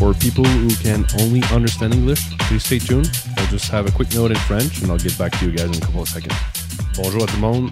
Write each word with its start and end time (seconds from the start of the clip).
for 0.00 0.14
people 0.14 0.44
who 0.44 0.70
can 0.76 1.04
only 1.20 1.42
understand 1.52 1.92
English, 1.92 2.22
please 2.48 2.64
stay 2.64 2.78
tuned. 2.78 3.10
I'll 3.36 3.50
just 3.50 3.70
have 3.70 3.86
a 3.86 3.92
quick 3.92 4.08
note 4.14 4.30
in 4.30 4.38
French 4.48 4.80
and 4.80 4.90
I'll 4.90 4.96
get 4.96 5.18
back 5.18 5.30
to 5.38 5.44
you 5.44 5.52
guys 5.52 5.66
in 5.66 5.76
a 5.76 5.86
couple 5.86 6.00
of 6.00 6.08
seconds. 6.08 6.34
Bonjour 6.96 7.22
à 7.22 7.26
tout 7.26 7.36
le 7.36 7.42
monde. 7.42 7.70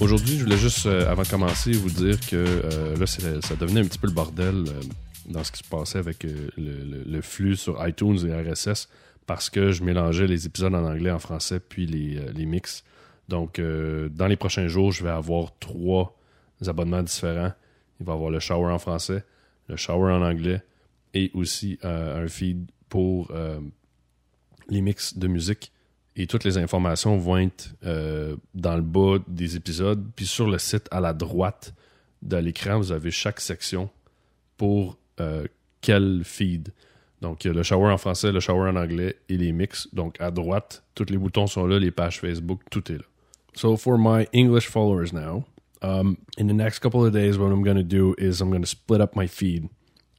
Aujourd'hui, 0.00 0.38
je 0.38 0.44
voulais 0.44 0.56
juste, 0.56 0.86
euh, 0.86 1.10
avant 1.10 1.24
de 1.24 1.28
commencer, 1.28 1.72
vous 1.72 1.90
dire 1.90 2.18
que 2.18 2.36
euh, 2.36 2.96
là, 2.96 3.06
ça 3.06 3.56
devenait 3.56 3.80
un 3.80 3.84
petit 3.84 3.98
peu 3.98 4.06
le 4.06 4.14
bordel 4.14 4.54
euh, 4.68 4.80
dans 5.28 5.44
ce 5.44 5.52
qui 5.52 5.58
se 5.58 5.68
passait 5.68 5.98
avec 5.98 6.24
le, 6.56 7.20
flux 7.20 7.56
sur 7.56 7.86
iTunes 7.86 8.18
et 8.26 8.32
RSS 8.32 8.88
parce 9.26 9.50
que 9.50 9.70
je 9.70 9.84
mélangeais 9.84 10.26
les 10.26 10.46
épisodes 10.46 10.74
en 10.74 10.86
anglais, 10.86 11.10
en 11.10 11.18
français, 11.18 11.60
puis 11.60 11.84
les, 11.84 12.20
les 12.32 12.46
mix. 12.46 12.84
Donc, 13.28 13.60
dans 13.60 14.26
les 14.26 14.36
prochains 14.36 14.68
jours, 14.68 14.92
je 14.92 15.04
vais 15.04 15.10
avoir 15.10 15.50
trois 15.60 16.16
abonnements 16.66 17.02
différents. 17.02 17.52
Il 18.00 18.06
va 18.06 18.12
y 18.12 18.16
avoir 18.16 18.30
le 18.30 18.40
shower 18.40 18.72
en 18.72 18.78
français, 18.78 19.22
le 19.68 19.76
shower 19.76 20.14
en 20.14 20.22
anglais 20.22 20.62
et 21.14 21.30
aussi 21.34 21.78
euh, 21.84 22.24
un 22.24 22.28
feed 22.28 22.70
pour 22.88 23.30
euh, 23.30 23.60
les 24.68 24.80
mix 24.80 25.16
de 25.16 25.28
musique. 25.28 25.72
Et 26.16 26.26
toutes 26.26 26.44
les 26.44 26.58
informations 26.58 27.16
vont 27.16 27.38
être 27.38 27.74
euh, 27.84 28.36
dans 28.54 28.76
le 28.76 28.82
bas 28.82 29.18
des 29.28 29.56
épisodes. 29.56 30.04
Puis 30.16 30.26
sur 30.26 30.48
le 30.48 30.58
site 30.58 30.88
à 30.90 31.00
la 31.00 31.12
droite 31.12 31.74
de 32.22 32.36
l'écran, 32.36 32.78
vous 32.78 32.92
avez 32.92 33.10
chaque 33.10 33.40
section 33.40 33.88
pour 34.56 34.98
quel 35.80 36.22
feed. 36.24 36.72
Donc, 37.20 37.42
le 37.42 37.62
shower 37.64 37.92
en 37.92 37.98
français, 37.98 38.30
le 38.30 38.38
shower 38.38 38.70
en 38.70 38.76
anglais 38.76 39.16
et 39.28 39.36
les 39.36 39.52
mix. 39.52 39.88
Donc, 39.92 40.20
à 40.20 40.30
droite, 40.30 40.84
tous 40.94 41.10
les 41.10 41.18
boutons 41.18 41.48
sont 41.48 41.66
là, 41.66 41.78
les 41.78 41.90
pages 41.90 42.20
Facebook, 42.20 42.60
tout 42.70 42.92
est 42.92 42.98
là. 42.98 43.04
So, 43.54 43.76
for 43.76 43.98
my 43.98 44.28
English 44.32 44.68
followers 44.68 45.12
now, 45.12 45.44
um, 45.82 46.16
in 46.36 46.46
the 46.46 46.54
next 46.54 46.78
couple 46.78 47.04
of 47.04 47.12
days, 47.12 47.36
what 47.38 47.50
I'm 47.50 47.64
going 47.64 47.76
to 47.76 47.82
do 47.82 48.14
is 48.18 48.40
I'm 48.40 48.50
going 48.50 48.62
to 48.62 48.68
split 48.68 49.00
up 49.00 49.16
my 49.16 49.26
feed. 49.26 49.68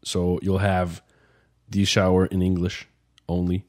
So 0.03 0.39
you'll 0.41 0.59
have 0.59 1.01
the 1.69 1.85
shower 1.85 2.25
in 2.25 2.41
English 2.41 2.87
only. 3.27 3.65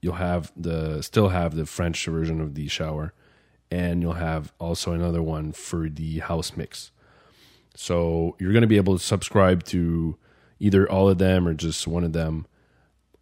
You'll 0.00 0.14
have 0.14 0.52
the 0.56 1.02
still 1.02 1.28
have 1.28 1.56
the 1.56 1.66
French 1.66 2.04
version 2.06 2.40
of 2.40 2.54
the 2.54 2.68
shower, 2.68 3.14
and 3.70 4.02
you'll 4.02 4.12
have 4.14 4.52
also 4.60 4.92
another 4.92 5.22
one 5.22 5.52
for 5.52 5.88
the 5.88 6.18
house 6.18 6.56
mix. 6.56 6.90
So 7.74 8.36
you're 8.38 8.52
going 8.52 8.62
to 8.62 8.68
be 8.68 8.76
able 8.76 8.98
to 8.98 9.02
subscribe 9.02 9.64
to 9.64 10.16
either 10.60 10.90
all 10.90 11.08
of 11.08 11.18
them 11.18 11.48
or 11.48 11.54
just 11.54 11.86
one 11.86 12.04
of 12.04 12.12
them. 12.12 12.46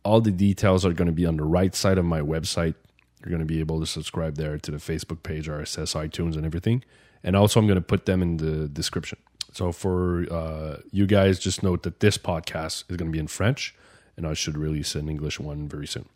All 0.04 0.20
the 0.20 0.32
details 0.32 0.84
are 0.84 0.92
going 0.92 1.06
to 1.06 1.12
be 1.12 1.26
on 1.26 1.36
the 1.36 1.44
right 1.44 1.74
side 1.74 1.98
of 1.98 2.04
my 2.04 2.20
website. 2.20 2.74
You're 3.20 3.30
going 3.30 3.38
to 3.38 3.46
be 3.46 3.60
able 3.60 3.78
to 3.80 3.86
subscribe 3.86 4.36
there 4.36 4.58
to 4.58 4.70
the 4.70 4.78
Facebook 4.78 5.22
page, 5.22 5.48
RSS, 5.48 5.94
iTunes, 5.94 6.34
and 6.34 6.44
everything. 6.44 6.82
And 7.22 7.36
also, 7.36 7.60
I'm 7.60 7.66
going 7.66 7.76
to 7.76 7.80
put 7.80 8.04
them 8.04 8.20
in 8.20 8.38
the 8.38 8.68
description. 8.68 9.18
So 9.52 9.70
for 9.70 10.24
uh, 10.30 10.78
you 10.90 11.06
guys, 11.06 11.38
just 11.38 11.62
note 11.62 11.82
that 11.82 12.00
this 12.00 12.16
podcast 12.16 12.84
is 12.88 12.96
going 12.96 13.10
to 13.10 13.12
be 13.12 13.18
in 13.18 13.28
French, 13.28 13.74
and 14.16 14.26
I 14.26 14.34
should 14.34 14.56
release 14.56 14.94
an 14.94 15.08
English 15.08 15.38
one 15.38 15.68
very 15.68 15.86
soon. 15.86 16.06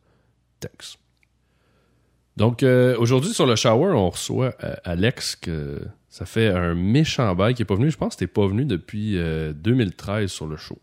Thanks. 0.61 0.97
Donc 2.37 2.62
euh, 2.62 2.97
aujourd'hui 2.98 3.33
sur 3.33 3.47
le 3.47 3.57
shower, 3.57 3.95
on 3.95 4.11
reçoit 4.11 4.55
euh, 4.62 4.75
Alex 4.84 5.37
que 5.37 5.81
ça 6.11 6.27
fait 6.27 6.48
un 6.48 6.75
méchant 6.75 7.34
bail 7.34 7.55
qui 7.55 7.62
est 7.62 7.67
pas 7.67 7.75
venu. 7.75 7.91
Je 7.91 7.97
pense 7.97 8.14
que 8.14 8.20
t'es 8.20 8.27
pas 8.27 8.47
venu 8.47 8.64
depuis 8.64 9.19
euh, 9.19 9.53
2013 9.55 10.31
sur 10.31 10.47
le 10.47 10.57
show. 10.57 10.79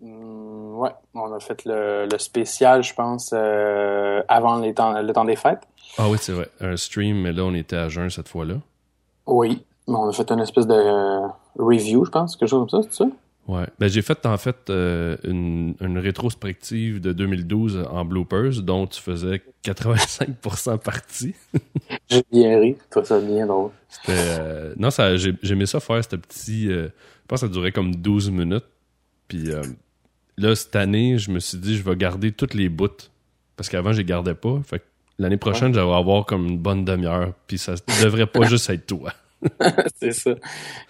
Mm, 0.00 0.78
ouais, 0.78 0.90
on 1.14 1.32
a 1.32 1.40
fait 1.40 1.64
le, 1.66 2.06
le 2.10 2.18
spécial, 2.18 2.82
je 2.82 2.94
pense, 2.94 3.30
euh, 3.34 4.22
avant 4.28 4.58
les 4.58 4.72
temps, 4.72 5.00
le 5.00 5.12
temps 5.12 5.26
des 5.26 5.36
fêtes. 5.36 5.62
Ah 5.98 6.08
oui, 6.08 6.16
c'est 6.20 6.32
vrai. 6.32 6.48
Un 6.60 6.76
stream, 6.76 7.20
mais 7.20 7.32
là 7.32 7.44
on 7.44 7.54
était 7.54 7.76
à 7.76 7.88
jeun 7.88 8.08
cette 8.08 8.28
fois-là. 8.28 8.54
Oui, 9.26 9.64
on 9.86 10.08
a 10.08 10.12
fait 10.12 10.30
une 10.30 10.40
espèce 10.40 10.66
de 10.66 10.74
euh, 10.74 11.26
review, 11.58 12.04
je 12.04 12.10
pense, 12.10 12.36
quelque 12.36 12.48
chose 12.48 12.70
comme 12.70 12.82
ça, 12.82 12.88
c'est 12.90 12.96
ça? 12.96 13.10
Ouais. 13.48 13.66
Ben, 13.78 13.88
j'ai 13.88 14.02
fait, 14.02 14.24
en 14.26 14.36
fait, 14.36 14.70
euh, 14.70 15.16
une, 15.24 15.74
une, 15.80 15.98
rétrospective 15.98 17.00
de 17.00 17.12
2012 17.12 17.84
en 17.90 18.04
bloopers, 18.04 18.62
dont 18.62 18.86
tu 18.86 19.00
faisais 19.00 19.42
85% 19.64 20.78
partie. 20.78 21.34
j'ai 22.10 22.22
bien 22.30 22.60
ri. 22.60 22.76
Toi, 22.90 23.04
ça 23.04 23.18
bien 23.18 23.46
drôle. 23.46 23.70
Euh, 24.08 24.74
non, 24.76 24.90
ça, 24.90 25.16
j'ai, 25.16 25.34
aimé 25.42 25.66
ça 25.66 25.80
faire, 25.80 26.04
ce 26.04 26.16
petit, 26.16 26.66
je 26.66 26.90
pense 27.26 27.40
que 27.40 27.46
ça 27.46 27.52
durait 27.52 27.72
comme 27.72 27.96
12 27.96 28.30
minutes. 28.30 28.66
Puis 29.26 29.48
là, 30.36 30.54
cette 30.54 30.76
année, 30.76 31.18
je 31.18 31.30
me 31.32 31.40
suis 31.40 31.58
dit, 31.58 31.76
je 31.76 31.82
vais 31.82 31.96
garder 31.96 32.30
toutes 32.30 32.54
les 32.54 32.68
bouts. 32.68 32.88
Parce 33.56 33.68
qu'avant, 33.68 33.92
je 33.92 33.98
les 33.98 34.04
gardais 34.04 34.34
pas. 34.34 34.60
Fait 34.64 34.82
l'année 35.18 35.36
prochaine, 35.36 35.74
j'allais 35.74 35.92
avoir 35.92 36.24
comme 36.24 36.46
une 36.46 36.58
bonne 36.58 36.84
demi-heure. 36.84 37.32
Puis 37.46 37.58
ça 37.58 37.74
devrait 38.02 38.26
pas 38.26 38.44
juste 38.48 38.70
être 38.70 38.86
toi. 38.86 39.12
c'est 39.96 40.12
ça, 40.12 40.32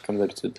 comme 0.07 0.19
d'habitude. 0.19 0.59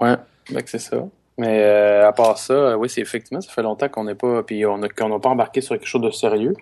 Ouais, 0.00 0.16
ben 0.50 0.62
c'est 0.66 0.78
ça. 0.78 1.04
Mais 1.36 1.62
euh, 1.62 2.08
à 2.08 2.12
part 2.12 2.38
ça, 2.38 2.54
euh, 2.54 2.76
oui, 2.76 2.88
c'est 2.88 3.00
effectivement, 3.00 3.40
ça 3.40 3.50
fait 3.50 3.62
longtemps 3.62 3.88
qu'on 3.88 4.04
n'est 4.04 4.14
pas, 4.14 4.42
puis 4.42 4.64
on 4.66 4.78
n'a 4.78 4.88
pas 4.88 5.28
embarqué 5.28 5.60
sur 5.60 5.76
quelque 5.76 5.86
chose 5.86 6.02
de 6.02 6.10
sérieux. 6.10 6.54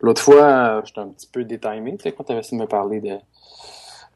L'autre 0.00 0.22
fois, 0.22 0.42
euh, 0.44 0.82
j'étais 0.84 1.00
un 1.00 1.08
petit 1.08 1.28
peu 1.30 1.44
détimé, 1.44 1.96
tu 1.96 2.04
sais, 2.04 2.12
quand 2.12 2.24
tu 2.24 2.32
avais 2.32 2.40
essayé 2.40 2.56
de 2.58 2.62
me 2.62 2.68
parler 2.68 3.00
de, 3.00 3.16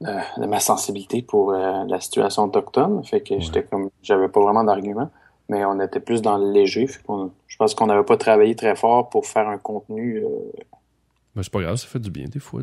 de, 0.01 0.47
ma 0.47 0.61
sensibilité 0.61 1.23
pour 1.23 1.53
la 1.53 2.01
situation 2.01 2.45
autochtone. 2.45 3.05
Fait 3.05 3.21
que 3.21 3.39
j'étais 3.39 3.63
comme, 3.65 3.91
j'avais 4.03 4.29
pas 4.29 4.41
vraiment 4.41 4.65
d'argument, 4.65 5.11
mais 5.49 5.65
on 5.65 5.79
était 5.81 6.01
plus 6.01 6.23
dans 6.23 6.39
le 6.39 6.53
léger. 6.53 6.87
je 6.87 7.57
pense 7.57 7.75
qu'on 7.75 7.87
n'avait 7.87 8.05
pas 8.05 8.17
travaillé 8.17 8.55
très 8.57 8.77
fort 8.77 9.11
pour 9.11 9.27
faire 9.27 9.49
un 9.49 9.59
contenu. 9.59 10.23
Ben, 11.35 11.43
c'est 11.43 11.53
pas 11.53 11.61
grave, 11.61 11.77
ça 11.77 11.87
fait 11.87 11.99
du 11.99 12.11
bien 12.11 12.29
des 12.29 12.41
fois 12.41 12.63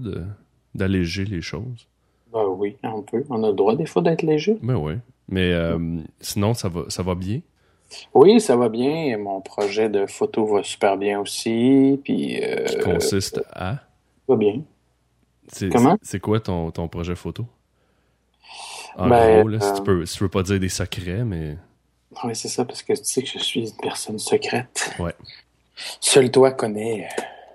d'alléger 0.73 1.25
les 1.25 1.41
choses. 1.41 1.87
Ben 2.35 2.47
oui, 2.47 2.75
on 2.83 3.01
peut. 3.01 3.23
On 3.29 3.41
a 3.45 3.47
le 3.47 3.53
droit 3.53 3.77
des 3.77 3.85
fois 3.85 4.01
d'être 4.01 4.21
léger. 4.21 4.57
Ben 4.61 4.75
oui. 4.75 4.95
Mais 5.29 5.53
euh, 5.53 5.79
sinon, 6.19 6.53
ça 6.53 6.67
va, 6.67 6.83
ça 6.89 7.01
va 7.01 7.15
bien? 7.15 7.39
Oui, 8.13 8.41
ça 8.41 8.57
va 8.57 8.67
bien. 8.67 9.17
Mon 9.17 9.39
projet 9.39 9.87
de 9.87 10.05
photo 10.05 10.45
va 10.45 10.61
super 10.61 10.97
bien 10.97 11.21
aussi. 11.21 11.97
Puis, 12.03 12.43
euh, 12.43 12.65
Qui 12.65 12.77
consiste 12.79 13.41
à? 13.53 13.77
Va 14.27 14.35
bien. 14.35 14.61
Comment? 15.71 15.97
C'est 16.01 16.19
quoi 16.19 16.41
ton, 16.41 16.71
ton 16.71 16.89
projet 16.89 17.15
photo? 17.15 17.45
En 18.97 19.07
ben, 19.07 19.39
gros, 19.39 19.47
là, 19.47 19.59
si, 19.61 19.73
tu 19.73 19.79
euh, 19.79 19.83
peux, 19.83 20.05
si 20.05 20.17
tu 20.17 20.23
veux 20.23 20.29
pas 20.29 20.43
dire 20.43 20.59
des 20.59 20.69
secrets, 20.69 21.23
mais... 21.23 21.57
Oui, 22.23 22.35
c'est 22.35 22.49
ça, 22.49 22.65
parce 22.65 22.83
que 22.83 22.93
tu 22.93 23.03
sais 23.05 23.23
que 23.23 23.29
je 23.29 23.39
suis 23.39 23.61
une 23.61 23.77
personne 23.81 24.19
secrète. 24.19 24.93
Ouais. 24.99 25.15
Seul 26.01 26.31
toi 26.31 26.51
connais 26.51 27.07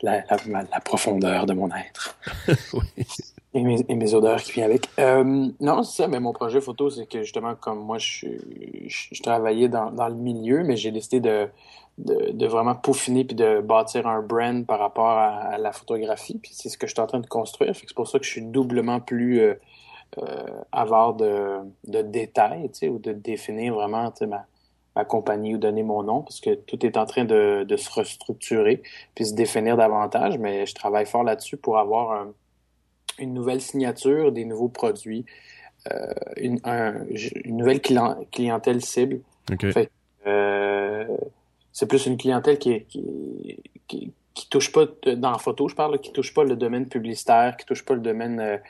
la, 0.02 0.24
la, 0.30 0.36
la 0.70 0.80
profondeur 0.80 1.44
de 1.44 1.52
mon 1.52 1.68
être. 1.70 2.16
oui 2.72 3.04
et 3.52 3.62
mes, 3.96 4.14
odeurs 4.14 4.40
qui 4.42 4.52
viennent 4.52 4.70
avec. 4.70 4.88
Euh, 5.00 5.48
non, 5.60 5.82
c'est 5.82 6.02
ça, 6.02 6.08
mais 6.08 6.20
mon 6.20 6.32
projet 6.32 6.60
photo, 6.60 6.88
c'est 6.88 7.06
que 7.06 7.22
justement, 7.22 7.56
comme 7.56 7.80
moi, 7.80 7.98
je, 7.98 8.28
je, 8.86 9.22
travaillais 9.22 9.68
dans, 9.68 9.90
dans, 9.90 10.08
le 10.08 10.14
milieu, 10.14 10.62
mais 10.62 10.76
j'ai 10.76 10.92
décidé 10.92 11.18
de, 11.18 11.48
de, 11.98 12.30
de, 12.30 12.46
vraiment 12.46 12.76
peaufiner 12.76 13.24
puis 13.24 13.34
de 13.34 13.60
bâtir 13.60 14.06
un 14.06 14.22
brand 14.22 14.64
par 14.64 14.78
rapport 14.78 15.10
à, 15.10 15.58
la 15.58 15.72
photographie. 15.72 16.38
Puis 16.38 16.52
c'est 16.54 16.68
ce 16.68 16.78
que 16.78 16.86
je 16.86 16.92
suis 16.92 17.00
en 17.00 17.08
train 17.08 17.18
de 17.18 17.26
construire. 17.26 17.74
C'est 17.74 17.92
pour 17.92 18.06
ça 18.06 18.20
que 18.20 18.24
je 18.24 18.30
suis 18.30 18.42
doublement 18.42 19.00
plus 19.00 19.40
euh, 19.40 19.54
euh, 20.18 20.46
avare 20.70 21.14
de, 21.14 21.56
de 21.88 22.02
détails, 22.02 22.70
tu 22.70 22.78
sais, 22.78 22.88
ou 22.88 23.00
de 23.00 23.12
définir 23.12 23.74
vraiment 23.74 24.12
ma, 24.28 24.46
ma 24.94 25.04
compagnie 25.04 25.56
ou 25.56 25.58
donner 25.58 25.82
mon 25.82 26.04
nom, 26.04 26.22
parce 26.22 26.40
que 26.40 26.54
tout 26.54 26.86
est 26.86 26.96
en 26.96 27.04
train 27.04 27.24
de, 27.24 27.64
de 27.64 27.76
se 27.76 27.90
restructurer 27.90 28.80
puis 29.16 29.26
se 29.26 29.34
définir 29.34 29.76
davantage. 29.76 30.38
Mais 30.38 30.66
je 30.66 30.74
travaille 30.76 31.06
fort 31.06 31.24
là-dessus 31.24 31.56
pour 31.56 31.78
avoir 31.78 32.12
un 32.12 32.32
une 33.20 33.34
nouvelle 33.34 33.60
signature, 33.60 34.32
des 34.32 34.44
nouveaux 34.44 34.68
produits, 34.68 35.24
euh, 35.90 36.12
une, 36.36 36.60
une, 37.44 37.56
nouvelle 37.56 37.80
clientèle 37.80 38.82
cible. 38.82 39.20
Euh, 40.26 41.06
c'est 41.72 41.86
plus 41.86 42.04
une 42.06 42.18
clientèle 42.18 42.58
qui, 42.58 42.84
qui, 42.84 43.62
qui, 43.88 44.12
qui, 44.34 44.48
touche 44.50 44.72
pas, 44.72 44.86
dans 45.16 45.30
la 45.30 45.38
photo, 45.38 45.68
je 45.68 45.74
parle, 45.74 45.98
qui 46.00 46.12
touche 46.12 46.34
pas 46.34 46.44
le 46.44 46.56
domaine 46.56 46.86
publicitaire, 46.86 47.56
qui 47.56 47.64
touche 47.64 47.84
pas 47.84 47.94
le 47.94 48.00
domaine 48.00 48.60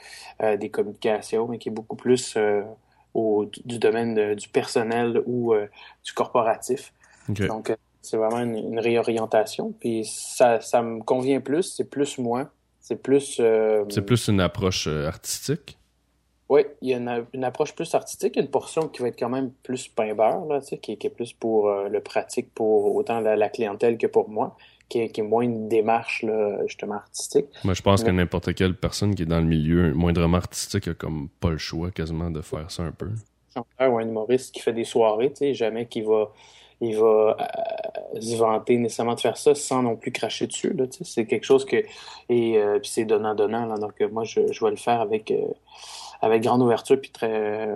euh, 0.40 0.56
des 0.56 0.68
communications, 0.68 1.48
mais 1.48 1.58
qui 1.58 1.68
est 1.68 1.72
beaucoup 1.72 1.96
plus 1.96 2.38
au, 3.14 3.46
du 3.64 3.78
domaine 3.80 4.34
du 4.36 4.48
personnel 4.48 5.20
ou 5.26 5.52
du 6.04 6.12
corporatif. 6.12 6.92
Donc, 7.28 7.74
c'est 8.02 8.16
vraiment 8.16 8.40
une, 8.40 8.56
une, 8.56 8.78
réorientation. 8.78 9.74
Puis 9.80 10.04
ça, 10.04 10.60
ça 10.60 10.80
me 10.82 11.02
convient 11.02 11.40
plus, 11.40 11.74
c'est 11.74 11.90
plus 11.90 12.18
moi. 12.18 12.50
C'est 12.90 13.00
plus. 13.00 13.36
Euh, 13.38 13.84
c'est 13.88 14.04
plus 14.04 14.26
une 14.26 14.40
approche 14.40 14.88
euh, 14.88 15.06
artistique? 15.06 15.78
Oui, 16.48 16.62
il 16.82 16.88
y 16.88 16.94
a 16.94 16.96
une, 16.96 17.44
approche 17.44 17.72
plus 17.72 17.94
artistique, 17.94 18.34
une 18.34 18.48
portion 18.48 18.88
qui 18.88 19.00
va 19.00 19.06
être 19.06 19.16
quand 19.16 19.28
même 19.28 19.52
plus 19.62 19.86
pain 19.86 20.12
beurre, 20.12 20.44
là, 20.46 20.60
qui, 20.60 20.96
qui, 20.96 21.06
est 21.06 21.10
plus 21.10 21.32
pour 21.32 21.68
euh, 21.68 21.88
le 21.88 22.00
pratique 22.00 22.52
pour 22.52 22.96
autant 22.96 23.20
la, 23.20 23.48
clientèle 23.48 23.96
que 23.96 24.08
pour 24.08 24.28
moi, 24.28 24.56
qui 24.88 25.02
est, 25.02 25.10
qui 25.10 25.20
est 25.20 25.24
moins 25.24 25.42
une 25.42 25.68
démarche 25.68 26.24
là, 26.24 26.66
justement 26.66 26.94
artistique. 26.94 27.46
Moi, 27.62 27.74
je 27.74 27.82
pense 27.82 28.02
que 28.02 28.10
n'importe 28.10 28.52
quelle 28.54 28.74
personne 28.74 29.14
qui 29.14 29.22
est 29.22 29.26
dans 29.26 29.38
le 29.38 29.46
milieu 29.46 29.94
moindrement 29.94 30.38
artistique 30.38 30.88
a 30.88 30.94
comme 30.94 31.28
pas 31.38 31.50
le 31.50 31.58
choix 31.58 31.92
quasiment 31.92 32.32
de 32.32 32.40
faire 32.40 32.68
ça 32.72 32.82
un 32.82 32.90
peu. 32.90 33.06
Un 33.06 33.60
chanteur 33.60 33.92
ou 33.92 33.98
un 33.98 34.08
humoriste 34.08 34.52
qui 34.52 34.62
fait 34.62 34.72
des 34.72 34.82
soirées, 34.82 35.30
tu 35.30 35.36
sais, 35.36 35.54
jamais 35.54 35.86
qui 35.86 36.00
va 36.00 36.32
il 36.80 36.96
va 36.96 37.36
se 38.20 38.36
vanter 38.36 38.76
nécessairement 38.78 39.14
de 39.14 39.20
faire 39.20 39.36
ça 39.36 39.54
sans 39.54 39.82
non 39.82 39.96
plus 39.96 40.12
cracher 40.12 40.46
dessus. 40.46 40.74
C'est 41.02 41.26
quelque 41.26 41.44
chose 41.44 41.64
que. 41.64 41.76
Et 42.28 42.60
puis 42.80 42.90
c'est 42.90 43.04
donnant-donnant. 43.04 43.78
Donc 43.78 44.00
moi, 44.12 44.24
je, 44.24 44.52
je 44.52 44.64
vais 44.64 44.70
le 44.70 44.76
faire 44.76 45.00
avec 45.00 45.32
avec 46.22 46.42
grande 46.42 46.62
ouverture 46.62 47.00
puis 47.00 47.10
très 47.10 47.68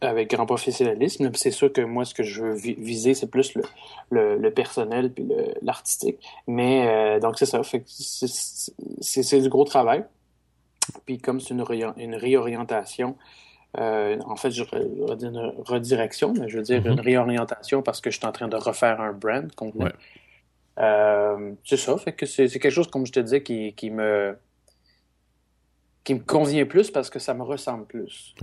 avec 0.00 0.30
grand 0.30 0.46
professionnalisme. 0.46 1.30
C'est 1.34 1.50
sûr 1.50 1.72
que 1.72 1.80
moi, 1.80 2.04
ce 2.04 2.14
que 2.14 2.22
je 2.22 2.42
veux 2.42 2.54
viser, 2.54 3.14
c'est 3.14 3.30
plus 3.30 3.54
le, 4.10 4.36
le, 4.36 4.50
personnel 4.50 5.12
puis 5.12 5.28
l'artistique. 5.62 6.18
Mais 6.46 6.88
euh, 6.88 7.20
donc 7.20 7.38
c'est 7.38 7.46
ça. 7.46 7.62
Fait 7.62 7.84
c'est 7.86 9.40
du 9.40 9.48
gros 9.48 9.64
travail. 9.64 10.04
Puis 11.06 11.18
comme 11.18 11.40
c'est 11.40 11.54
une, 11.54 11.64
une 11.96 12.14
réorientation, 12.14 13.16
euh, 13.78 14.18
en 14.26 14.36
fait, 14.36 14.50
je 14.50 14.64
dire 15.14 15.28
une 15.30 15.52
redirection, 15.64 16.34
mais 16.34 16.48
je 16.48 16.58
veux 16.58 16.62
dire 16.62 16.86
une 16.86 17.00
réorientation 17.00 17.82
parce 17.82 18.00
que 18.00 18.10
je 18.10 18.18
suis 18.18 18.26
en 18.26 18.32
train 18.32 18.48
de 18.48 18.56
refaire 18.56 19.00
un 19.00 19.12
brand 19.12 19.50
complet. 19.54 19.92
Euh, 20.78 21.52
c'est 21.64 21.78
ça. 21.78 21.96
Fait 21.96 22.12
que 22.12 22.26
c'est 22.26 22.48
quelque 22.48 22.70
chose, 22.70 22.88
comme 22.88 23.06
je 23.06 23.12
te 23.12 23.20
disais, 23.20 23.42
qui, 23.42 23.72
qui 23.74 23.90
me 23.90 24.36
qui 26.04 26.14
me 26.14 26.20
convient 26.20 26.66
plus 26.66 26.90
parce 26.90 27.10
que 27.10 27.18
ça 27.18 27.32
me 27.32 27.42
ressemble 27.42 27.86
plus. 27.86 28.34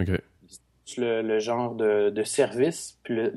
Le, 0.98 1.22
le, 1.22 1.40
genre 1.40 1.76
de, 1.76 2.10
de 2.10 2.24
service, 2.24 2.98
puis 3.04 3.16
le, 3.16 3.32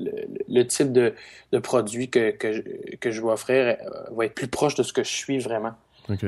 le, 0.47 0.63
type 0.65 0.91
de, 0.91 1.13
de 1.51 1.59
produit 1.59 2.09
que, 2.09 2.31
que, 2.31 2.51
je, 2.51 2.61
que 2.95 3.11
je 3.11 3.21
vais 3.21 3.29
offrir 3.29 3.77
euh, 3.79 4.09
va 4.09 4.25
être 4.25 4.33
plus 4.33 4.47
proche 4.47 4.73
de 4.73 4.81
ce 4.81 4.91
que 4.91 5.03
je 5.03 5.11
suis 5.11 5.37
vraiment. 5.37 5.73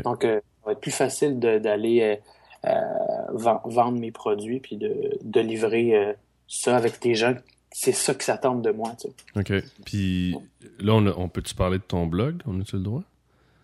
Donc, 0.04 0.24
euh, 0.24 0.40
ça 0.40 0.66
va 0.68 0.72
être 0.74 0.82
plus 0.82 0.92
facile 0.92 1.40
d'aller 1.40 2.20
vendre 3.34 4.00
mes 4.00 4.12
produits 4.12 4.60
puis 4.60 4.78
de, 4.78 5.18
de 5.22 5.40
livrer 5.40 6.16
ça 6.48 6.76
avec 6.76 7.02
des 7.02 7.16
gens. 7.16 7.36
C'est 7.72 7.92
ça 7.92 8.14
qui 8.14 8.24
s'attendent 8.24 8.62
de 8.62 8.72
moi. 8.72 8.94
Tu 9.00 9.10
sais. 9.10 9.14
OK. 9.40 9.64
Puis 9.86 10.36
là, 10.80 10.94
on, 10.94 11.06
on 11.08 11.28
peut-tu 11.28 11.56
parler 11.56 11.78
de 11.78 11.84
ton 11.84 12.08
blog? 12.08 12.42
On 12.48 12.60
a-tu 12.62 12.78
le 12.78 12.84
droit? 12.84 13.04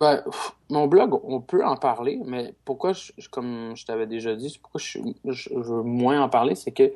Ben, 0.01 0.24
mon 0.71 0.88
blog, 0.88 1.13
on 1.24 1.42
peut 1.42 1.63
en 1.63 1.77
parler, 1.77 2.19
mais 2.25 2.56
pourquoi, 2.65 2.92
je, 2.94 3.12
comme 3.30 3.74
je 3.75 3.86
t'avais 3.86 4.07
déjà 4.07 4.36
dit, 4.36 4.57
pourquoi 4.59 4.81
je, 4.81 4.98
je, 5.25 5.53
veux 5.53 5.83
moins 5.83 6.19
en 6.24 6.27
parler, 6.27 6.56
c'est 6.56 6.71
que 6.71 6.92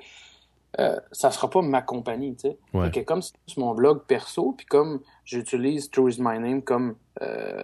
euh, 0.79 0.99
ça 1.11 1.29
sera 1.29 1.47
pas 1.47 1.61
ma 1.61 1.83
compagnie, 1.83 2.35
tu 2.35 2.49
sais. 2.49 3.03
comme 3.05 3.21
c'est 3.21 3.57
mon 3.57 3.75
blog 3.75 4.05
perso, 4.07 4.53
puis 4.57 4.65
comme 4.65 5.01
j'utilise 5.23 5.91
Tourism 5.91 6.27
My 6.27 6.39
Name 6.39 6.63
comme 6.63 6.95
euh, 7.21 7.61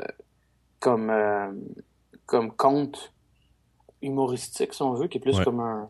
comme 0.80 1.10
euh, 1.10 1.52
comme 2.28 2.52
compte 2.52 3.12
humoristique, 4.01 4.74
si 4.74 4.81
on 4.81 4.94
veut, 4.94 5.07
qui 5.07 5.18
est 5.18 5.21
plus 5.21 5.39
comme 5.42 5.59
un 5.59 5.89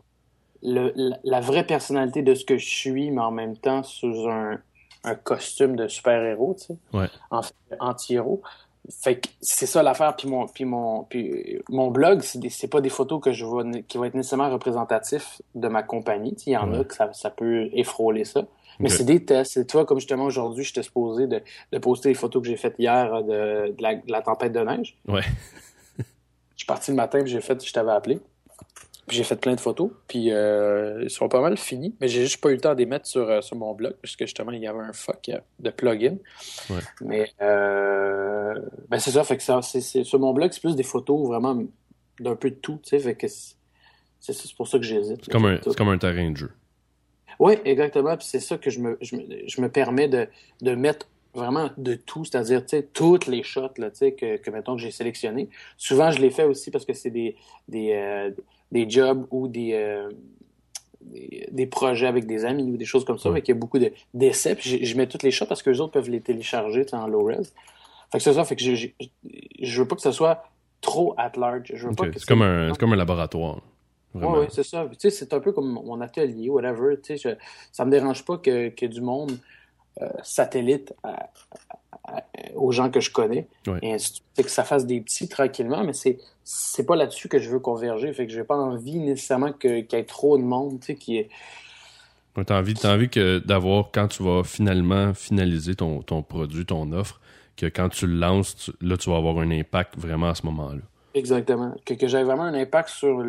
le, 0.62 0.92
la, 1.24 1.40
vraie 1.40 1.66
personnalité 1.66 2.22
de 2.22 2.34
ce 2.34 2.44
que 2.44 2.56
je 2.56 2.68
suis, 2.68 3.10
mais 3.10 3.20
en 3.20 3.32
même 3.32 3.56
temps 3.56 3.82
sous 3.82 4.28
un, 4.28 4.58
un 5.04 5.14
costume 5.14 5.76
de 5.76 5.88
super-héros, 5.88 6.56
tu 6.58 6.66
sais, 6.66 7.10
en 7.30 7.40
anti-héros. 7.80 8.42
Fait 8.90 9.20
que 9.20 9.28
c'est 9.40 9.66
ça 9.66 9.82
l'affaire. 9.82 10.16
Puis 10.16 10.28
mon, 10.28 10.46
puis 10.46 10.64
mon, 10.64 11.04
puis 11.04 11.60
mon 11.68 11.90
blog, 11.90 12.22
c'est 12.22 12.68
pas 12.68 12.80
des 12.80 12.88
photos 12.88 13.20
que 13.20 13.32
je 13.32 13.44
vois 13.44 13.64
qui 13.86 13.96
vont 13.96 14.04
être 14.04 14.14
nécessairement 14.14 14.50
représentatifs 14.50 15.40
de 15.54 15.68
ma 15.68 15.82
compagnie. 15.82 16.34
Il 16.46 16.52
y 16.52 16.56
en 16.56 16.72
a 16.74 16.84
que 16.84 16.94
ça, 16.94 17.12
ça, 17.12 17.30
peut 17.30 17.68
effroler 17.72 18.24
ça. 18.24 18.44
Mais 18.80 18.88
c'est 18.88 19.04
des 19.04 19.24
tests. 19.24 19.66
Tu 19.66 19.72
vois, 19.76 19.84
comme 19.84 20.00
justement 20.00 20.24
aujourd'hui, 20.24 20.64
j'étais 20.64 20.82
supposé 20.82 21.28
de, 21.28 21.42
de 21.70 21.78
poster 21.78 22.08
les 22.08 22.14
photos 22.16 22.42
que 22.42 22.48
j'ai 22.48 22.56
faites 22.56 22.74
hier 22.78 23.22
de, 23.22 23.72
de, 23.72 23.82
la, 23.82 23.94
de, 23.94 24.10
la, 24.10 24.22
tempête 24.22 24.52
de 24.52 24.60
neige. 24.60 24.96
Ouais. 25.06 25.22
Je 26.62 26.64
suis 26.64 26.68
parti 26.68 26.92
le 26.92 26.96
matin, 26.96 27.24
j'ai 27.24 27.40
fait, 27.40 27.66
je 27.66 27.72
t'avais 27.72 27.90
appelé. 27.90 28.20
Puis 29.08 29.16
j'ai 29.16 29.24
fait 29.24 29.34
plein 29.34 29.56
de 29.56 29.60
photos, 29.60 29.90
puis 30.06 30.30
euh, 30.30 31.02
ils 31.02 31.10
sont 31.10 31.28
pas 31.28 31.40
mal 31.40 31.58
finis, 31.58 31.92
mais 32.00 32.06
j'ai 32.06 32.22
juste 32.22 32.40
pas 32.40 32.50
eu 32.50 32.54
le 32.54 32.60
temps 32.60 32.72
de 32.72 32.78
les 32.78 32.86
mettre 32.86 33.08
sur, 33.08 33.28
euh, 33.28 33.40
sur 33.40 33.56
mon 33.56 33.74
blog, 33.74 33.94
puisque 34.00 34.20
justement, 34.20 34.52
il 34.52 34.60
y 34.60 34.68
avait 34.68 34.78
un 34.78 34.92
fuck 34.92 35.28
euh, 35.28 35.40
de 35.58 35.70
plugin. 35.70 36.18
Ouais. 36.70 36.78
Mais 37.00 37.32
euh, 37.42 38.54
ben 38.88 39.00
c'est 39.00 39.10
ça, 39.10 39.24
fait 39.24 39.36
que 39.38 39.42
ça, 39.42 39.60
c'est, 39.60 40.04
sur 40.04 40.20
mon 40.20 40.32
blog, 40.32 40.52
c'est 40.52 40.60
plus 40.60 40.76
des 40.76 40.84
photos 40.84 41.26
vraiment 41.26 41.60
d'un 42.20 42.36
peu 42.36 42.50
de 42.50 42.54
tout, 42.54 42.78
tu 42.80 42.90
sais, 42.90 43.00
fait 43.00 43.16
que 43.16 43.26
c'est, 43.26 43.56
c'est, 44.20 44.54
pour 44.54 44.68
ça 44.68 44.78
que 44.78 44.84
j'hésite. 44.84 45.24
C'est 45.24 45.32
comme, 45.32 45.46
un, 45.46 45.58
c'est 45.64 45.76
comme 45.76 45.88
un 45.88 45.98
terrain 45.98 46.30
de 46.30 46.36
jeu. 46.36 46.52
Oui, 47.40 47.54
exactement, 47.64 48.16
puis 48.16 48.28
c'est 48.28 48.38
ça 48.38 48.56
que 48.56 48.70
je 48.70 48.78
me, 48.78 48.98
je 49.00 49.16
me, 49.16 49.24
je 49.48 49.60
me 49.60 49.68
permets 49.68 50.06
de, 50.06 50.28
de 50.60 50.76
mettre 50.76 51.08
vraiment 51.34 51.70
de 51.76 51.94
tout, 51.94 52.24
c'est-à-dire 52.24 52.62
tu 52.62 52.76
sais 52.76 52.82
toutes 52.82 53.26
les 53.26 53.42
shots 53.42 53.70
là, 53.78 53.90
que, 53.90 54.36
que 54.36 54.50
mettons 54.50 54.76
que 54.76 54.82
j'ai 54.82 54.90
sélectionné. 54.90 55.48
Souvent 55.76 56.10
je 56.10 56.20
les 56.20 56.30
fais 56.30 56.44
aussi 56.44 56.70
parce 56.70 56.84
que 56.84 56.92
c'est 56.92 57.10
des 57.10 57.36
des, 57.68 57.92
euh, 57.92 58.30
des 58.70 58.88
jobs 58.88 59.26
ou 59.30 59.48
des, 59.48 59.72
euh, 59.74 60.10
des, 61.50 61.66
projets 61.66 62.06
avec 62.06 62.26
des 62.26 62.44
amis 62.44 62.70
ou 62.70 62.76
des 62.76 62.84
choses 62.84 63.04
comme 63.04 63.18
ça, 63.18 63.30
mais 63.30 63.42
qu'il 63.42 63.54
y 63.54 63.56
a 63.56 63.60
beaucoup 63.60 63.78
d'essais. 64.14 64.54
Puis 64.54 64.84
je, 64.84 64.96
mets 64.96 65.06
toutes 65.06 65.22
les 65.22 65.30
shots 65.30 65.46
parce 65.46 65.62
que 65.62 65.70
les 65.70 65.80
autres 65.80 65.92
peuvent 65.92 66.10
les 66.10 66.20
télécharger 66.20 66.84
en 66.92 67.06
low 67.06 67.24
res. 67.24 67.52
Fait 68.10 68.18
que 68.18 68.24
c'est 68.24 68.34
ça, 68.34 68.44
fait 68.44 68.56
que 68.56 68.62
je, 68.62 68.88
je, 69.60 69.80
veux 69.80 69.88
pas 69.88 69.96
que 69.96 70.02
ce 70.02 70.12
soit 70.12 70.44
trop 70.80 71.14
at 71.16 71.32
large. 71.36 71.72
c'est 71.72 72.26
comme 72.26 72.42
un, 72.42 72.72
comme 72.72 72.92
un 72.92 72.96
laboratoire. 72.96 73.60
Oui, 74.14 74.46
c'est 74.50 74.62
ça. 74.62 74.86
Tu 74.90 74.96
sais, 74.98 75.10
c'est 75.10 75.32
un 75.32 75.40
peu 75.40 75.52
comme 75.52 75.72
mon 75.72 76.00
atelier, 76.02 76.50
whatever. 76.50 76.96
Tu 77.02 77.16
sais, 77.16 77.38
ça 77.72 77.84
me 77.86 77.90
dérange 77.90 78.24
pas 78.24 78.36
que, 78.36 78.68
que 78.68 78.84
du 78.84 79.00
monde 79.00 79.38
euh, 80.00 80.08
satellite 80.22 80.94
aux 82.54 82.72
gens 82.72 82.90
que 82.90 83.00
je 83.00 83.10
connais. 83.10 83.46
Et 83.82 83.96
que 84.42 84.50
ça 84.50 84.64
fasse 84.64 84.86
des 84.86 85.00
petits 85.00 85.28
tranquillement, 85.28 85.84
mais 85.84 85.92
c'est 85.92 86.18
c'est 86.44 86.84
pas 86.84 86.96
là-dessus 86.96 87.28
que 87.28 87.38
je 87.38 87.50
veux 87.50 87.60
converger. 87.60 88.12
Fait 88.12 88.26
que 88.26 88.32
j'ai 88.32 88.44
pas 88.44 88.56
envie 88.56 88.98
nécessairement 88.98 89.52
qu'il 89.52 89.86
y 89.90 89.94
ait 89.94 90.04
trop 90.04 90.36
de 90.38 90.42
monde, 90.42 90.80
tu 90.80 90.86
sais, 90.86 90.94
qui 90.96 91.18
est. 91.18 91.28
t'as 92.46 92.58
envie, 92.58 92.74
as 92.82 92.90
envie 92.90 93.08
que 93.08 93.38
d'avoir, 93.38 93.90
quand 93.92 94.08
tu 94.08 94.22
vas 94.22 94.42
finalement 94.42 95.14
finaliser 95.14 95.76
ton, 95.76 96.02
ton 96.02 96.22
produit, 96.22 96.66
ton 96.66 96.90
offre, 96.92 97.20
que 97.56 97.66
quand 97.66 97.90
tu 97.90 98.06
le 98.06 98.14
lances, 98.14 98.72
là, 98.80 98.96
tu 98.96 99.10
vas 99.10 99.16
avoir 99.16 99.38
un 99.38 99.50
impact 99.50 99.96
vraiment 99.96 100.30
à 100.30 100.34
ce 100.34 100.44
moment-là. 100.46 100.82
Exactement. 101.14 101.74
Que, 101.84 101.94
que 101.94 102.06
j'aie 102.06 102.24
vraiment 102.24 102.44
un 102.44 102.54
impact 102.54 102.88
sur, 102.88 103.24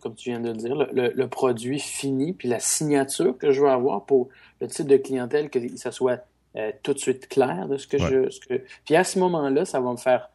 comme 0.00 0.14
tu 0.14 0.30
viens 0.30 0.40
de 0.40 0.48
le 0.48 0.56
dire, 0.56 0.76
le, 0.92 1.26
produit 1.26 1.80
fini, 1.80 2.32
puis 2.32 2.48
la 2.48 2.60
signature 2.60 3.36
que 3.36 3.52
je 3.52 3.60
veux 3.60 3.68
avoir 3.68 4.04
pour 4.04 4.28
le 4.60 4.68
type 4.68 4.86
de 4.86 4.96
clientèle, 4.96 5.50
que 5.50 5.76
ça 5.76 5.92
soit 5.92 6.24
euh, 6.56 6.72
tout 6.82 6.94
de 6.94 6.98
suite 6.98 7.28
clair 7.28 7.68
de 7.68 7.76
ce 7.76 7.86
que 7.86 7.98
je... 7.98 8.30
Ce 8.30 8.40
que... 8.40 8.62
Puis 8.84 8.96
à 8.96 9.04
ce 9.04 9.18
moment-là, 9.18 9.64
ça 9.64 9.80
va 9.80 9.90
me 9.90 9.96
faire 9.96 10.30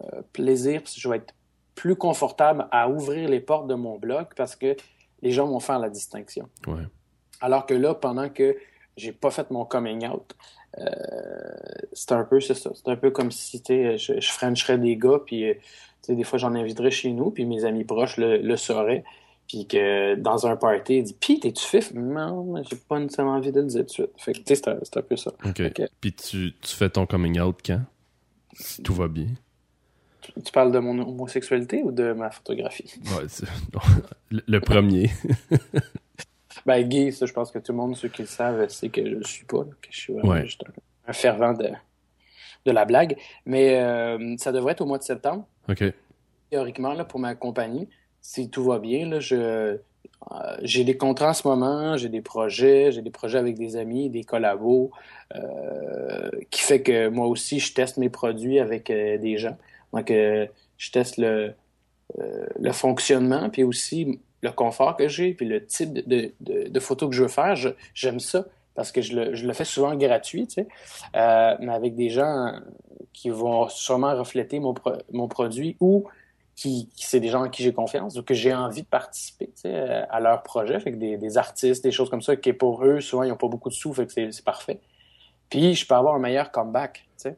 euh, 0.00 0.22
plaisir, 0.32 0.82
que 0.82 0.90
je 0.94 1.08
vais 1.08 1.16
être 1.16 1.34
plus 1.74 1.96
confortable 1.96 2.66
à 2.70 2.88
ouvrir 2.88 3.28
les 3.28 3.40
portes 3.40 3.66
de 3.66 3.74
mon 3.74 3.98
blog 3.98 4.26
parce 4.36 4.56
que 4.56 4.76
les 5.22 5.30
gens 5.30 5.46
vont 5.46 5.60
faire 5.60 5.78
la 5.78 5.88
distinction. 5.88 6.48
Ouais. 6.66 6.82
Alors 7.40 7.66
que 7.66 7.74
là, 7.74 7.94
pendant 7.94 8.28
que 8.28 8.56
j'ai 8.96 9.12
pas 9.12 9.30
fait 9.30 9.50
mon 9.50 9.64
coming 9.64 10.06
out, 10.06 10.34
euh, 10.78 10.84
c'est 11.92 12.12
un 12.12 12.24
peu 12.24 12.40
ça. 12.40 12.54
C'est 12.54 12.88
un 12.88 12.96
peu 12.96 13.10
comme 13.10 13.30
si 13.30 13.62
je, 13.68 13.96
je 13.96 14.30
frencherais 14.30 14.78
des 14.78 14.96
gars, 14.96 15.20
puis 15.24 15.50
euh, 15.50 15.54
des 16.08 16.24
fois 16.24 16.38
j'en 16.38 16.54
inviterais 16.54 16.90
chez 16.90 17.10
nous, 17.10 17.30
puis 17.30 17.44
mes 17.44 17.64
amis 17.64 17.84
proches 17.84 18.16
le, 18.16 18.38
le 18.38 18.56
sauraient. 18.56 19.04
Puis 19.48 19.66
que 19.66 20.14
dans 20.14 20.46
un 20.46 20.56
party, 20.56 20.98
il 20.98 21.02
dit 21.02 21.16
Pis, 21.18 21.40
t'es-tu 21.40 21.64
fif? 21.64 21.92
Non, 21.92 22.62
j'ai 22.62 22.76
pas 22.76 22.98
nécessairement 22.98 23.34
envie 23.34 23.52
de 23.52 23.60
le 23.60 23.66
dire 23.66 23.80
tout 23.80 23.86
de 23.86 23.90
suite. 23.90 24.10
Fait 24.16 24.32
que, 24.32 24.38
tu 24.38 24.44
sais, 24.46 24.54
c'est 24.54 24.68
un, 24.68 24.78
un, 24.78 25.02
peu 25.02 25.16
ça. 25.16 25.32
OK. 25.44 25.62
Puis 26.00 26.12
tu, 26.12 26.54
tu 26.60 26.76
fais 26.76 26.88
ton 26.88 27.06
coming 27.06 27.38
out 27.40 27.58
quand? 27.64 27.82
Si 28.54 28.82
tout 28.82 28.94
va 28.94 29.08
bien? 29.08 29.26
Tu 30.44 30.52
parles 30.52 30.72
de 30.72 30.78
mon 30.78 30.98
homosexualité 31.00 31.82
ou 31.82 31.90
de 31.90 32.12
ma 32.12 32.30
photographie? 32.30 32.94
Ouais, 33.06 33.26
le 34.30 34.60
premier. 34.60 35.10
ben, 36.66 36.86
gay, 36.86 37.10
ça, 37.10 37.26
je 37.26 37.32
pense 37.32 37.50
que 37.50 37.58
tout 37.58 37.72
le 37.72 37.78
monde, 37.78 37.96
ceux 37.96 38.08
qui 38.08 38.22
le 38.22 38.28
savent, 38.28 38.68
c'est 38.68 38.88
que 38.88 39.04
je 39.04 39.16
ne 39.16 39.24
suis 39.24 39.44
pas, 39.44 39.64
que 39.64 39.88
je 39.90 39.98
suis 39.98 40.12
vraiment 40.12 40.42
juste 40.42 40.64
un, 41.06 41.12
fervent 41.12 41.52
de, 41.52 41.70
de 42.64 42.70
la 42.70 42.84
blague. 42.84 43.16
Mais 43.46 43.80
euh, 43.80 44.36
ça 44.38 44.52
devrait 44.52 44.72
être 44.72 44.80
au 44.80 44.86
mois 44.86 44.98
de 44.98 45.02
septembre. 45.02 45.46
OK. 45.68 45.84
Théoriquement, 46.50 46.94
là, 46.94 47.04
pour 47.04 47.20
ma 47.20 47.34
compagnie, 47.34 47.88
si 48.20 48.50
tout 48.50 48.64
va 48.64 48.78
bien, 48.78 49.08
là, 49.08 49.20
je, 49.20 49.34
euh, 49.36 49.76
j'ai 50.62 50.84
des 50.84 50.96
contrats 50.96 51.30
en 51.30 51.34
ce 51.34 51.46
moment, 51.46 51.96
j'ai 51.96 52.08
des 52.08 52.20
projets, 52.20 52.92
j'ai 52.92 53.02
des 53.02 53.10
projets 53.10 53.38
avec 53.38 53.56
des 53.56 53.76
amis, 53.76 54.10
des 54.10 54.24
collabos, 54.24 54.90
euh, 55.34 56.30
qui 56.50 56.60
fait 56.60 56.82
que 56.82 57.08
moi 57.08 57.26
aussi, 57.26 57.58
je 57.58 57.72
teste 57.74 57.96
mes 57.96 58.10
produits 58.10 58.58
avec 58.58 58.88
des 58.88 59.38
gens. 59.38 59.56
Donc, 59.92 60.10
euh, 60.10 60.46
je 60.78 60.90
teste 60.90 61.16
le, 61.18 61.54
euh, 62.18 62.46
le 62.58 62.72
fonctionnement, 62.72 63.50
puis 63.50 63.62
aussi 63.62 64.20
le 64.42 64.50
confort 64.50 64.96
que 64.96 65.08
j'ai, 65.08 65.34
puis 65.34 65.46
le 65.46 65.64
type 65.64 65.92
de, 65.92 66.32
de, 66.40 66.68
de, 66.68 66.80
photos 66.80 67.08
que 67.10 67.14
je 67.14 67.22
veux 67.22 67.28
faire. 67.28 67.54
J'aime 67.94 68.20
ça 68.20 68.44
parce 68.74 68.90
que 68.90 69.00
je 69.02 69.14
le, 69.14 69.34
je 69.34 69.46
le, 69.46 69.52
fais 69.52 69.64
souvent 69.64 69.94
gratuit, 69.94 70.46
tu 70.46 70.54
sais, 70.54 70.68
euh, 71.14 71.56
mais 71.60 71.72
avec 71.72 71.94
des 71.94 72.08
gens 72.08 72.52
qui 73.12 73.28
vont 73.30 73.68
sûrement 73.68 74.16
refléter 74.16 74.60
mon, 74.60 74.74
mon 75.12 75.28
produit 75.28 75.76
ou 75.80 76.08
qui, 76.56 76.88
qui 76.96 77.06
c'est 77.06 77.20
des 77.20 77.28
gens 77.28 77.44
en 77.44 77.48
qui 77.50 77.62
j'ai 77.62 77.72
confiance 77.72 78.16
ou 78.16 78.22
que 78.22 78.34
j'ai 78.34 78.54
envie 78.54 78.82
de 78.82 78.86
participer 78.86 79.46
tu 79.46 79.62
sais, 79.62 79.74
à 79.74 80.20
leur 80.20 80.42
projet. 80.42 80.80
Fait 80.80 80.92
que 80.92 80.96
des, 80.96 81.16
des, 81.16 81.38
artistes, 81.38 81.84
des 81.84 81.92
choses 81.92 82.10
comme 82.10 82.22
ça, 82.22 82.36
qui 82.36 82.52
pour 82.52 82.84
eux, 82.84 83.00
souvent, 83.00 83.22
ils 83.22 83.28
n'ont 83.28 83.36
pas 83.36 83.48
beaucoup 83.48 83.68
de 83.68 83.74
sous, 83.74 83.92
fait 83.92 84.06
que 84.06 84.30
c'est 84.30 84.44
parfait. 84.44 84.80
Puis 85.50 85.74
je 85.74 85.86
peux 85.86 85.94
avoir 85.94 86.14
un 86.14 86.18
meilleur 86.18 86.50
comeback, 86.50 87.06
tu 87.16 87.28
sais. 87.28 87.36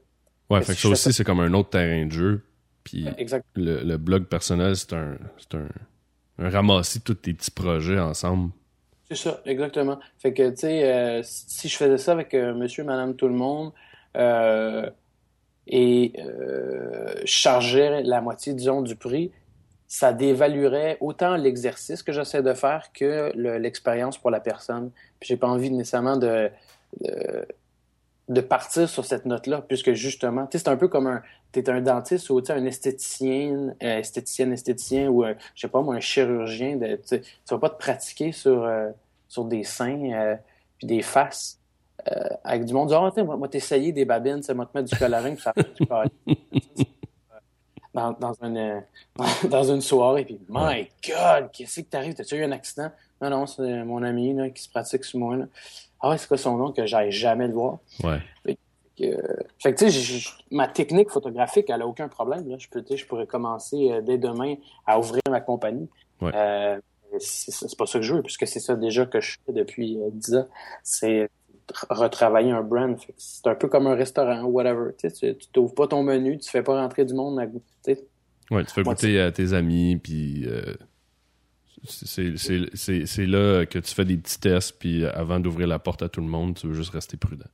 Ouais, 0.50 0.62
fait 0.62 0.74
que 0.74 0.80
ça 0.80 0.88
aussi, 0.88 1.12
c'est 1.12 1.24
comme 1.24 1.40
un 1.40 1.52
autre 1.54 1.70
terrain 1.70 2.06
de 2.06 2.12
jeu. 2.12 2.44
Puis 2.84 3.06
le, 3.56 3.82
le, 3.82 3.96
blog 3.96 4.26
personnel, 4.26 4.76
c'est 4.76 4.92
un, 4.92 5.16
c'est 5.38 5.56
un, 5.56 5.68
de 6.38 6.98
tous 7.00 7.14
tes 7.14 7.34
petits 7.34 7.50
projets 7.50 7.98
ensemble. 7.98 8.50
C'est 9.08 9.16
ça, 9.16 9.40
exactement. 9.44 9.98
Fait 10.18 10.32
que, 10.32 10.50
tu 10.50 10.56
sais, 10.56 10.90
euh, 10.90 11.20
si 11.22 11.68
je 11.68 11.76
faisais 11.76 11.98
ça 11.98 12.12
avec 12.12 12.32
euh, 12.34 12.54
monsieur, 12.54 12.84
madame, 12.84 13.14
tout 13.14 13.28
le 13.28 13.34
monde, 13.34 13.72
euh, 14.16 14.88
et 15.66 16.12
chargeais 17.24 18.02
la 18.02 18.20
moitié, 18.20 18.52
disons, 18.52 18.82
du 18.82 18.96
prix, 18.96 19.30
ça 19.86 20.12
dévaluerait 20.12 20.98
autant 21.00 21.36
l'exercice 21.36 22.02
que 22.02 22.12
j'essaie 22.12 22.42
de 22.42 22.52
faire 22.52 22.90
que 22.92 23.32
l'expérience 23.34 24.18
pour 24.18 24.30
la 24.30 24.40
personne. 24.40 24.90
Puis 25.20 25.28
j'ai 25.28 25.36
pas 25.36 25.46
envie 25.46 25.70
nécessairement 25.70 26.16
de, 26.18 26.50
de 28.28 28.40
partir 28.40 28.88
sur 28.88 29.04
cette 29.04 29.26
note-là, 29.26 29.62
puisque 29.66 29.92
justement, 29.92 30.46
tu 30.46 30.56
sais, 30.58 30.64
c'est 30.64 30.70
un 30.70 30.76
peu 30.76 30.88
comme 30.88 31.06
un, 31.06 31.22
t'es 31.52 31.68
un 31.68 31.80
dentiste 31.80 32.30
ou 32.30 32.40
un 32.48 32.64
esthéticien, 32.64 33.74
euh, 33.82 33.98
esthéticienne, 33.98 34.52
esthéticien 34.52 35.08
ou, 35.08 35.24
un, 35.24 35.34
je 35.54 35.62
sais 35.62 35.68
pas 35.68 35.82
moi, 35.82 35.94
un 35.94 36.00
chirurgien. 36.00 36.76
De, 36.76 36.98
tu 37.06 37.20
vas 37.50 37.58
pas 37.58 37.70
te 37.70 37.78
pratiquer 37.78 38.32
sur, 38.32 38.64
euh, 38.64 38.90
sur 39.28 39.44
des 39.44 39.64
seins 39.64 40.12
euh, 40.12 40.36
puis 40.78 40.86
des 40.86 41.02
faces 41.02 41.60
avec 42.42 42.66
du 42.66 42.74
monde. 42.74 42.92
Oh, 42.92 43.10
moi, 43.24 43.36
moi 43.36 43.48
t'essayer 43.48 43.90
des 43.90 44.04
babines, 44.04 44.42
ça 44.42 44.52
moi 44.52 44.66
te 44.66 44.76
mettre 44.76 44.90
du 44.90 44.96
coloring, 44.98 45.38
ça 45.38 45.54
du 45.56 45.86
dans, 47.94 48.12
dans, 48.12 48.34
une, 48.42 48.82
dans 49.48 49.62
une 49.62 49.80
soirée, 49.80 50.24
puis 50.24 50.38
My 50.48 50.88
God, 51.06 51.50
qu'est-ce 51.52 51.76
qui 51.76 51.86
t'arrive? 51.86 52.12
T'as-tu 52.14 52.36
eu 52.36 52.44
un 52.44 52.52
accident? 52.52 52.90
Non, 53.22 53.30
non, 53.30 53.46
c'est 53.46 53.84
mon 53.84 54.02
ami 54.02 54.34
là, 54.34 54.50
qui 54.50 54.62
se 54.62 54.68
pratique 54.68 55.04
sur 55.04 55.18
moi. 55.18 55.36
Là. 55.36 55.46
Ah 56.04 56.10
ouais, 56.10 56.18
c'est 56.18 56.28
quoi 56.28 56.36
son 56.36 56.58
nom 56.58 56.70
que 56.70 56.84
j'aille 56.84 57.10
jamais 57.10 57.46
le 57.46 57.54
voir? 57.54 57.78
Ouais. 58.02 58.18
Fait 58.44 59.72
que, 59.72 59.84
tu 59.84 59.90
sais, 59.90 60.30
ma 60.50 60.68
technique 60.68 61.08
photographique, 61.08 61.70
elle 61.70 61.80
a 61.80 61.86
aucun 61.86 62.08
problème. 62.08 62.46
Là. 62.46 62.56
Je, 62.58 62.68
peux, 62.68 62.84
je 62.94 63.06
pourrais 63.06 63.26
commencer 63.26 63.90
euh, 63.90 64.02
dès 64.02 64.18
demain 64.18 64.56
à 64.86 64.98
ouvrir 64.98 65.22
ma 65.30 65.40
compagnie. 65.40 65.88
Ouais. 66.20 66.30
Euh, 66.34 66.78
c'est 67.18 67.74
pas 67.78 67.86
ça 67.86 68.00
que 68.00 68.04
je 68.04 68.16
veux, 68.16 68.22
puisque 68.22 68.46
c'est 68.46 68.60
ça 68.60 68.76
déjà 68.76 69.06
que 69.06 69.18
je 69.18 69.38
fais 69.46 69.54
depuis 69.54 69.96
euh, 69.96 70.10
10 70.12 70.34
ans. 70.34 70.48
C'est 70.82 71.30
retravailler 71.88 72.50
un 72.50 72.62
brand. 72.62 72.98
C'est 73.16 73.46
un 73.46 73.54
peu 73.54 73.68
comme 73.68 73.86
un 73.86 73.94
restaurant, 73.94 74.42
whatever. 74.42 74.90
Tu 74.98 75.34
t'ouvres 75.54 75.74
pas 75.74 75.86
ton 75.86 76.02
menu, 76.02 76.38
tu 76.38 76.50
fais 76.50 76.62
pas 76.62 76.78
rentrer 76.78 77.06
du 77.06 77.14
monde 77.14 77.40
à 77.40 77.46
goûter. 77.46 78.06
Ouais, 78.50 78.62
tu 78.66 78.74
fais 78.74 78.82
goûter 78.82 79.22
à 79.22 79.32
tes 79.32 79.54
amis, 79.54 79.96
puis 79.96 80.44
euh, 80.46 80.74
c'est 81.86 83.26
là 83.26 83.66
que 83.66 83.78
tu 83.78 83.94
fais 83.94 84.04
des 84.04 84.16
petits 84.16 84.40
tests, 84.40 84.78
puis 84.78 85.04
avant 85.06 85.40
d'ouvrir 85.40 85.66
la 85.66 85.78
porte 85.78 86.02
à 86.02 86.08
tout 86.08 86.20
le 86.20 86.26
monde, 86.26 86.54
tu 86.56 86.66
veux 86.66 86.74
juste 86.74 86.90
rester 86.90 87.16
prudent. 87.16 87.46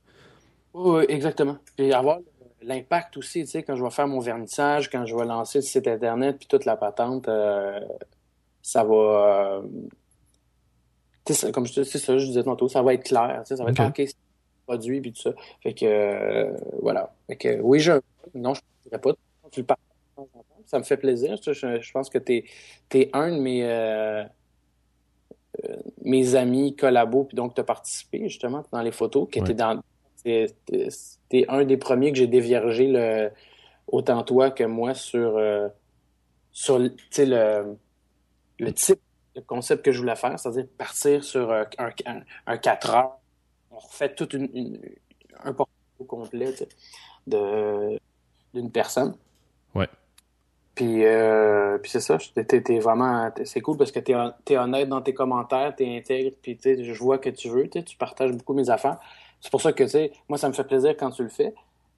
Oui, 0.73 1.03
exactement. 1.09 1.57
Puis 1.75 1.91
avoir 1.93 2.19
l'impact 2.61 3.17
aussi, 3.17 3.41
tu 3.41 3.47
sais, 3.47 3.63
quand 3.63 3.75
je 3.75 3.83
vais 3.83 3.89
faire 3.89 4.07
mon 4.07 4.19
vernissage, 4.19 4.89
quand 4.89 5.05
je 5.05 5.15
vais 5.15 5.25
lancer 5.25 5.59
le 5.59 5.63
site 5.63 5.87
internet, 5.87 6.37
puis 6.37 6.47
toute 6.47 6.65
la 6.65 6.77
patente, 6.77 7.27
euh, 7.27 7.79
ça 8.61 8.83
va. 8.83 9.61
Euh, 11.33 11.51
comme 11.51 11.65
je, 11.65 11.83
ça, 11.83 12.17
je 12.17 12.25
disais 12.25 12.43
tantôt, 12.43 12.67
ça 12.67 12.81
va 12.81 12.93
être 12.93 13.03
clair, 13.03 13.41
tu 13.43 13.49
sais, 13.49 13.57
ça 13.57 13.63
va 13.63 13.71
être 13.71 13.81
OK, 13.81 13.95
c'est 13.97 14.15
produit, 14.65 15.01
puis 15.01 15.11
tout 15.13 15.21
ça. 15.21 15.31
Fait 15.61 15.73
que, 15.73 15.85
euh, 15.85 16.57
voilà. 16.81 17.13
Fait 17.27 17.35
que, 17.35 17.59
oui, 17.61 17.79
je. 17.79 17.93
Non, 18.35 18.53
je 18.53 18.61
ne 18.61 18.89
dirais 18.89 19.01
pas. 19.01 19.11
Tu 19.51 19.61
le 19.61 19.65
partages 19.65 19.90
ça 20.65 20.79
me 20.79 20.83
fait 20.83 20.97
plaisir. 20.97 21.37
Je, 21.41 21.53
je 21.53 21.91
pense 21.91 22.09
que 22.09 22.17
tu 22.17 22.43
es, 22.93 23.09
un 23.13 23.31
de 23.31 23.39
mes. 23.39 24.25
mes 26.03 26.35
amis 26.35 26.75
collabos, 26.75 27.25
puis 27.25 27.35
donc 27.35 27.53
tu 27.55 27.61
as 27.61 27.63
participé 27.63 28.29
justement 28.29 28.63
dans 28.71 28.81
les 28.81 28.91
photos, 28.91 29.27
dans, 29.29 29.81
c'était 30.23 31.45
un 31.47 31.65
des 31.65 31.77
premiers 31.77 32.11
que 32.11 32.17
j'ai 32.17 32.27
déviergé 32.27 32.87
le, 32.87 33.31
autant 33.87 34.23
toi 34.23 34.51
que 34.51 34.63
moi 34.63 34.93
sur, 34.93 35.37
euh, 35.37 35.67
sur 36.51 36.79
le, 36.79 37.77
le 38.59 38.73
type 38.73 38.99
de 39.35 39.41
concept 39.41 39.85
que 39.85 39.91
je 39.91 39.99
voulais 39.99 40.15
faire, 40.15 40.37
c'est-à-dire 40.39 40.67
partir 40.77 41.23
sur 41.23 41.51
un, 41.51 41.65
un, 42.45 42.57
4 42.57 42.89
heures. 42.91 43.17
On 43.71 43.79
refait 43.79 44.13
tout 44.13 44.29
une, 44.35 44.79
un 45.43 45.53
portfolio 45.53 46.05
complet 46.07 46.53
de, 47.27 47.99
d'une 48.53 48.71
personne. 48.71 49.15
Ouais. 49.73 49.87
Puis, 50.81 51.05
euh, 51.05 51.77
puis 51.77 51.91
c'est 51.91 51.99
ça, 51.99 52.17
t'es, 52.17 52.79
vraiment, 52.79 53.29
c'est 53.45 53.61
cool 53.61 53.77
parce 53.77 53.91
que 53.91 53.99
t'es, 53.99 54.15
es 54.49 54.57
honnête 54.57 54.89
dans 54.89 55.01
tes 55.03 55.13
commentaires, 55.13 55.75
t'es 55.75 55.95
intègre, 55.95 56.35
puis 56.41 56.57
je 56.63 56.93
vois 56.97 57.19
que 57.19 57.29
tu 57.29 57.49
veux, 57.49 57.69
tu 57.69 57.95
partages 57.97 58.31
beaucoup 58.31 58.55
mes 58.55 58.67
affaires. 58.71 58.97
C'est 59.41 59.51
pour 59.51 59.61
ça 59.61 59.73
que, 59.73 59.83
tu 59.83 59.89
sais, 59.91 60.11
moi, 60.27 60.39
ça 60.39 60.47
me 60.47 60.53
fait 60.53 60.63
plaisir 60.63 60.95
quand 60.97 61.11
tu 61.11 61.21
le 61.21 61.29
fais. 61.29 61.53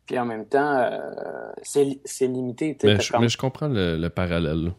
Puis 0.06 0.20
en 0.20 0.26
même 0.26 0.46
temps, 0.46 0.76
euh, 0.76 1.54
c'est 1.62 2.28
limité. 2.28 2.78
Mais 2.84 3.00
je, 3.00 3.18
mais 3.18 3.30
je, 3.30 3.38
comprends 3.38 3.70
le, 3.70 4.06
parallèle. 4.10 4.74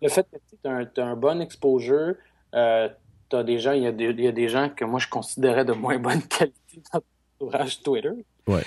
Le 0.00 0.08
fait 0.08 0.24
que 0.30 0.86
tu 0.92 1.00
as, 1.00 1.04
un 1.04 1.16
bon 1.16 1.40
exposure, 1.40 2.14
euh, 2.54 2.88
as 3.32 3.42
des 3.42 3.58
gens, 3.58 3.72
il 3.72 3.82
y, 3.82 3.86
a 3.88 3.90
des, 3.90 4.12
y 4.12 4.28
a 4.28 4.32
des 4.32 4.48
gens 4.48 4.68
que 4.68 4.84
moi 4.84 5.00
je 5.00 5.08
considérais 5.08 5.64
de 5.64 5.72
moins 5.72 5.98
bonne 5.98 6.22
qualité 6.22 6.82
dans 6.92 7.00
ton 7.00 7.46
entourage 7.46 7.82
Twitter. 7.82 8.12
Ouais. 8.46 8.62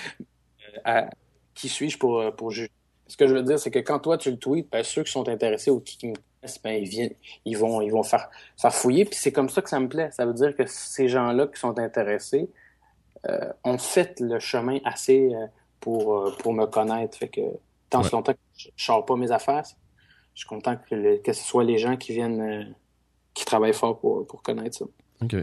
Euh, 0.86 1.06
qui 1.54 1.70
suis-je 1.70 1.96
pour, 1.96 2.34
pour 2.36 2.50
juger? 2.50 2.70
Ce 3.12 3.16
que 3.18 3.26
je 3.26 3.34
veux 3.34 3.42
dire, 3.42 3.58
c'est 3.58 3.70
que 3.70 3.78
quand 3.78 3.98
toi 3.98 4.16
tu 4.16 4.30
le 4.30 4.38
tweets, 4.38 4.70
ben, 4.72 4.82
ceux 4.82 5.02
qui 5.02 5.12
sont 5.12 5.28
intéressés 5.28 5.70
ou 5.70 5.80
qui, 5.80 6.06
me 6.06 6.14
ben, 6.64 6.82
ils, 6.82 6.88
viennent, 6.88 7.12
ils 7.44 7.58
vont, 7.58 7.82
ils 7.82 7.92
vont 7.92 8.02
faire, 8.02 8.30
faire 8.56 8.74
fouiller. 8.74 9.04
Puis 9.04 9.16
c'est 9.20 9.32
comme 9.32 9.50
ça 9.50 9.60
que 9.60 9.68
ça 9.68 9.78
me 9.80 9.86
plaît. 9.86 10.08
Ça 10.12 10.24
veut 10.24 10.32
dire 10.32 10.56
que 10.56 10.62
ces 10.66 11.10
gens-là 11.10 11.46
qui 11.48 11.60
sont 11.60 11.78
intéressés, 11.78 12.48
euh, 13.28 13.52
ont 13.64 13.76
fait 13.76 14.18
le 14.18 14.38
chemin 14.38 14.78
assez 14.86 15.30
euh, 15.30 15.44
pour, 15.78 16.16
euh, 16.16 16.34
pour 16.38 16.54
me 16.54 16.64
connaître. 16.64 17.18
Fait 17.18 17.28
que 17.28 17.42
tant 17.90 18.00
longtemps 18.00 18.32
que 18.32 18.38
je 18.56 18.68
ne 18.68 18.72
sors 18.78 19.04
pas 19.04 19.16
mes 19.16 19.30
affaires, 19.30 19.64
je 20.32 20.38
suis 20.38 20.48
content 20.48 20.76
que, 20.76 21.18
que 21.18 21.32
ce 21.34 21.44
soit 21.44 21.64
les 21.64 21.76
gens 21.76 21.98
qui 21.98 22.14
viennent, 22.14 22.74
qui 23.34 23.44
travaillent 23.44 23.74
fort 23.74 24.00
pour, 24.00 24.26
pour 24.26 24.42
connaître 24.42 24.78
ça. 24.78 24.86
OK. 25.22 25.36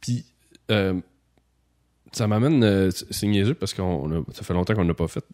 Puis, 0.00 0.26
ça 0.68 2.26
m'amène, 2.26 2.90
c'est 2.90 3.28
niaiseux 3.28 3.54
parce 3.54 3.74
que 3.74 3.82
ça 4.32 4.42
fait 4.42 4.54
longtemps 4.54 4.74
qu'on 4.74 4.84
n'a 4.84 4.92
pas 4.92 5.06
fait. 5.06 5.24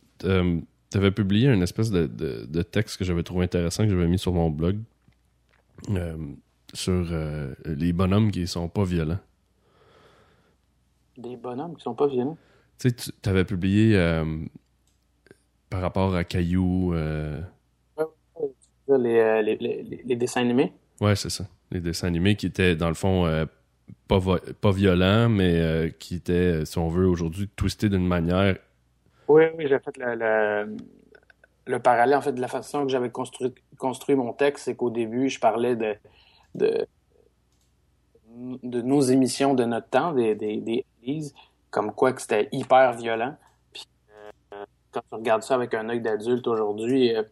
Tu 0.93 0.99
avais 0.99 1.11
publié 1.11 1.49
une 1.49 1.63
espèce 1.63 1.91
de, 1.91 2.07
de, 2.07 2.63
texte 2.63 2.99
que 2.99 3.05
j'avais 3.05 3.23
trouvé 3.23 3.45
intéressant, 3.45 3.85
que 3.85 3.91
j'avais 3.91 4.07
mis 4.07 4.19
sur 4.19 4.33
mon 4.33 4.51
blog, 4.51 4.79
sur 6.73 7.05
les 7.65 7.93
bonhommes 7.93 8.31
qui 8.31 8.47
sont 8.47 8.69
pas 8.69 8.85
violents 8.85 9.19
des 11.17 11.37
bonhommes 11.37 11.77
qui 11.77 11.83
sont 11.83 11.95
pas 11.95 12.07
violents? 12.07 12.37
Tu 12.79 12.91
sais, 12.91 13.13
tu 13.23 13.29
avais 13.29 13.45
publié 13.45 13.97
euh, 13.97 14.25
par 15.71 15.81
rapport 15.81 16.15
à 16.15 16.25
Caillou. 16.25 16.93
Euh... 16.95 17.41
Les, 18.89 19.43
les, 19.43 19.57
les, 19.57 20.03
les, 20.05 20.17
dessins 20.17 20.41
animés. 20.43 20.73
Ouais, 21.01 21.17
c'est 21.17 21.31
ça. 21.31 21.47
Les 21.71 21.81
dessins 21.81 22.09
animés 22.09 22.37
qui 22.37 22.47
étaient, 22.47 22.77
dans 22.77 22.89
le 22.89 22.95
fond, 22.95 23.25
euh, 23.25 23.47
pas, 24.07 24.21
pas 24.61 24.73
violents, 24.73 25.29
mais 25.31 25.61
euh, 25.61 25.89
qui 25.89 26.17
étaient, 26.17 26.65
si 26.67 26.77
on 26.79 26.89
veut, 26.89 27.07
aujourd'hui, 27.07 27.49
twistés 27.57 27.89
d'une 27.89 28.07
manière. 28.07 28.57
Oui, 29.29 29.45
oui, 29.57 29.67
j'ai 29.69 29.79
fait 29.79 29.97
le, 29.97 30.77
le, 31.67 31.79
parallèle, 31.79 32.17
en 32.17 32.23
fait, 32.23 32.33
de 32.33 32.41
la 32.41 32.49
façon 32.49 32.85
que 32.85 32.91
j'avais 32.91 33.11
construit, 33.11 34.15
mon 34.15 34.33
texte, 34.33 34.65
c'est 34.65 34.75
qu'au 34.75 34.91
début, 34.91 35.29
je 35.29 35.41
parlais 35.41 35.77
de, 35.77 35.97
de 38.35 38.83
nos 38.83 39.01
émissions 39.01 39.55
de 39.55 39.65
notre 39.65 39.89
temps, 39.89 40.13
des, 40.13 40.35
des, 40.35 40.85
comme 41.71 41.93
quoi 41.93 42.13
que 42.13 42.21
c'était 42.21 42.49
hyper 42.53 42.93
violent. 42.93 43.37
Puis 43.73 43.85
euh, 44.53 44.65
quand 44.91 45.01
tu 45.01 45.15
regardes 45.15 45.43
ça 45.43 45.55
avec 45.55 45.75
un 45.75 45.89
œil 45.89 46.01
d'adulte 46.01 46.47
aujourd'hui, 46.47 47.15
euh, 47.15 47.23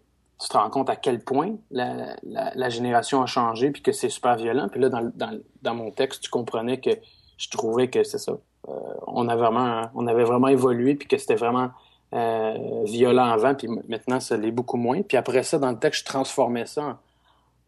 tu 0.41 0.49
te 0.49 0.57
rends 0.57 0.71
compte 0.71 0.89
à 0.89 0.97
quel 0.97 1.23
point 1.23 1.57
la, 1.71 2.69
génération 2.71 3.23
a 3.23 3.27
changé 3.27 3.71
puis 3.71 3.83
que 3.83 3.93
c'est 3.93 4.09
super 4.09 4.37
violent. 4.37 4.69
Puis 4.69 4.81
là, 4.81 4.89
dans, 4.89 5.75
mon 5.75 5.91
texte, 5.91 6.23
tu 6.23 6.31
comprenais 6.31 6.81
que 6.81 6.91
je 7.37 7.49
trouvais 7.51 7.91
que 7.91 8.03
c'est 8.03 8.19
ça. 8.19 8.39
Euh, 8.69 8.73
on, 9.07 9.29
a 9.29 9.37
vraiment, 9.37 9.91
on 9.95 10.07
avait 10.07 10.25
vraiment 10.25 10.49
évolué 10.49 10.95
puis 10.95 11.09
que 11.09 11.19
c'était 11.19 11.37
vraiment 11.37 11.71
violent 12.85 13.27
avant, 13.27 13.55
puis 13.55 13.69
maintenant, 13.89 14.19
ça 14.19 14.37
l'est 14.37 14.51
beaucoup 14.51 14.77
moins. 14.77 15.03
Puis 15.03 15.17
après 15.17 15.45
ça, 15.45 15.61
dans 15.61 15.71
le 15.71 15.79
texte, 15.79 16.01
je 16.01 16.07
transformais 16.07 16.67
ça 16.67 16.99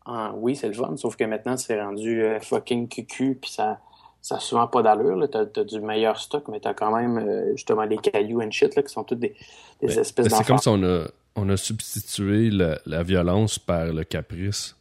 en 0.04 0.32
oui, 0.34 0.56
c'est 0.56 0.68
le 0.68 0.74
fun, 0.74 0.96
sauf 0.96 1.16
que 1.16 1.24
maintenant, 1.24 1.56
c'est 1.56 1.80
rendu 1.80 2.22
euh, 2.22 2.40
fucking 2.40 2.88
cucu, 2.88 3.38
puis 3.40 3.50
ça 3.50 3.80
ça 4.20 4.38
souvent 4.38 4.68
pas 4.68 4.82
d'allure. 4.82 5.28
Tu 5.28 5.60
as, 5.60 5.64
du 5.64 5.80
meilleur 5.80 6.20
stock, 6.20 6.46
mais 6.46 6.60
tu 6.60 6.68
as 6.68 6.74
quand 6.74 6.96
même 6.96 7.18
euh, 7.18 7.52
justement 7.56 7.82
les 7.82 7.98
cailloux 7.98 8.40
and 8.40 8.52
shit 8.52 8.76
là, 8.76 8.82
qui 8.82 8.92
sont 8.92 9.02
toutes 9.02 9.18
des, 9.18 9.34
des 9.80 9.98
espèces 9.98 10.28
C'est 10.28 10.46
comme 10.46 10.58
si 10.58 10.68
on 10.68 10.82
a, 10.84 11.06
on 11.34 11.48
a 11.48 11.56
substitué 11.56 12.50
la, 12.50 13.02
violence 13.02 13.58
par 13.58 13.86
le 13.86 14.04
caprice. 14.04 14.76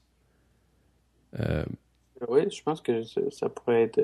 Euh, 1.39 1.65
oui, 2.27 2.51
je 2.51 2.61
pense 2.61 2.81
que 2.81 3.01
ça, 3.03 3.49
pourrait 3.49 3.83
être, 3.83 3.99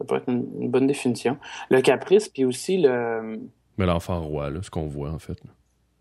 ça 0.00 0.06
pourrait 0.06 0.20
être 0.20 0.28
une, 0.30 0.70
bonne 0.70 0.86
définition. 0.86 1.36
Le 1.68 1.82
caprice, 1.82 2.28
puis 2.28 2.46
aussi 2.46 2.78
le. 2.78 3.38
Mais 3.76 3.84
l'enfant 3.84 4.20
roi, 4.22 4.48
là, 4.48 4.60
ce 4.62 4.70
qu'on 4.70 4.86
voit 4.86 5.10
en 5.10 5.18
fait. 5.18 5.38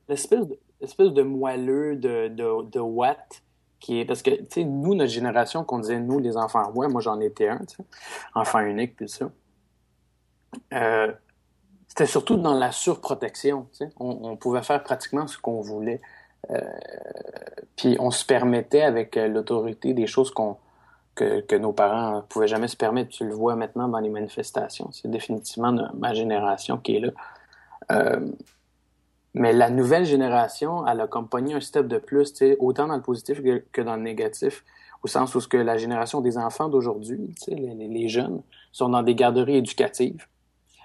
L'espèce 0.08 0.48
de, 0.48 1.10
de 1.10 1.22
moelleux 1.22 1.98
de, 1.98 2.30
de, 2.30 2.70
de 2.70 2.80
Watt 2.80 3.44
qui 3.80 4.00
est 4.00 4.06
parce 4.06 4.22
que 4.22 4.32
tu 4.32 4.46
sais 4.50 4.64
nous 4.64 4.96
notre 4.96 5.12
génération 5.12 5.64
qu'on 5.64 5.80
disait 5.80 6.00
nous 6.00 6.20
les 6.20 6.38
enfants 6.38 6.70
ouais 6.72 6.88
moi 6.88 7.02
j'en 7.02 7.20
étais 7.20 7.48
un 7.48 7.60
tu 7.60 7.78
sais 7.78 7.84
enfant 8.36 8.60
unique 8.60 8.96
puis 8.96 9.08
ça 9.08 9.32
euh, 10.74 11.14
c'était 11.88 12.06
surtout 12.06 12.36
dans 12.36 12.58
la 12.58 12.72
surprotection 12.72 13.68
tu 13.72 13.86
sais 13.86 13.90
on, 13.98 14.36
pouvait 14.36 14.64
faire 14.64 14.84
pratiquement 14.84 15.28
ce 15.28 15.38
qu'on 15.38 15.62
voulait 15.62 16.02
euh, 16.52 16.60
puis 17.78 17.96
on 18.00 18.12
se 18.12 18.26
permettait 18.26 18.82
avec 18.82 19.16
euh, 19.16 19.28
l'autorité 19.28 19.94
des 19.94 20.08
choses 20.08 20.32
qu'on 20.32 20.58
que, 21.20 21.56
nos 21.56 21.74
parents 21.74 22.18
ne 22.18 22.22
pouvaient 22.22 22.48
jamais 22.48 22.68
se 22.68 22.78
permettre. 22.78 23.10
Tu 23.10 23.26
le 23.26 23.34
vois 23.34 23.56
maintenant 23.56 23.88
dans 23.88 24.00
les 24.00 24.10
manifestations. 24.10 24.90
C'est 24.92 25.10
définitivement 25.10 25.74
ma 25.94 26.14
génération 26.14 26.78
qui 26.78 26.96
est 26.96 27.00
là. 27.00 27.12
Euh, 27.92 28.32
mais 29.34 29.54
la 29.54 29.70
nouvelle 29.70 30.06
génération, 30.06 30.88
elle 30.88 31.02
a 31.02 31.08
comme 31.08 31.28
un 31.34 31.60
step 31.60 31.88
de 31.88 31.98
plus, 31.98 32.34
autant 32.60 32.88
dans 32.88 32.96
le 32.96 33.02
positif 33.02 33.42
que, 33.72 33.82
dans 33.82 33.96
le 33.96 34.02
négatif, 34.02 34.64
au 35.04 35.08
sens 35.08 35.36
où 35.36 35.42
ce 35.42 35.48
que 35.48 35.58
la 35.58 35.78
génération 35.78 36.22
des 36.22 36.38
enfants 36.38 36.68
d'aujourd'hui, 36.68 37.34
les, 37.48 38.10
jeunes, 38.10 38.42
sont 38.72 38.90
dans 38.90 39.04
des 39.04 39.16
garderies 39.16 39.58
éducatives. 39.58 40.26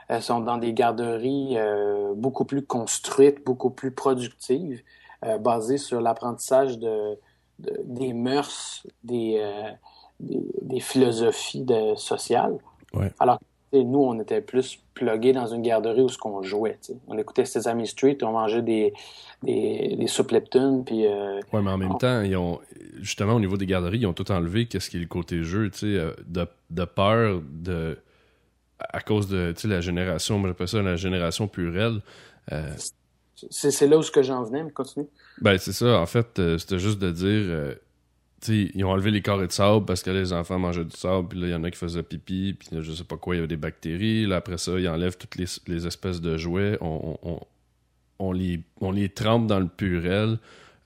Elles 0.08 0.22
sont 0.22 0.40
dans 0.40 0.58
des 0.58 0.74
garderies 0.74 1.56
euh, 1.56 2.12
beaucoup 2.14 2.44
plus 2.44 2.64
construites, 2.64 3.42
beaucoup 3.44 3.70
plus 3.70 3.90
productives, 3.90 4.82
euh, 5.24 5.38
basées 5.38 5.78
sur 5.78 6.02
l'apprentissage 6.02 6.78
de, 6.78 7.18
des 7.58 8.12
mœurs, 8.12 8.86
des, 9.02 9.40
des, 10.62 10.80
philosophies 10.80 11.62
de, 11.62 11.94
sociales. 11.96 12.58
Alors 13.18 13.38
nous, 13.82 13.98
on 13.98 14.20
était 14.20 14.40
plus 14.40 14.78
plugués 14.94 15.32
dans 15.32 15.46
une 15.46 15.62
garderie 15.62 16.02
où 16.02 16.08
ce 16.08 16.18
qu'on 16.18 16.42
jouait. 16.42 16.78
On 17.08 17.18
écoutait 17.18 17.44
Sesame 17.44 17.84
Street, 17.86 18.18
on 18.22 18.32
mangeait 18.32 18.62
des, 18.62 18.92
des, 19.42 19.96
des 19.98 20.06
soupes 20.06 20.30
Lepton. 20.30 20.84
Puis, 20.84 21.06
euh, 21.06 21.40
ouais, 21.52 21.62
mais 21.62 21.70
en 21.70 21.78
même 21.78 21.98
temps, 21.98 22.20
ils 22.22 22.36
ont, 22.36 22.60
justement, 23.00 23.34
au 23.34 23.40
niveau 23.40 23.56
des 23.56 23.66
garderies, 23.66 23.98
ils 23.98 24.06
ont 24.06 24.12
tout 24.12 24.30
enlevé 24.30 24.66
qu'est-ce 24.66 24.90
qui 24.90 24.98
est 24.98 25.00
le 25.00 25.06
côté 25.06 25.42
jeu, 25.42 25.70
euh, 25.82 26.14
de, 26.26 26.46
de 26.70 26.84
peur 26.84 27.40
de 27.50 27.98
à 28.80 29.00
cause 29.00 29.28
de 29.28 29.54
la 29.64 29.80
génération, 29.80 30.38
moi 30.38 30.48
j'appelle 30.48 30.68
ça 30.68 30.82
la 30.82 30.96
génération 30.96 31.46
purelle. 31.46 32.02
Euh, 32.52 32.74
c'est 33.50 33.86
là 33.86 33.96
où 33.96 34.02
ce 34.02 34.10
que 34.10 34.22
j'en 34.22 34.42
venais, 34.42 34.62
mais 34.62 34.72
continue. 34.72 35.06
Ben, 35.40 35.56
c'est 35.58 35.72
ça. 35.72 35.98
En 36.00 36.06
fait, 36.06 36.40
c'était 36.58 36.78
juste 36.80 36.98
de 36.98 37.10
dire 37.10 37.76
ils 38.48 38.84
ont 38.84 38.90
enlevé 38.90 39.10
les 39.10 39.22
carrés 39.22 39.46
de 39.46 39.52
sable 39.52 39.84
parce 39.84 40.02
que 40.02 40.10
les 40.10 40.32
enfants 40.32 40.58
mangeaient 40.58 40.84
du 40.84 40.96
sable, 40.96 41.28
puis 41.28 41.40
là, 41.40 41.46
il 41.48 41.50
y 41.50 41.54
en 41.54 41.64
a 41.64 41.70
qui 41.70 41.78
faisaient 41.78 42.02
pipi, 42.02 42.54
puis 42.58 42.68
là, 42.72 42.82
je 42.82 42.92
sais 42.92 43.04
pas 43.04 43.16
quoi, 43.16 43.34
il 43.34 43.38
y 43.38 43.40
avait 43.40 43.48
des 43.48 43.56
bactéries. 43.56 44.26
Là, 44.26 44.36
après 44.36 44.58
ça, 44.58 44.72
ils 44.78 44.88
enlèvent 44.88 45.16
toutes 45.16 45.36
les, 45.36 45.86
espèces 45.86 46.20
de 46.20 46.36
jouets, 46.36 46.78
on, 46.80 48.32
les, 48.32 49.08
trempe 49.08 49.46
dans 49.46 49.60
le 49.60 49.68
purel, 49.68 50.38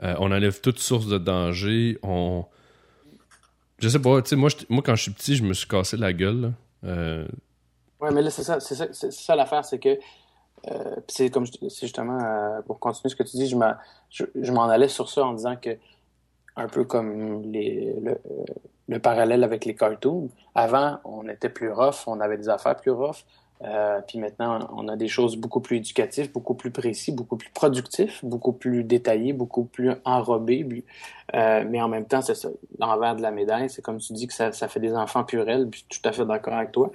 euh, 0.02 0.14
on 0.18 0.30
enlève 0.32 0.60
toute 0.60 0.78
source 0.78 1.06
de 1.06 1.18
danger, 1.18 1.98
on... 2.02 2.44
Je 3.78 3.88
sais 3.88 4.00
pas, 4.00 4.20
tu 4.22 4.30
sais, 4.30 4.36
moi, 4.36 4.50
quand 4.84 4.96
je 4.96 5.02
suis 5.02 5.12
petit, 5.12 5.36
je 5.36 5.44
me 5.44 5.54
suis 5.54 5.68
cassé 5.68 5.96
la 5.96 6.12
gueule, 6.12 6.52
euh... 6.84 7.26
Ouais, 8.00 8.12
mais 8.12 8.22
là, 8.22 8.30
c'est 8.30 8.44
ça, 8.44 8.60
c'est 8.60 8.74
ça, 8.74 8.86
ça 8.92 9.36
l'affaire, 9.36 9.64
c'est 9.64 9.78
que 9.78 9.98
euh, 10.70 10.96
c'est 11.08 11.30
comme 11.30 11.46
c'est 11.46 11.86
justement 11.86 12.60
pour 12.66 12.78
continuer 12.78 13.10
ce 13.10 13.16
que 13.16 13.22
tu 13.24 13.36
dis, 13.36 13.48
je 13.48 14.52
m'en 14.52 14.68
allais 14.68 14.88
sur 14.88 15.08
ça 15.08 15.24
en 15.24 15.32
disant 15.32 15.56
que 15.56 15.76
un 16.58 16.68
peu 16.68 16.84
comme 16.84 17.42
les, 17.42 17.94
le, 18.88 18.98
parallèle 18.98 19.44
avec 19.44 19.64
les 19.64 19.74
cartoons. 19.74 20.28
Avant, 20.54 20.98
on 21.04 21.28
était 21.28 21.48
plus 21.48 21.70
rough, 21.70 22.06
on 22.06 22.20
avait 22.20 22.36
des 22.36 22.48
affaires 22.48 22.76
plus 22.76 22.90
rough. 22.90 23.24
Euh, 23.62 24.00
puis 24.06 24.18
maintenant, 24.18 24.68
on 24.76 24.86
a 24.88 24.96
des 24.96 25.08
choses 25.08 25.36
beaucoup 25.36 25.60
plus 25.60 25.76
éducatives, 25.76 26.30
beaucoup 26.32 26.54
plus 26.54 26.70
précises, 26.70 27.14
beaucoup 27.14 27.36
plus 27.36 27.50
productifs, 27.50 28.24
beaucoup 28.24 28.52
plus 28.52 28.84
détaillés, 28.84 29.32
beaucoup 29.32 29.64
plus 29.64 29.92
enrobés. 30.04 30.84
Euh, 31.34 31.64
mais 31.68 31.80
en 31.80 31.88
même 31.88 32.06
temps, 32.06 32.22
c'est 32.22 32.34
ça. 32.34 32.48
L'envers 32.78 33.16
de 33.16 33.22
la 33.22 33.30
médaille, 33.30 33.70
c'est 33.70 33.82
comme 33.82 33.98
tu 33.98 34.12
dis 34.12 34.26
que 34.26 34.34
ça, 34.34 34.52
ça 34.52 34.68
fait 34.68 34.80
des 34.80 34.94
enfants 34.94 35.24
purels, 35.24 35.68
puis 35.68 35.84
je 35.88 35.94
suis 35.94 36.02
tout 36.02 36.08
à 36.08 36.12
fait 36.12 36.24
d'accord 36.24 36.54
avec 36.54 36.72
toi. 36.72 36.92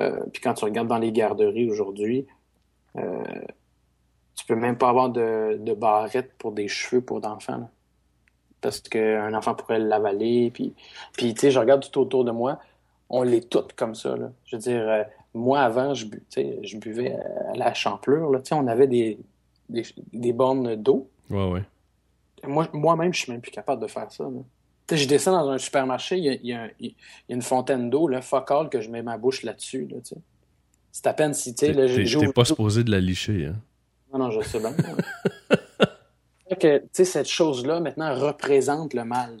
Euh, 0.00 0.20
puis 0.32 0.40
quand 0.40 0.54
tu 0.54 0.64
regardes 0.64 0.88
dans 0.88 0.98
les 0.98 1.12
garderies 1.12 1.70
aujourd'hui, 1.70 2.26
tu 2.94 4.46
peux 4.46 4.56
même 4.56 4.76
pas 4.76 4.88
avoir 4.90 5.10
de, 5.10 5.56
de 5.60 5.74
barrette 5.74 6.32
pour 6.38 6.52
des 6.52 6.68
cheveux 6.68 7.00
pour 7.00 7.20
d'enfants 7.20 7.70
parce 8.62 8.80
qu'un 8.80 9.34
enfant 9.34 9.54
pourrait 9.54 9.78
l'avaler. 9.78 10.50
Puis, 10.52 10.72
puis 11.12 11.34
tu 11.34 11.40
sais, 11.40 11.50
je 11.50 11.58
regarde 11.58 11.88
tout 11.88 12.00
autour 12.00 12.24
de 12.24 12.30
moi, 12.30 12.58
on 13.10 13.22
l'est 13.22 13.48
toutes 13.50 13.74
comme 13.74 13.94
ça. 13.94 14.16
Là. 14.16 14.32
Je 14.46 14.56
veux 14.56 14.62
dire, 14.62 14.88
euh, 14.88 15.02
moi, 15.34 15.60
avant, 15.60 15.92
je, 15.92 16.06
bu, 16.06 16.22
je 16.34 16.76
buvais 16.78 17.14
à 17.52 17.56
la 17.56 17.74
champlure. 17.74 18.30
Là. 18.30 18.40
On 18.52 18.66
avait 18.66 18.86
des, 18.86 19.18
des, 19.68 19.84
des 20.12 20.32
bornes 20.32 20.76
d'eau. 20.76 21.10
Ouais, 21.28 21.50
ouais. 21.50 21.62
Moi, 22.46 22.68
moi-même, 22.72 23.12
je 23.12 23.20
suis 23.20 23.32
même 23.32 23.40
plus 23.40 23.52
capable 23.52 23.82
de 23.82 23.86
faire 23.86 24.10
ça. 24.10 24.24
Là. 24.24 24.40
Je 24.96 25.06
descends 25.06 25.32
dans 25.32 25.50
un 25.50 25.58
supermarché, 25.58 26.18
il 26.18 26.24
y 26.24 26.52
a, 26.52 26.68
y 26.80 26.88
a, 26.88 26.92
une 27.28 27.42
fontaine 27.42 27.88
d'eau, 27.88 28.08
là, 28.08 28.20
fuck 28.20 28.50
all, 28.50 28.68
que 28.68 28.80
je 28.80 28.90
mets 28.90 29.02
ma 29.02 29.16
bouche 29.16 29.42
là-dessus. 29.42 29.88
Là, 29.90 29.98
c'est 30.90 31.06
à 31.06 31.14
peine 31.14 31.32
si, 31.32 31.54
tu 31.54 31.66
sais... 31.66 31.72
T'es 31.72 32.32
pas 32.32 32.44
supposé 32.44 32.84
de 32.84 32.90
la 32.90 33.00
licher, 33.00 33.46
hein? 33.46 33.56
Non, 34.12 34.18
non, 34.18 34.30
je 34.30 34.42
sais 34.42 34.58
bien. 34.58 34.74
que 36.56 36.82
cette 36.92 37.28
chose-là, 37.28 37.80
maintenant, 37.80 38.14
représente 38.14 38.94
le 38.94 39.04
mal. 39.04 39.38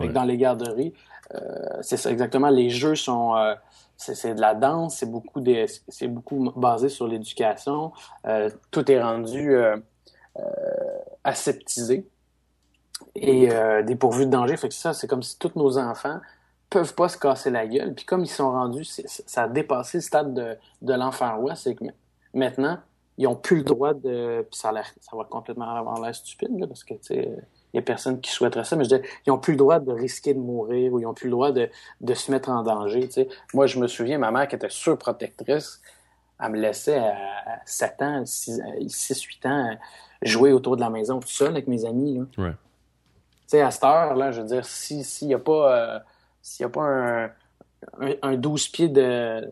Dans 0.00 0.24
les 0.24 0.36
garderies, 0.36 0.94
euh, 1.34 1.38
c'est 1.82 1.96
ça 1.96 2.10
exactement. 2.10 2.48
Les 2.48 2.70
jeux 2.70 2.94
sont. 2.94 3.36
Euh, 3.36 3.54
c'est 3.96 4.34
de 4.34 4.40
la 4.40 4.54
danse, 4.54 4.96
c'est 4.96 5.10
beaucoup, 5.10 5.44
c'est 5.88 6.08
beaucoup 6.08 6.50
basé 6.56 6.88
sur 6.88 7.06
l'éducation. 7.06 7.92
Euh, 8.26 8.48
tout 8.70 8.90
est 8.90 9.02
rendu 9.02 9.54
aseptisé 11.22 12.08
et 13.14 13.50
dépourvu 13.84 14.24
de 14.24 14.30
danger. 14.30 14.56
Fait 14.56 14.68
que 14.68 14.74
ça, 14.74 14.94
c'est 14.94 15.06
comme 15.06 15.22
si 15.22 15.38
tous 15.38 15.52
nos 15.54 15.76
enfants 15.76 16.18
peuvent 16.70 16.94
pas 16.94 17.10
se 17.10 17.18
casser 17.18 17.50
la 17.50 17.66
gueule. 17.66 17.92
Puis 17.94 18.06
comme 18.06 18.22
ils 18.22 18.30
sont 18.30 18.50
rendus, 18.50 18.86
ça 18.86 19.42
a 19.42 19.48
dépassé 19.48 19.98
le 19.98 20.02
stade 20.02 20.32
de, 20.32 20.56
de 20.80 20.94
l'enfant 20.94 21.36
roi, 21.36 21.54
c'est 21.54 21.74
que 21.74 21.84
maintenant, 22.32 22.78
ils 23.20 23.24
n'ont 23.24 23.36
plus 23.36 23.58
le 23.58 23.64
droit 23.64 23.92
de. 23.92 24.46
Puis 24.50 24.58
ça, 24.58 24.72
ça 25.00 25.16
va 25.16 25.24
complètement 25.24 25.68
avoir 25.76 26.00
l'air 26.00 26.14
stupide, 26.14 26.66
parce 26.66 26.84
que, 26.84 26.94
tu 26.94 27.00
sais, 27.02 27.28
il 27.72 27.76
n'y 27.76 27.78
a 27.78 27.82
personne 27.82 28.18
qui 28.18 28.30
souhaiterait 28.30 28.64
ça, 28.64 28.76
mais 28.76 28.84
je 28.84 28.96
dis, 28.96 29.02
ils 29.26 29.30
n'ont 29.30 29.38
plus 29.38 29.52
le 29.52 29.58
droit 29.58 29.78
de 29.78 29.92
risquer 29.92 30.32
de 30.32 30.38
mourir 30.38 30.90
ou 30.94 31.00
ils 31.00 31.02
n'ont 31.02 31.12
plus 31.12 31.26
le 31.26 31.32
droit 31.32 31.52
de, 31.52 31.68
de, 32.00 32.14
se 32.14 32.32
mettre 32.32 32.48
en 32.48 32.62
danger. 32.62 33.06
Tu 33.08 33.12
sais. 33.12 33.28
Moi, 33.52 33.66
je 33.66 33.78
me 33.78 33.88
souviens, 33.88 34.16
ma 34.16 34.30
mère 34.30 34.48
qui 34.48 34.56
était 34.56 34.70
surprotectrice, 34.70 35.82
elle 36.42 36.52
me 36.52 36.60
laissait 36.60 36.96
à 36.98 37.60
7 37.66 38.02
ans, 38.02 38.22
6, 38.24 38.62
8 38.88 39.46
ans, 39.46 39.76
jouer 40.22 40.52
autour 40.52 40.76
de 40.76 40.80
la 40.80 40.88
maison 40.88 41.20
tout 41.20 41.28
seul 41.28 41.48
avec 41.48 41.68
mes 41.68 41.84
amis. 41.84 42.16
Là. 42.16 42.24
Ouais. 42.42 42.52
Tu 42.52 42.56
sais, 43.48 43.60
à 43.60 43.70
cette 43.70 43.84
heure, 43.84 44.14
là, 44.14 44.32
je 44.32 44.40
veux 44.40 44.46
dire, 44.46 44.64
s'il 44.64 45.28
n'y 45.28 45.34
a 45.34 45.38
pas, 45.38 45.76
euh, 45.76 45.98
s'il 46.40 46.64
y 46.64 46.66
a 46.66 46.70
pas 46.70 46.84
un, 46.84 47.30
un, 48.22 48.34
12 48.36 48.68
pieds 48.68 48.88
de, 48.88 49.46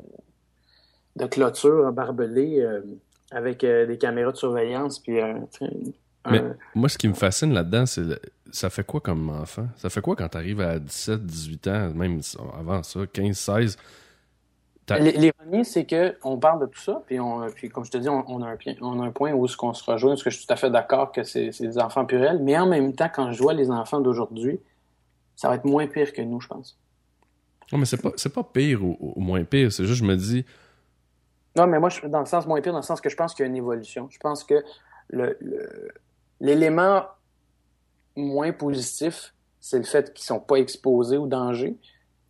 de 1.16 1.26
clôture 1.26 1.92
barbelée, 1.92 2.60
euh, 2.60 2.80
avec 3.30 3.64
euh, 3.64 3.86
des 3.86 3.98
caméras 3.98 4.32
de 4.32 4.36
surveillance. 4.36 4.98
Puis, 4.98 5.20
euh, 5.20 5.34
Mais 6.30 6.42
moi, 6.74 6.88
ce 6.88 6.98
qui 6.98 7.08
me 7.08 7.14
fascine 7.14 7.52
là-dedans, 7.52 7.86
c'est 7.86 8.02
ça 8.50 8.70
fait 8.70 8.84
quoi 8.84 9.00
comme 9.00 9.28
enfant? 9.30 9.66
Ça 9.76 9.90
fait 9.90 10.00
quoi 10.00 10.16
quand 10.16 10.28
tu 10.28 10.38
arrives 10.38 10.60
à 10.60 10.78
17, 10.78 11.24
18 11.24 11.66
ans, 11.68 11.90
même 11.94 12.20
avant 12.58 12.82
ça, 12.82 13.00
15, 13.12 13.36
16? 13.36 13.76
L'ironie, 14.96 15.66
c'est 15.66 15.86
qu'on 15.86 16.38
parle 16.38 16.62
de 16.62 16.66
tout 16.66 16.80
ça, 16.80 17.02
puis, 17.06 17.20
on, 17.20 17.46
puis 17.50 17.68
comme 17.68 17.84
je 17.84 17.90
te 17.90 17.98
dis, 17.98 18.08
on, 18.08 18.42
a, 18.42 18.52
un, 18.52 18.56
on 18.80 19.02
a 19.02 19.06
un 19.06 19.10
point 19.10 19.32
où 19.32 19.46
ce 19.46 19.54
qu'on 19.54 19.74
se 19.74 19.84
rejoint, 19.84 20.12
parce 20.12 20.22
que 20.22 20.30
je 20.30 20.38
suis 20.38 20.46
tout 20.46 20.52
à 20.52 20.56
fait 20.56 20.70
d'accord 20.70 21.12
que 21.12 21.24
c'est 21.24 21.50
des 21.60 21.78
enfants 21.78 22.06
purels, 22.06 22.38
mais 22.42 22.56
en 22.58 22.66
même 22.66 22.94
temps, 22.94 23.10
quand 23.14 23.32
je 23.32 23.42
vois 23.42 23.52
les 23.52 23.70
enfants 23.70 24.00
d'aujourd'hui, 24.00 24.58
ça 25.36 25.48
va 25.48 25.56
être 25.56 25.66
moins 25.66 25.86
pire 25.86 26.12
que 26.14 26.22
nous, 26.22 26.40
je 26.40 26.48
pense. 26.48 26.78
Non, 27.70 27.78
mais 27.78 27.84
c'est 27.84 28.00
pas, 28.00 28.12
pas 28.34 28.44
pire 28.44 28.82
ou, 28.82 28.96
ou 28.98 29.20
moins 29.20 29.44
pire, 29.44 29.70
c'est 29.70 29.84
juste, 29.84 29.98
je 29.98 30.04
me 30.04 30.16
dis, 30.16 30.46
non, 31.58 31.66
mais 31.66 31.80
moi, 31.80 31.90
dans 32.04 32.20
le 32.20 32.26
sens 32.26 32.46
moins 32.46 32.60
pire, 32.60 32.72
dans 32.72 32.78
le 32.78 32.84
sens 32.84 33.00
que 33.00 33.08
je 33.08 33.16
pense 33.16 33.34
qu'il 33.34 33.44
y 33.44 33.46
a 33.46 33.50
une 33.50 33.56
évolution. 33.56 34.08
Je 34.10 34.18
pense 34.18 34.44
que 34.44 34.64
l'élément 36.40 37.02
moins 38.14 38.52
positif, 38.52 39.34
c'est 39.60 39.78
le 39.78 39.84
fait 39.84 40.14
qu'ils 40.14 40.24
sont 40.24 40.40
pas 40.40 40.56
exposés 40.56 41.16
au 41.16 41.26
danger. 41.26 41.76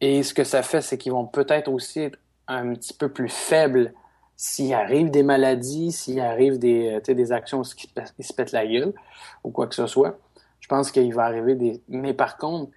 Et 0.00 0.22
ce 0.22 0.32
que 0.32 0.44
ça 0.44 0.62
fait, 0.62 0.80
c'est 0.80 0.96
qu'ils 0.96 1.12
vont 1.12 1.26
peut-être 1.26 1.68
aussi 1.68 2.00
être 2.00 2.18
un 2.46 2.74
petit 2.74 2.94
peu 2.94 3.10
plus 3.10 3.28
faibles 3.28 3.92
s'il 4.36 4.72
arrive 4.72 5.10
des 5.10 5.22
maladies, 5.22 5.92
s'il 5.92 6.20
arrive 6.20 6.58
des, 6.58 7.00
euh, 7.06 7.14
des 7.14 7.32
actions 7.32 7.62
qui 7.62 7.90
se 8.22 8.32
pètent 8.32 8.52
la 8.52 8.66
gueule 8.66 8.94
ou 9.44 9.50
quoi 9.50 9.66
que 9.66 9.74
ce 9.74 9.86
soit. 9.86 10.18
Je 10.60 10.68
pense 10.68 10.90
qu'il 10.90 11.12
va 11.12 11.24
arriver 11.24 11.54
des... 11.54 11.82
Mais 11.88 12.14
par 12.14 12.38
contre, 12.38 12.70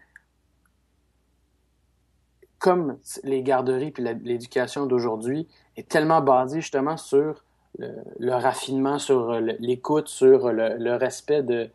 comme 2.62 2.98
les 3.24 3.42
garderies 3.42 3.92
puis 3.92 4.04
l'éducation 4.24 4.86
d'aujourd'hui 4.86 5.48
est 5.76 5.90
tellement 5.90 6.22
basée 6.22 6.62
justement 6.62 6.96
sur 6.96 7.44
le, 7.80 8.32
raffinement, 8.34 9.00
sur 9.00 9.32
l'écoute, 9.60 10.08
sur 10.08 10.52
le, 10.52 10.96
respect 10.96 11.42
de, 11.42 11.70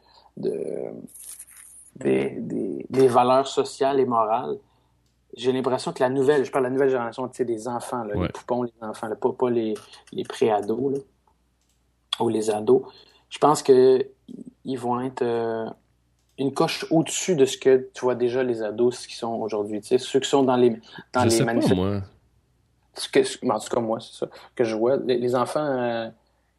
des, 1.97 3.09
valeurs 3.09 3.49
sociales 3.49 3.99
et 3.99 4.07
morales, 4.07 4.59
j'ai 5.37 5.53
l'impression 5.53 5.93
que 5.93 6.03
la 6.03 6.09
nouvelle, 6.09 6.45
je 6.45 6.53
parle 6.53 6.65
de 6.65 6.69
la 6.69 6.73
nouvelle 6.73 6.91
génération, 6.91 7.27
tu 7.29 7.39
sais, 7.39 7.45
des 7.45 7.67
enfants, 7.67 8.05
les 8.05 8.29
poupons, 8.29 8.63
les 8.63 8.73
enfants, 8.81 9.11
pas, 9.17 9.51
les, 9.51 9.75
les 10.13 10.23
pré-ados 10.23 11.03
ou 12.21 12.29
les 12.29 12.49
ados, 12.49 12.83
je 13.29 13.39
pense 13.39 13.61
qu'ils 13.65 14.09
vont 14.79 15.01
être 15.01 15.23
euh, 15.23 15.67
une 16.39 16.53
coche 16.53 16.87
au-dessus 16.91 17.35
de 17.35 17.45
ce 17.45 17.57
que 17.57 17.89
tu 17.95 18.03
vois 18.03 18.15
déjà 18.15 18.43
les 18.43 18.63
ados 18.63 19.07
qui 19.07 19.17
sont 19.17 19.33
aujourd'hui. 19.35 19.81
Tu 19.81 19.89
sais, 19.89 19.99
ceux 19.99 20.21
qui 20.21 20.29
sont 20.29 20.43
dans 20.43 20.57
les, 20.57 20.79
dans 21.13 21.25
les 21.25 21.45
manifestations. 21.45 22.03
en 23.51 23.59
tout 23.59 23.69
cas, 23.69 23.81
moi, 23.81 24.01
c'est 24.01 24.19
ça 24.19 24.29
que 24.55 24.65
je 24.65 24.77
vois. 24.77 24.97
Les, 24.97 25.35
enfants, 25.35 25.65
euh, 25.65 26.09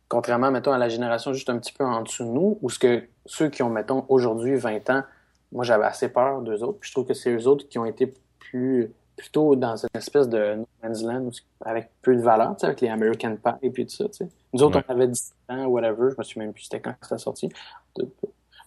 contrairement, 0.09 0.51
mettons, 0.51 0.71
à 0.71 0.77
la 0.77 0.89
génération 0.89 1.33
juste 1.33 1.49
un 1.49 1.59
petit 1.59 1.73
peu 1.73 1.85
en 1.85 2.01
dessous 2.01 2.25
de 2.25 2.29
nous, 2.29 2.57
ou 2.61 2.69
ce 2.69 2.79
que 2.79 3.03
ceux 3.25 3.49
qui 3.49 3.61
ont, 3.61 3.69
mettons, 3.69 4.05
aujourd'hui 4.09 4.55
20 4.55 4.89
ans, 4.89 5.03
moi, 5.51 5.63
j'avais 5.63 5.85
assez 5.85 6.09
peur 6.09 6.41
d'eux 6.41 6.63
autres. 6.63 6.79
Puis 6.79 6.89
je 6.89 6.93
trouve 6.93 7.05
que 7.05 7.13
c'est 7.13 7.31
eux 7.31 7.47
autres 7.47 7.67
qui 7.69 7.77
ont 7.77 7.85
été 7.85 8.13
plus 8.39 8.91
plutôt 9.15 9.55
dans 9.55 9.75
une 9.75 9.89
espèce 9.95 10.29
de 10.29 10.55
no 10.55 10.67
man's 10.83 11.01
land 11.01 11.31
avec 11.65 11.89
peu 12.03 12.15
de 12.15 12.21
valeur, 12.21 12.55
tu 12.55 12.61
sais, 12.61 12.67
avec 12.67 12.81
les 12.81 12.89
American 12.89 13.35
Pie 13.35 13.49
et 13.63 13.71
puis 13.71 13.85
tout 13.87 13.95
ça, 13.95 14.05
tu 14.05 14.13
sais. 14.13 14.27
Nous 14.53 14.61
autres, 14.61 14.79
on 14.87 14.91
avait 14.91 15.07
17 15.07 15.35
ans, 15.49 15.65
whatever, 15.65 16.11
je 16.11 16.15
me 16.17 16.23
souviens 16.23 16.43
même 16.43 16.53
plus 16.53 16.63
c'était 16.63 16.79
quand 16.79 16.93
ça 17.01 17.17
sorti. 17.17 17.49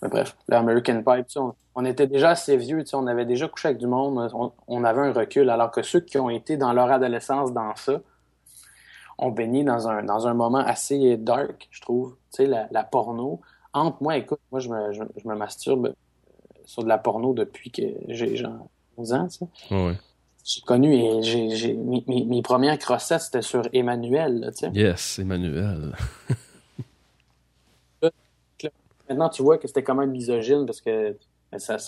Mais 0.03 0.09
bref, 0.09 0.37
le 0.49 0.57
American 0.57 1.03
Pie, 1.03 1.25
tu 1.25 1.33
sais, 1.35 1.41
on, 1.75 1.85
était 1.85 2.07
déjà 2.07 2.31
assez 2.31 2.57
vieux, 2.57 2.85
on 2.95 3.07
avait 3.07 3.27
déjà 3.27 3.49
couché 3.49 3.69
avec 3.69 3.79
du 3.79 3.87
monde, 3.87 4.31
on, 4.67 4.85
avait 4.85 5.03
un 5.03 5.13
recul, 5.13 5.51
alors 5.51 5.71
que 5.71 5.83
ceux 5.83 6.01
qui 6.01 6.19
ont 6.19 6.31
été 6.31 6.57
dans 6.57 6.73
leur 6.73 6.91
adolescence 6.91 7.53
dans 7.53 7.75
ça, 7.77 8.01
ont 9.19 9.31
baigné 9.31 9.65
dans 9.65 9.89
un, 9.89 10.03
dans 10.03 10.27
un 10.27 10.35
moment 10.35 10.59
assez 10.59 11.19
dark, 11.19 11.69
je 11.71 11.83
trouve. 11.83 12.17
Tu 12.33 12.37
sais, 12.37 12.47
la, 12.47 12.69
la 12.71 12.85
porno. 12.85 13.41
Entre 13.75 14.03
moi, 14.03 14.17
écoute, 14.17 14.41
moi, 14.51 14.61
je 14.61 14.71
me, 14.71 14.93
je, 14.93 15.03
me 15.29 15.35
masturbe 15.37 15.89
euh, 15.89 15.93
sur 16.65 16.83
de 16.83 16.89
la 16.89 16.97
porno 16.97 17.35
depuis 17.35 17.71
que 17.71 17.83
j'ai 18.09 18.37
genre 18.37 18.69
11 18.97 19.13
ans, 19.13 19.29
tu 19.29 19.39
sais. 19.39 19.75
Ouais 19.75 19.97
j'ai 20.45 20.61
connu 20.63 20.95
et 20.95 21.23
j'ai, 21.23 21.75
mes, 21.75 22.05
mes, 22.07 22.43
premières 22.43 22.79
crossettes, 22.79 23.21
c'était 23.21 23.43
sur 23.43 23.69
Emmanuel, 23.73 24.53
tu 24.57 24.67
sais. 24.67 24.71
Yes, 24.73 25.19
Emmanuel. 25.19 25.95
Maintenant, 29.11 29.29
tu 29.29 29.43
vois 29.43 29.59
que 29.59 29.67
c'était 29.67 29.83
quand 29.83 29.97
même 29.97 30.13
misogyne 30.13 30.65
parce 30.67 30.81
que 30.81 31.17
ça, 31.59 31.79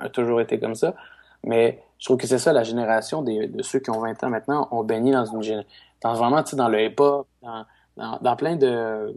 a 0.00 0.08
toujours 0.08 0.40
été 0.40 0.58
comme 0.58 0.74
ça. 0.74 0.96
Mais 1.44 1.80
je 1.98 2.06
trouve 2.06 2.16
que 2.16 2.26
c'est 2.26 2.38
ça, 2.38 2.52
la 2.52 2.64
génération 2.64 3.22
des, 3.22 3.46
de 3.46 3.62
ceux 3.62 3.78
qui 3.78 3.90
ont 3.90 4.00
20 4.00 4.24
ans 4.24 4.30
maintenant 4.30 4.68
ont 4.72 4.82
baigné 4.82 5.12
dans 5.12 5.24
une 5.24 5.64
dans 6.02 6.14
vraiment, 6.14 6.42
dans 6.54 6.68
le 6.68 6.84
hip-hop, 6.86 7.28
dans, 7.96 8.36
plein 8.36 8.56
de, 8.56 9.14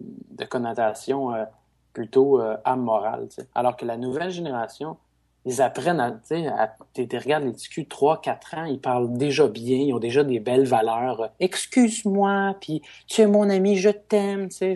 connotations 0.48 1.34
euh, 1.34 1.46
plutôt 1.92 2.40
euh, 2.40 2.56
amorales. 2.64 3.28
Alors 3.56 3.76
que 3.76 3.86
la 3.86 3.98
nouvelle 3.98 4.30
génération, 4.30 4.98
ils 5.46 5.62
apprennent 5.62 6.00
à, 6.00 6.12
tu 6.94 7.08
regardes 7.18 7.46
les 7.46 7.52
petits 7.52 7.86
3, 7.88 8.22
4 8.22 8.56
ans, 8.56 8.66
ils 8.66 8.80
parlent 8.80 9.18
déjà 9.18 9.48
bien, 9.48 9.78
ils 9.78 9.94
ont 9.94 10.00
déjà 10.00 10.24
des 10.24 10.40
belles 10.40 10.68
valeurs. 10.68 11.32
Excuse-moi, 11.40 12.56
puis 12.62 12.84
tu 13.08 13.22
es 13.22 13.28
mon 13.28 13.50
ami, 13.50 13.76
je 13.76 13.90
t'aime, 13.90 14.50
tu 14.50 14.76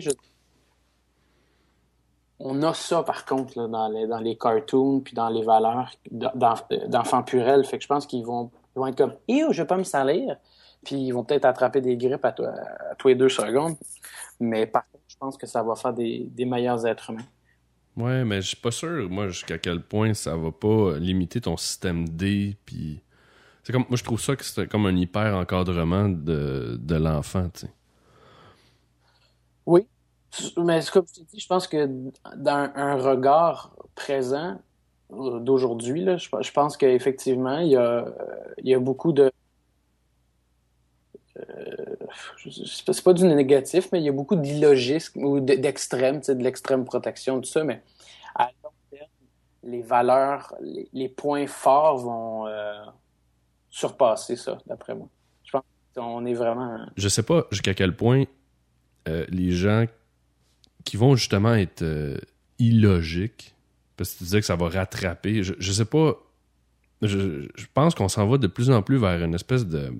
On 2.44 2.60
a 2.64 2.74
ça, 2.74 3.04
par 3.04 3.24
contre, 3.24 3.56
là, 3.56 3.68
dans, 3.68 3.88
les, 3.88 4.08
dans 4.08 4.18
les 4.18 4.36
cartoons, 4.36 5.00
puis 5.00 5.14
dans 5.14 5.28
les 5.28 5.42
valeurs 5.42 5.92
d'enfants 6.10 7.22
purels. 7.22 7.64
Fait 7.64 7.78
que 7.78 7.84
je 7.84 7.88
pense 7.88 8.04
qu'ils 8.04 8.26
vont, 8.26 8.50
vont 8.74 8.88
être 8.88 8.98
comme, 8.98 9.14
eh, 9.28 9.44
je 9.50 9.62
vais 9.62 9.66
pas 9.66 9.76
me 9.76 9.84
salir. 9.84 10.36
Puis 10.84 10.96
ils 10.96 11.12
vont 11.12 11.22
peut-être 11.22 11.44
attraper 11.44 11.80
des 11.80 11.96
grippes 11.96 12.24
à, 12.24 12.32
toi, 12.32 12.48
à 12.90 12.96
tous 12.96 13.08
les 13.08 13.14
deux 13.14 13.28
secondes. 13.28 13.76
Mais 14.40 14.66
par 14.66 14.82
contre, 14.90 15.04
je 15.06 15.16
pense 15.16 15.36
que 15.36 15.46
ça 15.46 15.62
va 15.62 15.76
faire 15.76 15.92
des, 15.92 16.26
des 16.30 16.44
meilleurs 16.44 16.84
êtres 16.84 17.10
humains. 17.10 17.22
Ouais, 17.96 18.24
mais 18.24 18.40
je 18.42 18.48
suis 18.48 18.56
pas 18.56 18.72
sûr, 18.72 19.08
moi, 19.08 19.28
jusqu'à 19.28 19.58
quel 19.58 19.80
point 19.80 20.12
ça 20.12 20.34
va 20.34 20.50
pas 20.50 20.98
limiter 20.98 21.40
ton 21.40 21.56
système 21.56 22.08
D, 22.08 22.56
puis... 22.64 23.02
C'est 23.62 23.72
comme, 23.72 23.84
moi, 23.88 23.96
je 23.96 24.02
trouve 24.02 24.20
ça 24.20 24.34
que 24.34 24.44
c'est 24.44 24.66
comme 24.66 24.86
un 24.86 24.96
hyper 24.96 25.36
encadrement 25.36 26.08
de, 26.08 26.76
de 26.80 26.94
l'enfant, 26.96 27.48
tu 27.54 27.60
sais. 27.60 27.72
Oui, 29.66 29.86
mais 30.56 30.80
comme 30.92 31.04
tu 31.04 31.20
dis, 31.22 31.40
je 31.40 31.46
pense 31.46 31.66
que 31.66 31.88
dans 32.36 32.70
un 32.74 32.94
regard 32.96 33.74
présent 33.94 34.58
d'aujourd'hui, 35.10 36.06
je, 36.06 36.28
je 36.40 36.52
pense 36.52 36.76
qu'effectivement, 36.76 37.58
il 37.58 37.72
y 37.72 37.76
a, 37.76 38.06
il 38.58 38.68
y 38.68 38.74
a 38.74 38.78
beaucoup 38.78 39.12
de... 39.12 39.30
Euh, 41.38 41.96
c'est 42.50 43.04
pas 43.04 43.12
du 43.12 43.24
négatif, 43.24 43.88
mais 43.92 44.00
il 44.00 44.04
y 44.04 44.08
a 44.08 44.12
beaucoup 44.12 44.36
d'illogisme 44.36 45.24
ou 45.24 45.40
d'extrême, 45.40 46.20
de 46.20 46.42
l'extrême 46.42 46.84
protection, 46.84 47.40
tout 47.40 47.48
ça, 47.48 47.64
mais 47.64 47.82
à 48.34 48.50
long 48.62 48.70
terme, 48.90 49.08
les 49.64 49.82
valeurs, 49.82 50.54
les, 50.92 51.08
points 51.08 51.46
forts 51.46 51.98
vont 51.98 52.46
euh, 52.46 52.74
surpasser 53.70 54.36
ça, 54.36 54.58
d'après 54.66 54.94
moi. 54.94 55.08
Je 55.44 55.52
pense 55.52 55.62
qu'on 55.94 56.24
est 56.26 56.34
vraiment. 56.34 56.78
Je 56.96 57.08
sais 57.08 57.22
pas 57.22 57.46
jusqu'à 57.50 57.74
quel 57.74 57.96
point 57.96 58.24
euh, 59.08 59.24
les 59.28 59.50
gens 59.50 59.86
qui 60.84 60.96
vont 60.96 61.16
justement 61.16 61.54
être 61.54 61.82
euh, 61.82 62.18
illogiques, 62.58 63.54
parce 63.96 64.12
que 64.12 64.18
tu 64.18 64.24
disais 64.24 64.40
que 64.40 64.46
ça 64.46 64.56
va 64.56 64.68
rattraper, 64.68 65.42
je, 65.42 65.54
je 65.58 65.72
sais 65.72 65.84
pas. 65.84 66.16
je 67.02 67.46
pense 67.74 67.94
qu'on 67.94 68.08
s'en 68.08 68.26
va 68.26 68.38
de 68.38 68.46
plus 68.46 68.70
en 68.70 68.82
plus 68.82 68.98
vers 68.98 69.22
une 69.22 69.34
espèce 69.34 69.66
de 69.66 69.92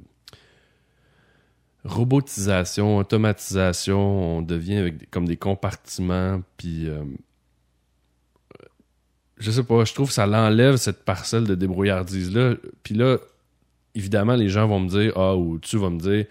robotisation, 1.84 2.98
automatisation, 2.98 4.38
on 4.38 4.42
devient 4.42 4.76
avec 4.76 5.10
comme 5.10 5.26
des 5.26 5.36
compartiments, 5.36 6.42
puis 6.56 6.88
euh, 6.88 7.02
je 9.38 9.50
sais 9.50 9.64
pas, 9.64 9.84
je 9.84 9.92
trouve 9.92 10.08
que 10.08 10.14
ça 10.14 10.26
l'enlève 10.26 10.76
cette 10.76 11.04
parcelle 11.04 11.44
de 11.44 11.54
débrouillardise 11.54 12.32
là. 12.32 12.54
Puis 12.84 12.94
là, 12.94 13.18
évidemment, 13.94 14.36
les 14.36 14.48
gens 14.48 14.68
vont 14.68 14.80
me 14.80 14.88
dire 14.88 15.12
ah 15.16 15.36
ou 15.36 15.58
tu 15.58 15.76
vas 15.76 15.90
me 15.90 15.98
dire 15.98 16.26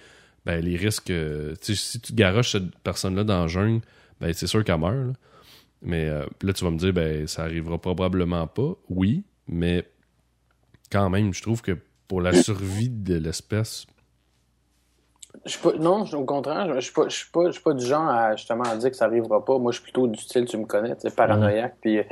ben 0.46 0.64
les 0.64 0.78
risques, 0.78 1.12
euh, 1.12 1.54
si 1.62 2.00
tu 2.00 2.14
garoches 2.14 2.54
cette 2.54 2.76
personne-là 2.80 3.24
dans 3.24 3.44
le 3.44 3.48
jungle, 3.50 3.82
ben 4.22 4.34
c'est 4.34 4.48
sûr 4.48 4.64
qu'elle 4.64 4.80
meurt. 4.80 5.16
Mais 5.82 6.08
euh, 6.08 6.26
là, 6.42 6.54
tu 6.54 6.64
vas 6.64 6.72
me 6.72 6.78
dire 6.78 6.94
ben 6.94 7.28
ça 7.28 7.44
arrivera 7.44 7.78
probablement 7.78 8.48
pas. 8.48 8.74
Oui, 8.90 9.26
mais 9.48 9.86
quand 10.92 11.10
même, 11.10 11.34
je 11.34 11.42
trouve 11.42 11.62
que 11.62 11.78
pour 12.08 12.22
la 12.22 12.34
survie 12.34 12.90
de 12.90 13.16
l'espèce, 13.16 13.86
non, 15.80 16.04
au 16.04 16.26
contraire, 16.26 16.76
je 16.76 16.82
suis 16.82 16.94
pas, 16.94 17.08
je 17.08 17.16
suis 17.16 17.32
pas, 17.32 17.48
je 17.48 17.52
suis 17.52 17.62
pas 17.64 17.74
du 17.74 17.86
genre 17.86 18.08
à 18.08 18.36
justement 18.36 18.64
à 18.64 18.76
dire 18.76 18.92
que 18.92 18.98
ça 18.98 19.06
arrivera 19.06 19.44
pas. 19.44 19.58
Moi, 19.58 19.72
je 19.72 19.78
suis 19.78 19.84
plutôt 19.84 20.08
du 20.08 20.20
style, 20.20 20.46
tu 20.46 20.58
me 20.58 20.66
connais, 20.66 20.96
tu 20.96 21.10
paranoïaque, 21.10 21.78
puis 21.82 22.00
euh, 22.00 22.04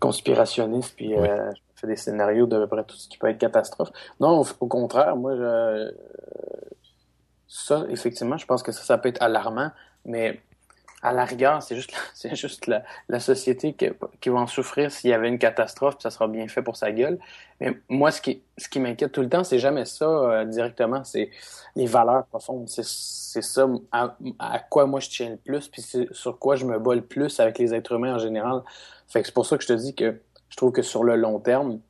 conspirationniste, 0.00 0.94
puis 0.96 1.14
euh, 1.14 1.50
je 1.52 1.80
fais 1.80 1.86
des 1.86 1.96
scénarios 1.96 2.46
de 2.46 2.58
peu 2.58 2.66
près 2.68 2.84
tout 2.84 2.96
ce 2.96 3.08
qui 3.08 3.18
peut 3.18 3.28
être 3.28 3.38
catastrophe. 3.38 3.90
Non, 4.20 4.42
au, 4.60 4.66
contraire, 4.66 5.16
moi, 5.16 5.36
je, 5.36 5.92
ça, 7.48 7.84
effectivement, 7.90 8.38
je 8.38 8.46
pense 8.46 8.62
que 8.62 8.72
ça, 8.72 8.82
ça 8.82 8.98
peut 8.98 9.08
être 9.08 9.22
alarmant, 9.22 9.70
mais 10.04 10.40
à 11.04 11.12
la 11.12 11.26
rigueur, 11.26 11.62
c'est 11.62 11.76
juste, 11.76 11.92
c'est 12.14 12.34
juste 12.34 12.66
la, 12.66 13.20
société 13.20 13.74
qui, 13.74 13.88
qui, 14.20 14.30
va 14.30 14.38
en 14.40 14.46
souffrir 14.46 14.90
s'il 14.90 15.10
y 15.10 15.12
avait 15.12 15.28
une 15.28 15.38
catastrophe, 15.38 15.96
puis 15.96 16.02
ça 16.02 16.10
sera 16.10 16.26
bien 16.26 16.48
fait 16.48 16.62
pour 16.62 16.76
sa 16.76 16.90
gueule. 16.92 17.18
Mais 17.60 17.78
moi, 17.90 18.10
ce 18.10 18.22
qui, 18.22 18.42
ce 18.56 18.68
qui 18.68 18.80
m'inquiète 18.80 19.12
tout 19.12 19.20
le 19.20 19.28
temps, 19.28 19.44
c'est 19.44 19.58
jamais 19.58 19.84
ça 19.84 20.06
euh, 20.06 20.44
directement, 20.46 21.04
c'est 21.04 21.30
les 21.76 21.86
valeurs 21.86 22.24
profondes. 22.26 22.68
C'est, 22.68 22.82
ça 22.84 23.68
à, 23.92 24.16
quoi 24.70 24.86
moi 24.86 25.00
je 25.00 25.10
tiens 25.10 25.30
le 25.30 25.36
plus, 25.36 25.68
puis 25.68 25.82
c'est 25.82 26.12
sur 26.14 26.38
quoi 26.38 26.56
je 26.56 26.64
me 26.64 26.78
bats 26.78 26.94
le 26.94 27.02
plus 27.02 27.38
avec 27.38 27.58
les 27.58 27.74
êtres 27.74 27.92
humains 27.92 28.14
en 28.14 28.18
général. 28.18 28.62
Fait 29.06 29.20
que 29.20 29.26
c'est 29.26 29.34
pour 29.34 29.44
ça 29.44 29.58
que 29.58 29.62
je 29.62 29.68
te 29.68 29.72
dis 29.74 29.94
que 29.94 30.20
je 30.48 30.56
trouve 30.56 30.72
que 30.72 30.82
sur 30.82 31.04
le 31.04 31.16
long 31.16 31.38
terme, 31.38 31.80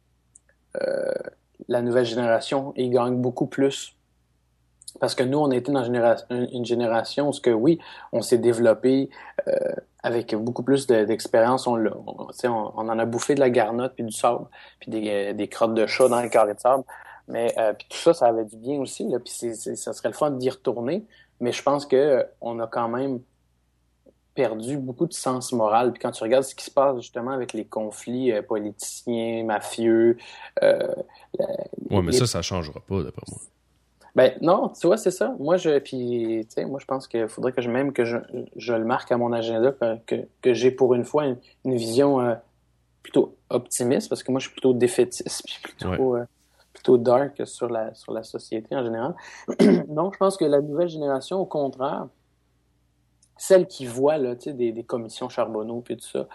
euh, 0.83 1.13
la 1.69 1.83
nouvelle 1.83 2.07
génération, 2.07 2.73
ils 2.77 2.91
gagne 2.91 3.17
beaucoup 3.17 3.47
plus 3.47 3.95
parce 5.01 5.15
que 5.15 5.23
nous, 5.23 5.39
on 5.39 5.51
était 5.51 5.73
dans 5.73 5.85
une 5.85 6.65
génération, 6.65 7.29
où, 7.29 7.33
que 7.33 7.51
oui, 7.51 7.79
on 8.13 8.23
s'est 8.23 8.39
développé 8.39 9.11
euh, 9.49 9.53
avec 10.03 10.35
beaucoup 10.35 10.63
plus 10.63 10.87
d'expérience. 10.87 11.67
On, 11.67 11.77
on, 11.85 12.29
on, 12.45 12.89
en 12.89 12.99
a 12.99 13.05
bouffé 13.05 13.35
de 13.35 13.41
la 13.41 13.51
garnotte, 13.51 13.95
puis 13.95 14.05
du 14.05 14.13
sable, 14.13 14.47
puis 14.81 14.91
des, 14.91 15.11
euh, 15.11 15.33
des 15.33 15.49
crottes 15.49 15.75
de 15.75 15.87
chat 15.87 16.09
dans 16.09 16.21
les 16.21 16.31
carrés 16.31 16.55
de 16.55 16.61
sable. 16.61 16.85
Mais 17.27 17.55
euh, 17.59 17.73
puis 17.73 17.87
tout 17.89 17.97
ça, 17.97 18.15
ça 18.15 18.27
avait 18.27 18.45
du 18.45 18.57
bien 18.57 18.79
aussi. 18.81 19.09
Là, 19.09 19.19
puis 19.19 19.33
ça 19.33 19.93
serait 19.93 20.11
le 20.11 20.15
fun 20.15 20.31
d'y 20.33 20.51
retourner. 20.51 21.05
Mais 21.41 21.53
je 21.53 21.63
pense 21.63 21.87
que 21.87 22.25
on 22.41 22.61
a 22.61 22.67
quand 22.67 22.89
même 22.89 23.21
perdu 24.35 24.77
beaucoup 24.77 25.07
de 25.07 25.13
sens 25.13 25.53
moral. 25.53 25.93
Puis 25.93 26.03
quand 26.03 26.11
tu 26.11 26.23
regardes 26.23 26.45
ce 26.45 26.55
qui 26.55 26.65
se 26.65 26.71
passe 26.71 26.97
justement 26.97 27.31
avec 27.31 27.53
les 27.53 27.65
conflits 27.65 28.33
politiciens, 28.43 29.45
mafieux... 29.45 30.19
Euh, 30.63 30.95
oui, 31.91 32.03
mais 32.03 32.13
ça, 32.13 32.27
ça 32.27 32.43
changera 32.43 32.81
pas, 32.81 33.03
d'après 33.03 33.23
moi. 33.29 33.41
Ben 34.15 34.33
non, 34.41 34.69
tu 34.69 34.87
vois, 34.87 34.97
c'est 34.97 35.11
ça. 35.11 35.35
Moi, 35.41 35.57
je 35.57 35.79
puis 35.79 36.47
moi 36.67 36.79
je 36.81 36.85
pense 36.87 37.09
qu'il 37.09 37.27
faudrait 37.29 37.53
que 37.53 37.61
je 37.61 37.69
même 37.69 37.93
que 37.93 38.05
je, 38.05 38.17
je 38.57 38.73
le 38.73 38.85
marque 38.85 39.11
à 39.11 39.17
mon 39.17 39.33
agenda 39.33 39.73
que, 40.07 40.27
que, 40.41 40.55
j'ai 40.55 40.71
pour 40.71 40.95
une 40.95 41.05
fois 41.05 41.25
une, 41.27 41.75
vision 41.75 42.21
euh, 42.21 42.35
plutôt 43.03 43.37
optimiste 43.51 44.09
parce 44.09 44.23
que 44.23 44.31
moi 44.31 44.39
je 44.39 44.47
suis 44.47 44.53
plutôt 44.53 44.73
défaitiste 44.73 45.43
puis 45.45 45.59
plutôt 45.63 46.17
euh, 46.17 46.25
plutôt 46.73 46.97
dark 46.97 47.45
sur 47.45 47.69
la 47.69 47.93
sur 47.95 48.13
la 48.13 48.23
société 48.23 48.77
en 48.77 48.85
général. 48.85 49.15
Donc, 49.89 50.15
je 50.15 50.19
pense 50.19 50.37
que 50.37 50.45
la 50.45 50.61
nouvelle 50.61 50.89
génération, 50.89 51.41
au 51.41 51.47
contraire, 51.47 52.07
celle 53.37 53.67
qui 53.67 53.85
voit 53.85 54.17
là, 54.17 54.37
tu 54.37 54.45
sais, 54.45 54.53
des, 54.53 54.71
des 54.71 54.85
commissions 54.85 55.29
Charbonneau 55.29 55.81
puis 55.81 55.97
tout 55.97 56.07
ça, 56.07 56.29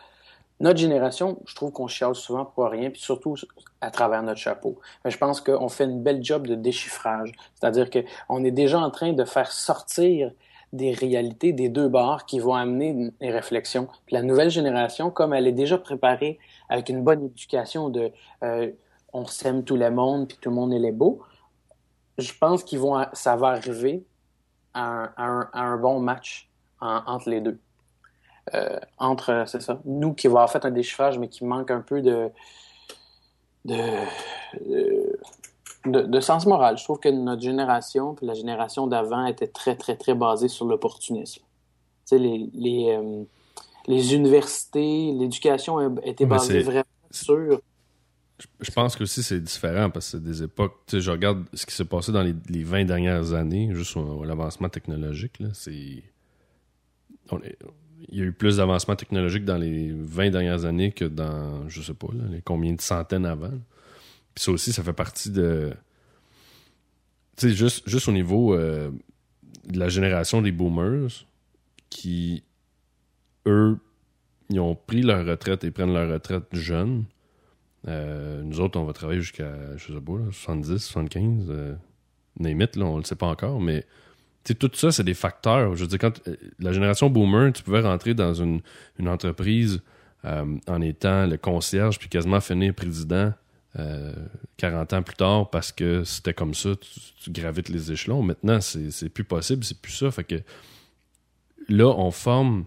notre 0.60 0.80
génération, 0.80 1.39
je 1.45 1.56
trouve 1.56 1.72
qu'on 1.72 1.88
chiale 1.88 2.15
souvent 2.15 2.45
pour 2.45 2.65
rien, 2.65 2.89
puis 2.89 3.02
surtout 3.02 3.36
à 3.82 3.91
travers 3.91 4.22
notre 4.24 4.39
chapeau. 4.39 4.80
Mais 5.06 5.12
je 5.12 5.17
pense 5.17 5.39
qu'on 5.39 5.69
fait 5.69 5.86
une 5.86 6.04
belle 6.04 6.24
job 6.24 6.48
de 6.48 6.56
déchiffrage. 6.56 7.32
C'est-à-dire 7.56 7.89
qu'on 7.89 8.43
est 8.43 8.52
déjà 8.52 8.80
en 8.80 8.91
train 8.91 9.13
de 9.13 9.24
faire 9.24 9.52
sortir 9.52 10.32
des 10.74 10.91
réalités 10.91 11.54
des 11.54 11.69
deux 11.69 11.88
bords 11.88 12.26
qui 12.26 12.39
vont 12.39 12.54
amener 12.54 13.12
des 13.19 13.32
réflexions. 13.32 13.88
Puis 14.06 14.15
la 14.15 14.22
nouvelle 14.22 14.50
génération, 14.50 15.10
comme 15.10 15.34
elle 15.34 15.48
est 15.48 15.54
déjà 15.54 15.78
préparée 15.78 16.39
avec 16.67 16.89
une 16.89 17.04
bonne 17.04 17.26
éducation 17.26 17.89
de 17.89 18.12
euh, 18.43 18.69
on 19.13 19.26
s'aime 19.26 19.63
tout 19.63 19.78
le 19.78 19.89
monde, 19.89 20.28
puis 20.28 20.38
tout 20.39 20.50
le 20.50 20.56
monde 20.56 20.74
est 20.74 20.80
les 20.80 20.91
beaux, 20.91 21.22
je 22.17 22.32
pense 22.39 22.63
qu'ils 22.63 22.80
vont, 22.80 23.04
ça 23.13 23.36
va 23.36 23.48
arriver 23.48 24.06
à 24.74 25.12
un, 25.17 25.78
bon 25.78 26.00
match 26.00 26.50
entre 26.80 27.30
les 27.30 27.41
deux. 27.41 27.60
Euh, 28.53 28.79
entre, 28.97 29.43
c'est 29.47 29.62
ça, 29.62 29.79
nous 29.85 30.13
qui 30.13 30.27
va 30.27 30.41
avoir 30.41 30.51
fait 30.51 30.65
un 30.65 30.71
déchiffrage, 30.71 31.19
mais 31.19 31.27
qui 31.27 31.45
manque 31.45 31.71
un 31.71 31.81
peu 31.81 32.01
de, 32.01 32.29
de, 33.65 33.83
de, 35.85 36.19
sens 36.19 36.45
moral. 36.45 36.77
Je 36.77 36.83
trouve 36.83 36.99
que 36.99 37.09
notre 37.09 37.41
génération, 37.41 38.15
puis 38.15 38.25
la 38.25 38.33
génération 38.33 38.88
d'avant, 38.88 39.25
était 39.25 39.47
très, 39.47 39.75
très, 39.75 39.95
très 39.95 40.15
basée 40.15 40.47
sur 40.47 40.65
l'opportunisme. 40.65 41.41
Tu 41.41 41.45
sais, 42.05 42.17
les, 42.17 42.49
les, 42.53 42.97
euh, 42.97 43.23
les 43.88 44.15
universités, 44.15 45.12
l'éducation 45.12 45.97
était 46.03 46.25
basée 46.25 46.62
vraiment 46.62 46.83
sur. 47.12 47.62
Je 48.62 48.71
pense 48.71 48.95
que 48.95 49.03
aussi 49.03 49.21
c'est 49.21 49.41
différent 49.41 49.89
parce 49.89 50.05
que 50.05 50.12
c'est 50.12 50.23
des 50.23 50.43
époques. 50.43 50.77
Tu 50.88 50.95
sais, 50.95 51.01
je 51.01 51.12
regarde 51.12 51.43
ce 51.53 51.65
qui 51.65 51.75
s'est 51.75 51.85
passé 51.85 52.13
dans 52.13 52.23
les, 52.23 52.33
les 52.47 52.63
20 52.63 52.85
dernières 52.85 53.33
années, 53.33 53.69
juste 53.73 53.97
l'avancement 54.23 54.69
technologique. 54.69 55.39
Là, 55.39 55.49
c'est. 55.53 56.03
Il 58.12 58.19
y 58.19 58.22
a 58.22 58.26
eu 58.26 58.32
plus 58.32 58.58
d'avancement 58.58 58.95
technologique 58.95 59.45
dans 59.45 59.58
les 59.58 59.91
20 59.91 60.32
dernières 60.32 60.65
années 60.65 60.91
que 60.91 61.06
dans, 61.06 61.67
je 61.69 61.82
sais 61.82 61.93
pas, 61.93 62.08
les 62.32 62.41
combien 62.41 62.74
de 62.74 62.82
centaines 62.82 63.26
avant. 63.26 63.52
Puis 64.34 64.43
ça 64.43 64.52
aussi, 64.52 64.74
ça 64.74 64.84
fait 64.84 64.93
partie 64.93 65.30
de. 65.30 65.72
Tu 67.38 67.50
sais, 67.50 67.56
juste, 67.56 67.88
juste 67.88 68.08
au 68.08 68.12
niveau 68.12 68.54
euh, 68.54 68.91
de 69.67 69.80
la 69.80 69.89
génération 69.89 70.41
des 70.41 70.52
boomers 70.52 71.26
qui, 71.89 72.43
eux, 73.45 73.78
ils 74.50 74.60
ont 74.60 74.76
pris 74.76 75.02
leur 75.02 75.26
retraite 75.26 75.63
et 75.63 75.72
prennent 75.72 75.93
leur 75.93 76.12
retraite 76.12 76.45
jeunes. 76.52 77.06
Euh, 77.88 78.41
nous 78.43 78.60
autres, 78.60 78.80
on 78.80 78.84
va 78.84 78.93
travailler 78.93 79.22
jusqu'à, 79.22 79.78
je 79.78 79.93
sais 79.93 80.02
pas, 80.02 80.17
70, 80.32 80.80
75. 80.80 81.45
Euh, 81.50 81.76
là, 82.39 82.86
on 82.86 82.98
le 82.98 83.04
sait 83.04 83.15
pas 83.15 83.28
encore, 83.28 83.62
mais 83.62 83.86
tout 84.55 84.71
ça, 84.73 84.91
c'est 84.91 85.03
des 85.03 85.13
facteurs. 85.13 85.75
Je 85.75 85.81
veux 85.81 85.88
dire, 85.88 85.99
quand 85.99 86.21
la 86.59 86.71
génération 86.71 87.09
boomer, 87.09 87.51
tu 87.53 87.63
pouvais 87.63 87.81
rentrer 87.81 88.13
dans 88.13 88.33
une, 88.33 88.62
une 88.97 89.07
entreprise 89.07 89.81
en 90.23 90.81
étant 90.81 91.25
le 91.27 91.38
concierge 91.38 91.97
puis 91.97 92.09
quasiment 92.09 92.41
finir 92.41 92.73
président 92.73 93.31
40 93.75 94.93
euh, 94.93 94.97
ans 94.97 95.03
plus 95.03 95.15
tard 95.15 95.49
parce 95.49 95.71
que 95.71 96.03
c'était 96.03 96.33
comme 96.33 96.53
ça, 96.53 96.71
tu, 97.21 97.31
gravites 97.31 97.69
les 97.69 97.91
échelons. 97.91 98.23
Maintenant, 98.23 98.59
c'est 98.62 99.09
plus 99.09 99.23
possible, 99.23 99.63
c'est 99.63 99.79
plus 99.79 99.91
ça. 99.91 100.09
Fait 100.12 100.23
que 100.23 100.35
là, 101.67 101.85
on 101.85 102.12
forme, 102.12 102.65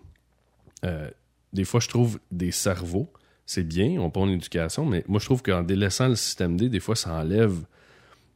euh, 0.84 1.10
des 1.52 1.64
fois, 1.64 1.80
je 1.80 1.88
trouve 1.88 2.20
des 2.30 2.52
cerveaux. 2.52 3.12
C'est 3.46 3.64
bien, 3.64 4.00
on 4.00 4.10
prend 4.10 4.26
l'éducation, 4.26 4.86
mais 4.86 5.04
moi, 5.08 5.18
je 5.18 5.26
trouve 5.26 5.42
qu'en 5.42 5.62
délaissant 5.62 6.08
le 6.08 6.14
système 6.14 6.56
D, 6.56 6.68
des 6.68 6.80
fois, 6.80 6.94
ça 6.94 7.12
enlève. 7.12 7.56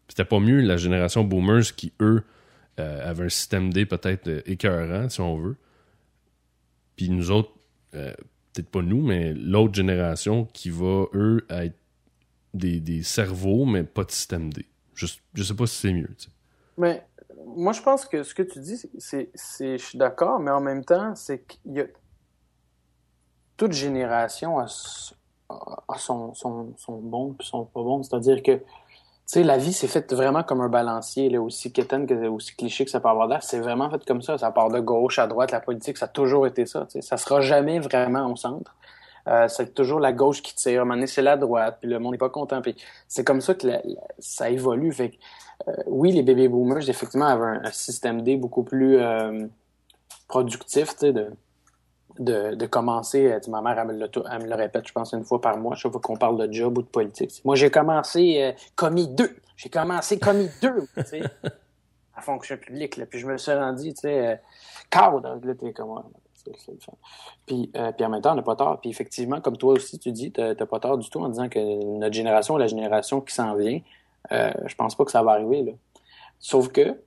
C'était 0.09 0.25
pas 0.25 0.41
mieux 0.41 0.61
la 0.61 0.77
génération 0.77 1.25
boomers 1.25 1.75
qui, 1.77 1.93
eux, 2.01 2.25
euh, 2.79 3.11
avaient 3.11 3.25
un 3.25 3.29
système 3.29 3.73
D 3.73 3.87
peut-être 3.87 4.43
écœurant, 4.47 5.09
si 5.09 5.21
on 5.21 5.37
veut. 5.37 5.57
Puis 6.97 7.11
nous 7.11 7.31
autres, 7.31 7.53
peut-être 7.91 8.71
pas 8.71 8.83
nous, 8.83 9.03
mais 9.03 9.35
l'autre 9.35 9.75
génération 9.75 10.47
qui 10.53 10.71
va, 10.71 11.05
eux, 11.15 11.47
être 11.51 11.77
des, 12.55 13.03
cerveaux, 13.03 13.65
mais 13.67 13.85
pas 13.85 14.05
de 14.05 14.11
système 14.11 14.53
D. 14.53 14.67
Je, 14.95 15.07
je 15.35 15.43
sais 15.43 15.55
pas 15.55 15.67
si 15.67 15.77
c'est 15.77 15.93
mieux. 15.93 16.09
Mais 16.79 17.05
moi, 17.47 17.73
je 17.73 17.83
pense 17.83 18.05
que 18.05 18.23
ce 18.23 18.35
que 18.35 18.43
tu 18.43 18.61
dis, 18.61 18.83
c'est, 18.99 19.31
je 19.35 19.77
suis 19.77 19.99
d'accord, 19.99 20.41
mais 20.41 20.51
en 20.51 20.61
même 20.61 20.85
temps, 20.85 21.15
c'est 21.15 21.47
qu'il 21.47 21.73
y 21.73 21.81
a 21.81 21.87
toute 23.57 23.73
génération 23.73 24.59
a, 24.59 24.67
son, 24.69 26.35
son, 26.35 26.75
son, 26.77 26.99
bon 26.99 27.33
puis 27.33 27.47
son 27.47 27.65
pas 27.65 27.83
bon. 27.83 28.03
C'est-à-dire 28.03 28.43
que, 28.43 28.61
sais, 29.27 29.43
la 29.43 29.59
vie, 29.59 29.73
c'est 29.73 29.89
faite 29.89 30.13
vraiment 30.13 30.43
comme 30.43 30.61
un 30.61 30.69
balancier, 30.69 31.29
là, 31.29 31.41
aussi 31.43 31.73
quétaine, 31.73 32.07
aussi 32.29 32.55
cliché 32.55 32.85
que 32.85 32.91
ça 32.91 33.01
peut 33.01 33.09
avoir 33.09 33.27
l'air. 33.27 33.43
C'est 33.43 33.59
vraiment 33.59 33.91
fait 33.91 34.05
comme 34.05 34.23
ça. 34.23 34.39
Ça 34.39 34.51
part 34.51 34.71
de 34.71 34.81
gauche 34.81 35.19
à 35.19 35.27
droite. 35.27 35.51
La 35.51 35.61
politique, 35.61 35.99
ça 35.99 36.07
a 36.07 36.09
toujours 36.09 36.47
été 36.47 36.67
ça. 36.67 36.87
sais. 36.89 37.03
Ça 37.03 37.17
sera 37.17 37.41
jamais 37.41 37.81
vraiment 37.81 38.31
au 38.31 38.37
centre. 38.37 38.75
Euh, 39.29 39.49
c'est 39.49 39.75
toujours 39.75 39.99
la 39.99 40.13
gauche 40.13 40.43
qui 40.43 40.55
tire. 40.55 40.81
À 40.81 40.83
un 40.83 40.85
moment 40.85 40.95
donné, 40.95 41.07
c'est 41.09 41.23
la 41.23 41.37
droite, 41.37 41.79
puis 41.81 41.91
le 41.91 41.99
monde 41.99 42.13
n'est 42.13 42.19
pas 42.19 42.31
content. 42.31 42.63
Puis 42.63 42.77
c'est 43.09 43.25
comme 43.25 43.41
ça 43.41 43.55
que 43.55 43.67
ça 44.19 44.51
évolue. 44.51 44.93
Fait 44.93 45.19
euh, 45.69 45.73
oui, 45.87 46.13
les 46.13 46.23
baby 46.23 46.49
boomers, 46.49 46.89
effectivement, 46.89 47.27
avaient 47.27 47.67
un, 47.67 47.73
système 47.73 48.23
D 48.23 48.37
beaucoup 48.37 48.63
plus 48.63 48.99
euh, 48.99 49.47
productif, 50.29 50.97
de, 51.01 51.33
de, 52.19 52.55
de, 52.55 52.67
commencer. 52.67 53.39
ma 53.49 53.61
mère, 53.63 53.79
elle 53.79 53.87
me, 53.89 53.93
le, 53.93 54.11
elle 54.31 54.43
me, 54.43 54.49
le, 54.49 54.55
répète, 54.55 54.87
je 54.89 54.93
pense, 54.93 55.13
une 55.13 55.25
fois 55.25 55.41
par 55.41 55.57
mois, 55.59 55.75
chaque 55.75 55.93
fois 55.93 56.01
qu'on 56.01 56.17
parle 56.17 56.47
de 56.47 56.53
job 56.53 56.79
ou 56.79 56.83
de 56.83 56.89
politique. 56.89 57.41
Moi, 57.45 57.57
j'ai 57.57 57.71
commencé 57.71 58.55
commis 58.75 59.09
deux. 59.09 59.37
J'ai 59.57 59.71
commencé 59.71 60.19
commis 60.19 60.51
deux, 60.61 60.87
tu 60.97 61.05
sais, 61.05 61.23
à 62.15 62.21
fonction 62.21 62.57
publique. 62.57 62.97
Là. 62.97 63.07
Puis 63.07 63.21
je 63.21 63.27
me 63.27 63.39
suis 63.39 63.53
rendu, 63.53 63.95
tu 63.95 64.01
sais, 64.01 64.41
cadre. 64.91 65.39
Là, 65.43 65.55
t'es 65.55 65.73
comme 65.73 66.03
puis, 67.47 67.71
euh, 67.77 67.93
puis 67.93 68.05
en 68.05 68.09
même 68.09 68.23
temps, 68.23 68.33
on 68.33 68.37
n'a 68.37 68.43
pas 68.43 68.57
tort. 68.57 68.81
Puis 68.81 68.91
effectivement, 68.91 69.41
comme 69.41 69.57
toi 69.57 69.75
aussi, 69.75 69.99
tu 69.99 70.13
dis, 70.13 70.33
tu 70.33 70.41
n'as 70.41 70.55
pas 70.55 70.81
tort 70.81 70.99
du 70.99 71.09
tout 71.09 71.21
en 71.21 71.29
disant 71.29 71.49
que 71.49 71.59
notre 71.99 72.15
génération, 72.15 72.57
la 72.57 72.67
génération 72.67 73.21
qui 73.21 73.35
s'en 73.35 73.55
vient, 73.55 73.81
euh, 74.33 74.53
je 74.67 74.75
pense 74.75 74.95
pas 74.95 75.05
que 75.05 75.11
ça 75.11 75.23
va 75.23 75.33
arriver. 75.33 75.63
Là. 75.63 75.73
Sauf 76.39 76.69
que, 76.69 77.01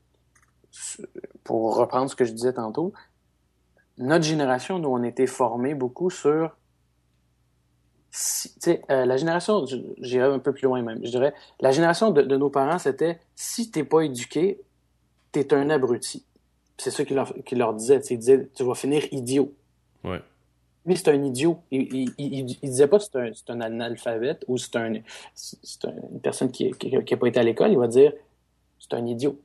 pour 1.43 1.75
reprendre 1.75 2.09
ce 2.09 2.15
que 2.15 2.25
je 2.25 2.31
disais 2.31 2.53
tantôt, 2.53 2.93
notre 3.99 4.25
génération, 4.25 4.79
nous, 4.79 4.89
on 4.89 5.03
était 5.03 5.27
formés 5.27 5.75
beaucoup 5.75 6.09
sur 6.09 6.55
si, 8.11 8.51
euh, 8.89 9.05
la 9.05 9.17
génération, 9.17 9.65
j'irais 9.99 10.27
un 10.27 10.39
peu 10.39 10.51
plus 10.51 10.63
loin 10.63 10.81
même, 10.81 10.99
je 11.03 11.11
dirais, 11.11 11.33
la 11.59 11.71
génération 11.71 12.09
de, 12.09 12.23
de 12.23 12.37
nos 12.37 12.49
parents, 12.49 12.79
c'était 12.79 13.19
si 13.35 13.69
t'es 13.69 13.83
pas 13.83 14.01
éduqué, 14.01 14.59
t'es 15.31 15.53
un 15.53 15.69
abruti 15.69 16.25
c'est 16.79 16.91
ça 16.91 17.05
qu'il 17.05 17.15
leur, 17.15 17.33
leur, 17.51 17.73
disait. 17.73 17.99
Il 18.09 18.17
disait 18.17 18.49
Tu 18.55 18.63
vas 18.63 18.73
finir 18.73 19.03
idiot. 19.11 19.53
Ouais. 20.03 20.21
Lui, 20.85 20.95
c'est 20.95 21.09
un 21.09 21.23
idiot. 21.23 21.59
Il, 21.71 22.13
il, 22.17 22.45
disait 22.45 22.87
pas 22.87 22.99
que 22.99 23.03
c'est 23.03 23.49
un, 23.49 23.61
un, 23.61 23.61
analphabète 23.61 24.45
ou 24.47 24.57
c'est 24.57 24.75
un, 24.77 24.93
une 24.93 26.21
personne 26.23 26.51
qui 26.51 26.71
n'a 26.71 27.17
pas 27.17 27.27
été 27.27 27.39
à 27.39 27.43
l'école. 27.43 27.71
Il 27.71 27.77
va 27.77 27.87
dire 27.87 28.13
c'est 28.79 28.93
un 28.93 29.05
idiot. 29.05 29.39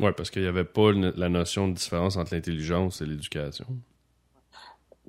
Oui, 0.00 0.10
parce 0.16 0.30
qu'il 0.30 0.42
n'y 0.42 0.48
avait 0.48 0.64
pas 0.64 0.92
la 0.92 1.28
notion 1.28 1.68
de 1.68 1.74
différence 1.74 2.16
entre 2.16 2.34
l'intelligence 2.34 3.02
et 3.02 3.06
l'éducation. 3.06 3.66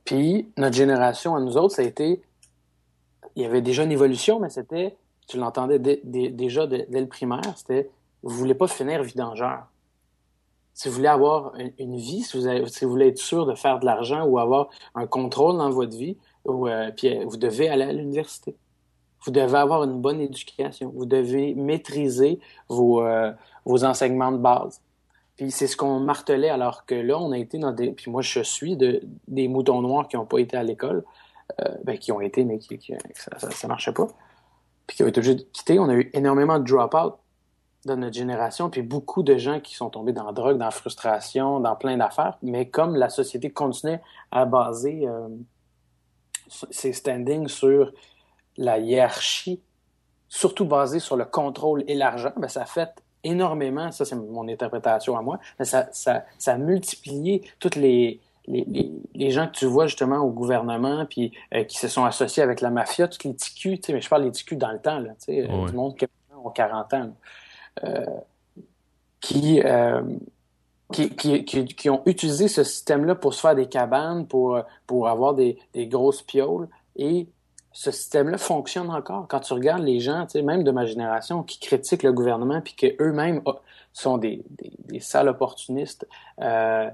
Puis, 0.10 0.52
notre 0.58 0.76
génération, 0.76 1.36
à 1.36 1.40
nous 1.40 1.56
autres, 1.56 1.76
ça 1.76 1.84
a 1.84 1.86
été. 1.86 2.24
Il 3.36 3.44
y 3.44 3.46
avait 3.46 3.62
déjà 3.62 3.84
une 3.84 3.92
évolution, 3.92 4.40
mais 4.40 4.50
c'était. 4.50 4.98
Tu 5.28 5.38
l'entendais 5.38 5.78
déjà 5.78 6.66
dès, 6.66 6.88
le 6.90 7.08
primaire, 7.08 7.54
c'était. 7.56 7.92
Vous 8.24 8.36
voulez 8.36 8.56
pas 8.56 8.68
finir 8.68 9.04
vidangeur 9.04 9.68
si 10.74 10.88
vous 10.88 10.96
voulez 10.96 11.10
avoir 11.10 11.54
une, 11.78 11.98
vie, 11.98 12.24
si 12.24 12.38
vous, 12.38 12.90
voulez 12.90 13.10
être 13.10 13.20
sûr 13.20 13.46
de 13.46 13.54
faire 13.54 13.80
de 13.80 13.86
l'argent 13.86 14.24
ou 14.24 14.40
avoir 14.40 14.70
un 14.96 15.06
contrôle 15.06 15.58
dans 15.58 15.70
votre 15.70 15.96
vie, 15.96 16.18
euh, 16.48 16.90
puis 16.96 17.16
euh, 17.16 17.26
vous 17.28 17.38
devez 17.38 17.70
aller 17.70 17.84
à 17.84 17.92
l'université. 17.92 18.56
Vous 19.26 19.32
devez 19.32 19.58
avoir 19.58 19.84
une 19.84 20.00
bonne 20.00 20.22
éducation. 20.22 20.92
Vous 20.96 21.06
devez 21.06 21.54
maîtriser 21.54 22.40
vos, 22.70 23.04
euh, 23.04 23.32
vos 23.66 23.84
enseignements 23.84 24.32
de 24.32 24.38
base. 24.38 24.82
Puis 25.40 25.52
c'est 25.52 25.68
ce 25.68 25.78
qu'on 25.78 26.02
martelait 26.02 26.50
alors 26.50 26.86
que 26.86 26.96
là, 26.96 27.18
on 27.18 27.32
a 27.32 27.38
été 27.38 27.60
dans 27.60 27.72
des... 27.72 27.92
Puis 27.92 28.12
moi, 28.12 28.22
je 28.22 28.42
suis 28.42 28.76
de, 28.76 29.02
des 29.30 29.48
moutons 29.48 29.82
noirs 29.82 30.10
qui 30.10 30.18
n'ont 30.18 30.26
pas 30.26 30.40
été 30.40 30.58
à 30.58 30.64
l'école, 30.64 31.06
ben, 31.86 31.98
qui 31.98 32.12
ont 32.12 32.20
été, 32.20 32.44
mais 32.44 32.60
qui, 32.60 32.78
ça, 33.14 33.50
ça, 33.50 33.68
marchait 33.70 33.94
pas. 33.94 34.08
Puis 34.86 34.98
qui 34.98 35.04
ont 35.04 35.08
été 35.08 35.20
obligés 35.20 35.36
de 35.36 35.46
quitter. 35.54 35.80
On 35.80 35.88
a 35.88 35.94
eu 35.94 36.10
énormément 36.12 36.60
de 36.60 36.66
drop-out 36.66 37.14
de 37.86 37.96
notre 37.96 38.16
génération, 38.16 38.70
puis 38.70 38.82
beaucoup 38.82 39.24
de 39.24 39.38
gens 39.38 39.62
qui 39.62 39.76
sont 39.76 39.90
tombés 39.90 40.12
dans 40.12 40.26
la 40.26 40.34
drogue, 40.34 40.58
dans 40.58 40.66
la 40.66 40.72
frustration, 40.72 41.62
dans 41.62 41.78
plein 41.78 41.96
d'affaires, 41.96 42.38
mais 42.42 42.68
comme 42.68 42.98
la 42.98 43.08
société 43.08 43.50
continuait 43.50 44.02
à 44.32 44.44
baser 44.44 45.08
euh, 45.08 45.30
ses 46.50 46.92
standings 46.92 47.48
sur 47.48 47.94
la 48.58 48.78
hiérarchie, 48.78 49.62
surtout 50.28 50.66
basée 50.66 51.00
sur 51.00 51.16
le 51.16 51.24
contrôle 51.24 51.86
et 51.88 51.96
l'argent, 51.96 52.34
ben 52.36 52.50
ça 52.50 52.66
fait 52.66 53.02
énormément, 53.24 53.92
ça 53.92 54.06
c'est 54.06 54.16
mon 54.16 54.48
interprétation 54.48 55.18
à 55.18 55.22
moi, 55.22 55.40
mais 55.58 55.66
ça, 55.66 55.90
ça, 55.92 56.26
ça 56.38 56.54
a 56.54 56.58
multiplié 56.58 57.44
toutes 57.60 57.76
les, 57.76 58.20
les, 58.48 58.92
les, 59.14 59.32
gens 59.32 59.48
que 59.48 59.54
tu 59.54 59.66
vois 59.66 59.88
justement 59.88 60.18
au 60.18 60.32
gouvernement, 60.32 61.06
puis 61.06 61.32
euh, 61.54 61.64
qui 61.64 61.78
se 61.78 61.88
sont 61.88 62.06
associés 62.06 62.44
avec 62.44 62.62
la 62.62 62.70
mafia, 62.70 63.08
toutes 63.08 63.24
les 63.24 63.36
sais, 63.38 63.94
mais 63.94 64.02
je 64.02 64.10
parle 64.10 64.24
des 64.24 64.32
TQ 64.32 64.56
dans 64.56 64.72
le 64.72 64.80
temps, 64.80 65.00
là, 65.00 65.12
tu 65.20 65.34
sais, 65.34 65.48
du 65.48 65.74
monde 65.74 65.96
qui 65.98 66.06
ont 66.36 66.50
40 66.50 66.94
ans. 66.94 67.14
Euh, 67.84 68.06
euh, 69.66 70.02
qui, 70.92 71.10
qui, 71.16 71.46
qui, 71.46 71.66
qui, 71.66 71.90
ont 71.90 72.02
utilisé 72.06 72.48
ce 72.48 72.64
système-là 72.64 73.14
pour 73.14 73.36
se 73.36 73.42
faire 73.42 73.54
des 73.54 73.68
cabanes, 73.68 74.26
pour, 74.26 74.60
pour 74.88 75.08
avoir 75.08 75.36
des, 75.36 75.60
des 75.74 75.88
grosses 75.88 76.24
pioles. 76.24 76.68
Et 76.96 77.28
ce 77.72 77.92
système-là 77.92 78.38
fonctionne 78.38 78.90
encore. 78.90 79.28
Quand 79.28 79.40
tu 79.40 79.54
regardes 79.54 79.84
les 79.84 80.00
gens, 80.00 80.26
même 80.44 80.64
de 80.64 80.72
ma 80.72 80.86
génération, 80.86 81.44
qui 81.44 81.60
critiquent 81.60 82.04
le 82.04 82.14
gouvernement, 82.14 82.62
puis 82.62 82.74
qu'eux-mêmes 82.74 83.42
sont 83.94 84.18
des, 84.18 84.44
des, 84.88 85.00
sales 85.00 85.30
opportunistes, 85.30 86.08
euh, 86.42 86.90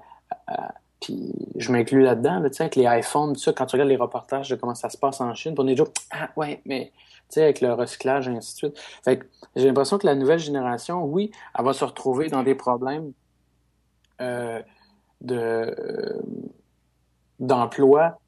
puis 1.01 1.33
je 1.55 1.71
m'inclus 1.71 2.01
là-dedans, 2.01 2.39
là, 2.39 2.49
avec 2.59 2.75
les 2.75 2.85
iPhones, 2.85 3.35
quand 3.55 3.65
tu 3.65 3.75
regardes 3.75 3.89
les 3.89 3.95
reportages 3.95 4.49
de 4.49 4.55
comment 4.55 4.75
ça 4.75 4.89
se 4.89 4.97
passe 4.97 5.21
en 5.21 5.33
Chine, 5.33 5.55
on 5.57 5.67
est 5.67 5.71
déjà 5.75 5.85
Ah 6.11 6.29
ouais, 6.35 6.61
mais 6.65 6.91
avec 7.37 7.61
le 7.61 7.73
recyclage 7.73 8.27
et 8.27 8.31
ainsi 8.31 8.53
de 8.53 8.57
suite. 8.57 8.79
Fait 9.03 9.19
j'ai 9.55 9.67
l'impression 9.67 9.97
que 9.97 10.05
la 10.05 10.15
nouvelle 10.15 10.39
génération, 10.39 11.03
oui, 11.03 11.31
elle 11.57 11.65
va 11.65 11.73
se 11.73 11.83
retrouver 11.83 12.29
dans 12.29 12.43
des 12.43 12.55
problèmes 12.55 13.11
euh, 14.21 14.61
de 15.21 15.35
euh, 15.35 16.21
d'emploi 17.39 18.19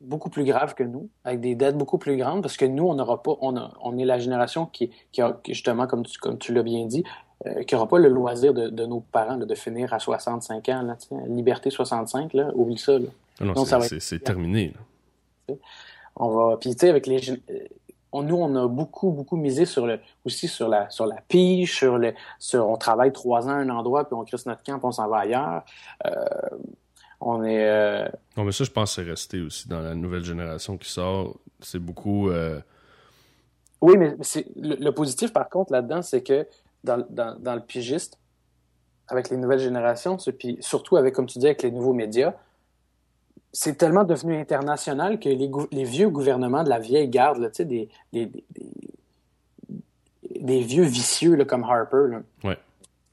beaucoup 0.00 0.30
plus 0.30 0.44
graves 0.44 0.74
que 0.74 0.82
nous, 0.82 1.08
avec 1.24 1.40
des 1.40 1.54
dettes 1.54 1.76
beaucoup 1.76 1.98
plus 1.98 2.16
grandes, 2.16 2.42
parce 2.42 2.56
que 2.56 2.64
nous, 2.64 2.86
on 2.86 2.94
n'aura 2.94 3.22
pas, 3.22 3.36
on, 3.40 3.54
on 3.82 3.98
est 3.98 4.04
la 4.04 4.18
génération 4.18 4.66
qui, 4.66 4.90
qui 5.12 5.20
a, 5.20 5.38
justement, 5.46 5.86
comme 5.86 6.04
tu, 6.04 6.18
comme 6.18 6.38
tu 6.38 6.54
l'as 6.54 6.62
bien 6.62 6.86
dit, 6.86 7.04
euh, 7.46 7.62
qui 7.62 7.74
n'aura 7.74 7.88
pas 7.88 7.98
le 7.98 8.08
loisir 8.08 8.54
de, 8.54 8.68
de 8.68 8.86
nos 8.86 9.00
parents 9.00 9.36
de 9.36 9.54
finir 9.54 9.92
à 9.92 9.98
65 9.98 10.68
ans, 10.70 10.82
là, 10.82 10.96
liberté 11.28 11.70
65, 11.70 12.34
là, 12.34 12.50
oublie 12.54 12.78
ça. 12.78 12.98
Là. 12.98 13.08
Ah 13.40 13.44
non, 13.44 13.64
c'est 13.64 14.22
terminé. 14.22 14.74
Là. 15.48 15.54
On 16.16 16.28
va, 16.28 16.56
puis 16.56 16.70
tu 16.74 16.80
sais, 16.80 16.90
avec 16.90 17.06
les, 17.06 17.20
on, 18.12 18.22
nous, 18.22 18.36
on 18.36 18.54
a 18.56 18.68
beaucoup, 18.68 19.10
beaucoup 19.10 19.36
misé 19.36 19.64
sur 19.64 19.86
le, 19.86 20.00
aussi 20.24 20.48
sur 20.48 20.68
la, 20.68 20.90
sur 20.90 21.06
la 21.06 21.16
pige, 21.28 21.76
sur 21.76 21.98
le, 21.98 22.14
sur, 22.38 22.68
on 22.68 22.76
travaille 22.76 23.12
trois 23.12 23.46
ans 23.46 23.52
à 23.52 23.54
un 23.54 23.68
endroit, 23.70 24.04
puis 24.04 24.14
on 24.14 24.24
crisse 24.24 24.46
notre 24.46 24.62
camp, 24.62 24.78
puis 24.78 24.86
on 24.86 24.92
s'en 24.92 25.08
va 25.08 25.18
ailleurs. 25.18 25.64
Euh, 26.06 26.10
on 27.20 27.44
est. 27.44 27.68
Euh... 27.68 28.08
Non, 28.36 28.44
mais 28.44 28.52
ça, 28.52 28.64
je 28.64 28.70
pense 28.70 28.96
que 28.96 29.02
c'est 29.02 29.08
resté 29.08 29.40
aussi 29.40 29.68
dans 29.68 29.80
la 29.80 29.94
nouvelle 29.94 30.24
génération 30.24 30.76
qui 30.76 30.90
sort. 30.90 31.36
C'est 31.60 31.78
beaucoup. 31.78 32.30
Euh... 32.30 32.60
Oui, 33.82 33.96
mais 33.96 34.16
c'est 34.22 34.46
le, 34.56 34.76
le, 34.76 34.92
positif, 34.92 35.32
par 35.32 35.48
contre, 35.48 35.72
là-dedans, 35.72 36.02
c'est 36.02 36.22
que 36.22 36.46
dans, 36.84 37.04
dans, 37.10 37.38
dans, 37.38 37.54
le 37.54 37.62
pigiste, 37.62 38.18
avec 39.08 39.30
les 39.30 39.36
nouvelles 39.36 39.60
générations, 39.60 40.16
puis 40.38 40.58
surtout 40.60 40.96
avec, 40.96 41.14
comme 41.14 41.26
tu 41.26 41.38
dis, 41.38 41.46
avec 41.46 41.62
les 41.62 41.70
nouveaux 41.70 41.94
médias, 41.94 42.34
c'est 43.52 43.76
tellement 43.76 44.04
devenu 44.04 44.36
international 44.36 45.18
que 45.18 45.28
les, 45.28 45.50
les, 45.72 45.84
vieux 45.84 46.08
gouvernements 46.08 46.62
de 46.62 46.68
la 46.68 46.78
vieille 46.78 47.08
garde, 47.08 47.38
là, 47.38 47.48
des, 47.48 47.64
des, 47.64 47.88
des, 48.12 48.44
des, 50.40 50.60
vieux 50.60 50.84
vicieux 50.84 51.34
là, 51.34 51.44
comme 51.44 51.64
Harper, 51.64 52.06
là, 52.10 52.20
ouais. 52.44 52.58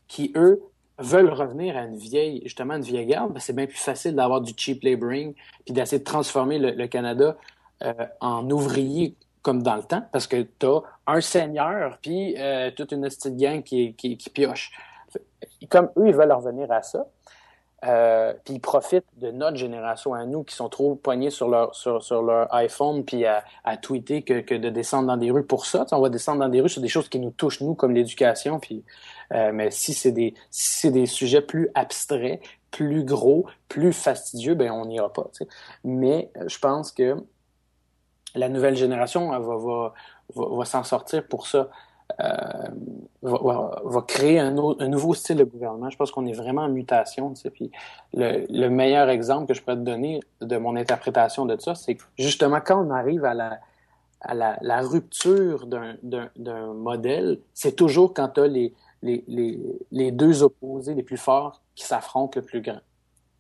qui, 0.08 0.32
eux, 0.36 0.62
veulent 1.00 1.32
revenir 1.32 1.78
à 1.78 1.84
une 1.84 1.98
vieille, 1.98 2.42
justement, 2.44 2.76
une 2.76 2.82
vieille 2.82 3.06
garde, 3.06 3.34
ben, 3.34 3.40
c'est 3.40 3.54
bien 3.54 3.68
plus 3.68 3.78
facile 3.78 4.16
d'avoir 4.16 4.42
du 4.42 4.54
cheap 4.56 4.84
laboring, 4.84 5.34
puis 5.66 5.74
d'essayer 5.74 6.00
de 6.00 6.04
transformer 6.04 6.58
le, 6.60 6.88
Canada 6.88 7.38
euh, 7.84 7.94
en 8.20 8.50
ouvrier 8.50 9.16
comme 9.42 9.64
dans 9.64 9.76
le 9.76 9.84
temps, 9.84 10.04
parce 10.12 10.28
que 10.28 10.46
tu 10.60 10.66
as 10.66 10.82
un 11.06 11.22
seigneur, 11.22 12.00
puis 12.02 12.36
euh, 12.38 12.72
toute 12.72 12.92
une 12.92 13.04
petite 13.04 13.38
gang 13.38 13.64
qui, 13.64 13.94
qui, 13.94 14.18
qui, 14.18 14.30
pioche. 14.30 14.72
Comme 15.70 15.90
eux, 15.98 16.08
ils 16.08 16.14
veulent 16.14 16.34
revenir 16.34 16.70
à 16.72 16.82
ça, 16.82 17.06
euh, 17.86 18.34
puis 18.44 18.56
ils 18.56 18.60
profitent 18.60 19.06
de 19.18 19.30
notre 19.30 19.56
génération 19.56 20.16
à 20.16 20.26
nous 20.26 20.44
qui 20.44 20.56
sont 20.56 20.68
trop 20.68 20.96
poignés 20.96 21.30
sur 21.30 21.48
leur, 21.48 21.76
sur, 21.76 22.04
sur 22.04 22.24
leur 22.24 22.52
iPhone 22.56 23.06
puis 23.06 23.24
à, 23.26 23.44
à 23.64 23.78
tweeter 23.78 24.24
que, 24.24 24.40
que, 24.40 24.56
de 24.56 24.70
descendre 24.70 25.08
dans 25.08 25.18
des 25.18 25.30
rues 25.30 25.46
pour 25.46 25.68
ça. 25.68 25.86
on 25.92 26.02
va 26.02 26.10
descendre 26.10 26.40
dans 26.40 26.50
des 26.50 26.60
rues 26.60 26.70
sur 26.70 26.82
des 26.82 26.88
choses 26.88 27.08
qui 27.08 27.20
nous 27.20 27.30
touchent, 27.30 27.62
nous, 27.62 27.76
comme 27.76 27.94
l'éducation. 27.94 28.60
Puis, 28.60 28.84
euh, 29.34 29.52
mais 29.54 29.72
si 29.72 29.94
c'est 29.94 30.12
des, 30.12 30.34
si 30.52 30.80
c'est 30.80 30.92
des 30.92 31.06
sujets 31.06 31.42
plus 31.42 31.70
abstraits, 31.76 32.42
plus 32.72 33.04
gros, 33.04 33.46
plus 33.68 33.94
fastidieux, 33.94 34.56
ben 34.56 34.72
on 34.72 34.86
n'ira 34.86 35.12
pas. 35.12 35.30
Mais 35.84 36.32
euh, 36.38 36.48
je 36.48 36.60
pense 36.60 36.92
que 36.92 37.16
la 38.36 38.50
nouvelle 38.50 38.76
génération 38.76 39.32
va, 39.32 39.40
va, 39.40 39.94
va, 40.36 40.56
va 40.58 40.66
s'en 40.66 40.84
sortir 40.84 41.28
pour 41.28 41.48
ça. 41.48 41.70
Euh, 42.22 42.70
va, 43.22 43.82
va, 43.84 44.02
créer 44.02 44.40
un, 44.40 44.58
un, 44.58 44.88
nouveau 44.88 45.14
style 45.14 45.38
de 45.38 45.44
gouvernement. 45.44 45.90
Je 45.90 45.98
pense 45.98 46.10
qu'on 46.10 46.26
est 46.26 46.34
vraiment 46.34 46.64
en 46.64 46.70
mutation. 46.70 47.34
Puis 47.54 47.70
le, 48.14 48.46
le, 48.50 48.70
meilleur 48.70 49.10
exemple 49.10 49.48
que 49.48 49.54
je 49.54 49.62
pourrais 49.62 49.76
te 49.76 49.82
donner 49.82 50.22
de 50.40 50.58
mon 50.58 50.78
interprétation 50.78 51.46
de 51.46 51.60
ça, 51.60 51.76
c'est 51.76 51.96
que 51.96 52.04
justement 52.18 52.62
quand 52.62 52.82
on 52.82 52.92
arrive 52.92 53.26
à 53.26 53.34
la, 53.34 53.60
à 54.22 54.34
la, 54.34 54.58
la 54.62 54.82
rupture 54.82 55.68
d'un 55.68 56.74
modèle, 56.74 57.40
c'est 57.54 57.76
toujours 57.76 58.14
quand 58.14 58.30
tu 58.30 58.40
as 58.40 58.48
les, 58.48 58.74
les, 59.02 59.24
les, 59.28 59.60
les, 59.92 60.12
deux 60.12 60.44
opposés 60.44 60.94
les 60.94 61.04
plus 61.04 61.18
forts 61.18 61.62
qui 61.76 61.86
s'affrontent 61.86 62.40
le 62.40 62.46
plus 62.46 62.62
grand. 62.62 62.82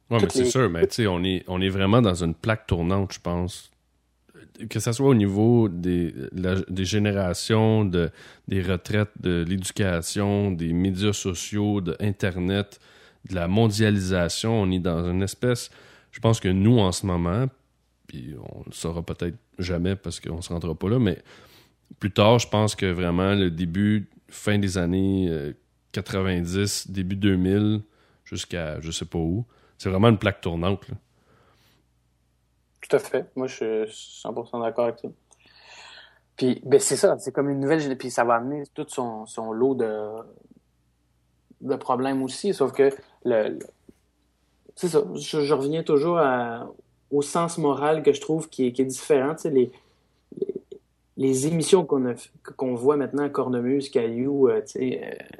Oui, 0.09 0.19
mais 0.21 0.29
c'est 0.29 0.45
sûr, 0.45 0.69
mais 0.69 0.87
tu 0.87 0.95
sais, 0.95 1.07
on 1.07 1.23
est, 1.23 1.43
on 1.47 1.59
est 1.61 1.69
vraiment 1.69 2.01
dans 2.01 2.23
une 2.23 2.33
plaque 2.33 2.67
tournante, 2.67 3.13
je 3.13 3.19
pense 3.19 3.71
que 4.69 4.79
ce 4.79 4.91
soit 4.91 5.07
au 5.07 5.13
niveau 5.13 5.69
des, 5.69 6.13
des 6.31 6.85
générations, 6.85 7.85
de, 7.85 8.09
des 8.47 8.61
retraites, 8.61 9.11
de 9.19 9.45
l'éducation, 9.47 10.51
des 10.51 10.73
médias 10.73 11.13
sociaux, 11.13 11.81
de 11.81 11.95
Internet, 11.99 12.79
de 13.29 13.35
la 13.35 13.47
mondialisation, 13.47 14.61
on 14.61 14.71
est 14.71 14.79
dans 14.79 15.09
une 15.09 15.21
espèce. 15.21 15.69
Je 16.11 16.19
pense 16.19 16.39
que 16.39 16.47
nous, 16.47 16.79
en 16.79 16.91
ce 16.91 17.05
moment, 17.05 17.45
puis 18.07 18.35
on 18.39 18.59
ne 18.59 18.65
le 18.65 18.71
saura 18.71 19.03
peut-être 19.03 19.37
jamais 19.59 19.95
parce 19.95 20.19
qu'on 20.19 20.37
ne 20.37 20.41
se 20.41 20.51
rendra 20.51 20.73
pas 20.73 20.89
là, 20.89 20.99
mais 20.99 21.19
plus 21.99 22.11
tard, 22.11 22.39
je 22.39 22.47
pense 22.47 22.75
que 22.75 22.85
vraiment 22.85 23.33
le 23.33 23.51
début, 23.51 24.09
fin 24.29 24.57
des 24.57 24.77
années 24.77 25.53
90, 25.91 26.87
euh, 26.89 26.91
début 26.91 27.15
2000, 27.15 27.81
jusqu'à 28.25 28.79
je 28.81 28.91
sais 28.91 29.05
pas 29.05 29.19
où, 29.19 29.45
c'est 29.77 29.89
vraiment 29.89 30.09
une 30.09 30.17
plaque 30.17 30.41
tournante. 30.41 30.87
Là. 30.89 30.95
Tout 32.81 32.95
à 32.95 32.99
fait. 32.99 33.25
Moi, 33.35 33.47
je 33.47 33.85
suis 33.85 34.23
100% 34.23 34.61
d'accord 34.61 34.85
avec 34.85 34.99
ça. 34.99 35.07
Puis, 36.35 36.61
ben, 36.63 36.79
c'est 36.79 36.95
ça. 36.95 37.17
C'est 37.19 37.31
comme 37.31 37.49
une 37.49 37.59
nouvelle. 37.59 37.97
Puis, 37.97 38.11
ça 38.11 38.23
va 38.23 38.35
amener 38.35 38.63
tout 38.73 38.85
son, 38.87 39.25
son 39.25 39.51
lot 39.51 39.75
de, 39.75 40.09
de 41.61 41.75
problèmes 41.75 42.23
aussi. 42.23 42.53
Sauf 42.53 42.71
que, 42.71 42.89
le, 43.25 43.59
c'est 44.75 44.87
ça. 44.87 45.03
Je, 45.15 45.53
reviens 45.53 45.83
toujours 45.83 46.19
au 47.11 47.21
sens 47.21 47.57
moral 47.57 48.03
que 48.03 48.13
je 48.13 48.21
trouve 48.21 48.47
qui 48.49 48.67
est, 48.67 48.71
qui 48.71 48.83
est 48.83 48.85
différent. 48.85 49.35
Tu 49.35 49.43
sais, 49.43 49.49
les, 49.49 49.71
les, 51.17 51.47
émissions 51.47 51.85
qu'on 51.85 52.15
qu'on 52.55 52.75
voit 52.75 52.97
maintenant 52.97 53.23
à 53.23 53.29
Cornemuse, 53.29 53.89
Caillou, 53.89 54.47
euh, 54.47 54.61
tu 54.61 54.79
sais, 54.79 55.01
euh, 55.03 55.37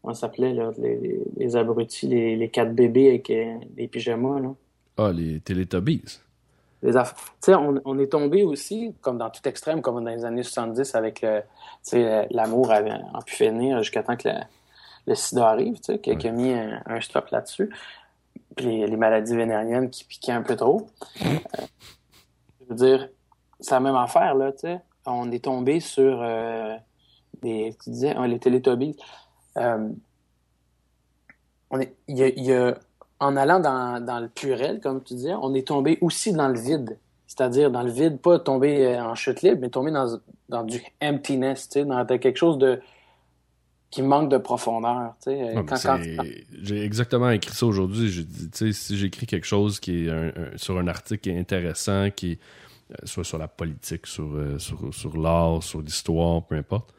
comment 0.00 0.14
ça 0.14 0.22
s'appelait, 0.22 0.54
là, 0.54 0.72
les, 0.78 1.20
les, 1.36 1.56
abrutis, 1.56 2.06
les, 2.06 2.36
les 2.36 2.48
quatre 2.48 2.74
bébés 2.74 3.08
avec 3.08 3.30
euh, 3.30 3.56
des 3.70 3.88
pyjamas, 3.88 4.40
là. 4.40 4.54
Ah, 4.98 5.10
les 5.12 5.40
Teletubbies 5.40 6.20
les 6.82 6.92
sais, 7.40 7.54
on, 7.54 7.80
on, 7.84 7.98
est 7.98 8.08
tombé 8.08 8.42
aussi, 8.42 8.94
comme 9.00 9.18
dans 9.18 9.30
tout 9.30 9.46
extrême, 9.48 9.82
comme 9.82 10.02
dans 10.02 10.10
les 10.10 10.24
années 10.24 10.42
70, 10.42 10.94
avec 10.94 11.22
le, 11.22 11.42
l'amour 12.30 12.72
en 12.72 13.22
pu 13.22 13.34
finir 13.34 13.78
jusqu'à 13.78 14.02
temps 14.02 14.16
que 14.16 14.28
le 15.06 15.14
sida 15.14 15.48
arrive, 15.48 15.76
tu 15.80 15.94
sais, 15.94 15.98
qui, 15.98 16.10
a 16.10 16.32
mis 16.32 16.52
un, 16.52 17.00
stop 17.00 17.28
là-dessus. 17.30 17.70
Puis 18.56 18.86
les, 18.86 18.96
maladies 18.96 19.36
vénériennes 19.36 19.90
qui 19.90 20.04
piquaient 20.04 20.32
un 20.32 20.42
peu 20.42 20.56
trop. 20.56 20.88
Euh, 21.24 21.28
je 22.60 22.66
veux 22.68 22.74
dire, 22.74 23.08
c'est 23.62 23.74
la 23.74 23.80
même 23.80 23.96
affaire, 23.96 24.34
là, 24.34 24.52
tu 24.52 24.60
sais. 24.60 24.80
On 25.06 25.30
est 25.32 25.44
tombé 25.44 25.80
sur 25.80 26.20
euh, 26.22 26.76
des, 27.40 27.74
tu 27.82 27.90
disais, 27.90 28.14
les 28.26 28.38
Teletubbies. 28.38 28.96
Euh, 29.56 29.88
on 31.70 31.80
est, 31.80 31.94
y 32.08 32.22
a, 32.22 32.28
y 32.28 32.52
a 32.52 32.74
en 33.18 33.36
allant 33.36 33.60
dans, 33.60 34.04
dans, 34.04 34.20
le 34.20 34.28
purel, 34.28 34.80
comme 34.80 35.02
tu 35.02 35.14
disais, 35.14 35.34
on 35.34 35.54
est 35.54 35.66
tombé 35.66 35.98
aussi 36.00 36.32
dans 36.32 36.48
le 36.48 36.58
vide. 36.58 36.98
C'est-à-dire 37.26 37.70
dans 37.70 37.82
le 37.82 37.90
vide, 37.90 38.18
pas 38.18 38.38
tomber 38.38 38.86
euh, 38.86 39.02
en 39.02 39.14
chute 39.14 39.42
libre, 39.42 39.58
mais 39.60 39.70
tomber 39.70 39.90
dans, 39.90 40.18
dans 40.48 40.64
du 40.64 40.82
emptiness, 41.02 41.68
tu 41.68 41.80
sais, 41.80 41.84
dans 41.84 42.04
quelque 42.04 42.36
chose 42.36 42.58
de 42.58 42.80
qui 43.90 44.02
manque 44.02 44.30
de 44.30 44.38
profondeur. 44.38 45.14
Tu 45.22 45.30
sais, 45.30 45.54
quand, 45.68 46.00
J'ai 46.62 46.82
exactement 46.82 47.30
écrit 47.30 47.54
ça 47.54 47.66
aujourd'hui. 47.66 48.08
J'ai 48.08 48.24
dit, 48.24 48.50
tu 48.50 48.58
sais, 48.58 48.72
si 48.72 48.96
j'écris 48.96 49.26
quelque 49.26 49.46
chose 49.46 49.80
qui 49.80 50.06
est 50.06 50.10
un, 50.10 50.32
sur 50.56 50.78
un 50.78 50.88
article 50.88 51.20
qui 51.20 51.30
est 51.30 51.38
intéressant, 51.38 52.08
qui 52.10 52.38
soit 53.04 53.24
sur 53.24 53.38
la 53.38 53.48
politique, 53.48 54.06
sur, 54.06 54.34
euh, 54.34 54.58
sur, 54.58 54.92
sur 54.92 55.16
l'art, 55.16 55.62
sur 55.62 55.80
l'histoire, 55.80 56.44
peu 56.44 56.56
importe, 56.56 56.94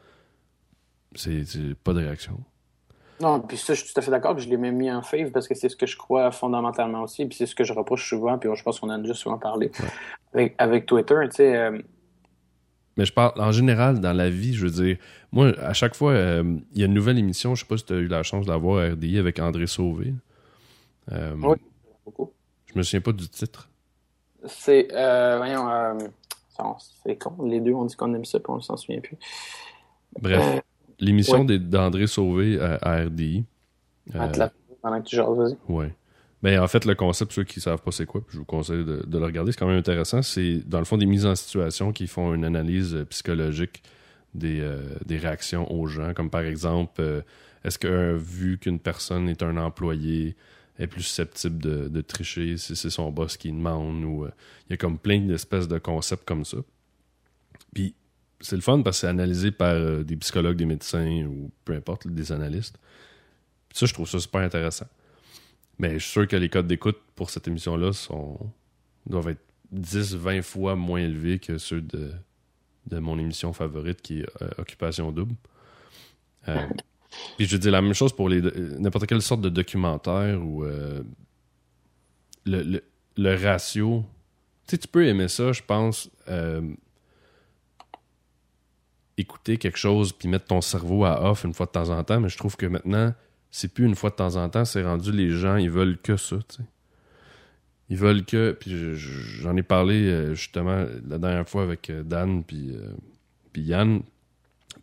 c'est 1.14 1.44
pas 1.82 1.92
de 1.92 2.00
réaction. 2.00 2.40
Non, 3.20 3.40
puis 3.40 3.56
ça, 3.56 3.74
je 3.74 3.84
suis 3.84 3.92
tout 3.92 4.00
à 4.00 4.02
fait 4.02 4.10
d'accord. 4.10 4.38
Je 4.38 4.48
l'ai 4.48 4.56
même 4.56 4.76
mis 4.76 4.90
en 4.90 5.02
fave 5.02 5.30
parce 5.30 5.46
que 5.46 5.54
c'est 5.54 5.68
ce 5.68 5.76
que 5.76 5.86
je 5.86 5.96
crois 5.96 6.30
fondamentalement 6.32 7.02
aussi. 7.02 7.24
Puis 7.26 7.36
c'est 7.36 7.46
ce 7.46 7.54
que 7.54 7.64
je 7.64 7.72
reproche 7.72 8.08
souvent. 8.08 8.38
Puis 8.38 8.50
je 8.54 8.62
pense 8.62 8.80
qu'on 8.80 8.88
en 8.88 8.94
a 8.94 8.98
déjà 8.98 9.14
souvent 9.14 9.38
parlé 9.38 9.70
avec, 10.32 10.54
avec, 10.58 10.86
Twitter. 10.86 11.14
Tu 11.30 11.36
sais. 11.36 11.56
Euh, 11.56 11.78
Mais 12.96 13.04
je 13.04 13.12
parle 13.12 13.40
en 13.40 13.52
général 13.52 14.00
dans 14.00 14.12
la 14.12 14.30
vie, 14.30 14.52
je 14.54 14.66
veux 14.66 14.84
dire, 14.84 14.96
moi, 15.30 15.52
à 15.60 15.72
chaque 15.72 15.94
fois, 15.94 16.12
euh, 16.12 16.58
il 16.72 16.80
y 16.80 16.82
a 16.82 16.86
une 16.86 16.94
nouvelle 16.94 17.18
émission, 17.18 17.54
je 17.54 17.62
sais 17.62 17.68
pas 17.68 17.76
si 17.76 17.84
tu 17.84 17.92
as 17.92 17.96
eu 17.96 18.08
la 18.08 18.22
chance 18.24 18.46
de 18.46 18.50
la 18.50 18.56
voir 18.56 18.84
à 18.84 18.90
RDI 18.90 19.18
avec 19.18 19.38
André 19.38 19.66
Sauvé. 19.66 20.12
Euh, 21.12 21.34
oui, 21.40 21.56
beaucoup. 22.04 22.32
Je 22.66 22.76
me 22.76 22.82
souviens 22.82 23.00
pas 23.00 23.12
du 23.12 23.28
titre. 23.28 23.68
C'est, 24.46 24.88
voyons, 24.90 25.98
c'est 27.04 27.16
con. 27.16 27.36
Les 27.44 27.60
deux, 27.60 27.72
on 27.72 27.84
dit 27.84 27.96
qu'on 27.96 28.14
aime 28.14 28.24
ça, 28.24 28.38
puis 28.38 28.50
on 28.50 28.60
s'en 28.60 28.76
souvient 28.76 29.00
plus. 29.00 29.16
Bref. 30.20 30.62
L'émission 31.00 31.44
d'André 31.44 32.06
Sauvé 32.06 32.58
à, 32.60 33.04
RDI. 33.04 33.44
Euh, 34.14 34.48
pendant 34.82 35.00
que 35.00 35.06
tu 35.06 35.16
vas-y. 35.16 35.56
Oui. 35.68 35.86
Mais 36.42 36.58
en 36.58 36.68
fait, 36.68 36.84
le 36.84 36.94
concept, 36.94 37.32
ceux 37.32 37.44
qui 37.44 37.58
ne 37.58 37.62
savent 37.62 37.80
pas 37.80 37.90
c'est 37.90 38.04
quoi, 38.04 38.20
je 38.28 38.38
vous 38.38 38.44
conseille 38.44 38.84
de, 38.84 39.02
le 39.10 39.24
regarder, 39.24 39.50
c'est 39.50 39.58
quand 39.58 39.66
même 39.66 39.78
intéressant. 39.78 40.20
C'est 40.20 40.60
dans 40.66 40.78
le 40.78 40.84
fond 40.84 40.98
des 40.98 41.06
mises 41.06 41.24
en 41.24 41.34
situation 41.34 41.92
qui 41.92 42.06
font 42.06 42.34
une 42.34 42.44
analyse 42.44 42.94
euh, 42.94 43.04
psychologique 43.06 43.82
des, 44.34 44.60
euh, 44.60 44.82
des 45.06 45.16
réactions 45.16 45.72
aux 45.72 45.86
gens, 45.86 46.12
comme 46.12 46.28
par 46.28 46.42
exemple, 46.42 47.02
est-ce 47.64 47.78
que 47.78 48.14
vu 48.14 48.58
qu'une 48.58 48.78
personne 48.78 49.28
est 49.28 49.42
un 49.42 49.56
employé, 49.56 50.36
est 50.78 50.86
plus 50.86 51.02
susceptible 51.02 51.58
de, 51.58 52.00
tricher 52.00 52.56
si 52.56 52.74
c'est 52.74 52.90
son 52.90 53.10
boss 53.10 53.36
qui 53.36 53.52
demande, 53.52 54.04
ou 54.04 54.26
il 54.26 54.70
y 54.70 54.72
a 54.74 54.76
comme 54.76 54.98
plein 54.98 55.20
d'espèces 55.20 55.68
de 55.68 55.78
concepts 55.78 56.24
comme 56.24 56.44
ça. 56.44 56.58
Puis 57.72 57.94
c'est 58.40 58.56
le 58.56 58.62
fun 58.62 58.82
parce 58.82 58.98
que 58.98 59.00
c'est 59.02 59.06
analysé 59.08 59.50
par 59.50 59.74
euh, 59.74 60.02
des 60.02 60.16
psychologues, 60.16 60.56
des 60.56 60.66
médecins 60.66 61.24
ou 61.24 61.50
peu 61.64 61.74
importe, 61.74 62.08
des 62.08 62.32
analystes. 62.32 62.78
ça, 63.72 63.86
je 63.86 63.94
trouve 63.94 64.08
ça 64.08 64.18
super 64.18 64.40
intéressant. 64.40 64.86
Mais 65.78 65.94
je 65.94 66.04
suis 66.04 66.12
sûr 66.12 66.28
que 66.28 66.36
les 66.36 66.48
codes 66.48 66.66
d'écoute 66.66 66.98
pour 67.14 67.30
cette 67.30 67.48
émission-là 67.48 67.92
sont 67.92 68.38
doivent 69.06 69.28
être 69.28 69.44
10-20 69.74 70.42
fois 70.42 70.76
moins 70.76 71.00
élevés 71.00 71.38
que 71.38 71.58
ceux 71.58 71.80
de, 71.80 72.12
de 72.86 72.98
mon 72.98 73.18
émission 73.18 73.52
favorite 73.52 74.00
qui 74.02 74.20
est 74.20 74.26
Occupation 74.58 75.12
Double. 75.12 75.34
puis 77.36 77.46
je 77.46 77.56
dire 77.56 77.72
la 77.72 77.82
même 77.82 77.94
chose 77.94 78.12
pour 78.12 78.28
les 78.28 78.40
n'importe 78.78 79.06
quelle 79.06 79.22
sorte 79.22 79.40
de 79.40 79.48
documentaire 79.48 80.40
ou 80.42 80.64
le, 82.44 82.82
le, 83.16 83.34
ratio. 83.36 84.04
Tu 84.66 84.72
sais, 84.72 84.78
tu 84.78 84.88
peux 84.88 85.06
aimer 85.06 85.28
ça, 85.28 85.52
je 85.52 85.62
pense. 85.62 86.10
écouter 89.16 89.58
quelque 89.58 89.78
chose 89.78 90.12
puis 90.12 90.28
mettre 90.28 90.46
ton 90.46 90.60
cerveau 90.60 91.04
à 91.04 91.30
off 91.30 91.44
une 91.44 91.54
fois 91.54 91.66
de 91.66 91.72
temps 91.72 91.90
en 91.90 92.02
temps, 92.02 92.20
mais 92.20 92.28
je 92.28 92.36
trouve 92.36 92.56
que 92.56 92.66
maintenant, 92.66 93.14
c'est 93.50 93.72
plus 93.72 93.84
une 93.84 93.94
fois 93.94 94.10
de 94.10 94.16
temps 94.16 94.36
en 94.36 94.48
temps, 94.48 94.64
c'est 94.64 94.82
rendu 94.82 95.12
les 95.12 95.30
gens, 95.30 95.56
ils 95.56 95.70
veulent 95.70 95.98
que 95.98 96.16
ça, 96.16 96.36
tu 96.48 96.56
sais. 96.56 96.62
Ils 97.90 97.96
veulent 97.96 98.24
que. 98.24 98.52
Puis 98.58 98.96
j'en 98.96 99.56
ai 99.56 99.62
parlé 99.62 100.06
euh, 100.06 100.34
justement 100.34 100.86
la 101.06 101.18
dernière 101.18 101.48
fois 101.48 101.62
avec 101.62 101.90
euh, 101.90 102.02
Dan 102.02 102.44
puis, 102.44 102.70
euh, 102.72 102.92
puis 103.52 103.62
Yann. 103.62 104.02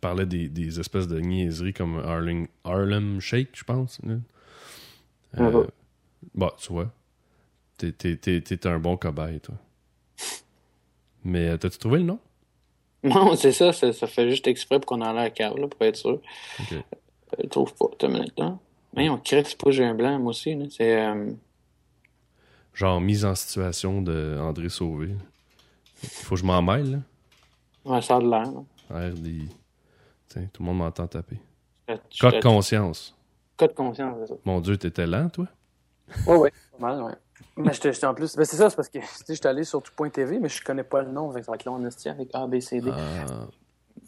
Parlait 0.02 0.26
des, 0.26 0.80
espèces 0.80 1.06
de 1.06 1.20
niaiseries 1.20 1.72
comme 1.72 2.02
Harlem 2.64 3.20
Shake, 3.20 3.50
je 3.54 3.62
pense. 3.62 4.00
Bon, 5.32 5.66
bah, 6.34 6.56
tu 6.58 6.72
vois. 6.72 6.90
T'es 7.78 8.66
un 8.66 8.78
bon 8.80 8.96
cobaye, 8.96 9.38
toi. 9.38 9.54
Mais 11.24 11.56
t'as-tu 11.56 11.78
trouvé 11.78 11.98
le 11.98 12.04
nom? 12.04 12.18
Non, 13.04 13.36
c'est 13.36 13.52
ça, 13.52 13.72
ça, 13.72 13.92
fait 14.08 14.28
juste 14.28 14.48
exprès 14.48 14.80
pour 14.80 14.86
qu'on 14.86 15.02
en 15.02 15.12
l'air 15.12 15.32
cave, 15.32 15.56
là, 15.56 15.68
pour 15.68 15.80
être 15.82 15.94
sûr. 15.94 16.20
Je 16.68 17.46
trouve 17.46 17.72
pas. 17.74 17.86
T'as 17.96 18.08
minute, 18.08 18.36
là. 18.36 18.58
Mais 18.96 19.08
on 19.08 19.18
crée 19.18 19.44
que 19.44 19.70
j'ai 19.70 19.84
un 19.84 19.94
blanc, 19.94 20.18
moi 20.18 20.30
aussi. 20.30 20.58
C'est 20.76 21.00
genre 22.74 23.00
mise 23.00 23.24
en 23.24 23.36
situation 23.36 24.02
de 24.02 24.36
André 24.40 24.68
Sauvé. 24.68 25.14
Il 26.02 26.08
faut 26.08 26.34
que 26.34 26.40
je 26.40 26.44
m'en 26.44 26.60
mêle, 26.60 26.90
là. 26.90 26.98
Ouais, 27.84 28.02
ça 28.02 28.16
a 28.16 28.20
de 28.20 28.28
l'air. 28.28 28.50
Tiens, 30.32 30.48
tout 30.52 30.62
le 30.62 30.68
monde 30.68 30.78
m'entend 30.78 31.06
taper. 31.06 31.38
Code 32.20 32.42
conscience. 32.42 33.14
Code 33.56 33.74
conscience, 33.74 34.16
c'est 34.20 34.28
ça. 34.28 34.40
Mon 34.44 34.60
Dieu, 34.60 34.76
t'étais 34.76 35.06
lent, 35.06 35.28
toi? 35.28 35.46
Ouais, 36.26 36.36
ouais, 36.36 36.52
pas 36.78 36.86
mal, 36.86 37.02
ouais. 37.02 37.12
Mais 37.56 37.72
j'étais 37.72 38.06
en 38.06 38.14
plus. 38.14 38.34
Ben 38.36 38.44
c'est 38.44 38.56
ça, 38.56 38.70
c'est 38.70 38.76
parce 38.76 38.88
que 38.88 39.00
je 39.28 39.34
suis 39.34 39.46
allé 39.46 39.64
sur 39.64 39.82
tout.tv, 39.82 40.38
mais 40.38 40.48
je 40.48 40.62
connais 40.62 40.84
pas 40.84 41.02
le 41.02 41.10
nom. 41.10 41.30
Fait 41.32 41.42
ça 41.42 41.52
va 41.52 41.56
être 41.56 41.64
long 41.64 41.84
avec 41.84 42.30
A, 42.32 42.46
B, 42.46 42.60
C, 42.60 42.80
D. 42.80 42.90
Ah. 42.92 43.46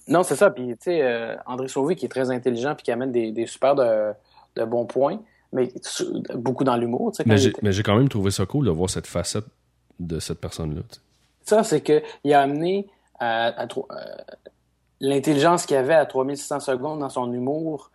Non, 0.09 0.23
c'est 0.23 0.37
ça. 0.37 0.51
Puis, 0.51 0.69
tu 0.69 0.77
sais, 0.81 1.03
euh, 1.03 1.37
André 1.47 1.69
Sauvé, 1.69 1.95
qui 1.97 2.07
est 2.07 2.09
très 2.09 2.31
intelligent 2.31 2.75
puis 2.75 2.85
qui 2.85 2.93
amène 2.93 3.13
des, 3.13 3.33
des 3.33 3.47
super 3.47 3.75
de, 3.75 4.13
de 4.57 4.65
bons 4.65 4.87
points 4.87 5.21
mais 5.55 5.73
beaucoup 6.35 6.65
dans 6.65 6.77
l'humour. 6.77 7.13
Mais 7.25 7.39
j'ai 7.39 7.83
quand 7.83 7.97
même 7.97 8.09
trouvé 8.09 8.31
ça 8.31 8.45
cool 8.45 8.67
de 8.67 8.71
voir 8.71 8.91
cette 8.91 9.07
facette 9.07 9.47
de 10.01 10.19
cette 10.19 10.41
personne-là. 10.41 10.83
Ça, 11.43 11.63
c'est 11.63 11.81
qu'il 11.81 12.33
a 12.33 12.41
amené 12.41 12.89
à, 13.21 13.63
euh, 13.63 13.67
l'intelligence 15.01 15.67
qu'il 15.67 15.77
avait 15.77 15.95
à 15.95 16.07
3600 16.07 16.61
secondes 16.61 17.01
dans 17.01 17.09
son 17.09 17.33
humour, 17.33 17.91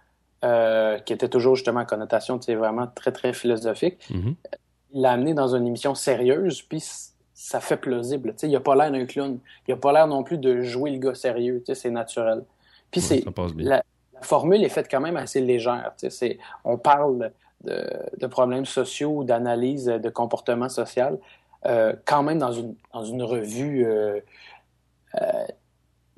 euh, 0.46 1.00
qui 1.00 1.14
était 1.14 1.30
toujours 1.30 1.56
justement 1.56 1.82
en 1.82 1.86
connotation 1.86 2.40
vraiment 2.48 2.88
très, 2.88 3.12
très 3.12 3.34
philosophique. 3.34 3.98
Mm-hmm. 4.10 4.36
Il 4.94 5.02
l'a 5.02 5.12
amené 5.12 5.34
dans 5.34 5.56
une 5.56 5.68
émission 5.68 5.96
sérieuse, 5.96 6.62
puis 6.62 6.84
ça 7.34 7.60
fait 7.60 7.78
plausible. 7.78 8.34
il 8.44 8.52
n'a 8.52 8.60
pas 8.60 8.76
l'air 8.76 8.92
d'un 8.92 9.06
clown. 9.06 9.40
Il 9.68 9.72
n'a 9.72 9.78
pas 9.78 9.92
l'air 9.94 10.08
non 10.08 10.24
plus 10.24 10.38
de 10.38 10.62
jouer 10.62 10.92
le 10.92 10.98
gars 10.98 11.16
sérieux. 11.16 11.64
C'est 11.74 11.92
naturel. 11.92 12.44
Puis 12.92 13.02
c'est 13.02 13.24
la, 13.58 13.84
la, 14.14 14.22
formule 14.22 14.64
est 14.64 14.70
faite 14.70 14.88
quand 14.90 15.02
même 15.02 15.18
assez 15.18 15.42
légère. 15.42 15.94
On 16.64 16.78
parle 16.78 17.32
de, 17.64 18.28
problèmes 18.28 18.66
sociaux, 18.66 19.24
d'analyse 19.24 19.86
de 19.86 20.10
comportement 20.10 20.70
social, 20.70 21.18
euh, 21.66 21.94
quand 22.06 22.24
même 22.24 22.40
dans 22.40 22.54
une, 22.54 22.76
dans 22.94 23.04
une 23.04 23.24
revue 23.24 23.86
euh, 23.86 24.20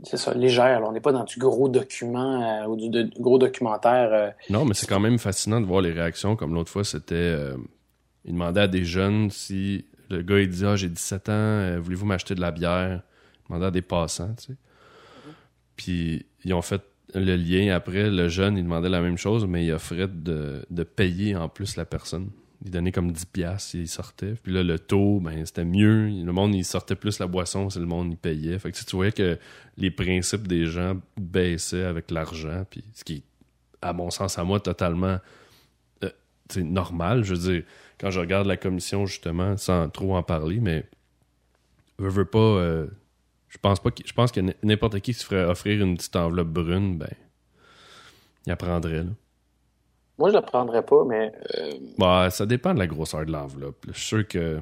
c'est 0.04 0.18
ça, 0.18 0.34
légère. 0.34 0.82
On 0.86 0.91
n'est 0.91 1.02
pas 1.02 1.12
dans 1.12 1.24
du 1.24 1.38
gros 1.39 1.70
document 1.70 2.66
ou 2.66 2.76
du 2.76 3.10
gros 3.20 3.38
documentaire. 3.38 4.34
Non, 4.49 4.66
mais 4.66 4.74
c'est 4.74 4.88
quand 4.88 4.99
même 4.99 5.20
fascinant 5.20 5.62
de 5.62 5.66
voir 5.66 5.82
les 5.82 5.91
réactions. 5.91 6.36
Comme 6.36 6.54
l'autre 6.54 6.72
fois, 6.72 6.84
c'était. 6.84 7.36
il 8.26 8.34
demandait 8.34 8.62
à 8.62 8.68
des 8.68 8.84
jeunes 8.84 9.30
si 9.30 9.86
le 10.10 10.22
gars 10.22 10.39
il 10.39 10.49
dit 10.49 10.66
Ah, 10.66 10.76
j'ai 10.76 10.89
17 10.89 11.30
ans, 11.30 11.80
voulez-vous 11.80 12.06
m'acheter 12.06 12.36
de 12.36 12.41
la 12.41 12.52
bière 12.52 13.02
Il 13.43 13.47
demandait 13.49 13.68
à 13.68 13.72
des 13.72 13.82
passants, 13.82 14.34
tu 14.38 14.47
sais. 14.47 14.58
Puis 15.76 16.26
ils 16.43 16.54
ont 16.54 16.62
fait 16.62 16.82
le 17.14 17.36
lien 17.36 17.74
après, 17.74 18.10
le 18.10 18.28
jeune, 18.28 18.58
il 18.58 18.64
demandait 18.64 18.89
la 18.89 19.02
même 19.02 19.18
chose, 19.18 19.45
mais 19.45 19.66
il 19.66 19.72
offrait 19.72 20.08
de, 20.08 20.66
de 20.70 20.84
payer 20.84 21.36
en 21.36 21.49
plus 21.49 21.76
la 21.76 21.86
personne. 21.86 22.30
Il 22.64 22.70
donnait 22.70 22.91
comme 22.91 23.12
10 23.12 23.26
piastres 23.26 23.76
il 23.76 23.88
sortait. 23.88 24.36
Puis 24.43 24.53
là, 24.53 24.64
le 24.64 24.78
taux, 24.78 25.20
ben, 25.20 25.45
c'était 25.45 25.66
mieux. 25.66 26.07
Le 26.07 26.32
monde, 26.32 26.53
il 26.53 26.64
sortait 26.64 26.95
plus 26.95 27.18
la 27.20 27.28
boisson, 27.28 27.70
c'est 27.70 27.80
le 27.80 27.88
monde, 27.88 28.12
il 28.12 28.18
payait. 28.18 28.59
Fait 28.59 28.72
que 28.72 28.78
tu 28.78 28.95
voyais 28.95 29.12
que 29.12 29.39
les 29.78 29.89
principes 29.89 30.47
des 30.47 30.68
gens 30.68 30.99
baissaient 31.20 31.86
avec 31.86 32.12
l'argent. 32.12 32.66
Puis 32.70 32.84
ce 32.93 33.03
qui 33.03 33.24
à 33.82 33.93
mon 33.93 34.12
sens, 34.12 34.38
à 34.38 34.43
moi, 34.43 34.59
totalement 34.59 35.18
euh, 36.03 36.09
normal. 36.57 37.24
Je 37.24 37.34
veux 37.34 37.51
dire, 37.53 37.64
quand 37.99 38.12
je 38.12 38.20
regarde 38.20 38.47
la 38.47 38.57
commission, 38.57 39.05
justement, 39.05 39.57
sans 39.57 39.89
trop 39.89 40.16
en 40.16 40.24
parler, 40.24 40.59
mais 40.59 40.86
je 41.99 42.07
veux 42.07 42.26
pas... 42.26 42.39
Euh, 42.39 42.88
je 43.49 43.57
pense 43.57 43.82
pas 43.82 43.91
que, 43.91 44.03
je 44.05 44.14
pense 44.14 44.32
que 44.32 44.39
n'importe 44.64 45.01
qui 45.01 45.14
se 45.14 45.26
ferait 45.26 45.43
offrir 45.43 45.84
une 45.84 45.97
petite 45.97 46.16
enveloppe 46.16 46.47
brune, 46.47 46.97
ben, 46.97 47.09
il 48.45 48.51
apprendrait. 48.51 49.03
Là. 49.03 49.09
Moi, 50.22 50.30
je 50.30 50.36
la 50.36 50.43
prendrais 50.43 50.84
pas, 50.84 51.03
mais. 51.03 51.32
Euh, 51.57 51.72
bah, 51.97 52.30
ça 52.30 52.45
dépend 52.45 52.76
de 52.76 52.80
la 52.80 52.86
grosseur 52.86 53.26
de 53.26 53.32
l'enveloppe. 53.32 53.84
Je 53.88 53.93
suis 53.93 54.07
sûr 54.07 54.28
que. 54.28 54.59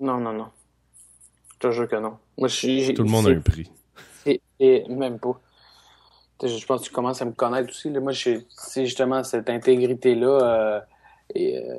Non, 0.00 0.16
non, 0.16 0.32
non. 0.32 0.46
Je 1.52 1.58
te 1.58 1.70
jure 1.70 1.86
que 1.86 1.96
non. 1.96 2.16
Moi, 2.38 2.48
je 2.48 2.94
Tout 2.94 3.02
le 3.02 3.10
monde 3.10 3.26
a 3.26 3.30
un 3.30 3.40
prix. 3.40 3.70
Et, 4.58 4.88
même 4.88 5.18
pas. 5.18 5.38
Je 6.42 6.64
pense 6.64 6.80
que 6.80 6.86
tu 6.86 6.92
commences 6.92 7.20
à 7.20 7.26
me 7.26 7.32
connaître 7.32 7.68
aussi. 7.68 7.90
Moi, 7.90 8.12
c'est 8.14 8.86
justement 8.86 9.22
cette 9.22 9.50
intégrité-là. 9.50 10.26
Euh, 10.28 10.80
et, 11.34 11.58
euh, 11.58 11.74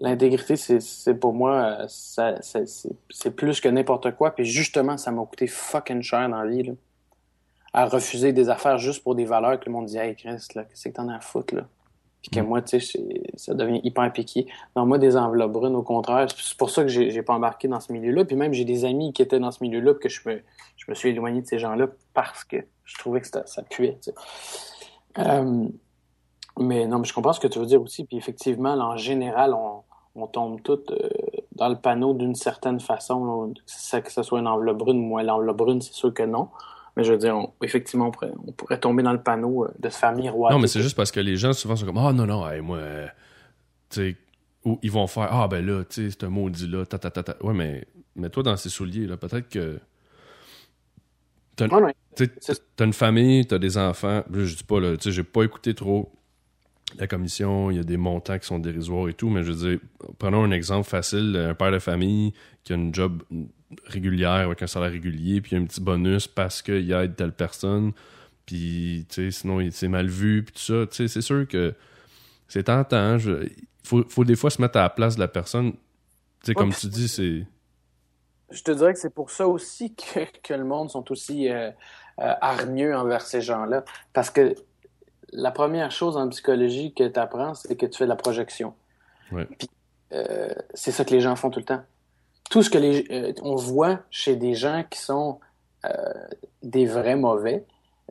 L'intégrité, 0.00 0.56
c'est 0.56 1.14
pour 1.14 1.32
moi, 1.32 1.86
c'est 1.88 3.36
plus 3.36 3.60
que 3.60 3.68
n'importe 3.68 4.12
quoi. 4.16 4.32
Puis 4.32 4.44
justement, 4.44 4.96
ça 4.96 5.10
m'a 5.10 5.24
coûté 5.24 5.48
fucking 5.48 6.02
cher 6.02 6.28
dans 6.28 6.42
la 6.42 6.46
vie. 6.48 6.62
Là, 6.62 6.72
à 7.72 7.86
refuser 7.86 8.32
des 8.32 8.48
affaires 8.48 8.78
juste 8.78 9.02
pour 9.02 9.14
des 9.14 9.24
valeurs 9.24 9.58
que 9.58 9.66
le 9.66 9.72
monde 9.72 9.86
dit 9.86 9.98
Hey 9.98 10.14
Chris, 10.14 10.46
qu'est-ce 10.52 10.88
que 10.88 10.94
t'en 10.94 11.08
as 11.08 11.16
à 11.16 11.20
foutre 11.20 11.54
là? 11.54 11.62
Puis 12.22 12.30
que 12.30 12.40
mm. 12.40 12.46
moi, 12.46 12.62
tu 12.62 12.80
sais, 12.80 12.98
ça 13.34 13.54
devient 13.54 13.80
hyper 13.82 14.12
piqué. 14.12 14.46
Non, 14.76 14.86
moi, 14.86 14.98
des 14.98 15.16
enveloppes 15.16 15.52
brunes, 15.52 15.74
au 15.74 15.82
contraire. 15.82 16.28
C'est 16.36 16.56
pour 16.56 16.70
ça 16.70 16.82
que 16.82 16.88
j'ai 16.88 17.22
pas 17.22 17.34
embarqué 17.34 17.66
dans 17.66 17.80
ce 17.80 17.92
milieu-là. 17.92 18.24
Puis 18.24 18.36
même, 18.36 18.52
j'ai 18.52 18.64
des 18.64 18.84
amis 18.84 19.12
qui 19.12 19.22
étaient 19.22 19.40
dans 19.40 19.50
ce 19.50 19.62
milieu-là, 19.62 19.94
que 19.94 20.08
je 20.08 20.20
me, 20.28 20.40
je 20.76 20.84
me 20.88 20.94
suis 20.94 21.08
éloigné 21.08 21.42
de 21.42 21.46
ces 21.46 21.58
gens-là 21.58 21.88
parce 22.14 22.44
que 22.44 22.58
je 22.84 22.98
trouvais 22.98 23.20
que 23.20 23.26
ça, 23.26 23.44
ça 23.46 23.62
puait. 23.62 23.98
Euh, 25.18 25.68
mais 26.58 26.86
non, 26.86 27.00
mais 27.00 27.04
je 27.04 27.12
comprends 27.12 27.32
ce 27.32 27.40
que 27.40 27.48
tu 27.48 27.58
veux 27.58 27.66
dire 27.66 27.82
aussi. 27.82 28.04
Puis 28.04 28.16
effectivement, 28.16 28.74
en 28.74 28.96
général, 28.96 29.52
on, 29.52 29.82
on 30.14 30.26
tombe 30.26 30.62
tout 30.62 30.80
euh, 30.90 31.08
dans 31.56 31.68
le 31.68 31.76
panneau 31.76 32.14
d'une 32.14 32.34
certaine 32.34 32.80
façon, 32.80 33.52
que 33.92 34.12
ce 34.12 34.22
soit 34.22 34.38
une 34.38 34.46
enveloppe 34.46 34.78
brune 34.78 34.98
ou 34.98 35.08
moins 35.08 35.22
l'enveloppe 35.22 35.56
brune, 35.56 35.80
c'est 35.80 35.94
sûr 35.94 36.14
que 36.14 36.22
non. 36.22 36.48
Mais 36.96 37.04
je 37.04 37.12
veux 37.12 37.18
dire, 37.18 37.36
effectivement, 37.62 38.08
on 38.08 38.52
pourrait, 38.52 38.78
tomber 38.78 39.02
dans 39.02 39.12
le 39.12 39.22
panneau 39.22 39.64
euh, 39.64 39.72
de 39.78 39.88
se 39.88 39.96
faire 39.96 40.12
miroiter. 40.14 40.54
Non, 40.54 40.60
mais 40.60 40.68
c'est 40.68 40.82
juste 40.82 40.96
parce 40.96 41.10
que 41.10 41.20
les 41.20 41.36
gens 41.36 41.52
souvent 41.52 41.76
sont 41.76 41.86
comme 41.86 41.98
Ah 41.98 42.12
non, 42.12 42.26
non, 42.26 42.44
moi, 42.62 42.76
euh, 42.76 43.06
tu 43.88 44.10
sais, 44.10 44.16
ou 44.64 44.78
ils 44.82 44.90
vont 44.90 45.06
faire 45.06 45.28
Ah 45.30 45.48
ben 45.48 45.64
là, 45.64 45.84
tu 45.84 46.04
sais, 46.04 46.10
c'est 46.10 46.24
un 46.24 46.28
maudit 46.28 46.68
là, 46.68 46.84
ta 46.84 46.98
ta 46.98 47.10
ta 47.10 47.22
ta. 47.22 47.42
Ouais, 47.44 47.54
mais 47.54 47.86
mets-toi 48.14 48.42
dans 48.42 48.56
ses 48.56 48.68
souliers, 48.68 49.06
là. 49.06 49.16
Peut-être 49.16 49.48
que. 49.48 49.80
T'as 51.56 51.66
as 51.66 52.84
une 52.84 52.92
famille, 52.92 53.46
t'as 53.46 53.58
des 53.58 53.76
enfants. 53.78 54.22
Je 54.32 54.56
dis 54.56 54.64
pas, 54.64 54.80
là, 54.80 54.96
tu 54.96 55.04
sais, 55.04 55.12
j'ai 55.12 55.22
pas 55.22 55.44
écouté 55.44 55.74
trop 55.74 56.12
la 56.98 57.06
commission, 57.06 57.70
il 57.70 57.76
y 57.76 57.80
a 57.80 57.84
des 57.84 57.96
montants 57.96 58.38
qui 58.38 58.46
sont 58.46 58.58
dérisoires 58.58 59.08
et 59.08 59.14
tout, 59.14 59.28
mais 59.28 59.42
je 59.42 59.52
veux 59.52 59.70
dire, 59.70 59.80
prenons 60.18 60.44
un 60.44 60.50
exemple 60.50 60.88
facile, 60.88 61.36
un 61.36 61.54
père 61.54 61.72
de 61.72 61.78
famille 61.78 62.32
qui 62.64 62.72
a 62.72 62.76
une 62.76 62.94
job 62.94 63.22
régulière 63.86 64.30
avec 64.30 64.62
un 64.62 64.66
salaire 64.66 64.90
régulier, 64.90 65.40
puis 65.40 65.56
un 65.56 65.64
petit 65.64 65.80
bonus 65.80 66.26
parce 66.28 66.62
qu'il 66.62 66.90
aide 66.92 67.16
telle 67.16 67.32
personne, 67.32 67.92
puis 68.46 69.06
tu 69.08 69.14
sais, 69.14 69.30
sinon 69.30 69.60
il 69.60 69.72
s'est 69.72 69.88
mal 69.88 70.08
vu, 70.08 70.44
puis 70.44 70.54
tout 70.54 70.60
ça, 70.60 70.86
tu 70.86 70.96
sais, 70.96 71.08
c'est 71.08 71.22
sûr 71.22 71.46
que 71.48 71.74
c'est 72.48 72.64
tentant. 72.64 73.16
Il 73.18 73.50
faut, 73.82 74.04
faut, 74.08 74.24
des 74.24 74.36
fois 74.36 74.50
se 74.50 74.60
mettre 74.60 74.78
à 74.78 74.82
la 74.82 74.90
place 74.90 75.14
de 75.14 75.20
la 75.20 75.28
personne. 75.28 75.72
Tu 75.72 75.78
sais, 76.44 76.54
comme 76.54 76.72
tu 76.72 76.86
dis, 76.88 77.08
c'est... 77.08 77.46
Je 78.50 78.62
te 78.62 78.70
dirais 78.72 78.92
que 78.92 78.98
c'est 78.98 79.14
pour 79.14 79.30
ça 79.30 79.48
aussi 79.48 79.94
que, 79.94 80.20
que 80.42 80.52
le 80.52 80.64
monde 80.64 80.90
sont 80.90 81.10
aussi 81.10 81.48
euh, 81.48 81.70
euh, 82.18 82.34
hargneux 82.42 82.94
envers 82.94 83.22
ces 83.22 83.40
gens-là, 83.40 83.84
parce 84.12 84.28
que 84.28 84.54
la 85.32 85.50
première 85.50 85.90
chose 85.90 86.16
en 86.16 86.28
psychologie 86.28 86.92
que 86.92 87.04
tu 87.04 87.18
apprends, 87.18 87.54
c'est 87.54 87.76
que 87.76 87.86
tu 87.86 87.98
fais 87.98 88.04
de 88.04 88.10
la 88.10 88.16
projection. 88.16 88.74
Euh, 90.12 90.48
c'est 90.74 90.92
ça 90.92 91.04
que 91.04 91.10
les 91.10 91.20
gens 91.20 91.36
font 91.36 91.50
tout 91.50 91.58
le 91.58 91.64
temps. 91.64 91.82
Tout 92.50 92.62
ce 92.62 92.68
que 92.68 92.78
les, 92.78 93.06
euh, 93.10 93.32
on 93.42 93.56
voit 93.56 94.00
chez 94.10 94.36
des 94.36 94.54
gens 94.54 94.84
qui 94.88 94.98
sont 94.98 95.40
euh, 95.86 95.90
des 96.62 96.84
vrais 96.84 97.16
mauvais 97.16 97.64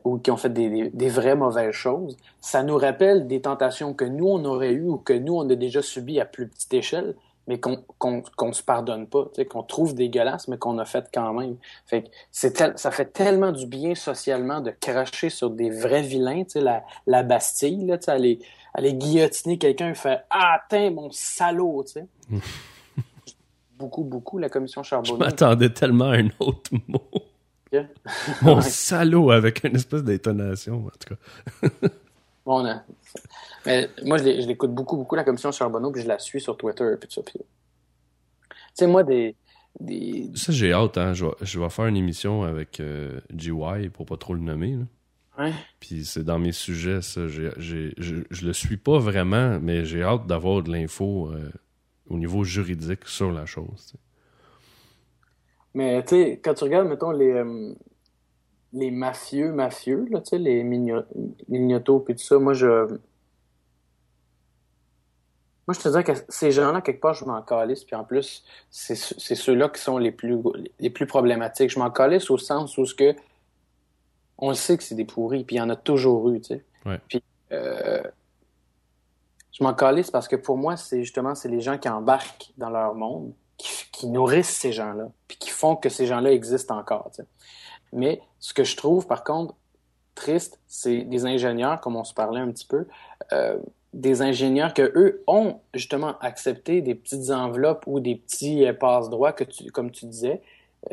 ou 0.04 0.18
qui 0.18 0.32
ont 0.32 0.36
fait 0.36 0.52
des, 0.52 0.90
des, 0.90 1.08
vraies 1.08 1.36
mauvaises 1.36 1.70
choses, 1.70 2.16
ça 2.40 2.64
nous 2.64 2.76
rappelle 2.76 3.28
des 3.28 3.40
tentations 3.40 3.94
que 3.94 4.04
nous, 4.04 4.26
on 4.26 4.44
aurait 4.44 4.72
eues 4.72 4.88
ou 4.88 4.96
que 4.96 5.12
nous, 5.12 5.36
on 5.36 5.48
a 5.48 5.54
déjà 5.54 5.80
subies 5.80 6.18
à 6.18 6.24
plus 6.24 6.48
petite 6.48 6.74
échelle, 6.74 7.14
mais 7.46 7.58
qu'on 7.58 7.84
qu'on 7.98 8.52
se 8.52 8.62
pardonne 8.62 9.06
pas, 9.06 9.26
qu'on 9.50 9.62
trouve 9.62 9.94
dégueulasse, 9.94 10.48
mais 10.48 10.58
qu'on 10.58 10.78
a 10.78 10.84
fait 10.84 11.08
quand 11.12 11.32
même. 11.34 11.56
Fait 11.86 12.10
c'est 12.30 12.78
ça 12.78 12.90
fait 12.90 13.12
tellement 13.12 13.52
du 13.52 13.66
bien 13.66 13.94
socialement 13.94 14.60
de 14.60 14.70
cracher 14.70 15.30
sur 15.30 15.50
des 15.50 15.70
vrais 15.70 16.02
vilains, 16.02 16.44
la, 16.54 16.84
la 17.06 17.22
Bastille, 17.22 17.86
là, 17.86 17.98
aller, 18.06 18.38
aller 18.74 18.94
guillotiner 18.94 19.58
quelqu'un 19.58 19.90
et 19.90 19.94
faire 19.94 20.22
Ah, 20.30 20.60
tiens, 20.68 20.90
mon 20.90 21.10
salaud, 21.10 21.84
beaucoup, 23.78 24.04
beaucoup, 24.04 24.38
la 24.38 24.48
commission 24.48 24.82
Charbonneau. 24.82 25.16
Je 25.16 25.24
m'attendais 25.24 25.70
tellement 25.70 26.10
à 26.10 26.16
un 26.16 26.28
autre 26.38 26.70
mot. 26.86 27.10
Mon 28.42 28.60
salaud 28.60 29.30
avec 29.30 29.64
une 29.64 29.76
espèce 29.76 30.04
d'intonation, 30.04 30.86
en 30.86 30.90
tout 30.90 31.14
cas. 31.14 31.88
bon. 32.44 32.64
Mais 33.66 33.88
moi, 34.04 34.18
je 34.18 34.24
l'écoute 34.24 34.72
beaucoup, 34.72 34.96
beaucoup, 34.96 35.14
la 35.14 35.24
commission 35.24 35.52
Charbonneau, 35.52 35.90
puis 35.90 36.02
je 36.02 36.08
la 36.08 36.18
suis 36.18 36.40
sur 36.40 36.56
Twitter, 36.56 36.94
puis 36.98 37.08
tout 37.08 37.14
ça. 37.14 37.22
Tu 37.30 37.40
sais, 38.74 38.86
moi, 38.86 39.02
des, 39.02 39.36
des... 39.78 40.30
Ça, 40.34 40.52
j'ai 40.52 40.72
hâte, 40.72 40.98
hein. 40.98 41.14
Je 41.14 41.26
vais, 41.26 41.32
je 41.42 41.60
vais, 41.60 41.68
faire 41.70 41.86
une 41.86 41.96
émission 41.96 42.42
avec 42.42 42.80
euh, 42.80 43.20
GY, 43.34 43.88
pour 43.92 44.06
pas 44.06 44.16
trop 44.16 44.34
le 44.34 44.40
nommer, 44.40 44.76
là. 44.76 44.84
Ouais. 45.38 45.52
Puis 45.80 46.04
c'est 46.04 46.24
dans 46.24 46.38
mes 46.38 46.52
sujets, 46.52 47.00
ça. 47.00 47.26
je, 47.26 47.48
je 47.56 48.46
le 48.46 48.52
suis 48.52 48.76
pas 48.76 48.98
vraiment, 48.98 49.58
mais 49.60 49.86
j'ai 49.86 50.02
hâte 50.02 50.26
d'avoir 50.26 50.62
de 50.62 50.70
l'info 50.70 51.30
euh, 51.32 51.50
au 52.06 52.18
niveau 52.18 52.44
juridique 52.44 53.08
sur 53.08 53.32
la 53.32 53.46
chose. 53.46 53.94
Mais 55.74 56.02
tu 56.02 56.08
sais, 56.10 56.40
quand 56.42 56.54
tu 56.54 56.64
regardes, 56.64 56.88
mettons, 56.88 57.12
les, 57.12 57.30
euh, 57.30 57.74
les 58.72 58.90
mafieux, 58.90 59.52
mafieux, 59.52 60.06
là, 60.10 60.20
tu 60.20 60.30
sais, 60.30 60.38
les 60.38 60.64
mignotos 60.64 62.00
puis 62.00 62.14
tout 62.14 62.24
ça, 62.24 62.38
moi, 62.38 62.54
je. 62.54 62.98
Moi, 65.68 65.74
je 65.74 65.80
te 65.80 65.96
dis 65.96 66.02
que 66.02 66.12
ces 66.28 66.50
gens-là, 66.50 66.80
quelque 66.80 67.00
part, 67.00 67.14
je 67.14 67.24
m'en 67.24 67.40
calisse. 67.40 67.84
Puis 67.84 67.94
en 67.94 68.02
plus, 68.02 68.44
c'est 68.70 68.96
ceux-là 68.96 69.68
qui 69.68 69.80
sont 69.80 69.96
les 69.96 70.10
plus, 70.10 70.36
les 70.80 70.90
plus 70.90 71.06
problématiques. 71.06 71.70
Je 71.70 71.78
m'en 71.78 71.90
calisse 71.90 72.30
au 72.30 72.38
sens 72.38 72.76
où 72.78 72.84
ce 72.84 72.94
que 72.94 73.14
on 74.38 74.48
le 74.48 74.56
sait 74.56 74.76
que 74.76 74.82
c'est 74.82 74.96
des 74.96 75.04
pourris, 75.04 75.44
puis 75.44 75.56
il 75.56 75.58
y 75.60 75.62
en 75.62 75.70
a 75.70 75.76
toujours 75.76 76.28
eu, 76.30 76.40
tu 76.40 76.54
sais. 76.56 76.64
Puis 77.06 77.22
euh, 77.52 78.02
je 79.52 79.62
m'en 79.62 79.72
calisse 79.72 80.10
parce 80.10 80.26
que 80.26 80.34
pour 80.34 80.56
moi, 80.56 80.76
c'est 80.76 81.04
justement 81.04 81.36
c'est 81.36 81.48
les 81.48 81.60
gens 81.60 81.78
qui 81.78 81.88
embarquent 81.88 82.52
dans 82.56 82.70
leur 82.70 82.94
monde, 82.94 83.32
qui, 83.56 84.08
nourrissent 84.08 84.56
ces 84.56 84.72
gens-là, 84.72 85.08
puis 85.28 85.36
qui 85.36 85.50
font 85.50 85.76
que 85.76 85.88
ces 85.88 86.06
gens-là 86.06 86.32
existent 86.32 86.76
encore. 86.76 87.12
Mais 87.92 88.20
ce 88.38 88.54
que 88.54 88.64
je 88.64 88.76
trouve, 88.76 89.06
par 89.06 89.24
contre, 89.24 89.54
triste, 90.14 90.60
c'est 90.66 91.02
des 91.02 91.26
ingénieurs, 91.26 91.80
comme 91.80 91.96
on 91.96 92.04
se 92.04 92.14
parlait 92.14 92.40
un 92.40 92.50
petit 92.50 92.66
peu, 92.66 92.86
euh, 93.32 93.58
des 93.92 94.22
ingénieurs 94.22 94.72
que 94.72 94.90
eux 94.94 95.22
ont 95.26 95.60
justement 95.74 96.18
accepté 96.20 96.80
des 96.80 96.94
petites 96.94 97.30
enveloppes 97.30 97.84
ou 97.86 98.00
des 98.00 98.16
petits 98.16 98.66
euh, 98.66 98.72
passe-droits 98.72 99.32
que 99.32 99.44
tu, 99.44 99.70
comme 99.70 99.90
tu 99.90 100.06
disais, 100.06 100.40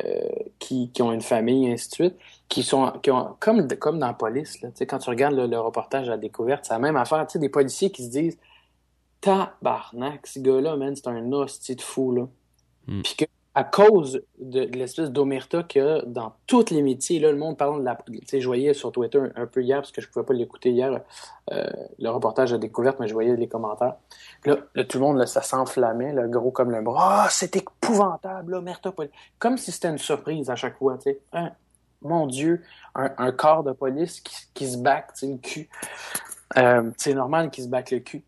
euh, 0.04 0.28
qui, 0.58 0.90
qui, 0.90 1.02
ont 1.02 1.10
une 1.10 1.22
famille 1.22 1.66
et 1.66 1.72
ainsi 1.72 1.88
de 1.88 1.94
suite, 1.94 2.14
qui 2.48 2.62
sont 2.62 2.92
qui 3.02 3.10
ont, 3.10 3.34
comme 3.40 3.66
comme 3.78 3.98
dans 3.98 4.06
la 4.06 4.12
police 4.12 4.60
là, 4.62 4.68
quand 4.80 4.98
tu 4.98 5.10
regardes 5.10 5.34
le, 5.34 5.58
reportage 5.58 6.08
à 6.08 6.12
la 6.12 6.16
découverte, 6.16 6.64
c'est 6.64 6.74
la 6.74 6.78
même 6.78 6.96
affaire, 6.96 7.26
tu 7.26 7.32
sais, 7.32 7.38
des 7.38 7.48
policiers 7.48 7.90
qui 7.90 8.04
se 8.04 8.10
disent 8.10 8.38
tabarnak, 9.20 10.26
ce 10.26 10.38
gars-là, 10.38 10.76
man, 10.76 10.94
c'est 10.94 11.08
un 11.08 11.32
hostie 11.32 11.76
de 11.76 11.82
fou, 11.82 12.12
là. 12.12 12.28
Hmm. 12.86 13.02
Puis 13.02 13.16
que, 13.16 13.24
à 13.54 13.64
cause 13.64 14.22
de, 14.38 14.60
l'espèce 14.60 15.10
d'omerta 15.10 15.66
a 15.76 16.02
dans 16.06 16.34
tous 16.46 16.70
les 16.70 16.82
métiers, 16.82 17.18
là, 17.18 17.32
le 17.32 17.38
monde 17.38 17.56
parle 17.56 17.80
de 17.80 17.84
la. 17.84 17.96
Tu 17.96 18.20
sais, 18.26 18.40
je 18.40 18.46
voyais 18.46 18.74
sur 18.74 18.92
Twitter 18.92 19.20
un, 19.34 19.46
peu 19.46 19.62
hier, 19.62 19.78
parce 19.78 19.90
que 19.90 20.00
je 20.00 20.08
pouvais 20.08 20.24
pas 20.24 20.34
l'écouter 20.34 20.70
hier, 20.70 21.00
euh, 21.50 21.66
le 21.98 22.10
reportage 22.10 22.52
à 22.52 22.58
découverte, 22.58 22.98
mais 23.00 23.08
je 23.08 23.12
voyais 23.12 23.34
les 23.36 23.48
commentaires. 23.48 23.96
là, 24.44 24.84
tout 24.84 24.98
le 24.98 25.04
monde, 25.04 25.18
là, 25.18 25.26
ça 25.26 25.42
s'enflammait, 25.42 26.12
là, 26.12 26.28
gros 26.28 26.52
comme 26.52 26.70
le 26.70 26.80
bras. 26.80 27.24
Ah, 27.24 27.28
c'est 27.30 27.56
épouvantable, 27.56 28.52
l'omerta. 28.52 28.92
Comme 29.38 29.58
si 29.58 29.72
c'était 29.72 29.88
une 29.88 29.98
surprise 29.98 30.48
à 30.48 30.56
chaque 30.56 30.78
fois, 30.78 30.96
tu 30.98 31.10
sais. 31.10 31.20
Hein? 31.32 31.50
mon 32.02 32.26
Dieu, 32.26 32.62
un, 32.94 33.32
corps 33.32 33.62
de 33.62 33.72
police 33.72 34.20
qui, 34.20 34.70
se 34.70 34.78
back, 34.78 35.12
tu 35.14 35.20
sais, 35.20 35.26
le 35.26 35.38
cul. 35.38 35.68
Euh, 36.56 36.90
c'est 36.96 37.14
normal 37.14 37.50
qu'il 37.50 37.64
se 37.64 37.68
back 37.68 37.90
le 37.90 38.00
cul. 38.00 38.24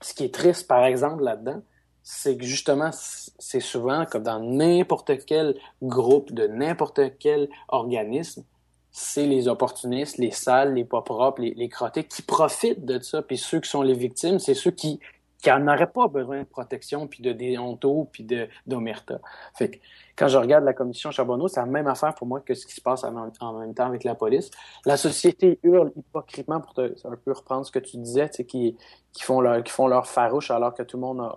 Ce 0.00 0.14
qui 0.14 0.24
est 0.24 0.34
triste, 0.34 0.66
par 0.68 0.84
exemple, 0.84 1.22
là-dedans, 1.22 1.62
c'est 2.10 2.38
que 2.38 2.44
justement, 2.44 2.88
c'est 2.90 3.60
souvent 3.60 4.06
comme 4.06 4.22
dans 4.22 4.40
n'importe 4.40 5.26
quel 5.26 5.54
groupe 5.82 6.32
de 6.32 6.46
n'importe 6.46 7.00
quel 7.18 7.50
organisme, 7.68 8.44
c'est 8.90 9.26
les 9.26 9.46
opportunistes, 9.46 10.16
les 10.16 10.30
sales, 10.30 10.72
les 10.72 10.86
pas 10.86 11.02
propres, 11.02 11.42
les, 11.42 11.52
les 11.52 11.68
qui 12.08 12.22
profitent 12.22 12.86
de 12.86 12.98
ça. 12.98 13.20
Puis 13.20 13.36
ceux 13.36 13.60
qui 13.60 13.68
sont 13.68 13.82
les 13.82 13.92
victimes, 13.92 14.38
c'est 14.38 14.54
ceux 14.54 14.70
qui 14.70 15.00
qui 15.42 15.50
n'auraient 15.50 15.90
pas 15.90 16.08
besoin 16.08 16.40
de 16.40 16.46
protection, 16.46 17.06
puis 17.06 17.22
de 17.22 17.32
déonto, 17.32 18.08
puis 18.10 18.26
d'omerta. 18.66 19.20
Fait 19.54 19.70
que 19.70 19.78
quand 20.16 20.26
je 20.26 20.36
regarde 20.36 20.64
la 20.64 20.72
commission 20.72 21.12
Charbonneau, 21.12 21.46
c'est 21.46 21.60
la 21.60 21.66
même 21.66 21.86
affaire 21.86 22.14
pour 22.14 22.26
moi 22.26 22.40
que 22.40 22.54
ce 22.54 22.66
qui 22.66 22.74
se 22.74 22.80
passe 22.80 23.04
en, 23.04 23.12
même 23.12 23.74
temps 23.74 23.86
avec 23.86 24.02
la 24.02 24.16
police. 24.16 24.50
La 24.84 24.96
société 24.96 25.60
hurle 25.62 25.92
hypocritement 25.94 26.60
pour 26.60 26.74
te, 26.74 26.80
un 27.06 27.16
peu 27.16 27.32
reprendre 27.32 27.64
ce 27.64 27.70
que 27.70 27.78
tu 27.78 27.98
disais, 27.98 28.28
qui, 28.30 28.76
qui, 29.12 29.22
font 29.22 29.40
leur, 29.40 29.62
qui 29.62 29.72
font 29.72 29.86
leur 29.86 30.08
farouche 30.08 30.50
alors 30.50 30.74
que 30.74 30.82
tout 30.82 30.96
le 30.96 31.02
monde 31.02 31.32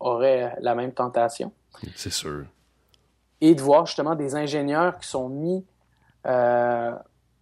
aurait 0.00 0.56
la 0.60 0.74
même 0.74 0.92
tentation. 0.92 1.52
C'est 1.94 2.12
sûr. 2.12 2.46
Et 3.42 3.54
de 3.54 3.60
voir 3.60 3.84
justement 3.84 4.14
des 4.14 4.36
ingénieurs 4.36 4.98
qui 4.98 5.06
sont 5.06 5.28
mis 5.28 5.66
euh, 6.26 6.94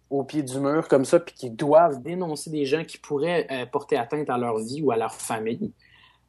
au 0.09 0.25
pied 0.25 0.43
du 0.43 0.59
mur 0.59 0.89
comme 0.89 1.05
ça, 1.05 1.21
puis 1.21 1.33
qui 1.33 1.49
doivent 1.49 2.01
dénoncer 2.01 2.49
des 2.49 2.65
gens 2.65 2.83
qui 2.83 2.97
pourraient 2.97 3.47
euh, 3.49 3.65
porter 3.65 3.95
atteinte 3.95 4.29
à 4.29 4.37
leur 4.37 4.57
vie 4.57 4.81
ou 4.81 4.91
à 4.91 4.97
leur 4.97 5.13
famille 5.13 5.71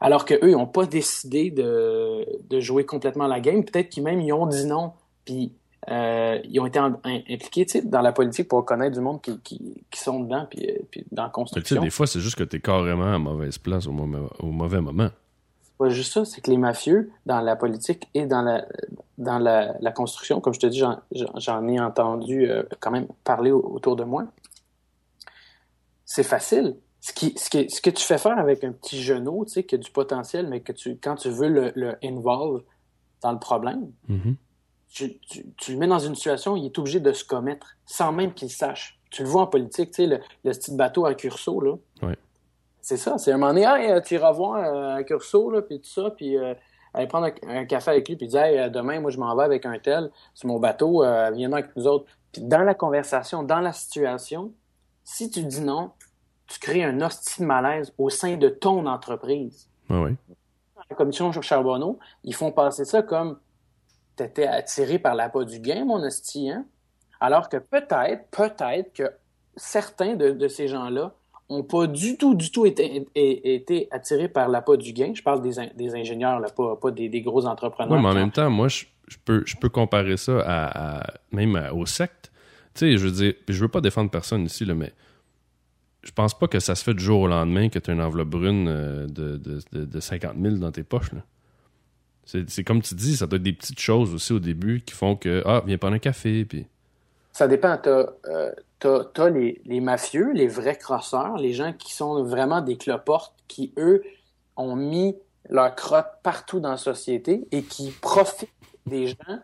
alors 0.05 0.27
qu'eux, 0.27 0.51
ils 0.51 0.53
n'ont 0.53 0.67
pas 0.67 0.85
décidé 0.85 1.51
de, 1.51 2.61
jouer 2.61 2.85
complètement 2.85 3.27
la 3.27 3.41
game. 3.41 3.65
Peut-être 3.65 3.89
qu'ils 3.89 4.03
même 4.03 4.21
ils 4.21 4.35
ont 4.35 4.47
dit 4.47 4.67
non, 4.67 4.93
puis 5.25 5.53
euh, 5.91 6.39
ils 6.45 6.61
ont 6.61 6.67
été 6.67 6.79
impliqués 6.79 7.67
dans 7.83 8.03
la 8.03 8.13
politique 8.13 8.49
pour 8.49 8.63
connaître 8.67 8.95
du 8.95 9.01
monde 9.01 9.23
qui, 9.23 9.79
sont 9.95 10.21
dedans, 10.21 10.47
puis, 10.49 10.67
euh, 10.69 10.79
puis 10.91 11.07
dans 11.11 11.23
la 11.23 11.31
construction. 11.31 11.81
des 11.81 11.89
fois, 11.89 12.07
c'est 12.07 12.21
juste 12.21 12.37
que 12.37 12.45
tu 12.45 12.57
es 12.57 12.61
carrément 12.61 13.15
à 13.15 13.19
mauvaise 13.19 13.57
place 13.57 13.87
au, 13.87 13.93
mauvais, 13.93 14.83
moment. 14.83 15.09
C'est 15.63 15.79
pas 15.79 15.89
juste 15.89 16.13
ça, 16.13 16.27
c'est 16.27 16.43
que 16.43 16.51
les 16.51 16.59
mafieux, 16.59 17.11
dans 17.25 17.41
la 17.41 17.57
politique 17.57 18.07
et 18.13 18.27
dans 18.27 18.43
la, 18.43 18.67
dans 19.17 19.39
la, 19.39 19.93
construction, 19.93 20.39
comme 20.43 20.53
je 20.53 20.61
te 20.61 20.67
dis, 20.67 20.83
j'en 21.37 21.69
ai 21.69 21.81
entendu 21.81 22.51
euh, 22.51 22.63
quand 22.79 22.91
même 22.91 23.07
parler 23.25 23.53
autour 23.53 23.97
de 23.97 24.05
moi, 24.05 24.27
c'est 26.05 26.23
facile 26.25 26.77
ce, 27.05 27.13
qui, 27.13 27.35
ce, 27.37 27.69
ce, 27.69 27.83
que 27.83 27.91
tu 27.91 28.03
fais 28.03 28.17
faire 28.17 28.39
avec 28.39 28.65
un 28.65 28.73
petit 28.73 29.03
genou, 29.03 29.45
tu 29.45 29.53
sais, 29.53 29.65
qui 29.65 29.75
a 29.75 29.79
du 29.79 29.91
potentiel, 29.91 30.49
mais 30.49 30.61
que 30.61 30.73
tu, 30.73 30.97
quand 30.97 31.17
tu 31.17 31.29
veux 31.29 31.49
le, 31.49 31.71
le 31.75 31.99
involve 32.03 32.63
dans 33.21 33.33
le 33.33 33.39
problème, 33.39 33.93
mm-hmm. 34.09 34.35
tu, 34.89 35.19
tu, 35.19 35.53
tu, 35.55 35.73
le 35.73 35.79
mets 35.79 35.87
dans 35.87 35.99
une 35.99 36.15
situation 36.15 36.55
où 36.55 36.57
il 36.57 36.65
est 36.65 36.79
obligé 36.79 37.01
de 37.01 37.13
se 37.13 37.23
commettre, 37.23 37.77
sans 37.85 38.11
même 38.11 38.33
qu'il 38.33 38.49
sache. 38.49 38.99
Tu 39.11 39.23
le 39.23 39.29
vois 39.29 39.43
en 39.43 39.47
politique, 39.47 39.91
tu 39.91 39.97
sais, 39.97 40.07
le, 40.07 40.21
le 40.45 40.53
petit 40.53 40.75
bateau 40.75 41.05
à 41.05 41.13
curso, 41.13 41.61
là. 41.61 41.75
Ouais. 42.01 42.17
C'est 42.81 42.97
ça, 42.97 43.19
c'est 43.19 43.33
un 43.33 43.37
moment 43.37 43.53
donné, 43.53 43.67
hey, 43.67 44.01
tu 44.01 44.15
iras 44.15 44.33
voir 44.33 44.65
euh, 44.65 44.97
un 44.97 45.03
curso, 45.03 45.51
là, 45.51 45.61
puis 45.61 45.83
tout 45.83 45.91
ça, 45.91 46.09
puis 46.09 46.39
euh, 46.39 46.55
aller 46.95 47.07
prendre 47.07 47.29
un, 47.47 47.67
café 47.67 47.91
avec 47.91 48.09
lui, 48.09 48.17
puis 48.17 48.29
dire, 48.29 48.45
hey, 48.45 48.71
demain, 48.71 49.01
moi, 49.01 49.11
je 49.11 49.19
m'en 49.19 49.37
vais 49.37 49.45
avec 49.45 49.67
un 49.67 49.79
tel 49.79 50.11
sur 50.33 50.49
mon 50.49 50.59
bateau, 50.59 51.05
euh, 51.05 51.31
viens 51.33 51.53
avec 51.53 51.77
nous 51.77 51.87
autres. 51.87 52.07
Puis 52.33 52.41
dans 52.41 52.63
la 52.63 52.73
conversation, 52.73 53.43
dans 53.43 53.61
la 53.61 53.75
situation, 53.75 54.55
si 55.03 55.31
tu 55.31 55.43
dis 55.43 55.61
non, 55.61 55.91
tu 56.47 56.59
crées 56.59 56.85
un 56.85 57.01
hostile 57.01 57.45
de 57.45 57.49
malaise 57.49 57.93
au 57.99 58.11
sein 58.11 58.37
de 58.37 58.49
ton 58.49 58.87
entreprise. 58.87 59.69
Ah 59.89 60.03
oui. 60.03 60.13
La 60.91 60.97
commission 60.97 61.33
Charbonneau, 61.33 61.99
ils 62.25 62.35
font 62.35 62.53
passer 62.53 62.85
ça 62.85 63.03
comme 63.03 63.39
t'étais 64.17 64.47
attiré 64.47 64.99
par 64.99 65.15
la 65.15 65.29
peau 65.29 65.45
du 65.45 65.59
gain, 65.59 65.85
mon 65.85 66.03
hostie, 66.03 66.51
hein? 66.51 66.65
Alors 67.21 67.49
que 67.49 67.57
peut-être, 67.57 68.27
peut-être 68.31 68.93
que 68.93 69.11
certains 69.57 70.15
de, 70.15 70.49
ces 70.49 70.69
gens-là 70.69 71.15
ont 71.49 71.63
pas 71.63 71.87
du 71.87 72.17
tout, 72.17 72.35
du 72.35 72.51
tout 72.51 72.67
été, 72.67 73.07
été, 73.15 73.89
attirés 73.91 74.29
par 74.29 74.49
la 74.49 74.61
peau 74.61 74.77
du 74.77 74.93
gain. 74.93 75.13
Je 75.15 75.23
parle 75.23 75.41
des, 75.41 75.95
ingénieurs, 75.95 76.41
là, 76.41 76.49
pas, 76.51 76.77
pas 76.77 76.91
des, 76.91 77.23
gros 77.23 77.47
entrepreneurs. 77.47 77.97
Oui, 77.97 78.03
mais 78.03 78.11
en 78.11 78.15
même 78.15 78.31
temps, 78.31 78.51
moi, 78.51 78.69
je, 78.69 78.85
peux, 79.25 79.43
je 79.47 79.57
peux 79.57 79.69
comparer 79.69 80.17
ça 80.17 80.43
à, 80.45 81.07
même 81.33 81.71
aux 81.73 81.87
sectes. 81.87 82.31
Tu 82.75 82.81
sais, 82.81 82.99
je 82.99 83.07
veux 83.07 83.13
dire, 83.13 83.35
je 83.49 83.61
veux 83.61 83.69
pas 83.69 83.81
défendre 83.81 84.11
personne 84.11 84.45
ici, 84.45 84.65
là, 84.65 84.75
mais 84.75 84.93
je 86.05 86.13
pense 86.13 86.39
pas 86.39 86.49
que 86.49 86.61
ça 86.61 86.75
se 86.75 86.85
fait 86.85 86.95
du 86.95 87.03
jour 87.03 87.23
au 87.23 87.27
lendemain 87.27 87.69
que 87.69 87.79
tu 87.79 87.91
as 87.91 87.95
une 87.95 88.03
enveloppe 88.03 88.29
brune 88.29 88.69
euh, 88.69 89.07
de, 89.07 89.37
de, 89.37 89.85
de, 89.85 90.01
50 90.01 90.35
000 90.41 90.57
dans 90.57 90.71
tes 90.71 90.83
poches. 90.83 91.11
C'est 92.27 92.65
comme 92.65 92.81
tu 92.81 92.95
dis, 92.95 93.17
ça 93.17 93.27
doit 93.27 93.37
être 93.37 93.43
des 93.43 93.53
petites 93.53 93.81
choses 93.81 94.15
aussi 94.15 94.33
au 94.33 94.39
début 94.39 94.81
qui 94.81 94.95
font 94.95 95.15
que, 95.15 95.43
ah, 95.45 95.63
viens 95.67 95.77
prendre 95.77 95.97
un 95.97 95.99
café. 95.99 96.45
Puis... 96.45 96.67
Ça 97.33 97.49
dépend. 97.49 97.77
Tu 97.77 97.89
as, 97.91 98.15
euh, 98.27 99.31
les, 99.31 99.61
les, 99.65 99.81
mafieux, 99.81 100.33
les 100.33 100.49
vrais 100.49 100.77
crosseurs, 100.77 101.37
les 101.37 101.53
gens 101.53 101.73
qui 101.73 101.93
sont 101.93 102.23
vraiment 102.23 102.63
des 102.63 102.77
cloportes, 102.77 103.35
qui, 103.47 103.73
eux, 103.77 104.03
ont 104.57 104.75
mis 104.75 105.17
leur 105.51 105.75
crotte 105.75 106.07
partout 106.23 106.61
dans 106.61 106.71
la 106.71 106.77
société 106.79 107.47
et 107.53 107.63
qui 107.63 107.91
profitent 107.91 108.49
des 108.87 109.09
gens 109.09 109.39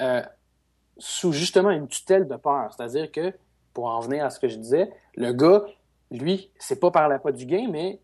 euh, 0.00 0.22
sous 0.98 1.32
justement 1.32 1.70
une 1.70 1.88
tutelle 1.88 2.28
de 2.28 2.36
peur. 2.36 2.72
C'est-à-dire 2.76 3.10
que, 3.10 3.32
pour 3.74 3.86
en 3.86 4.00
venir 4.00 4.24
à 4.24 4.30
ce 4.30 4.38
que 4.38 4.48
je 4.48 4.56
disais, 4.56 4.90
le 5.16 5.32
gars, 5.32 5.64
lui, 6.12 6.50
c'est 6.58 6.80
pas 6.80 6.90
par 6.90 7.08
la 7.08 7.18
pas 7.18 7.32
du 7.32 7.46
gain, 7.46 7.68
mais 7.70 8.00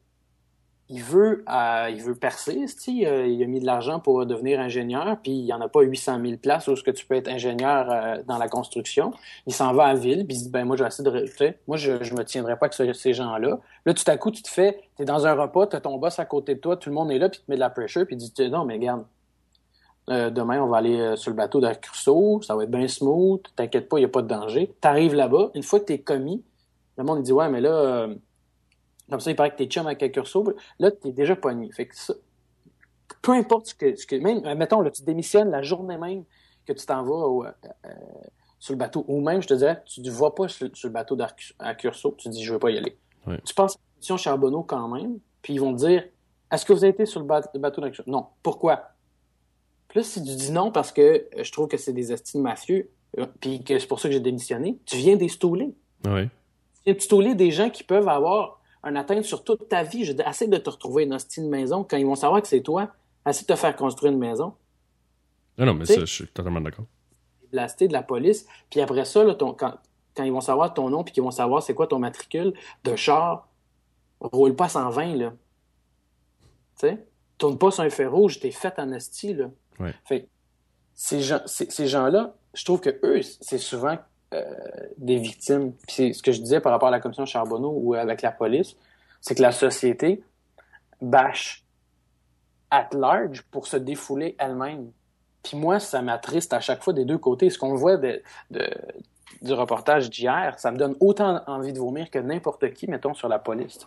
il 0.90 1.02
veut, 1.02 1.44
euh, 1.50 1.90
il 1.90 2.14
percer, 2.14 2.64
il 2.86 3.06
a, 3.06 3.26
il 3.26 3.42
a 3.42 3.46
mis 3.46 3.60
de 3.60 3.66
l'argent 3.66 4.00
pour 4.00 4.24
devenir 4.24 4.58
ingénieur, 4.58 5.18
puis 5.22 5.32
il 5.32 5.44
n'y 5.44 5.52
en 5.52 5.60
a 5.60 5.68
pas 5.68 5.82
800 5.82 6.18
000 6.22 6.38
places 6.38 6.66
où 6.68 6.76
ce 6.76 6.82
que 6.82 6.90
tu 6.90 7.04
peux 7.04 7.14
être 7.14 7.28
ingénieur 7.28 7.90
euh, 7.90 8.22
dans 8.26 8.38
la 8.38 8.48
construction. 8.48 9.12
Il 9.46 9.52
s'en 9.52 9.74
va 9.74 9.84
à 9.84 9.94
ville, 9.94 10.26
puis 10.26 10.36
il 10.36 10.44
dit, 10.44 10.48
ben 10.48 10.64
moi, 10.64 10.76
je 10.76 10.84
vais 10.84 10.88
essayer 10.88 11.10
de... 11.10 11.54
Moi, 11.66 11.76
je 11.76 11.92
ne 11.92 12.18
me 12.18 12.24
tiendrai 12.24 12.58
pas 12.58 12.68
avec 12.78 12.94
ces 12.94 13.12
gens-là. 13.12 13.58
Là, 13.84 13.94
tout 13.94 14.10
à 14.10 14.16
coup, 14.16 14.30
tu 14.30 14.42
te 14.42 14.48
fais, 14.48 14.80
tu 14.96 15.02
es 15.02 15.04
dans 15.04 15.26
un 15.26 15.34
repas, 15.34 15.66
tu 15.66 15.76
as 15.76 15.80
ton 15.80 15.98
boss 15.98 16.18
à 16.18 16.24
côté 16.24 16.54
de 16.54 16.60
toi, 16.60 16.78
tout 16.78 16.88
le 16.88 16.94
monde 16.94 17.10
est 17.10 17.18
là, 17.18 17.28
puis 17.28 17.38
tu 17.38 17.44
te 17.44 17.50
mets 17.50 17.56
de 17.56 17.60
la 17.60 17.70
pressure, 17.70 18.06
puis 18.06 18.16
tu 18.16 18.48
non, 18.48 18.64
mais 18.64 18.74
regarde, 18.74 19.04
euh, 20.08 20.30
demain, 20.30 20.62
on 20.62 20.68
va 20.68 20.78
aller 20.78 21.16
sur 21.16 21.30
le 21.30 21.36
bateau 21.36 21.60
d'Arcurso, 21.60 22.40
ça 22.40 22.56
va 22.56 22.62
être 22.62 22.70
bien 22.70 22.88
smooth, 22.88 23.42
t'inquiète 23.56 23.90
pas, 23.90 23.98
il 23.98 24.02
n'y 24.02 24.06
a 24.06 24.08
pas 24.08 24.22
de 24.22 24.28
danger. 24.28 24.74
Tu 24.80 24.88
arrives 24.88 25.14
là-bas, 25.14 25.50
une 25.54 25.62
fois 25.62 25.80
que 25.80 25.84
tu 25.84 25.92
es 25.92 25.98
commis, 25.98 26.42
le 27.02 27.04
monde 27.04 27.18
il 27.20 27.22
dit, 27.22 27.32
ouais, 27.32 27.48
mais 27.48 27.60
là 27.60 28.08
comme 29.10 29.20
ça, 29.20 29.30
il 29.30 29.36
paraît 29.36 29.50
que 29.50 29.56
t'es 29.56 29.66
chum 29.66 29.86
avec 29.86 30.02
un 30.02 30.08
curso. 30.08 30.54
Là, 30.78 30.90
t'es 30.90 31.12
déjà 31.12 31.34
pogné. 31.34 31.70
Fait 31.72 31.86
que 31.86 31.96
ça, 31.96 32.14
peu 33.22 33.32
importe 33.32 33.68
ce 33.68 33.74
que, 33.74 33.96
ce 33.96 34.06
que 34.06 34.16
même, 34.16 34.42
mettons, 34.56 34.80
là, 34.80 34.90
tu 34.90 35.02
démissionnes 35.02 35.50
la 35.50 35.62
journée 35.62 35.96
même 35.96 36.24
que 36.66 36.72
tu 36.72 36.84
t'en 36.84 37.02
vas 37.02 37.48
euh, 37.48 37.52
euh, 37.86 37.90
sur 38.58 38.74
le 38.74 38.78
bateau, 38.78 39.04
ou 39.08 39.20
même, 39.20 39.40
je 39.40 39.48
te 39.48 39.54
dirais, 39.54 39.82
tu 39.86 40.02
ne 40.02 40.10
vas 40.10 40.30
pas 40.30 40.48
sur, 40.48 40.68
le 40.68 40.88
bateau 40.90 41.16
à 41.58 41.74
Curso, 41.74 42.14
tu 42.18 42.28
dis, 42.28 42.44
je 42.44 42.50
ne 42.50 42.54
veux 42.54 42.58
pas 42.58 42.70
y 42.70 42.78
aller. 42.78 42.98
Tu 43.44 43.54
penses 43.54 43.76
à 43.76 43.78
la 43.78 43.98
mission 43.98 44.16
Charbonneau 44.16 44.62
quand 44.62 44.88
même, 44.88 45.18
puis 45.42 45.54
ils 45.54 45.60
vont 45.60 45.72
te 45.72 45.78
dire, 45.78 46.04
est-ce 46.50 46.64
que 46.64 46.72
vous 46.72 46.84
avez 46.84 46.92
été 46.92 47.06
sur 47.06 47.20
le 47.20 47.26
bateau? 47.26 47.82
Non. 48.06 48.26
Pourquoi? 48.42 48.90
Plus 49.88 50.04
si 50.04 50.22
tu 50.22 50.34
dis 50.34 50.52
non 50.52 50.70
parce 50.70 50.92
que 50.92 51.02
euh, 51.02 51.42
je 51.42 51.52
trouve 51.52 51.68
que 51.68 51.78
c'est 51.78 51.94
des 51.94 52.12
estimes 52.12 52.42
mafieux, 52.42 52.90
puis 53.40 53.64
que 53.64 53.78
c'est 53.78 53.86
pour 53.86 54.00
ça 54.00 54.08
que 54.08 54.12
j'ai 54.12 54.20
démissionné, 54.20 54.78
tu 54.84 54.96
viens 54.96 55.16
des 55.16 55.28
stouler. 55.28 55.74
Oui. 56.88 56.96
Tu 56.96 57.00
stouler 57.00 57.34
des 57.34 57.50
gens 57.50 57.70
qui 57.70 57.84
peuvent 57.84 58.08
avoir 58.08 58.60
un 58.82 58.96
atteinte 58.96 59.24
sur 59.24 59.44
toute 59.44 59.68
ta 59.68 59.82
vie. 59.82 60.02
Essaie 60.26 60.48
de 60.48 60.56
te 60.56 60.70
retrouver 60.70 61.04
une 61.04 61.14
hostie 61.14 61.40
de 61.40 61.48
maison 61.48 61.84
quand 61.84 61.96
ils 61.96 62.06
vont 62.06 62.14
savoir 62.14 62.42
que 62.42 62.48
c'est 62.48 62.62
toi. 62.62 62.88
Essaie 63.26 63.42
de 63.42 63.46
te 63.46 63.56
faire 63.56 63.74
construire 63.76 64.12
une 64.12 64.18
maison. 64.18 64.54
Non, 65.58 65.66
non, 65.66 65.74
mais 65.74 65.84
ça, 65.84 66.00
je 66.00 66.04
suis 66.04 66.26
totalement 66.28 66.60
d'accord. 66.60 66.86
Blasté 67.50 67.88
de 67.88 67.92
la 67.92 68.02
police. 68.02 68.46
Puis 68.70 68.80
après 68.80 69.04
ça, 69.04 69.24
là, 69.24 69.34
ton, 69.34 69.52
quand, 69.52 69.74
quand, 70.14 70.24
ils 70.24 70.32
vont 70.32 70.40
savoir 70.40 70.72
ton 70.72 70.88
nom 70.88 71.02
puis 71.02 71.12
qu'ils 71.12 71.22
vont 71.22 71.30
savoir 71.30 71.62
c'est 71.62 71.74
quoi 71.74 71.86
ton 71.86 71.98
matricule 71.98 72.54
de 72.84 72.96
char, 72.96 73.48
roule 74.20 74.54
pas 74.54 74.68
120, 74.68 75.16
là. 75.16 75.32
Tu 76.78 76.86
sais? 76.88 77.06
Tourne 77.38 77.58
pas 77.58 77.70
sur 77.70 77.82
un 77.84 77.90
fer 77.90 78.10
rouge, 78.10 78.40
t'es 78.40 78.50
fait 78.50 78.78
en 78.78 78.92
esti, 78.92 79.34
là. 79.34 79.50
Ouais. 79.80 79.94
Fait 80.04 80.28
ces 80.94 81.20
gens, 81.20 81.40
ces 81.46 81.86
gens-là, 81.86 82.34
je 82.54 82.64
trouve 82.64 82.80
que 82.80 82.98
eux, 83.04 83.22
c'est 83.22 83.58
souvent 83.58 83.98
euh, 84.34 84.44
des 84.98 85.16
victimes. 85.16 85.72
Puis 85.86 86.12
ce 86.14 86.22
que 86.22 86.32
je 86.32 86.40
disais 86.40 86.60
par 86.60 86.72
rapport 86.72 86.88
à 86.88 86.90
la 86.90 87.00
commission 87.00 87.24
Charbonneau 87.24 87.72
ou 87.74 87.94
avec 87.94 88.22
la 88.22 88.30
police, 88.30 88.76
c'est 89.20 89.34
que 89.34 89.42
la 89.42 89.52
société 89.52 90.22
bâche 91.00 91.64
at 92.70 92.90
large 92.92 93.42
pour 93.50 93.66
se 93.66 93.76
défouler 93.76 94.36
elle-même. 94.38 94.90
Puis 95.42 95.56
moi, 95.56 95.80
ça 95.80 96.02
m'attriste 96.02 96.52
à 96.52 96.60
chaque 96.60 96.82
fois 96.82 96.92
des 96.92 97.04
deux 97.04 97.16
côtés. 97.16 97.48
Ce 97.48 97.58
qu'on 97.58 97.74
voit 97.74 97.96
de, 97.96 98.22
du 98.50 99.52
reportage 99.52 100.10
d'hier, 100.10 100.58
ça 100.58 100.70
me 100.72 100.76
donne 100.76 100.96
autant 101.00 101.42
envie 101.46 101.72
de 101.72 101.78
vomir 101.78 102.10
que 102.10 102.18
n'importe 102.18 102.72
qui, 102.74 102.86
mettons, 102.86 103.14
sur 103.14 103.28
la 103.28 103.38
police. 103.38 103.78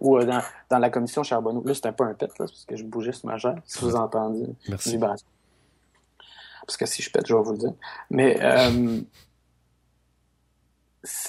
Ou 0.00 0.18
euh, 0.18 0.24
dans, 0.24 0.42
dans, 0.68 0.78
la 0.78 0.90
commission 0.90 1.22
Charbonneau. 1.22 1.62
Là, 1.64 1.74
c'était 1.74 1.92
pas 1.92 2.06
un 2.06 2.14
pet, 2.14 2.26
là, 2.26 2.46
parce 2.46 2.64
que 2.64 2.74
je 2.74 2.82
bougeais 2.82 3.12
sur 3.12 3.28
ma 3.28 3.38
chaise, 3.38 3.54
si 3.64 3.84
vous 3.84 3.94
entendez. 3.94 4.48
Merci. 4.68 4.98
Parce 4.98 6.76
que 6.76 6.86
si 6.86 7.02
je 7.02 7.10
pète, 7.12 7.26
je 7.26 7.34
vais 7.34 7.42
vous 7.42 7.52
le 7.52 7.58
dire. 7.58 7.72
Mais 8.10 8.36
euh, 8.42 9.00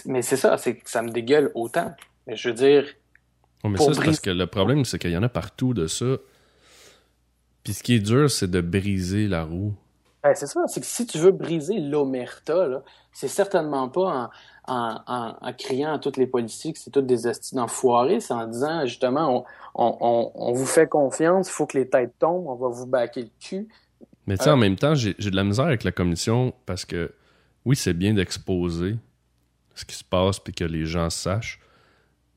mais 0.05 0.21
c'est 0.21 0.38
ça, 0.38 0.57
c'est 0.57 0.75
que 0.75 0.89
ça 0.89 1.01
me 1.01 1.09
dégueule 1.09 1.51
autant. 1.55 1.93
Mais 2.25 2.36
je 2.36 2.49
veux 2.49 2.55
dire. 2.55 2.86
mais 3.63 3.78
ça, 3.78 3.93
c'est 3.93 4.03
parce 4.03 4.19
que 4.19 4.30
le 4.30 4.47
problème, 4.47 4.86
c'est 4.86 4.99
qu'il 4.99 5.11
y 5.11 5.17
en 5.17 5.23
a 5.23 5.30
partout 5.30 5.73
de 5.73 5.88
ça. 5.88 6.17
Puis 7.63 7.73
ce 7.73 7.84
qui 7.84 7.95
est 7.95 7.99
dur, 7.99 8.30
c'est 8.30 8.49
de 8.49 8.61
briser 8.61 9.28
la 9.28 9.43
roue. 9.43 9.73
Ben, 10.23 10.34
c'est 10.36 10.47
ça, 10.47 10.61
c'est 10.67 10.82
que 10.82 10.86
si 10.86 11.05
tu 11.05 11.17
veux 11.17 11.32
briser 11.32 11.80
l'omerta, 11.80 12.84
c'est 13.13 13.28
certainement 13.28 13.88
pas 13.88 14.30
en, 14.67 15.53
criant 15.57 15.93
à 15.93 15.99
tous 15.99 16.17
les 16.17 16.28
policiers 16.28 16.73
que 16.73 16.80
c'est 16.80 16.91
toutes 16.91 17.05
des 17.05 17.28
astuces 17.28 17.53
d'enfoirés, 17.53 18.19
c'est 18.19 18.34
en 18.34 18.47
disant 18.47 18.86
justement, 18.86 19.45
on, 19.75 20.53
vous 20.53 20.65
fait 20.65 20.88
confiance, 20.88 21.47
il 21.49 21.51
faut 21.51 21.65
que 21.65 21.78
les 21.78 21.88
têtes 21.88 22.13
tombent, 22.19 22.47
on 22.47 22.55
va 22.55 22.67
vous 22.67 22.86
baquer 22.86 23.21
le 23.21 23.30
cul. 23.39 23.67
Mais 24.25 24.38
tu 24.38 24.43
sais, 24.43 24.49
en 24.49 24.53
euh, 24.53 24.57
même 24.57 24.75
temps, 24.75 24.95
j'ai 24.95 25.13
de 25.13 25.36
la 25.36 25.43
misère 25.43 25.65
avec 25.65 25.84
la 25.84 25.91
commission 25.91 26.53
parce 26.65 26.84
que 26.84 27.13
oui, 27.65 27.75
c'est 27.75 27.93
bien 27.93 28.13
d'exposer, 28.13 28.97
ce 29.80 29.86
qui 29.86 29.95
se 29.95 30.03
passe 30.03 30.39
puis 30.39 30.53
que 30.53 30.63
les 30.63 30.86
gens 30.86 31.09
sachent. 31.09 31.59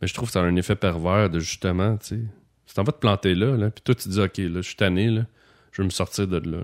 Mais 0.01 0.09
je 0.09 0.14
trouve 0.14 0.28
que 0.28 0.32
ça 0.32 0.41
a 0.41 0.45
un 0.45 0.57
effet 0.57 0.76
pervers 0.76 1.28
de 1.30 1.38
justement, 1.38 1.97
tu 1.97 2.07
sais. 2.07 2.20
Si 2.66 2.74
t'en 2.74 2.84
vas 2.84 2.93
te 2.93 2.99
planter 2.99 3.34
là, 3.34 3.57
là 3.57 3.70
puis 3.70 3.82
toi 3.82 3.95
tu 3.95 4.09
dis, 4.09 4.20
OK, 4.20 4.38
là, 4.38 4.61
je 4.61 4.66
suis 4.66 4.76
tanné, 4.76 5.09
là, 5.09 5.22
je 5.72 5.82
vais 5.82 5.86
me 5.86 5.91
sortir 5.91 6.28
de 6.28 6.38
là. 6.38 6.62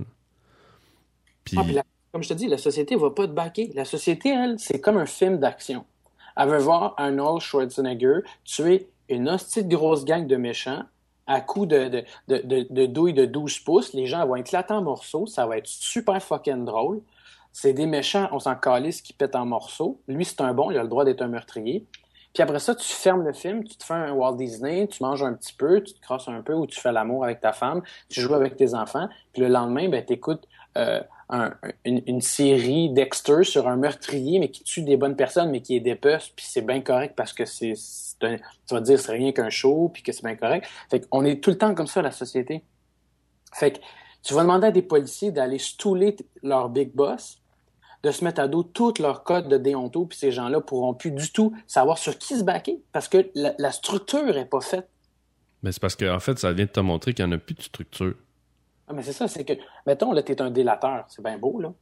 Puis... 1.45 1.57
Ah, 1.59 1.83
comme 2.13 2.23
je 2.23 2.29
te 2.29 2.35
dis, 2.35 2.47
la 2.47 2.59
société 2.59 2.97
va 2.97 3.11
pas 3.11 3.27
te 3.27 3.33
baquer. 3.33 3.71
La 3.75 3.85
société, 3.85 4.31
elle, 4.31 4.59
c'est 4.59 4.81
comme 4.81 4.97
un 4.97 5.07
film 5.07 5.39
d'action. 5.39 5.85
Elle 6.37 6.49
veut 6.49 6.59
voir 6.59 6.95
Arnold 6.97 7.41
Schwarzenegger 7.41 8.21
tuer 8.45 8.89
une 9.09 9.29
hostie 9.29 9.65
de 9.65 9.75
grosse 9.75 10.05
gang 10.05 10.27
de 10.27 10.37
méchants 10.37 10.85
à 11.27 11.41
coups 11.41 11.69
de, 11.69 11.89
de, 11.89 12.05
de, 12.29 12.67
de, 12.71 12.87
douille 12.87 13.15
de 13.15 13.25
12 13.25 13.61
pouces. 13.61 13.93
Les 13.93 14.07
gens 14.07 14.27
vont 14.27 14.37
éclater 14.37 14.73
en 14.73 14.83
morceaux. 14.83 15.27
Ça 15.27 15.47
va 15.47 15.59
être 15.59 15.67
super 15.67 16.23
fucking 16.23 16.65
drôle. 16.65 17.01
C'est 17.59 17.73
des 17.73 17.87
méchants, 17.87 18.29
on 18.33 18.39
s'en 18.39 18.55
calisse, 18.55 19.01
qui 19.01 19.15
pètent 19.15 19.35
en 19.35 19.47
morceaux. 19.47 19.99
Lui, 20.09 20.27
c'est 20.27 20.43
un 20.43 20.53
bon, 20.53 20.71
il 20.71 20.77
a 20.77 20.83
le 20.83 20.91
droit 20.91 21.07
d'être 21.07 21.23
un 21.23 21.29
meurtrier. 21.29 21.87
Puis 22.35 22.43
après 22.43 22.59
ça, 22.59 22.75
tu 22.75 22.87
fermes 22.87 23.25
le 23.25 23.33
film, 23.33 23.65
tu 23.65 23.79
te 23.79 23.83
fais 23.83 23.95
un 23.95 24.13
Walt 24.13 24.37
Disney, 24.37 24.87
tu 24.89 25.03
manges 25.03 25.23
un 25.23 25.33
petit 25.33 25.55
peu, 25.55 25.83
tu 25.83 25.95
te 25.95 26.01
crosses 26.03 26.29
un 26.29 26.43
peu 26.43 26.53
ou 26.53 26.67
tu 26.67 26.79
fais 26.79 26.93
l'amour 26.93 27.25
avec 27.25 27.41
ta 27.41 27.55
femme, 27.55 27.81
tu 28.11 28.21
joues 28.21 28.35
avec 28.35 28.57
tes 28.57 28.75
enfants. 28.75 29.09
Puis 29.33 29.41
le 29.41 29.49
lendemain, 29.49 29.89
ben, 29.89 30.05
tu 30.05 30.13
écoutes 30.13 30.47
euh, 30.77 31.01
une, 31.87 32.21
série 32.21 32.91
Dexter 32.91 33.43
sur 33.43 33.69
un 33.69 33.77
meurtrier, 33.77 34.39
mais 34.39 34.51
qui 34.51 34.63
tue 34.63 34.83
des 34.83 34.99
bonnes 34.99 35.17
personnes, 35.17 35.51
mais 35.51 35.63
qui 35.63 35.77
est 35.77 35.81
dépeuse, 35.81 36.29
puis 36.37 36.45
c'est 36.47 36.61
bien 36.61 36.83
correct 36.83 37.15
parce 37.17 37.33
que 37.33 37.47
c'est, 37.47 37.73
tu 38.21 38.39
vas 38.71 38.81
dire 38.83 39.01
c'est 39.01 39.13
rien 39.13 39.33
qu'un 39.33 39.49
show, 39.49 39.89
puis 39.95 40.03
que 40.03 40.13
c'est 40.13 40.25
bien 40.25 40.37
correct. 40.37 40.69
Fait 40.91 41.09
qu'on 41.09 41.25
est 41.25 41.43
tout 41.43 41.49
le 41.49 41.57
temps 41.57 41.75
comme 41.75 41.87
ça, 41.87 42.03
la 42.03 42.13
société. 42.13 42.65
Fait 43.55 43.71
que 43.71 43.79
tu 44.23 44.35
vas 44.35 44.43
demander 44.43 44.67
à 44.67 44.73
des 44.73 44.83
policiers 44.83 45.31
d'aller 45.31 45.59
stouler 45.59 46.17
leur 46.43 46.69
big 46.69 46.93
boss, 46.93 47.41
de 48.07 48.13
se 48.13 48.23
mettre 48.23 48.41
à 48.41 48.47
dos 48.47 48.63
toutes 48.63 49.01
leurs 49.01 49.25
codes 49.25 49.49
de 49.49 49.59
déonto, 49.59 50.07
puis 50.07 50.17
ces 50.17 50.31
gens-là 50.31 50.61
pourront 50.61 50.95
plus 50.95 51.11
du 51.11 51.33
tout 51.33 51.53
savoir 51.67 51.99
sur 51.99 52.17
qui 52.17 52.37
se 52.37 52.45
baquer 52.45 52.81
parce 52.93 53.09
que 53.09 53.29
la, 53.35 53.73
structure 53.73 54.37
est 54.37 54.47
pas 54.47 54.61
faite. 54.61 54.89
Mais 55.65 55.73
c'est 55.73 55.81
parce 55.81 55.97
qu'en 55.97 56.15
en 56.15 56.21
fait, 56.21 56.39
ça 56.39 56.53
vient 56.53 56.67
de 56.67 56.71
te 56.71 56.79
montrer 56.79 57.15
qu'il 57.15 57.27
n'y 57.27 57.33
en 57.33 57.37
a 57.37 57.39
plus 57.39 57.57
de 57.57 57.63
structure. 57.63 58.15
Ah, 58.87 58.93
mais 58.93 59.03
c'est 59.03 59.13
ça, 59.13 59.27
c'est 59.27 59.45
que, 59.45 59.55
mettons, 59.87 60.13
là, 60.13 60.23
t'es 60.23 60.41
un 60.41 60.51
délateur, 60.51 61.05
c'est 61.09 61.23
bien 61.23 61.37
beau, 61.37 61.61
là. 61.61 61.73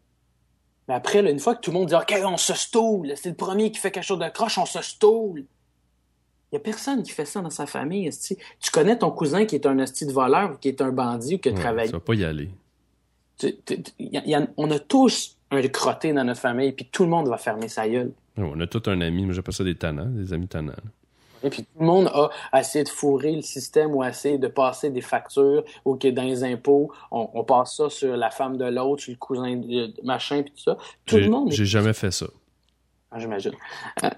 Mais 0.89 0.95
après, 0.95 1.21
là, 1.21 1.31
une 1.31 1.39
fois 1.39 1.55
que 1.55 1.61
tout 1.61 1.71
le 1.71 1.79
monde 1.79 1.89
dit, 1.89 1.95
OK, 1.95 2.15
on 2.25 2.39
se 2.39 2.55
stoule, 2.55 3.13
c'est 3.17 3.29
le 3.29 3.35
premier 3.35 3.71
qui 3.71 3.79
fait 3.79 3.91
quelque 3.91 4.05
chose 4.05 4.19
de 4.19 4.29
croche, 4.29 4.57
on 4.57 4.67
se 4.67 4.81
stoule. 4.81 5.41
Il 5.41 6.55
n'y 6.55 6.57
a 6.57 6.61
personne 6.61 7.03
qui 7.03 7.13
fait 7.13 7.27
ça 7.27 7.43
dans 7.43 7.51
sa 7.51 7.67
famille. 7.67 8.09
Tu 8.61 8.71
connais 8.71 8.97
ton 8.99 9.11
cousin 9.11 9.45
qui 9.45 9.57
est 9.57 9.67
un 9.67 9.79
hostie 9.79 10.07
de 10.07 10.13
voleur 10.13 10.53
ou 10.53 10.57
qui 10.57 10.69
est 10.69 10.81
un 10.81 10.93
bandit 10.93 11.35
ou 11.35 11.39
qui 11.39 11.51
a 11.51 11.53
travaillé? 11.53 11.89
Ça 11.89 11.97
va 11.97 12.01
pas 12.01 12.15
y 12.15 12.25
aller. 12.25 12.51
on 14.57 14.71
a 14.71 14.79
tous 14.79 15.34
un 15.51 15.63
crotté 15.69 16.13
dans 16.13 16.25
notre 16.25 16.41
famille, 16.41 16.73
puis 16.73 16.89
tout 16.91 17.05
le 17.05 17.11
monde 17.11 17.29
va 17.29 17.39
fermer 17.39 17.69
sa 17.69 17.89
gueule. 17.89 18.13
on 18.37 18.59
a 18.61 18.67
tout 18.67 18.83
un 18.87 19.01
ami, 19.01 19.25
moi 19.25 19.35
j'appelle 19.35 19.55
ça 19.55 19.65
des 19.65 19.75
tannants, 19.75 20.07
des 20.07 20.33
amis 20.33 20.49
tannants. 20.49 20.73
Et 21.45 21.51
puis 21.51 21.63
tout 21.63 21.79
le 21.79 21.87
monde 21.87 22.11
a 22.53 22.61
essayé 22.61 22.85
de 22.85 22.89
fourrer 22.89 23.37
le 23.37 23.43
système 23.43 23.95
ou 23.95 24.03
essayé 24.03 24.39
de 24.39 24.49
passer 24.49 24.89
des 24.89 25.03
factures 25.03 25.63
ou 25.85 25.97
que 25.97 26.09
dans 26.09 26.23
les 26.23 26.43
impôts, 26.43 26.91
on, 27.11 27.45
passe 27.45 27.77
ça 27.77 27.91
sur 27.91 28.17
la 28.17 28.31
femme 28.31 28.57
de 28.57 28.65
l'autre, 28.65 29.03
sur 29.03 29.13
le 29.13 29.19
cousin 29.19 29.57
de 29.57 29.93
machin, 30.03 30.43
puis 30.43 30.53
tout 30.53 30.63
ça. 30.63 30.79
Tout 31.05 31.19
le 31.19 31.29
monde. 31.29 31.53
J'ai 31.53 31.67
jamais 31.67 31.93
fait 31.93 32.11
ça. 32.11 32.27
Ah, 33.11 33.19
j'imagine. 33.19 33.53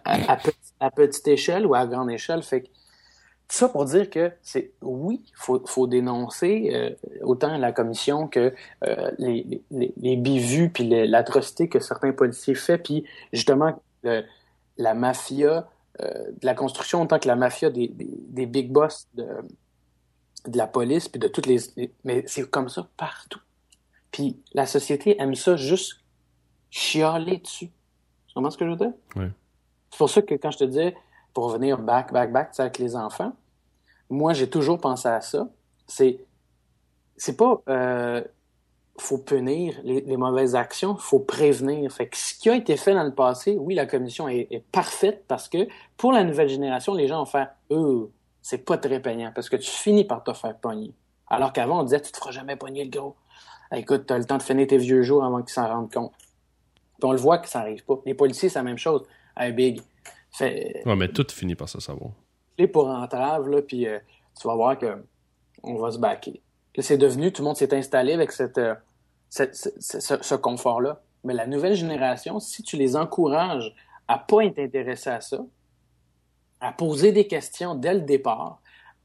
À, 0.05 0.91
petite 0.91 1.27
échelle 1.27 1.67
ou 1.67 1.75
à 1.75 1.85
grande 1.87 2.11
échelle, 2.11 2.43
fait 2.43 2.63
que 2.63 2.69
ça 3.49 3.69
pour 3.69 3.85
dire 3.85 4.11
que 4.11 4.33
c'est 4.43 4.73
oui, 4.83 5.23
il 5.25 5.61
faut, 5.67 5.87
dénoncer 5.87 6.71
euh, 6.73 6.91
autant 7.23 7.57
la 7.59 7.73
commission 7.73 8.27
que 8.27 8.53
euh, 8.85 9.11
les, 9.19 9.63
les, 9.71 9.95
les, 9.97 10.17
bivus 10.17 10.71
puis 10.71 10.89
l'atrocité 11.07 11.69
que 11.69 11.79
certains 11.79 12.13
policiers 12.13 12.55
font, 12.55 12.79
puis 12.79 13.05
justement 13.33 13.81
la 14.03 14.95
mafia 14.95 15.69
euh, 16.03 16.31
de 16.31 16.47
la 16.47 16.55
construction 16.55 17.03
autant 17.03 17.19
que 17.19 17.29
la 17.29 17.37
mafia 17.37 17.71
des, 17.71 17.89
des, 17.89 18.47
big 18.47 18.71
boss 18.71 19.09
de, 19.15 19.27
de, 20.47 20.59
la 20.59 20.67
police 20.67 21.09
puis 21.09 21.19
de 21.19 21.29
toutes 21.29 21.47
les, 21.47 21.59
mais 22.05 22.25
c'est 22.27 22.51
comme 22.51 22.69
ça 22.69 22.89
partout. 22.97 23.41
Puis 24.11 24.39
la 24.53 24.67
société 24.67 25.21
aime 25.21 25.35
ça 25.35 25.57
juste 25.57 26.01
chialer 26.71 27.39
dessus. 27.39 27.71
Tu 28.27 28.35
comprends 28.35 28.51
ce 28.51 28.59
que 28.59 28.67
je 28.67 28.71
veux 28.71 28.77
dire? 28.77 28.93
Oui. 29.15 29.27
C'est 29.91 29.99
pour 29.99 30.11
ça 30.11 30.21
que 30.21 30.35
quand 30.35 30.51
je 30.51 30.59
te 30.59 30.65
disais 30.65 30.95
pour 31.37 31.53
revenir 31.53 31.77
back, 31.77 32.15
back, 32.15 32.33
back 32.33 32.49
avec 32.59 32.79
les 32.79 32.97
enfants, 32.97 33.35
moi, 34.09 34.33
j'ai 34.33 34.49
toujours 34.49 34.79
pensé 34.79 35.07
à 35.07 35.21
ça. 35.21 35.47
C'est, 35.87 36.19
c'est 37.19 37.37
pas, 37.37 37.61
euh, 37.69 38.25
faut 38.99 39.19
punir 39.19 39.75
les, 39.85 40.17
mauvaises 40.17 40.57
actions, 40.57 40.97
faut 40.97 41.19
prévenir. 41.19 41.93
Fait 41.93 42.09
que 42.09 42.17
ce 42.17 42.33
qui 42.33 42.49
a 42.49 42.57
été 42.57 42.79
fait 42.79 42.95
dans 42.95 43.05
le 43.05 43.15
passé, 43.15 43.55
oui, 43.61 43.75
la 43.75 43.85
commission 43.85 44.29
est, 44.29 44.65
parfaite 44.73 45.25
parce 45.29 45.51
que 45.51 45.69
pour 45.99 46.11
la 46.11 46.25
nouvelle 46.25 46.49
génération, 46.49 46.95
les 46.95 47.07
gens 47.07 47.19
vont 47.19 47.27
faire, 47.27 47.51
euh, 47.71 48.11
c'est 48.41 48.65
pas 48.65 48.79
très 48.79 49.01
payant 49.01 49.31
parce 49.35 49.51
que 49.51 49.57
tu 49.57 49.71
finis 49.71 50.05
par 50.05 50.25
te 50.25 50.33
faire 50.33 50.57
pogner. 50.57 50.95
Alors 51.29 51.53
qu'avant, 51.53 51.81
on 51.81 51.83
disait, 51.83 52.01
tu 52.01 52.13
te 52.13 52.17
feras 52.17 52.31
jamais 52.31 52.57
pogner 52.57 52.83
le 52.83 52.91
gros. 52.91 53.15
Écoute, 53.73 54.07
tu 54.07 54.15
as 54.15 54.17
le 54.17 54.25
temps 54.25 54.39
de 54.39 54.43
finir 54.43 54.67
tes 54.69 54.79
vieux 54.79 55.03
jours 55.03 55.23
avant 55.23 55.43
qu'ils 55.43 55.53
s'en 55.53 55.69
rendent 55.69 55.93
compte. 55.93 56.13
Puis 56.99 57.05
on 57.05 57.13
le 57.13 57.19
voit 57.19 57.37
que 57.37 57.49
ça 57.51 57.59
n'arrive 57.59 57.85
pas. 57.85 58.01
Les 58.07 58.15
policiers, 58.15 58.49
c'est 58.49 58.59
la 58.59 58.63
même 58.63 58.79
chose. 58.79 59.03
Hey, 59.37 59.53
Big. 59.53 59.83
Fait... 60.37 60.83
Ouais, 60.85 60.97
mais 60.97 61.09
tout 61.09 61.27
finit 61.31 61.55
par 61.55 61.69
se 61.69 61.81
savoir. 61.81 62.11
Les 62.59 62.67
pour 62.67 62.89
entrave, 62.89 63.49
là, 63.49 63.63
puis 63.63 63.87
euh, 63.87 63.99
tu 64.39 64.47
vas 64.47 64.55
voir 64.55 64.79
que 64.79 65.03
on 65.63 65.77
va 65.77 65.91
se 65.91 65.99
baquer. 65.99 66.43
C'est 66.79 66.99
devenu, 66.99 67.33
tout 67.33 67.43
le 67.43 67.47
monde 67.47 67.57
s'est 67.57 67.75
installé 67.75 68.13
avec 68.13 68.33
cette, 68.33 68.59
euh, 68.59 68.75
cette 69.31 69.55
ce, 69.55 69.71
ce 70.21 70.35
confort-là. 70.35 71.01
Mais 71.25 71.33
la 71.33 71.47
nouvelle 71.47 71.75
génération, 71.75 72.39
si 72.39 72.63
tu 72.63 72.77
les 72.77 72.97
encourages 72.97 73.75
à 74.09 74.19
pas 74.19 74.45
être 74.45 74.59
intéressés 74.59 75.11
à 75.11 75.21
ça, 75.21 75.45
à 76.61 76.73
poser 76.73 77.13
des 77.13 77.27
questions 77.27 77.75
dès 77.75 77.95
le 77.95 78.03
départ, 78.03 78.61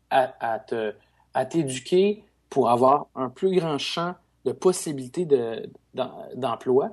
à, 0.10 0.34
à 0.40 0.60
te, 0.60 0.94
à 1.34 1.46
t'éduquer 1.46 2.24
pour 2.50 2.70
avoir 2.70 3.08
un 3.16 3.30
plus 3.30 3.56
grand 3.56 3.78
champ 3.78 4.16
de 4.46 4.52
possibilités 4.52 5.26
de, 5.26 5.70
d'emploi, 6.36 6.90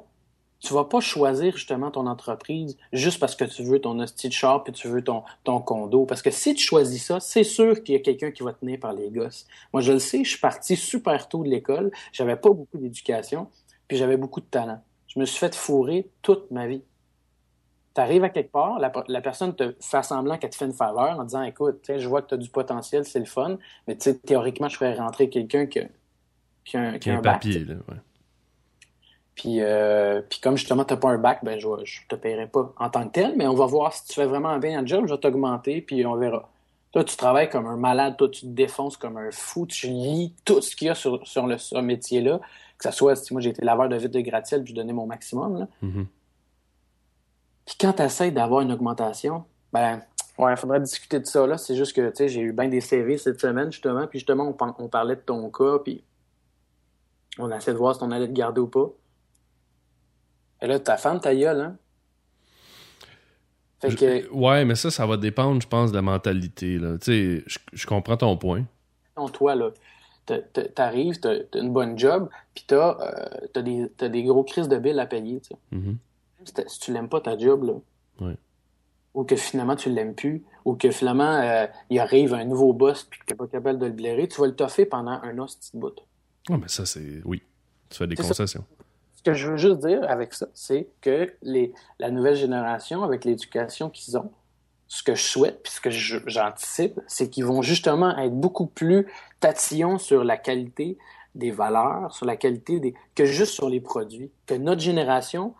tu 0.61 0.75
vas 0.75 0.85
pas 0.85 1.01
choisir 1.01 1.57
justement 1.57 1.91
ton 1.91 2.07
entreprise 2.07 2.77
juste 2.93 3.21
parce 3.21 3.37
que 3.37 3.45
tu 3.45 3.63
veux 3.63 3.81
ton 3.81 3.99
hostie 4.01 4.29
de 4.29 4.33
char 4.33 4.65
puis 4.65 4.73
tu 4.73 4.89
veux 4.89 5.03
ton, 5.03 5.23
ton 5.45 5.61
condo. 5.61 6.05
Parce 6.05 6.21
que 6.21 6.31
si 6.31 6.55
tu 6.55 6.65
choisis 6.65 7.07
ça, 7.07 7.21
c'est 7.21 7.45
sûr 7.45 7.83
qu'il 7.83 7.95
y 7.95 7.99
a 7.99 8.01
quelqu'un 8.01 8.33
qui 8.33 8.43
va 8.43 8.53
te 8.53 8.61
tenir 8.61 8.81
par 8.81 8.93
les 8.93 9.09
gosses. 9.11 9.47
Moi, 9.73 9.83
je 9.83 9.93
le 9.93 9.99
sais, 10.01 10.25
je 10.25 10.31
suis 10.31 10.41
parti 10.41 10.75
super 10.75 11.29
tôt 11.29 11.45
de 11.45 11.49
l'école, 11.49 11.93
j'avais 12.13 12.37
pas 12.37 12.51
beaucoup 12.51 12.79
d'éducation, 12.79 13.49
puis 13.87 13.97
j'avais 13.97 14.17
beaucoup 14.17 14.41
de 14.41 14.47
talent. 14.47 14.83
Je 15.07 15.21
me 15.21 15.25
suis 15.25 15.39
fait 15.39 15.55
fourrer 15.55 16.09
toute 16.23 16.51
ma 16.51 16.67
vie. 16.67 16.83
Tu 17.95 18.01
arrives 18.01 18.25
à 18.25 18.29
quelque 18.29 18.53
part, 18.53 18.79
la, 18.79 19.21
personne 19.21 19.55
te 19.55 19.75
fait 19.81 20.03
semblant 20.03 20.39
qu'elle 20.39 20.51
te 20.51 20.57
fait 20.57 20.67
une 20.67 20.73
faveur 20.73 21.19
en 21.19 21.25
disant 21.25 21.43
Écoute, 21.43 21.89
je 21.89 22.09
vois 22.09 22.23
que 22.23 22.29
tu 22.29 22.35
as 22.35 22.39
du 22.39 22.51
potentiel, 22.51 23.05
c'est 23.05 23.19
le 23.19 23.25
fun, 23.25 23.59
mais 23.87 23.97
théoriquement, 23.97 24.69
je 24.69 24.77
ferais 24.77 24.95
rentrer 24.95 25.31
quelqu'un 25.31 25.67
qui, 25.67 25.81
qui, 26.65 26.77
a, 26.77 26.99
qui, 26.99 27.11
a 27.11 27.19
un, 27.19 27.23
papier. 27.23 27.65
Là, 27.65 27.75
ouais. 27.89 27.97
Puis, 29.39 29.61
euh, 29.61 30.20
puis 30.28 30.41
comme 30.41 30.57
justement, 30.57 30.84
tu 30.84 30.93
n'as 30.93 31.01
pas 31.01 31.11
un 31.11 31.18
bac, 31.18 31.45
ben, 31.45 31.59
je 31.59 31.68
ne 31.68 32.09
te 32.09 32.16
paierai 32.16 32.49
pas 32.49 32.74
en 32.76 32.91
tant 32.91 33.07
que 33.07 33.12
tel, 33.12 33.34
mais 33.36 33.47
on 33.47 33.55
va 33.55 33.66
voir 33.66 33.93
si 33.93 34.05
tu 34.07 34.14
fais 34.14 34.26
vraiment 34.26 34.49
un 34.49 34.59
bien 34.59 34.84
job, 34.84 35.07
je 35.07 35.14
vais 35.14 35.20
t'augmenter, 35.20 35.80
puis 35.80 36.05
on 36.05 36.16
verra. 36.16 36.51
Toi, 36.91 37.05
tu 37.05 37.16
travailles 37.16 37.49
comme 37.49 37.66
un 37.66 37.76
malade, 37.76 38.16
toi, 38.16 38.28
tu 38.28 38.41
te 38.41 38.47
défonces 38.47 38.97
comme 38.97 39.16
un 39.16 39.30
fou, 39.30 39.66
tu 39.66 39.86
lis 39.86 40.34
tout 40.45 40.61
ce 40.61 40.74
qu'il 40.74 40.89
y 40.89 40.91
a 40.91 40.95
sur, 40.95 41.24
sur 41.26 41.47
le, 41.47 41.57
ce 41.57 41.76
métier-là, 41.76 42.41
que 42.78 42.91
ce 42.91 42.91
soit, 42.91 43.14
si 43.14 43.32
moi 43.32 43.41
j'ai 43.41 43.51
été 43.51 43.64
laveur 43.64 43.89
de 43.89 43.97
vitre 43.97 44.14
de 44.14 44.20
gratte-ciel, 44.20 44.64
puis 44.64 44.72
je 44.72 44.76
donnais 44.76 44.93
mon 44.93 45.07
maximum, 45.07 45.61
là. 45.61 45.68
Mm-hmm. 45.84 46.07
Puis 47.66 47.76
quand 47.78 47.93
tu 47.93 48.03
essaies 48.03 48.30
d'avoir 48.30 48.62
une 48.62 48.72
augmentation, 48.72 49.45
ben, 49.72 50.03
ouais, 50.39 50.53
il 50.53 50.57
faudrait 50.57 50.80
discuter 50.80 51.20
de 51.20 51.26
ça. 51.26 51.47
Là. 51.47 51.59
C'est 51.59 51.76
juste 51.76 51.95
que, 51.95 52.09
tu 52.09 52.16
sais, 52.16 52.28
j'ai 52.28 52.41
eu 52.41 52.53
bien 52.53 52.68
des 52.68 52.80
CV 52.80 53.18
cette 53.18 53.41
semaine, 53.41 53.70
justement. 53.70 54.07
Puis 54.07 54.20
justement, 54.20 54.57
on, 54.78 54.89
parlait 54.89 55.16
de 55.16 55.20
ton 55.20 55.49
cas, 55.51 55.78
puis 55.84 56.03
on 57.39 57.51
a 57.51 57.59
essayé 57.59 57.74
de 57.74 57.78
voir 57.78 57.95
si 57.95 58.03
on 58.03 58.11
allait 58.11 58.26
te 58.26 58.32
garder 58.32 58.62
ou 58.62 58.68
pas. 58.68 58.91
Et 60.63 60.67
là, 60.67 60.79
ta 60.79 60.97
femme, 60.97 61.21
ta 61.21 61.35
gueule, 61.35 61.61
hein? 61.61 61.77
Fait 63.81 63.95
que... 63.95 64.29
Ouais, 64.33 64.65
mais 64.65 64.75
ça, 64.75 64.91
ça 64.91 65.07
va 65.07 65.17
dépendre, 65.17 65.63
je 65.63 65.69
pense, 65.69 65.91
de 65.91 65.97
la 65.97 66.03
mentalité. 66.03 66.79
Là. 66.79 66.99
Tu 66.99 67.45
sais, 67.47 67.59
je, 67.73 67.87
comprends 67.87 68.17
ton 68.17 68.37
point. 68.37 68.65
Toi, 69.33 69.55
là, 69.55 69.71
t'arrives, 70.75 71.21
t'as 71.21 71.37
une 71.55 71.73
bonne 71.73 71.97
job, 71.97 72.29
puis 72.55 72.65
t'as 72.67 72.99
euh, 73.55 73.63
des, 73.63 73.89
des 74.09 74.23
gros 74.25 74.43
crises 74.43 74.69
de 74.69 74.79
billes 74.79 74.99
à 74.99 75.07
payer, 75.07 75.41
tu 75.41 75.49
sais. 75.51 75.57
Mm-hmm 75.77 75.97
si 76.67 76.81
tu 76.81 76.93
l'aimes 76.93 77.09
pas 77.09 77.21
ta 77.21 77.37
job, 77.37 77.65
là, 77.65 78.33
ou 79.15 79.25
que 79.25 79.37
finalement 79.37 79.77
tu 79.77 79.91
l'aimes 79.91 80.15
plus, 80.15 80.45
ou 80.65 80.75
que 80.75 80.91
finalement 80.91 81.41
euh, 81.41 81.67
il 81.91 81.99
arrive 81.99 82.35
un 82.35 82.45
nouveau 82.45 82.73
boss 82.73 83.05
puis 83.05 83.19
que 83.21 83.25
tu 83.25 83.33
n'es 83.33 83.37
pas 83.37 83.47
capable 83.47 83.79
de 83.79 83.87
le 83.87 83.93
blairer, 83.93 84.29
tu 84.29 84.41
vas 84.41 84.47
le 84.47 84.55
toffer 84.55 84.87
pendant 84.87 85.21
un 85.23 85.39
an, 85.39 85.47
petit 85.47 85.71
bout. 85.75 85.95
Ah, 86.51 86.57
mais 86.57 86.69
ça, 86.69 86.87
c'est. 86.87 87.21
Oui. 87.25 87.43
Tu 87.91 87.99
fais 87.99 88.07
des 88.07 88.17
concessions. 88.17 88.65
Ce 88.71 88.78
que 89.31 89.35
je 89.35 89.51
veux 89.51 89.57
juste 89.57 89.79
dire 89.79 90.01
avec 90.09 90.33
ça, 90.35 90.47
c'est 90.55 90.89
que 91.01 91.33
les, 91.43 91.72
la 91.99 92.11
nouvelle 92.11 92.37
génération, 92.37 93.03
avec 93.03 93.24
l'éducation 93.24 93.91
qu'ils 93.91 94.16
ont, 94.16 94.31
ce 94.87 95.03
que 95.03 95.14
je 95.14 95.22
souhaite, 95.22 95.62
puis 95.62 95.72
ce 95.72 95.81
que 95.81 95.91
j'anticipe, 95.91 96.99
c'est 97.07 97.29
qu'ils 97.29 97.45
vont 97.45 97.61
justement 97.61 98.16
être 98.16 98.35
beaucoup 98.35 98.66
plus 98.66 99.07
tatillons 99.41 99.99
sur 99.99 100.24
la 100.24 100.39
qualité 100.39 100.97
des 101.35 101.51
valeurs, 101.51 102.14
sur 102.14 102.24
la 102.24 102.37
qualité 102.37 102.81
des. 102.81 102.95
que 103.14 103.26
juste 103.26 103.53
sur 103.53 103.68
les 103.68 103.81
produits. 103.81 104.31
Que 104.47 104.55
notre 104.55 104.81
génération 104.81 105.55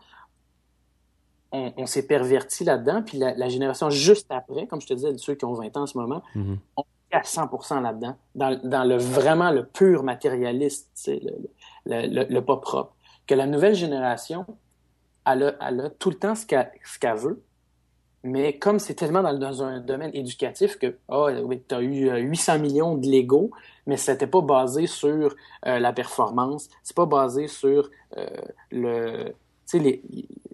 on, 1.51 1.85
s'est 1.87 2.05
perverti 2.05 2.63
là-dedans, 2.63 3.01
puis 3.01 3.17
la, 3.17 3.49
génération 3.49 3.89
juste 3.89 4.27
après, 4.29 4.67
comme 4.67 4.81
je 4.81 4.87
te 4.87 4.93
disais, 4.93 5.17
ceux 5.17 5.33
qui 5.33 5.45
ont 5.45 5.53
20 5.53 5.77
ans 5.77 5.81
en 5.81 5.87
ce 5.87 5.97
moment, 5.97 6.21
mm-hmm. 6.35 6.57
on 6.77 6.83
est 7.11 7.15
à 7.15 7.21
100% 7.21 7.81
là-dedans, 7.81 8.15
dans, 8.35 8.83
le 8.83 8.97
vraiment 8.97 9.49
le 9.49 9.65
pur 9.65 10.03
matérialiste, 10.03 11.09
le, 11.87 12.25
le, 12.29 12.39
pas 12.41 12.57
propre. 12.57 12.93
Que 13.29 13.35
la 13.35 13.45
nouvelle 13.45 13.75
génération, 13.75 14.43
elle 15.23 15.55
a, 15.59 15.89
tout 15.99 16.09
le 16.09 16.15
temps 16.15 16.33
ce 16.33 16.47
qu'elle 16.47 17.15
veut, 17.15 17.43
mais 18.23 18.57
comme 18.57 18.79
c'est 18.79 18.95
tellement 18.95 19.21
dans, 19.21 19.61
un 19.61 19.81
domaine 19.81 20.09
éducatif 20.15 20.79
que 20.79 20.97
oh, 21.09 21.29
tu 21.67 21.75
as 21.75 21.81
eu 21.83 22.09
800 22.09 22.53
euh, 22.55 22.57
millions 22.57 22.97
de 22.97 23.07
Lego, 23.07 23.51
mais 23.85 23.97
c'était 23.97 24.25
pas 24.25 24.41
basé 24.41 24.87
sur 24.87 25.35
euh, 25.67 25.77
la 25.77 25.93
performance, 25.93 26.69
c'est 26.81 26.95
pas 26.95 27.05
basé 27.05 27.47
sur 27.47 27.91
euh, 28.17 28.25
le 28.71 29.35
les, 29.77 30.01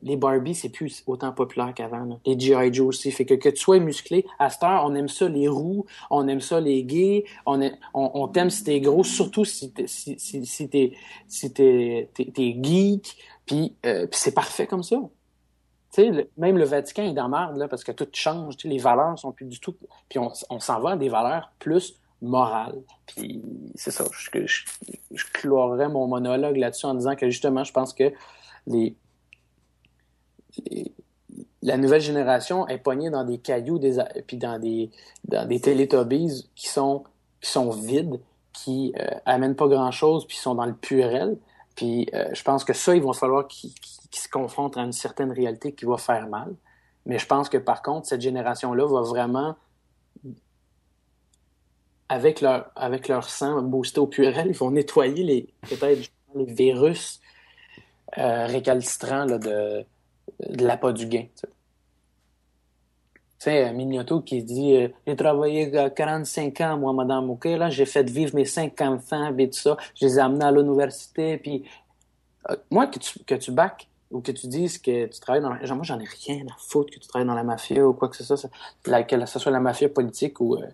les 0.06 0.18
Barbie, 0.18 0.54
c'est 0.54 0.70
plus 0.70 1.04
autant 1.08 1.32
populaire 1.32 1.74
qu'avant. 1.74 2.20
Les 2.26 2.40
G.I. 2.40 2.74
Joe 2.74 2.88
aussi. 2.88 3.12
Fait 3.12 3.26
que, 3.26 3.34
que 3.34 3.50
tu 3.50 3.58
sois 3.58 3.80
musclé, 3.80 4.26
à 4.38 4.50
cette 4.50 4.64
heure, 4.64 4.84
on 4.86 4.94
aime 4.94 5.08
ça 5.08 5.28
les 5.28 5.48
roues, 5.48 5.86
on 6.12 6.28
aime 6.28 6.42
ça 6.42 6.60
les 6.60 6.84
gays, 6.84 7.26
on, 7.46 7.60
on, 7.94 8.28
t'aime 8.28 8.52
si 8.52 8.64
t'es 8.64 8.80
gros, 8.80 9.04
surtout 9.04 9.46
si 9.46 9.72
t'es 9.72 9.88
si, 9.88 10.18
si, 10.20 10.70
t'es 10.70 10.94
t'es, 11.54 12.58
geek, 12.62 13.18
puis, 13.46 13.76
euh, 13.86 14.06
puis 14.06 14.20
c'est 14.20 14.34
parfait 14.34 14.68
comme 14.68 14.84
ça. 14.84 14.98
Sais, 15.90 16.30
même 16.38 16.58
le 16.58 16.66
Vatican 16.66 17.04
est 17.04 17.14
dans 17.14 17.30
merde, 17.30 17.58
là, 17.58 17.68
parce 17.68 17.84
que 17.84 17.92
tout 17.92 18.08
change, 18.12 18.56
les 18.66 18.80
valeurs 18.80 19.18
sont 19.18 19.32
plus 19.32 19.46
du 19.46 19.62
tout... 19.62 19.76
Puis 20.10 20.20
on, 20.20 20.30
on 20.50 20.60
s'en 20.60 20.82
va 20.82 20.92
à 20.92 20.98
des 20.98 21.08
valeurs 21.08 21.54
plus 21.58 22.02
morales. 22.22 22.82
Puis 23.08 23.42
c'est 23.76 23.92
ça, 23.92 24.04
je, 24.12 24.46
je, 24.46 25.48
mon 25.48 26.08
monologue 26.08 26.58
là-dessus 26.58 26.86
en 26.86 26.96
disant 26.96 27.16
que 27.16 27.30
justement, 27.30 27.64
je 27.64 27.72
pense 27.72 27.94
que 27.94 28.12
les, 28.68 28.98
la 31.62 31.78
nouvelle 31.78 32.02
génération 32.02 32.68
est 32.68 32.78
pognée 32.78 33.10
dans 33.10 33.24
des 33.24 33.40
cailloux 33.40 33.80
puis 34.28 34.38
dans 34.38 34.60
des, 34.60 34.92
dans 35.28 35.48
des 35.48 35.60
qui 36.56 36.68
sont, 36.68 37.04
vides, 37.72 38.20
qui 38.54 38.94
euh, 39.00 39.08
amènent 39.26 39.56
pas 39.56 39.68
grand-chose, 39.68 40.28
puis 40.28 40.38
sont 40.38 40.56
dans 40.56 40.66
le 40.66 40.76
purel. 40.76 41.38
Puis 41.76 42.08
euh, 42.14 42.30
je 42.34 42.44
pense 42.44 42.64
que 42.64 42.74
ça, 42.74 42.96
il 42.96 43.02
va 43.02 43.14
falloir 43.14 43.48
qu'ils 43.48 43.74
se 44.12 44.30
confrontent 44.30 44.78
à 44.78 44.82
une 44.82 44.94
certaine 44.94 45.32
réalité 45.32 45.74
qui 45.74 45.86
va 45.86 45.98
faire 45.98 46.28
mal. 46.30 46.54
Mais 47.06 47.20
je 47.20 47.26
pense 47.26 47.50
que 47.50 47.58
par 47.58 47.82
contre, 47.82 48.08
cette 48.08 48.22
génération-là 48.22 48.86
va 48.86 49.02
vraiment, 49.02 49.56
avec 52.10 52.42
leur, 52.42 52.72
avec 52.76 53.08
leur 53.08 53.28
sang 53.30 53.62
boosté 53.64 54.00
au 54.00 54.08
purel, 54.08 54.48
ils 54.50 54.58
vont 54.58 54.72
nettoyer 54.72 55.24
les 55.24 55.54
peut-être 55.68 56.12
les 56.36 56.46
virus 56.46 57.22
euh, 58.18 58.46
récalcitrants 58.46 59.26
là, 59.26 59.38
de, 59.38 59.86
de 60.40 60.66
l'appât 60.66 60.94
du 60.94 61.08
gain. 61.08 61.26
Tu 61.36 61.48
sais, 63.40 63.72
Mignoto 63.74 64.22
qui 64.22 64.44
dit 64.44 64.76
euh, 64.76 64.88
J'ai 65.06 65.16
travaillé 65.16 65.72
45 65.96 66.62
ans, 66.62 66.78
moi, 66.78 66.94
Madame 66.94 67.30
OK, 67.30 67.46
là, 67.46 67.70
j'ai 67.70 67.86
fait 67.86 68.10
vivre 68.10 68.36
mes 68.36 68.46
cinq 68.46 68.82
enfants, 68.82 69.36
et 69.38 69.50
tout 69.50 69.60
ça. 69.60 69.78
Je 69.96 70.06
les 70.06 70.18
ai 70.18 70.20
amenés 70.20 70.46
à 70.46 70.52
l'université, 70.52 71.38
puis. 71.38 71.64
Euh, 72.50 72.56
moi, 72.70 72.88
que 72.88 73.00
tu, 73.00 73.20
que 73.24 73.36
tu 73.36 73.52
back 73.52 73.88
ou 74.12 74.22
que 74.22 74.32
tu 74.32 74.48
dises 74.48 74.78
que 74.78 75.08
tu 75.08 75.20
travailles 75.20 75.42
dans 75.42 75.50
la... 75.50 75.66
Genre, 75.66 75.76
moi, 75.76 75.86
j'en 75.86 76.00
ai 76.00 76.06
rien 76.26 76.46
à 76.48 76.56
foutre 76.60 76.94
que 76.94 77.00
tu 77.00 77.08
travailles 77.08 77.28
dans 77.28 77.34
la 77.36 77.44
mafia 77.44 77.88
ou 77.88 77.94
quoi 77.94 78.08
que 78.08 78.16
ce 78.16 78.24
soit, 78.24 78.50
que 79.04 79.26
ce 79.26 79.40
soit 79.40 79.52
la 79.52 79.60
mafia 79.60 79.90
politique 79.90 80.40
ou, 80.40 80.56
euh, 80.56 80.68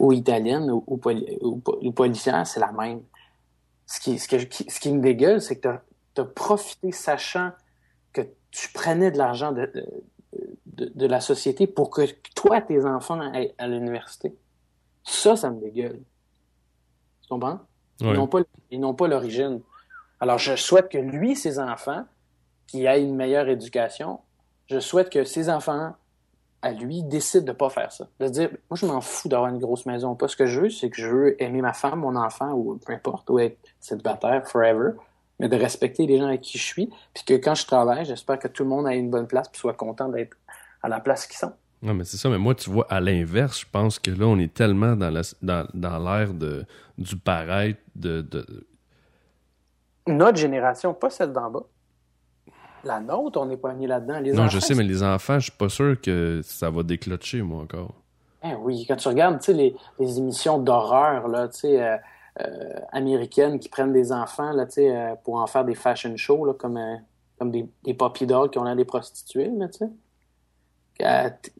ou 0.00 0.12
italienne 0.12 0.70
ou, 0.70 0.84
ou, 0.86 1.92
policière, 1.92 2.46
c'est 2.46 2.60
la 2.60 2.72
même. 2.72 3.02
Ce 3.86 4.00
qui, 4.00 4.18
ce, 4.18 4.26
ce 4.28 4.80
qui 4.80 4.92
me 4.92 5.00
dégueule, 5.00 5.40
c'est 5.40 5.56
que 5.56 5.68
tu 6.14 6.20
as 6.20 6.24
profité 6.24 6.90
sachant 6.90 7.50
tu 8.54 8.70
prenais 8.70 9.10
de 9.10 9.18
l'argent 9.18 9.50
de, 9.50 9.68
de, 10.66 11.06
la 11.06 11.20
société 11.20 11.66
pour 11.66 11.90
que 11.90 12.02
toi, 12.36 12.60
tes 12.60 12.84
enfants 12.84 13.20
aillent 13.20 13.52
à 13.58 13.66
l'université. 13.66 14.32
Ça, 15.02 15.34
ça 15.34 15.50
me 15.50 15.60
dégueule. 15.60 16.00
Tu 17.22 17.28
comprends? 17.28 17.60
Ils 18.00 18.12
n'ont 18.80 18.94
pas, 18.94 19.08
l'origine. 19.08 19.60
Alors, 20.20 20.38
je 20.38 20.54
souhaite 20.54 20.88
que 20.88 20.98
lui, 20.98 21.34
ses 21.34 21.58
enfants, 21.58 22.04
qui 22.68 22.84
aient 22.84 23.02
une 23.02 23.16
meilleure 23.16 23.48
éducation, 23.48 24.20
je 24.66 24.78
souhaite 24.78 25.10
que 25.10 25.24
ses 25.24 25.50
enfants, 25.50 25.94
à 26.62 26.70
lui, 26.70 27.02
décident 27.02 27.44
de 27.44 27.50
ne 27.50 27.56
pas 27.56 27.70
faire 27.70 27.90
ça. 27.90 28.06
De 28.20 28.28
dire, 28.28 28.50
moi, 28.70 28.76
je 28.76 28.86
m'en 28.86 29.00
fous 29.00 29.28
d'avoir 29.28 29.50
une 29.50 29.58
grosse 29.58 29.84
maison. 29.84 30.14
Pas 30.14 30.28
ce 30.28 30.36
que 30.36 30.46
je 30.46 30.60
veux, 30.60 30.70
c'est 30.70 30.90
que 30.90 30.96
je 30.96 31.08
veux 31.08 31.42
aimer 31.42 31.60
ma 31.60 31.72
femme, 31.72 32.00
mon 32.00 32.14
enfant, 32.14 32.52
ou 32.52 32.76
peu 32.76 32.92
importe, 32.92 33.28
ou 33.30 33.40
être 33.40 33.58
célibataire 33.80 34.46
forever 34.46 34.92
mais 35.40 35.48
de 35.48 35.56
respecter 35.56 36.06
les 36.06 36.18
gens 36.18 36.26
avec 36.26 36.42
qui 36.42 36.58
je 36.58 36.64
suis, 36.64 36.90
puis 37.12 37.24
que 37.24 37.34
quand 37.34 37.54
je 37.54 37.66
travaille, 37.66 38.04
j'espère 38.04 38.38
que 38.38 38.48
tout 38.48 38.62
le 38.62 38.68
monde 38.68 38.86
a 38.86 38.94
une 38.94 39.10
bonne 39.10 39.26
place, 39.26 39.48
puis 39.48 39.60
soit 39.60 39.74
content 39.74 40.08
d'être 40.08 40.36
à 40.82 40.88
la 40.88 41.00
place 41.00 41.26
qu'ils 41.26 41.38
sont. 41.38 41.52
Non, 41.82 41.92
mais 41.92 42.04
c'est 42.04 42.16
ça, 42.16 42.30
mais 42.30 42.38
moi, 42.38 42.54
tu 42.54 42.70
vois, 42.70 42.86
à 42.88 43.00
l'inverse, 43.00 43.60
je 43.60 43.66
pense 43.70 43.98
que 43.98 44.10
là, 44.10 44.26
on 44.26 44.38
est 44.38 44.52
tellement 44.52 44.96
dans 44.96 45.10
l'ère 45.10 45.24
dans, 45.42 45.66
dans 45.74 46.32
de, 46.32 46.64
du 46.96 47.16
paraître, 47.16 47.80
de, 47.94 48.22
de, 48.22 48.46
Notre 50.06 50.38
génération, 50.38 50.94
pas 50.94 51.10
celle 51.10 51.32
d'en 51.32 51.50
bas. 51.50 51.64
La 52.84 53.00
nôtre, 53.00 53.38
on 53.40 53.50
est 53.50 53.56
poigné 53.56 53.86
là-dedans. 53.86 54.20
non, 54.34 54.48
je 54.48 54.60
sais, 54.60 54.74
mais 54.74 54.82
les 54.82 55.02
enfants, 55.02 55.38
je 55.38 55.50
suis 55.50 55.58
pas 55.58 55.68
sûr 55.68 56.00
que 56.00 56.40
ça 56.42 56.70
va 56.70 56.82
déclencher, 56.82 57.42
moi, 57.42 57.62
encore. 57.62 57.94
Eh 58.46 58.54
oui, 58.54 58.84
quand 58.86 58.96
tu 58.96 59.08
regardes 59.08 59.40
les, 59.48 59.74
les 59.98 60.18
émissions 60.18 60.58
d'horreur 60.58 61.28
là, 61.28 61.48
euh, 61.64 61.66
euh, 61.66 61.96
américaines 62.90 63.60
qui 63.60 63.68
prennent 63.68 63.92
des 63.92 64.10
enfants 64.10 64.52
là, 64.52 64.66
euh, 64.78 65.14
pour 65.22 65.36
en 65.36 65.46
faire 65.46 65.64
des 65.64 65.76
fashion 65.76 66.16
shows, 66.16 66.44
là, 66.44 66.54
comme, 66.54 66.76
euh, 66.76 66.96
comme 67.38 67.52
des, 67.52 67.68
des 67.84 67.94
poppy 67.94 68.26
dogs 68.26 68.50
qui 68.50 68.58
ont 68.58 68.64
l'air 68.64 68.74
des 68.74 68.84
prostituées, 68.84 69.50
là. 69.50 69.68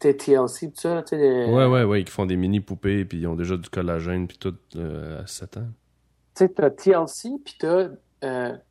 TLC, 0.01 0.73
tout 0.73 0.81
ça, 0.81 1.03
tu 1.03 1.17
sais. 1.17 1.45
Ouais, 1.47 1.67
ouais, 1.67 1.85
ouais, 1.85 2.05
qui 2.05 2.11
font 2.11 2.27
des 2.27 2.37
mini-poupées, 2.37 3.05
puis 3.05 3.19
ils 3.19 3.27
ont 3.27 3.37
déjà 3.37 3.57
du 3.57 3.69
collagène, 3.69 4.27
puis 4.27 4.37
tout 4.37 4.55
à 4.77 5.27
7 5.27 5.57
ans. 5.59 5.69
Tu 6.35 6.45
sais, 6.45 6.49
t'as 6.49 6.71
TLC, 6.71 7.31
puis 7.45 7.57
t'as, 7.59 7.89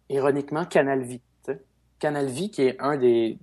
ironiquement, 0.09 0.65
Canal 0.65 1.03
V. 1.03 1.21
Canal 1.99 2.25
V, 2.27 2.49
qui 2.49 2.63
est 2.63 2.81
un 2.81 2.97
des, 2.97 3.37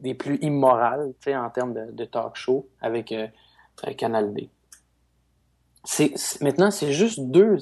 des 0.00 0.12
plus 0.12 0.36
immorales, 0.42 1.14
tu 1.20 1.30
sais, 1.30 1.36
en 1.36 1.48
termes 1.48 1.72
de, 1.72 1.92
de 1.92 2.04
talk 2.04 2.36
show, 2.36 2.68
avec 2.82 3.14
Canal 3.96 4.34
D. 4.34 4.50
C'est, 5.84 6.14
maintenant, 6.40 6.70
c'est 6.70 6.92
juste 6.92 7.20
deux, 7.20 7.58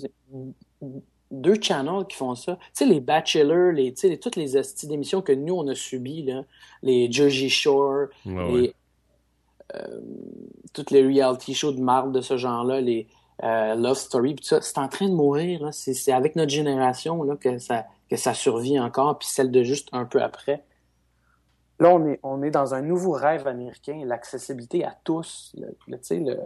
deux 1.30 1.60
channels 1.60 2.06
qui 2.08 2.16
font 2.16 2.34
ça. 2.34 2.56
Tu 2.56 2.68
sais, 2.72 2.86
les 2.86 3.00
Bachelors, 3.00 3.72
les, 3.72 3.94
tu 3.94 4.08
sais, 4.08 4.16
toutes 4.18 4.36
les 4.36 4.52
d'émissions 4.84 5.22
que 5.22 5.32
nous, 5.32 5.54
on 5.54 5.66
a 5.68 5.74
subies, 5.74 6.24
là, 6.24 6.44
les 6.82 7.10
Jersey 7.10 7.48
Shore, 7.48 8.08
les, 8.26 8.74
euh, 9.74 10.00
toutes 10.72 10.90
les 10.90 11.06
reality 11.06 11.54
shows 11.54 11.72
de 11.72 11.80
marde 11.80 12.12
de 12.12 12.20
ce 12.20 12.36
genre-là, 12.36 12.80
les 12.80 13.06
euh, 13.42 13.74
Love 13.74 13.96
Story, 13.96 14.34
tout 14.34 14.44
ça, 14.44 14.60
c'est 14.60 14.78
en 14.78 14.88
train 14.88 15.08
de 15.08 15.14
mourir. 15.14 15.62
Là. 15.62 15.72
C'est, 15.72 15.94
c'est 15.94 16.12
avec 16.12 16.36
notre 16.36 16.50
génération 16.50 17.22
là, 17.22 17.36
que, 17.36 17.58
ça, 17.58 17.86
que 18.08 18.16
ça 18.16 18.34
survit 18.34 18.78
encore, 18.78 19.18
puis 19.18 19.28
celle 19.28 19.50
de 19.50 19.62
juste 19.62 19.88
un 19.92 20.04
peu 20.04 20.22
après. 20.22 20.64
Là, 21.78 21.94
on 21.94 22.06
est, 22.06 22.20
on 22.22 22.42
est 22.42 22.50
dans 22.50 22.74
un 22.74 22.82
nouveau 22.82 23.12
rêve 23.12 23.46
américain, 23.46 24.02
l'accessibilité 24.04 24.84
à 24.84 24.94
tous, 25.02 25.52
le, 25.56 25.74
le, 25.88 25.98
le, 26.10 26.36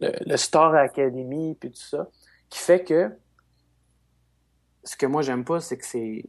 le, 0.00 0.36
Star 0.36 0.74
Academy, 0.74 1.56
puis 1.58 1.70
tout 1.70 1.80
ça, 1.80 2.08
qui 2.48 2.58
fait 2.58 2.84
que 2.84 3.10
ce 4.82 4.96
que 4.96 5.06
moi 5.06 5.22
j'aime 5.22 5.44
pas, 5.44 5.60
c'est 5.60 5.78
que 5.78 5.84
c'est 5.84 6.24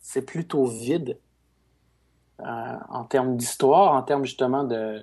c'est 0.00 0.22
plutôt 0.22 0.66
vide 0.66 1.18
euh, 2.40 2.44
en 2.88 3.04
termes 3.04 3.36
d'histoire, 3.36 3.92
en 3.92 4.02
termes 4.02 4.24
justement 4.24 4.64
de 4.64 5.02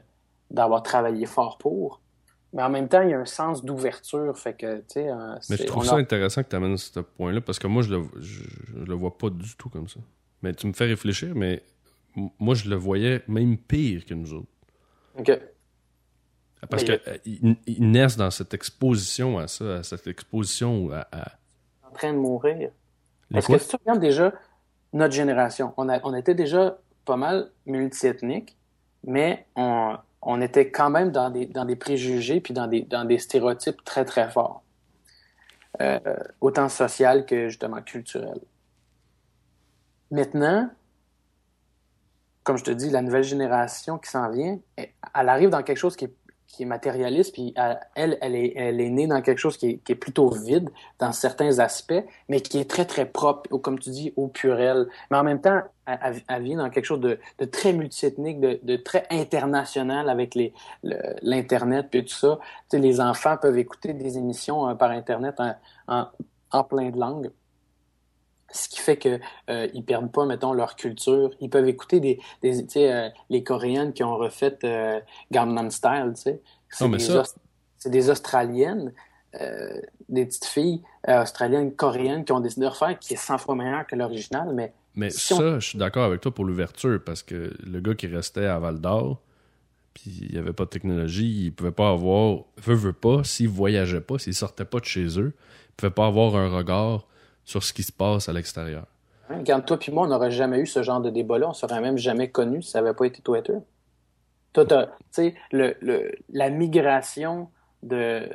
d'avoir 0.52 0.84
travaillé 0.84 1.26
fort 1.26 1.58
pour. 1.58 2.02
Mais 2.54 2.64
en 2.64 2.70
même 2.70 2.88
temps, 2.88 3.02
il 3.02 3.12
y 3.12 3.14
a 3.14 3.20
un 3.20 3.26
sens 3.26 3.64
d'ouverture, 3.64 4.36
fait 4.36 4.56
que, 4.56 4.78
tu 4.80 4.86
sais... 4.88 5.10
Euh, 5.12 5.36
mais 5.52 5.58
je 5.58 5.66
trouve 5.66 5.86
ça 5.86 5.98
intéressant 5.98 6.42
que 6.42 6.50
tu 6.50 6.56
amènes 6.56 6.78
ce 6.78 7.00
point-là, 7.00 7.42
parce 7.42 7.60
que 7.60 7.68
moi, 7.68 7.84
je 7.84 7.92
le, 7.92 8.04
je 8.20 8.42
le 8.74 8.96
vois 8.96 9.16
pas 9.16 9.30
du 9.30 9.56
tout 9.56 9.70
comme 9.70 9.88
ça. 9.88 10.00
Mais 10.42 10.54
tu 10.54 10.66
me 10.66 10.74
fais 10.74 10.86
réfléchir, 10.86 11.36
mais 11.36 11.62
moi, 12.40 12.56
je 12.56 12.68
le 12.68 12.76
voyais 12.76 13.22
même 13.28 13.56
pire 13.58 14.04
que 14.04 14.16
nous 14.16 14.34
autres. 14.34 14.50
OK. 15.20 15.40
Parce 16.68 16.84
qu'ils 16.84 17.58
naissent 17.80 18.18
dans 18.18 18.32
cette 18.32 18.54
exposition 18.54 19.38
à 19.38 19.48
ça, 19.48 19.76
à 19.76 19.84
cette 19.84 20.08
exposition 20.08 20.90
à. 20.92 21.32
En 21.84 21.92
train 21.92 22.14
de 22.14 22.18
mourir. 22.18 22.72
Parce 23.32 23.48
que 23.48 23.58
si 23.58 23.70
tu 23.70 23.76
regardes 23.78 24.02
déjà 24.02 24.34
notre 24.94 25.14
génération, 25.14 25.74
on, 25.78 25.88
a, 25.90 26.00
on 26.04 26.14
était 26.16 26.36
déjà 26.36 26.78
pas 27.06 27.16
mal 27.16 27.52
multiethnique, 27.66 28.58
mais 29.04 29.46
on, 29.56 29.98
on, 30.22 30.42
était 30.42 30.72
quand 30.72 30.90
même 30.90 31.12
dans 31.12 31.30
des, 31.30 31.46
dans 31.46 31.66
des 31.66 31.76
préjugés 31.76 32.42
puis 32.42 32.54
dans 32.54 32.68
des, 32.68 32.82
dans 32.82 33.06
des 33.06 33.20
stéréotypes 33.20 33.84
très, 33.84 34.06
très 34.06 34.30
forts. 34.30 34.64
Euh, 35.82 36.00
autant 36.42 36.68
social 36.68 37.26
que 37.26 37.48
justement 37.48 37.82
culturel. 37.82 38.40
Maintenant, 40.12 40.70
comme 42.44 42.58
je 42.58 42.64
te 42.64 42.72
dis, 42.72 42.90
la 42.90 43.02
nouvelle 43.04 43.24
génération 43.24 44.00
qui 44.00 44.10
s'en 44.10 44.30
vient, 44.30 44.60
elle 44.76 44.90
arrive 45.30 45.50
dans 45.50 45.62
quelque 45.62 45.78
chose 45.78 45.96
qui 45.96 46.06
est, 46.06 46.14
qui 46.50 46.64
est 46.64 46.66
matérialiste, 46.66 47.34
puis 47.34 47.54
elle, 47.96 48.18
elle 48.22 48.36
est, 48.36 48.54
elle 48.56 48.82
est 48.82 48.90
née 48.90 49.08
dans 49.08 49.22
quelque 49.22 49.38
chose 49.38 49.56
qui 49.58 49.70
est, 49.70 49.78
qui 49.78 49.92
est, 49.92 49.96
plutôt 49.96 50.30
vide 50.30 50.70
dans 50.98 51.12
certains 51.12 51.60
aspects, 51.60 52.04
mais 52.28 52.42
qui 52.42 52.60
est 52.60 52.70
très, 52.70 52.86
très 52.86 53.06
propre, 53.06 53.58
comme 53.58 53.80
tu 53.80 53.92
dis, 53.92 54.14
au 54.16 54.28
purel. 54.28 54.88
Mais 55.12 55.18
en 55.18 55.24
même 55.24 55.42
temps, 55.42 55.62
elle, 55.86 56.22
elle 56.28 56.44
vient 56.44 56.58
dans 56.58 56.70
quelque 56.70 56.86
chose 56.86 57.00
de, 57.00 57.20
de 57.38 57.46
très 57.46 57.72
multiethnique, 57.72 58.40
de, 58.40 58.60
de, 58.64 58.76
très 58.78 59.06
international 59.12 60.10
avec 60.10 60.36
les, 60.36 60.54
l'Internet, 61.22 61.88
puis 61.92 62.04
tout 62.04 62.14
ça. 62.14 62.40
Tu 62.70 62.78
sais, 62.78 62.80
les 62.80 63.00
enfants 63.00 63.38
peuvent 63.38 63.58
écouter 63.58 63.94
des 63.94 64.18
émissions 64.18 64.68
euh, 64.68 64.74
par 64.74 64.92
Internet 64.92 65.36
en, 65.40 65.54
en, 65.88 66.08
en 66.52 66.64
plein 66.64 66.90
de 66.90 67.00
langues 67.00 67.32
ce 68.52 68.70
qui 68.70 68.80
fait 68.80 68.98
que 68.98 69.20
euh, 69.50 69.68
ils 69.74 69.84
perdent 69.84 70.12
pas 70.12 70.26
mettons 70.26 70.54
leur 70.54 70.76
culture. 70.76 71.32
Ils 71.40 71.50
peuvent 71.50 71.68
écouter 71.68 72.00
des, 72.00 72.20
euh, 72.78 73.10
les 73.30 73.44
coréennes 73.44 73.94
qui 73.94 74.04
ont 74.04 74.18
refait 74.18 74.58
euh, 74.64 75.00
Gangnam 75.32 75.72
Style 75.72 76.14
tu 76.16 76.22
sais. 76.22 76.42
C'est 77.82 77.90
des, 77.90 78.10
australiennes 78.10 78.92
euh, 79.40 79.80
des 80.10 80.26
petites 80.26 80.46
filles 80.46 80.82
euh, 81.08 81.24
australiennes 81.24 81.74
coréennes 81.74 82.26
qui 82.26 82.32
ont 82.32 82.40
décidé 82.40 82.66
de 82.66 82.72
refaire 82.72 82.98
qui 83.00 83.14
est 83.14 83.18
100 83.18 83.38
fois 83.38 83.56
meilleur 83.56 83.88
que 83.88 83.96
l'original 83.96 84.52
mais 84.54 84.74
mais 84.96 85.10
ça 85.12 85.60
je 85.60 85.66
suis 85.66 85.78
d'accord 85.78 86.04
avec 86.04 86.20
toi 86.22 86.34
pour 86.34 86.46
l'ouverture 86.46 87.00
parce 87.04 87.24
que 87.24 87.54
le 87.64 87.80
gars 87.80 87.96
qui 87.96 88.08
restait 88.08 88.46
à 88.46 88.60
Val 88.60 88.82
d'Or 88.82 89.22
puis 89.94 90.20
il 90.24 90.32
n'y 90.32 90.38
avait 90.38 90.54
pas 90.54 90.66
de 90.66 90.70
technologie 90.70 91.46
il 91.46 91.54
pouvait 91.54 91.72
pas 91.72 91.90
avoir 91.90 92.44
veut 92.58 92.76
veut 92.76 92.94
pas 92.94 93.24
s'il 93.24 93.50
voyageait 93.50 94.02
pas 94.02 94.20
s'il 94.20 94.36
sortait 94.36 94.66
pas 94.66 94.80
de 94.80 94.86
chez 94.86 95.20
eux 95.20 95.34
il 95.70 95.76
pouvait 95.78 95.94
pas 95.94 96.08
avoir 96.08 96.36
un 96.36 96.50
regard 96.50 97.08
sur 97.50 97.64
ce 97.64 97.74
qui 97.74 97.82
se 97.82 97.92
passe 97.92 98.30
à 98.30 98.34
l'extérieur. 98.34 98.86
Regarde, 99.28 99.66
toi 99.66 99.78
puis 99.80 99.92
moi, 99.92 100.06
on 100.06 100.10
n'aurait 100.10 100.30
jamais 100.30 100.60
eu 100.60 100.68
ce 100.68 100.84
genre 100.84 101.02
de 101.02 101.10
débat-là. 101.10 101.50
On 101.50 101.54
serait 101.54 101.82
même 101.82 101.98
jamais 101.98 102.30
connu 102.30 102.62
si 102.62 102.70
ça 102.70 102.80
n'avait 102.80 102.94
pas 102.94 103.06
été 103.06 103.24
Twitter. 103.24 103.58
Toi, 104.54 104.66
tu 104.66 104.76
sais, 105.10 105.36
le, 105.52 105.76
le, 105.82 106.12
la 106.30 106.52
migration 106.52 107.50
de, 107.82 108.30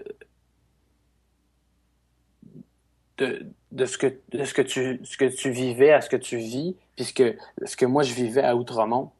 de, 3.18 3.46
de, 3.70 3.86
ce 3.86 3.98
que, 3.98 4.18
de 4.32 4.44
ce, 4.44 4.52
que 4.52 4.62
tu, 4.62 5.00
ce 5.04 5.16
que 5.16 5.26
tu 5.26 5.50
vivais 5.50 5.92
à 5.92 6.00
ce 6.00 6.10
que 6.10 6.16
tu 6.16 6.38
vis, 6.38 6.76
puisque 6.96 7.22
ce 7.64 7.76
que 7.76 7.86
moi 7.86 8.02
je 8.02 8.14
vivais 8.14 8.42
à 8.42 8.56
Outremont, 8.56 9.12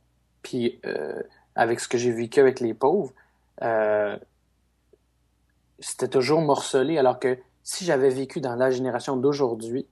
puis 0.43 0.81
euh, 0.87 1.23
avec 1.55 1.79
ce 1.79 1.87
que 1.87 1.99
j'ai 1.99 2.11
vécu 2.11 2.41
avec 2.41 2.59
les 2.59 2.75
pauvres, 2.75 3.13
euh, 3.63 4.17
c'était 5.79 6.09
toujours 6.09 6.41
morcelé, 6.41 6.99
alors 6.99 7.21
que 7.21 7.39
si 7.65 7.85
j'avais 7.87 8.11
vécu 8.11 8.41
dans 8.41 8.55
la 8.55 8.71
génération 8.71 9.17
d'aujourd'hui, 9.17 9.87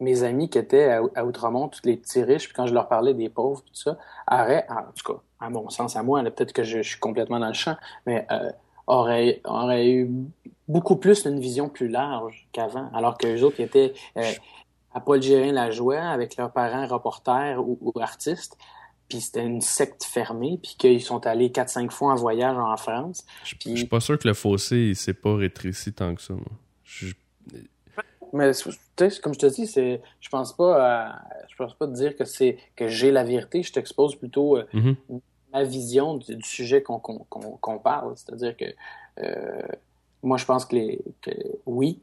mes 0.00 0.22
amis 0.22 0.48
qui 0.48 0.58
étaient 0.58 0.90
à, 1.14 1.24
Outremont, 1.24 1.68
tous 1.68 1.82
les 1.84 1.96
petits 1.96 2.22
riches, 2.22 2.46
puis 2.46 2.54
quand 2.54 2.66
je 2.66 2.74
leur 2.74 2.88
parlais 2.88 3.12
des 3.12 3.28
pauvres, 3.28 3.62
tout 3.62 3.74
ça, 3.74 3.98
auraient, 4.30 4.66
en 4.70 4.92
tout 4.96 5.12
cas, 5.12 5.20
à 5.40 5.50
mon 5.50 5.68
sens, 5.68 5.96
à 5.96 6.02
moi, 6.02 6.22
peut-être 6.22 6.52
que 6.52 6.62
je, 6.62 6.80
suis 6.80 6.98
complètement 6.98 7.40
dans 7.40 7.48
le 7.48 7.54
champ, 7.54 7.76
mais 8.06 8.26
euh, 8.30 8.50
auraient, 8.86 9.40
auraient 9.44 9.90
eu 9.90 10.10
beaucoup 10.68 10.96
plus 10.96 11.24
une 11.24 11.40
vision 11.40 11.68
plus 11.68 11.88
large 11.88 12.48
qu'avant, 12.52 12.88
alors 12.94 13.18
que 13.18 13.26
les 13.26 13.42
autres 13.42 13.56
qui 13.56 13.62
étaient 13.62 13.92
euh, 14.16 14.32
à 14.94 15.00
Paul 15.00 15.20
Gérin 15.20 15.52
la 15.52 15.70
joie 15.70 16.00
avec 16.00 16.36
leurs 16.36 16.52
parents 16.52 16.86
reporters 16.86 17.58
ou, 17.60 17.92
artistes, 18.00 18.56
puis 19.08 19.20
c'était 19.20 19.44
une 19.44 19.60
secte 19.60 20.04
fermée, 20.04 20.58
puis 20.62 20.76
qu'ils 20.78 21.02
sont 21.02 21.26
allés 21.26 21.48
4-5 21.48 21.90
fois 21.90 22.12
en 22.12 22.16
voyage 22.16 22.56
en 22.56 22.76
France. 22.76 23.24
Je, 23.44 23.56
ne 23.70 23.76
suis 23.76 23.86
pas 23.86 24.00
sûr 24.00 24.18
que 24.18 24.26
le 24.26 24.34
fossé, 24.34 24.94
s'est 24.94 25.14
pas 25.14 25.34
rétréci 25.34 25.92
tant 25.92 26.14
que 26.14 26.22
ça. 26.22 26.32
Moi. 26.34 26.44
Mais 28.32 28.52
comme 29.22 29.34
je 29.34 29.38
te 29.38 29.46
dis, 29.46 29.66
c'est, 29.66 30.00
je 30.20 30.28
pense 30.30 30.56
pas, 30.56 31.20
je 31.50 31.56
pense 31.56 31.74
pas 31.74 31.86
dire 31.86 32.16
que 32.16 32.24
c'est 32.24 32.56
que 32.76 32.88
j'ai 32.88 33.10
la 33.10 33.24
vérité. 33.24 33.62
Je 33.62 33.72
t'expose 33.72 34.16
plutôt 34.16 34.56
euh, 34.56 34.64
mm-hmm. 34.72 35.20
ma 35.52 35.64
vision 35.64 36.16
du, 36.16 36.42
sujet 36.42 36.82
qu'on, 36.82 36.98
parle. 37.78 38.14
C'est-à-dire 38.16 38.56
que 38.56 38.64
euh, 39.20 39.62
moi, 40.22 40.38
je 40.38 40.46
pense 40.46 40.64
que, 40.64 40.76
les, 40.76 41.04
oui, 41.66 42.00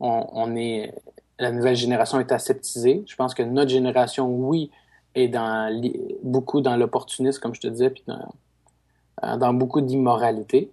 on, 0.00 0.56
est 0.56 0.92
la 1.38 1.52
nouvelle 1.52 1.76
génération 1.76 2.18
est 2.18 2.32
aseptisée. 2.32 3.04
Je 3.06 3.14
pense 3.14 3.32
que 3.32 3.44
notre 3.44 3.70
génération, 3.70 4.28
oui, 4.28 4.72
est 5.14 5.28
dans 5.28 5.80
beaucoup 6.24 6.60
dans 6.60 6.76
l'opportunisme, 6.76 7.40
comme 7.40 7.54
je 7.54 7.60
te 7.60 7.68
disais, 7.68 7.90
puis 7.90 8.02
dans, 8.08 9.38
dans 9.38 9.54
beaucoup 9.54 9.80
d'immoralité 9.80 10.72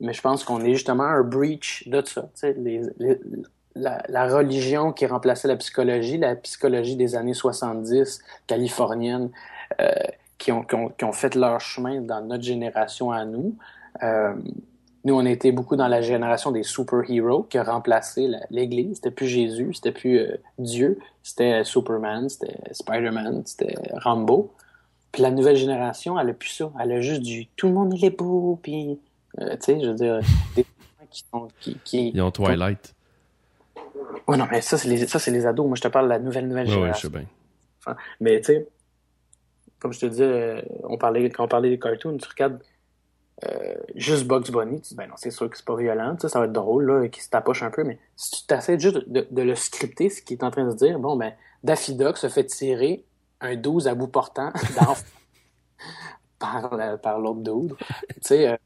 mais 0.00 0.12
je 0.12 0.20
pense 0.20 0.44
qu'on 0.44 0.60
est 0.60 0.72
justement 0.74 1.04
un 1.04 1.22
breach 1.22 1.88
de 1.88 2.02
ça. 2.04 2.28
Les, 2.42 2.82
la, 3.74 4.02
la, 4.08 4.26
religion 4.26 4.92
qui 4.92 5.06
remplaçait 5.06 5.48
la 5.48 5.56
psychologie, 5.56 6.18
la 6.18 6.34
psychologie 6.36 6.96
des 6.96 7.14
années 7.14 7.34
70 7.34 8.20
californienne, 8.46 9.30
euh, 9.80 9.92
qui, 10.38 10.52
ont, 10.52 10.62
qui, 10.62 10.74
ont, 10.74 10.88
qui, 10.88 11.04
ont, 11.04 11.12
fait 11.12 11.34
leur 11.34 11.60
chemin 11.60 12.00
dans 12.00 12.22
notre 12.22 12.42
génération 12.42 13.10
à 13.12 13.24
nous. 13.24 13.56
Euh, 14.02 14.34
nous, 15.04 15.14
on 15.14 15.24
était 15.24 15.52
beaucoup 15.52 15.76
dans 15.76 15.88
la 15.88 16.00
génération 16.00 16.50
des 16.50 16.62
super-héros 16.62 17.44
qui 17.44 17.58
a 17.58 17.62
remplacé 17.62 18.30
l'Église. 18.50 18.96
C'était 18.96 19.10
plus 19.10 19.28
Jésus, 19.28 19.74
c'était 19.74 19.92
plus 19.92 20.18
euh, 20.18 20.36
Dieu, 20.58 20.98
c'était 21.22 21.62
Superman, 21.64 22.28
c'était 22.28 22.58
Spider-Man, 22.72 23.42
c'était 23.44 23.76
Rambo. 23.92 24.52
Puis 25.12 25.22
la 25.22 25.30
nouvelle 25.30 25.56
génération, 25.56 26.18
elle 26.18 26.30
a 26.30 26.34
plus 26.34 26.50
ça. 26.50 26.72
Elle 26.80 26.92
a 26.92 27.00
juste 27.00 27.22
du 27.22 27.46
tout 27.48 27.68
le 27.68 27.74
monde 27.74 27.94
il 27.94 28.04
est 28.04 28.16
beau, 28.16 28.58
puis 28.62 28.98
euh, 29.38 29.56
tu 29.56 29.62
sais, 29.62 29.80
je 29.80 29.88
veux 29.88 29.94
dire, 29.94 30.20
des 30.56 30.66
qui 31.10 31.24
sont. 31.30 31.48
Qui, 31.60 31.78
qui, 31.84 32.10
Ils 32.10 32.22
ont 32.22 32.30
Twilight. 32.30 32.94
Ouais, 34.28 34.36
non, 34.36 34.46
mais 34.50 34.60
ça, 34.60 34.78
c'est 34.78 34.88
les, 34.88 35.06
ça, 35.06 35.18
c'est 35.18 35.30
les 35.30 35.46
ados. 35.46 35.66
Moi, 35.66 35.76
je 35.76 35.82
te 35.82 35.88
parle 35.88 36.06
de 36.06 36.10
la 36.10 36.18
nouvelle, 36.18 36.46
nouvelle 36.46 36.66
Ouais, 36.68 36.72
ouais, 36.72 36.76
je 36.76 36.80
génération. 36.80 37.08
sais 37.10 37.18
bien. 37.18 37.26
Enfin, 37.80 37.96
mais 38.20 38.40
tu 38.40 38.46
sais, 38.46 38.68
comme 39.80 39.92
je 39.92 40.00
te 40.00 40.06
disais, 40.06 40.24
euh, 40.24 40.62
on 40.84 40.98
parlait, 40.98 41.28
quand 41.30 41.44
on 41.44 41.48
parlait 41.48 41.70
des 41.70 41.78
cartoons, 41.78 42.16
tu 42.16 42.28
regardes 42.28 42.60
euh, 43.48 43.74
juste 43.94 44.26
Bugs 44.26 44.50
Bunny, 44.50 44.80
tu 44.82 44.90
dis, 44.90 44.94
ben 44.94 45.08
non, 45.08 45.14
c'est 45.16 45.30
sûr 45.30 45.48
que 45.48 45.56
c'est 45.56 45.64
pas 45.64 45.76
violent, 45.76 46.16
ça 46.18 46.38
va 46.38 46.44
être 46.44 46.52
drôle, 46.52 46.84
là, 46.84 47.08
qui 47.08 47.22
se 47.22 47.30
tapoche 47.30 47.62
un 47.62 47.70
peu, 47.70 47.84
mais 47.84 47.98
si 48.14 48.30
tu 48.32 48.46
t'essaies 48.46 48.78
juste 48.78 49.08
de, 49.08 49.26
de 49.30 49.42
le 49.42 49.54
scripter, 49.54 50.10
ce 50.10 50.20
qu'il 50.20 50.36
est 50.36 50.44
en 50.44 50.50
train 50.50 50.66
de 50.66 50.74
dire, 50.74 50.98
bon, 50.98 51.16
ben, 51.16 51.32
Daffy 51.64 51.94
Duck 51.94 52.18
se 52.18 52.28
fait 52.28 52.44
tirer 52.44 53.04
un 53.40 53.56
12 53.56 53.88
à 53.88 53.94
bout 53.94 54.08
portant 54.08 54.52
par, 56.38 57.00
par 57.00 57.18
l'autre 57.18 57.40
dude. 57.40 57.74
Tu 57.76 58.16
sais, 58.20 58.48
euh, 58.48 58.56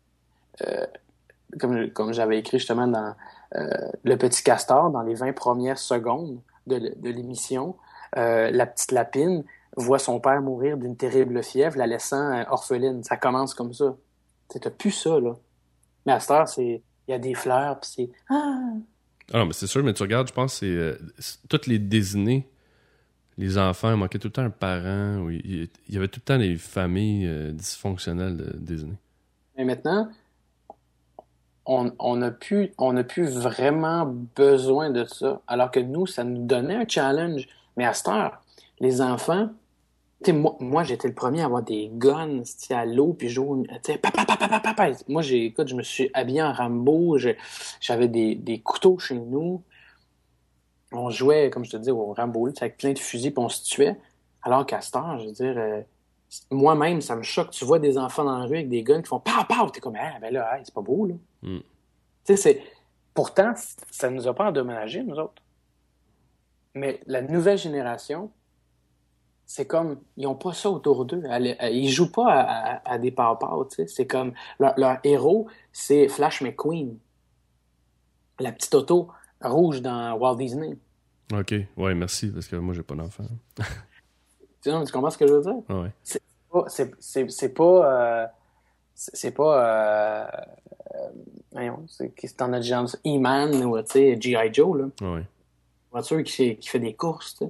comme, 1.58 1.90
comme 1.90 2.12
j'avais 2.12 2.38
écrit 2.38 2.58
justement 2.58 2.86
dans 2.86 3.14
euh, 3.56 3.68
Le 4.04 4.16
Petit 4.16 4.42
Castor, 4.42 4.90
dans 4.90 5.02
les 5.02 5.14
20 5.14 5.32
premières 5.32 5.78
secondes 5.78 6.40
de, 6.66 6.76
l'émission, 7.02 7.76
euh, 8.16 8.50
la 8.50 8.66
petite 8.66 8.92
lapine 8.92 9.44
voit 9.76 9.98
son 9.98 10.20
père 10.20 10.40
mourir 10.40 10.76
d'une 10.76 10.96
terrible 10.96 11.42
fièvre, 11.42 11.76
la 11.76 11.86
laissant 11.86 12.32
euh, 12.32 12.44
orpheline. 12.48 13.02
Ça 13.02 13.16
commence 13.16 13.54
comme 13.54 13.72
ça. 13.72 13.96
T'as 14.48 14.70
plus 14.70 14.92
ça, 14.92 15.18
là. 15.20 15.36
Mais 16.06 16.12
à 16.12 16.20
cette 16.20 16.30
heure, 16.30 16.48
c'est... 16.48 16.82
Il 17.06 17.10
y 17.10 17.14
a 17.14 17.18
des 17.18 17.34
fleurs, 17.34 17.80
puis 17.80 17.90
c'est... 17.94 18.10
Ah! 18.30 18.72
Ah 19.32 19.44
mais 19.44 19.52
c'est 19.52 19.66
sûr, 19.66 19.82
mais 19.82 19.92
tu 19.92 20.02
regardes, 20.02 20.28
je 20.28 20.32
pense, 20.32 20.54
c'est 20.54 20.66
euh, 20.66 20.98
toutes 21.48 21.66
les 21.66 21.78
Disney, 21.78 22.46
les 23.38 23.58
enfants, 23.58 23.90
il 23.90 23.96
manquait 23.96 24.18
tout 24.18 24.28
le 24.28 24.32
temps 24.32 24.42
un 24.42 24.50
parent. 24.50 25.18
ou 25.18 25.30
il, 25.30 25.68
il 25.88 25.94
y 25.94 25.96
avait 25.96 26.08
tout 26.08 26.20
le 26.20 26.24
temps 26.24 26.38
des 26.38 26.56
familles 26.56 27.26
euh, 27.26 27.52
dysfonctionnelles 27.52 28.36
de 28.36 28.56
Disney. 28.56 28.96
Mais 29.56 29.64
maintenant, 29.64 30.08
on 31.66 31.92
on 31.98 32.16
n'a 32.16 32.30
plus, 32.30 32.72
on 32.78 32.96
a 32.96 33.04
plus 33.04 33.36
vraiment 33.38 34.06
besoin 34.36 34.90
de 34.90 35.04
ça. 35.04 35.40
Alors 35.46 35.70
que 35.70 35.80
nous, 35.80 36.06
ça 36.06 36.24
nous 36.24 36.44
donnait 36.44 36.76
un 36.76 36.88
challenge. 36.88 37.46
Mais 37.76 37.84
à 37.84 37.92
cette 37.92 38.08
heure, 38.08 38.42
les 38.80 39.00
enfants, 39.00 39.48
moi, 40.32 40.56
moi 40.60 40.84
j'étais 40.84 41.08
le 41.08 41.14
premier 41.14 41.42
à 41.42 41.46
avoir 41.46 41.62
des 41.62 41.90
guns 41.92 42.42
à 42.70 42.86
l'eau, 42.86 43.12
puis 43.12 43.28
jouer, 43.28 43.66
papa, 44.02 44.24
papa, 44.24 44.60
papa. 44.60 44.90
Moi, 45.08 45.22
j'ai, 45.22 45.46
écoute, 45.46 45.68
je 45.68 45.74
me 45.74 45.82
suis 45.82 46.10
habillé 46.14 46.42
en 46.42 46.52
Rambo, 46.52 47.18
j'avais 47.80 48.08
des, 48.08 48.60
couteaux 48.64 48.98
chez 48.98 49.16
nous. 49.18 49.62
On 50.92 51.10
jouait, 51.10 51.50
comme 51.50 51.64
je 51.64 51.72
te 51.72 51.76
dis, 51.76 51.90
au 51.90 52.12
Rambo, 52.12 52.48
avec 52.48 52.76
plein 52.76 52.92
de 52.92 52.98
fusils, 52.98 53.32
puis 53.32 53.44
on 53.44 53.48
se 53.48 53.64
tuait. 53.64 53.96
Alors 54.42 54.66
qu'à 54.66 54.80
cette 54.80 54.96
heure, 54.96 55.18
je 55.18 55.26
veux 55.26 55.32
dire, 55.32 55.54
euh, 55.56 55.80
moi-même, 56.50 57.00
ça 57.00 57.16
me 57.16 57.22
choque. 57.22 57.50
Tu 57.50 57.64
vois 57.64 57.78
des 57.78 57.98
enfants 57.98 58.24
dans 58.24 58.38
la 58.38 58.44
rue 58.44 58.56
avec 58.56 58.68
des 58.68 58.82
guns 58.82 59.02
qui 59.02 59.08
font 59.08 59.20
pow, 59.20 59.32
pow. 59.48 59.70
T'es 59.70 59.80
comme, 59.80 59.96
ah, 59.98 60.18
ben 60.20 60.32
là, 60.32 60.56
hey, 60.56 60.62
c'est 60.64 60.74
pas 60.74 60.82
beau, 60.82 61.06
là. 61.06 61.14
Mm. 61.44 61.58
Tu 61.58 61.64
sais, 62.24 62.36
c'est. 62.36 62.62
Pourtant, 63.12 63.54
ça 63.90 64.10
nous 64.10 64.26
a 64.26 64.34
pas 64.34 64.46
endommagé, 64.48 65.04
nous 65.04 65.16
autres. 65.16 65.40
Mais 66.74 67.00
la 67.06 67.22
nouvelle 67.22 67.58
génération, 67.58 68.32
c'est 69.46 69.66
comme, 69.66 70.00
ils 70.16 70.26
ont 70.26 70.34
pas 70.34 70.52
ça 70.52 70.68
autour 70.70 71.04
d'eux. 71.04 71.22
Ils 71.70 71.90
jouent 71.90 72.10
pas 72.10 72.32
à, 72.32 72.74
à- 72.74 72.92
à 72.94 72.98
des 72.98 73.12
tu 73.12 73.76
sais. 73.76 73.86
C'est 73.86 74.06
comme, 74.06 74.32
leur, 74.58 74.74
leur 74.76 74.98
héros, 75.04 75.46
c'est 75.72 76.08
Flash 76.08 76.40
McQueen. 76.40 76.98
La 78.40 78.50
petite 78.50 78.74
auto 78.74 79.10
rouge 79.40 79.80
dans 79.80 80.14
Walt 80.16 80.36
Disney. 80.36 80.76
Ok, 81.32 81.54
ouais, 81.76 81.94
merci, 81.94 82.30
parce 82.30 82.48
que 82.48 82.56
moi, 82.56 82.74
j'ai 82.74 82.82
pas 82.82 82.94
d'enfant. 82.96 83.24
Tu, 84.62 84.70
comprends 84.70 85.10
ce 85.10 85.18
que 85.18 85.26
je 85.26 85.34
veux 85.34 85.42
dire? 85.42 85.76
Ouais. 85.76 85.92
c'est 86.98 87.52
pas 87.54 88.22
euh, 88.22 88.26
c'est 88.94 89.32
pas 89.32 89.58
euh, 89.58 90.26
euh, 90.94 91.08
voyons, 91.52 91.84
c'est 91.88 92.42
en 92.42 92.52
a 92.52 92.60
déjà 92.60 92.82
E-Man 93.06 93.64
ou 93.64 93.76
G.I. 93.86 94.52
Joe 94.52 94.78
là 94.78 95.20
voiture 95.90 96.22
qui 96.24 96.32
fait, 96.32 96.56
qui 96.56 96.68
fait 96.68 96.80
des 96.80 96.94
courses 96.94 97.42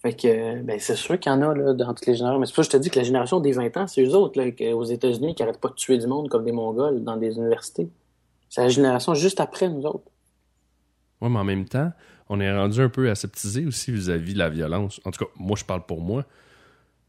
fait 0.00 0.14
que 0.14 0.60
ben 0.62 0.78
c'est 0.80 0.96
sûr 0.96 1.18
qu'il 1.18 1.30
y 1.30 1.34
en 1.34 1.42
a 1.42 1.54
là 1.54 1.72
dans 1.74 1.94
toutes 1.94 2.06
les 2.06 2.14
générations 2.14 2.40
mais 2.40 2.46
c'est 2.46 2.54
pour 2.54 2.64
ça 2.64 2.70
que 2.70 2.72
je 2.72 2.78
te 2.78 2.82
dis 2.82 2.90
que 2.90 2.98
la 2.98 3.04
génération 3.04 3.40
des 3.40 3.52
20 3.52 3.76
ans 3.76 3.86
c'est 3.86 4.04
eux 4.04 4.14
autres 4.14 4.40
là, 4.40 4.74
aux 4.74 4.84
États-Unis 4.84 5.34
qui 5.34 5.42
arrêtent 5.42 5.60
pas 5.60 5.68
de 5.68 5.74
tuer 5.74 5.98
du 5.98 6.06
monde 6.06 6.28
comme 6.28 6.44
des 6.44 6.52
Mongols 6.52 7.02
dans 7.02 7.16
des 7.16 7.36
universités 7.36 7.88
c'est 8.48 8.62
la 8.62 8.68
génération 8.68 9.14
juste 9.14 9.40
après 9.40 9.68
nous 9.68 9.84
autres 9.86 10.12
Ouais, 11.22 11.28
mais 11.28 11.38
en 11.38 11.44
même 11.44 11.66
temps, 11.66 11.92
on 12.28 12.40
est 12.40 12.52
rendu 12.52 12.80
un 12.80 12.88
peu 12.88 13.08
aseptisé 13.08 13.64
aussi 13.64 13.92
vis-à-vis 13.92 14.34
de 14.34 14.38
la 14.40 14.50
violence. 14.50 15.00
En 15.04 15.12
tout 15.12 15.24
cas, 15.24 15.30
moi, 15.36 15.56
je 15.56 15.64
parle 15.64 15.86
pour 15.86 16.00
moi. 16.00 16.24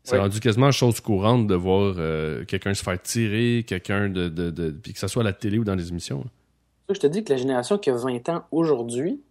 C'est 0.03 0.15
Oui. 0.15 0.21
rendu 0.21 0.39
quasiment 0.41 0.71
chose 0.71 0.99
courante 0.99 1.47
de 1.47 1.55
voir 1.55 1.95
euh, 1.97 2.43
quelqu'un 2.45 2.73
se 2.73 2.83
faire 2.83 3.01
tirer, 3.01 3.63
quelqu'un 3.65 4.09
de, 4.09 4.27
de, 4.27 4.51
de- 4.51 4.71
Puis 4.71 4.91
que 4.93 4.99
ce 4.99 5.07
soit 5.07 5.21
à 5.21 5.25
la 5.25 5.33
télé 5.33 5.57
ou 5.57 5.63
dans 5.63 5.75
les 5.75 5.89
émissions. 5.89 6.23
je 6.93 6.99
te 6.99 7.07
dis 7.07 7.23
que 7.23 7.31
la 7.31 7.37
génération 7.37 7.77
qui 7.77 7.89
a 7.89 7.95
20 7.95 8.27
ans 8.29 8.43
aujourd'hui, 8.51 9.21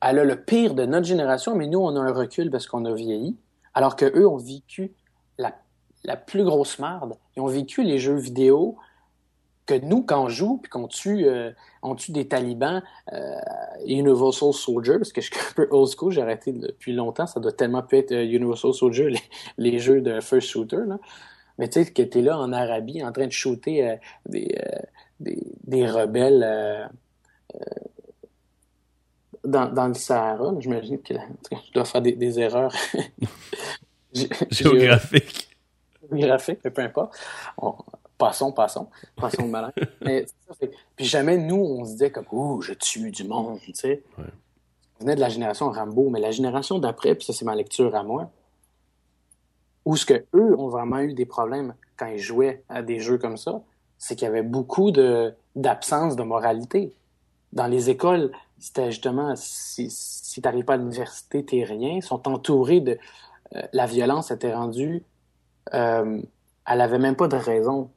elle 0.00 0.18
a 0.20 0.24
le 0.24 0.36
pire 0.36 0.74
de 0.74 0.86
notre 0.86 1.06
génération, 1.06 1.56
mais 1.56 1.66
nous, 1.66 1.80
on 1.80 1.96
a 1.96 2.00
un 2.00 2.12
recul 2.12 2.48
parce 2.50 2.66
qu'on 2.68 2.84
a 2.84 2.94
vieilli, 2.94 3.36
alors 3.74 3.96
que 3.96 4.04
eux 4.16 4.26
ont 4.26 4.36
vécu 4.38 4.92
la, 5.36 5.52
la 6.04 6.16
plus 6.16 6.44
grosse 6.44 6.78
merde. 6.78 7.14
Ils 7.36 7.40
ont 7.40 7.46
vécu 7.48 7.82
les 7.82 7.98
jeux 7.98 8.16
vidéo 8.16 8.76
que 9.78 9.84
nous, 9.84 10.02
quand 10.02 10.24
on 10.24 10.28
joue, 10.28 10.58
puis 10.58 10.68
qu'on 10.70 10.88
tue, 10.88 11.26
euh, 11.26 11.50
on 11.82 11.94
tue 11.94 12.12
des 12.12 12.26
talibans, 12.28 12.82
euh, 13.12 13.34
Universal 13.86 14.52
Soldier, 14.52 14.98
parce 14.98 15.12
que 15.12 15.20
je 15.20 15.26
suis 15.30 15.40
un 15.40 15.52
peu 15.54 15.68
old 15.70 15.88
school, 15.88 16.12
j'ai 16.12 16.22
arrêté 16.22 16.52
depuis 16.52 16.92
longtemps, 16.92 17.26
ça 17.26 17.40
doit 17.40 17.52
tellement 17.52 17.82
plus 17.82 17.98
être 17.98 18.12
euh, 18.12 18.24
Universal 18.24 18.74
Soldier, 18.74 19.10
les, 19.10 19.20
les 19.58 19.78
jeux 19.78 20.00
de 20.00 20.20
first 20.20 20.48
shooter, 20.48 20.84
là. 20.86 20.98
Mais 21.58 21.68
tu 21.68 21.84
sais, 21.84 21.92
que 21.92 22.02
t'es 22.02 22.22
là 22.22 22.38
en 22.38 22.52
Arabie, 22.54 23.04
en 23.04 23.12
train 23.12 23.26
de 23.26 23.32
shooter 23.32 23.96
des, 24.26 24.56
des, 25.20 25.42
des 25.64 25.86
rebelles 25.86 26.88
dans, 29.44 29.66
dans 29.70 29.88
le 29.88 29.94
Sahara. 29.94 30.54
J'imagine 30.58 31.02
que 31.02 31.12
je 31.50 31.72
dois 31.74 31.84
faire 31.84 32.00
des, 32.00 32.12
des 32.12 32.40
erreurs 32.40 32.72
Gé- 34.14 34.30
Géographique. 34.50 35.50
géographiques, 36.10 36.60
mais 36.64 36.70
peu 36.70 36.82
importe. 36.82 37.14
On- 37.58 37.74
passons, 38.20 38.52
passons. 38.52 38.88
Passons 39.16 39.42
le 39.42 39.48
malin. 39.56 39.72
Mais 40.02 40.26
ça, 40.46 40.54
fait- 40.54 40.70
Puis 40.94 41.06
jamais 41.06 41.36
nous, 41.38 41.56
on 41.56 41.84
se 41.84 41.92
disait 41.92 42.10
comme 42.12 42.26
«Ouh, 42.30 42.60
je 42.60 42.74
tue 42.74 43.10
du 43.10 43.24
monde», 43.24 43.58
tu 43.64 43.72
sais. 43.74 44.04
Ouais. 44.18 44.24
On 44.98 45.04
venait 45.04 45.16
de 45.16 45.20
la 45.20 45.30
génération 45.30 45.70
Rambo, 45.72 46.10
mais 46.10 46.20
la 46.20 46.30
génération 46.30 46.78
d'après, 46.78 47.14
puis 47.14 47.24
ça 47.24 47.32
c'est 47.32 47.46
ma 47.46 47.54
lecture 47.56 47.96
à 47.96 48.02
moi, 48.02 48.30
où 49.86 49.96
ce 49.96 50.04
que 50.04 50.26
eux 50.34 50.54
ont 50.58 50.68
vraiment 50.68 50.98
eu 50.98 51.14
des 51.14 51.24
problèmes 51.24 51.74
quand 51.96 52.06
ils 52.06 52.18
jouaient 52.18 52.62
à 52.68 52.82
des 52.82 53.00
jeux 53.00 53.16
comme 53.16 53.38
ça, 53.38 53.62
c'est 53.96 54.14
qu'il 54.14 54.26
y 54.26 54.28
avait 54.28 54.42
beaucoup 54.42 54.90
de 54.90 55.34
d'absence 55.56 56.16
de 56.16 56.22
moralité. 56.22 56.94
Dans 57.52 57.66
les 57.66 57.88
écoles, 57.90 58.30
c'était 58.58 58.90
justement 58.92 59.34
si, 59.36 59.88
si 59.90 60.40
t'arrives 60.42 60.64
pas 60.66 60.74
à 60.74 60.76
l'université, 60.76 61.44
t'es 61.44 61.64
rien. 61.64 61.94
Ils 61.96 62.02
sont 62.02 62.28
entourés 62.28 62.80
de 62.80 62.98
euh, 63.56 63.62
la 63.72 63.86
violence 63.86 64.30
était 64.30 64.54
rendue 64.54 65.02
euh, 65.74 66.20
elle 66.66 66.80
avait 66.80 66.98
même 66.98 67.16
pas 67.16 67.28
de 67.28 67.36
raison. 67.36 67.90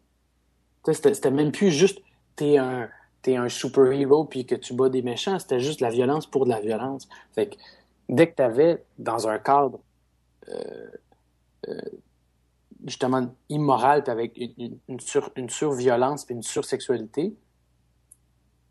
C'était 0.85 1.31
même 1.31 1.51
plus 1.51 1.71
juste 1.71 2.01
t'es 2.35 2.57
un 2.57 2.89
t'es 3.21 3.37
un 3.37 3.49
super-héros 3.49 4.25
puis 4.25 4.45
que 4.45 4.55
tu 4.55 4.73
bats 4.73 4.89
des 4.89 5.01
méchants, 5.01 5.39
c'était 5.39 5.59
juste 5.59 5.79
la 5.79 5.89
violence 5.89 6.27
pour 6.27 6.45
de 6.45 6.49
la 6.49 6.59
violence. 6.59 7.07
Fait 7.33 7.47
que 7.47 7.55
dès 8.09 8.29
que 8.29 8.35
t'avais 8.35 8.83
dans 8.99 9.27
un 9.27 9.39
cadre 9.39 9.79
euh, 10.49 10.87
euh, 11.69 11.81
justement 12.85 13.33
immoral 13.49 14.03
puis 14.03 14.11
avec 14.11 14.37
une, 14.37 14.77
une, 14.89 14.99
sur, 14.99 15.31
surviolence 15.47 16.25
puis 16.25 16.35
une 16.35 16.43
sursexualité, 16.43 17.33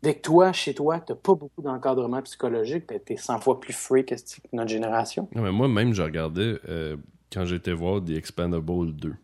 dès 0.03 0.15
que 0.15 0.21
toi, 0.21 0.53
chez 0.53 0.75
toi, 0.75 0.99
t'as 0.99 1.15
pas 1.15 1.33
beaucoup 1.33 1.61
d'encadrement 1.61 2.21
psychologique, 2.21 2.87
ben, 2.87 2.99
t'es 3.03 3.17
100 3.17 3.39
fois 3.39 3.59
plus 3.59 3.73
free 3.73 4.05
que 4.05 4.13
notre 4.51 4.69
génération. 4.69 5.27
Non, 5.33 5.41
mais 5.41 5.51
moi, 5.51 5.67
même, 5.67 5.93
je 5.93 6.03
regardais 6.03 6.59
euh, 6.69 6.97
quand 7.31 7.45
j'étais 7.45 7.73
voir 7.73 8.03
The 8.03 8.11
Expendables 8.11 8.93
2, 8.93 9.15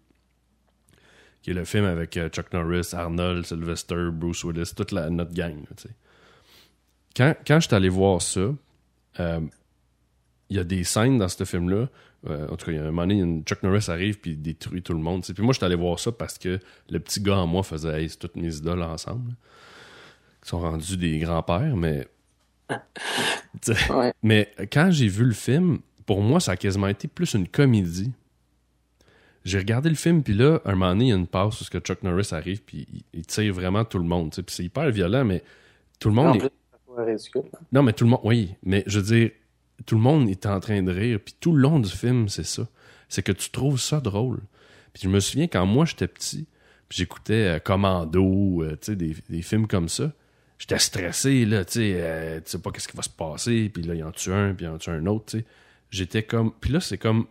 qui 1.41 1.51
est 1.51 1.53
le 1.53 1.65
film 1.65 1.85
avec 1.85 2.15
euh, 2.17 2.29
Chuck 2.29 2.51
Norris, 2.53 2.89
Arnold, 2.93 3.45
Sylvester, 3.45 4.09
Bruce 4.11 4.43
Willis, 4.43 4.73
toute 4.75 4.91
la, 4.91 5.09
notre 5.09 5.33
gang. 5.33 5.55
là, 5.69 5.89
quand, 7.15 7.35
quand 7.45 7.59
je 7.59 7.67
suis 7.67 7.75
allé 7.75 7.89
voir 7.89 8.21
ça, 8.21 8.53
euh, 9.19 9.39
il 10.49 10.57
y 10.57 10.59
a 10.59 10.63
des 10.63 10.83
scènes 10.83 11.17
dans 11.17 11.27
ce 11.27 11.43
film-là. 11.43 11.87
euh, 12.27 12.47
en 12.49 12.55
tout 12.57 12.65
cas, 12.67 12.71
il 12.71 12.75
y 12.75 12.77
a 12.77 12.81
un 12.81 12.85
moment 12.85 13.03
donné, 13.03 13.19
une- 13.19 13.43
Chuck 13.43 13.63
Norris 13.63 13.85
arrive 13.89 14.19
puis 14.19 14.31
il 14.31 14.41
détruit 14.41 14.81
tout 14.81 14.93
le 14.93 14.99
monde. 14.99 15.23
Puis 15.23 15.43
moi, 15.43 15.53
je 15.53 15.57
suis 15.59 15.65
allé 15.65 15.75
voir 15.75 15.99
ça 15.99 16.11
parce 16.11 16.37
que 16.37 16.59
le 16.89 16.99
petit 16.99 17.21
gars 17.21 17.37
en 17.37 17.47
moi 17.47 17.63
faisait 17.63 18.01
Hey, 18.03 18.09
c'est 18.09 18.17
toutes 18.17 18.35
mes 18.35 18.55
idoles 18.55 18.81
ensemble. 18.83 19.33
Qui 20.43 20.49
sont 20.49 20.59
rendus 20.59 20.97
des 20.97 21.19
grands-pères, 21.19 21.75
mais. 21.75 22.07
Ouais. 23.89 24.13
mais 24.21 24.51
quand 24.71 24.89
j'ai 24.91 25.07
vu 25.07 25.25
le 25.25 25.33
film, 25.33 25.79
pour 26.05 26.21
moi, 26.21 26.39
ça 26.39 26.51
a 26.53 26.55
quasiment 26.57 26.87
été 26.87 27.07
plus 27.07 27.33
une 27.33 27.47
comédie. 27.47 28.11
J'ai 29.45 29.57
regardé 29.57 29.89
le 29.89 29.95
film, 29.95 30.21
puis 30.21 30.33
là, 30.33 30.61
un 30.65 30.71
moment 30.73 30.89
donné, 30.91 31.05
il 31.05 31.09
y 31.09 31.13
a 31.13 31.15
une 31.15 31.27
passe 31.27 31.61
où 31.61 31.63
ce 31.63 31.69
que 31.69 31.79
Chuck 31.79 32.03
Norris 32.03 32.29
arrive, 32.31 32.61
puis 32.63 32.87
il, 32.91 33.03
il 33.13 33.25
tire 33.25 33.53
vraiment 33.53 33.85
tout 33.85 33.97
le 33.97 34.03
monde. 34.03 34.31
Puis 34.31 34.43
c'est 34.47 34.63
hyper 34.63 34.89
violent, 34.91 35.23
mais 35.25 35.43
tout 35.99 36.09
le 36.09 36.15
monde 36.15 36.35
est- 36.37 36.51
ridicule. 37.01 37.43
hein. 37.53 37.59
non, 37.71 37.83
mais 37.83 37.93
tout 37.93 38.03
le 38.03 38.09
monde, 38.11 38.21
oui, 38.23 38.55
mais 38.63 38.83
je 38.87 38.99
veux 38.99 39.05
dire, 39.17 39.31
tout 39.85 39.95
le 39.95 40.01
monde 40.01 40.29
est 40.29 40.45
en 40.45 40.59
train 40.59 40.83
de 40.83 40.91
rire, 40.91 41.19
puis 41.23 41.35
tout 41.39 41.53
le 41.53 41.61
long 41.61 41.79
du 41.79 41.89
film, 41.89 42.27
c'est 42.27 42.45
ça. 42.45 42.67
C'est 43.07 43.23
que 43.23 43.31
tu 43.31 43.49
trouves 43.49 43.79
ça 43.79 43.99
drôle. 44.01 44.41
Puis 44.93 45.03
je 45.03 45.09
me 45.09 45.19
souviens 45.19 45.47
quand 45.47 45.65
moi 45.65 45.85
j'étais 45.85 46.07
petit, 46.07 46.47
j'écoutais 46.89 47.55
euh, 47.55 47.59
Commando, 47.59 48.63
euh, 48.63 48.71
tu 48.71 48.87
sais, 48.91 48.95
des, 48.95 49.15
des, 49.29 49.41
films 49.41 49.67
comme 49.67 49.87
ça. 49.87 50.11
J'étais 50.57 50.79
stressé, 50.79 51.45
là, 51.45 51.63
tu 51.63 51.73
sais, 51.73 51.93
euh, 51.95 52.41
tu 52.41 52.51
sais 52.51 52.59
pas 52.59 52.71
qu'est-ce 52.71 52.87
qui 52.87 52.97
va 52.97 53.03
se 53.03 53.09
passer, 53.09 53.69
puis 53.69 53.83
là, 53.83 53.95
il 53.95 54.03
en 54.03 54.11
tue 54.11 54.33
un, 54.33 54.53
puis 54.53 54.65
il 54.65 54.69
en 54.69 54.77
tue 54.77 54.89
un 54.89 55.05
autre, 55.05 55.25
tu 55.27 55.39
sais. 55.39 55.45
J'étais 55.91 56.23
comme... 56.23 56.51
Puis 56.59 56.71
là, 56.71 56.81
c'est 56.81 56.97
comme... 56.97 57.27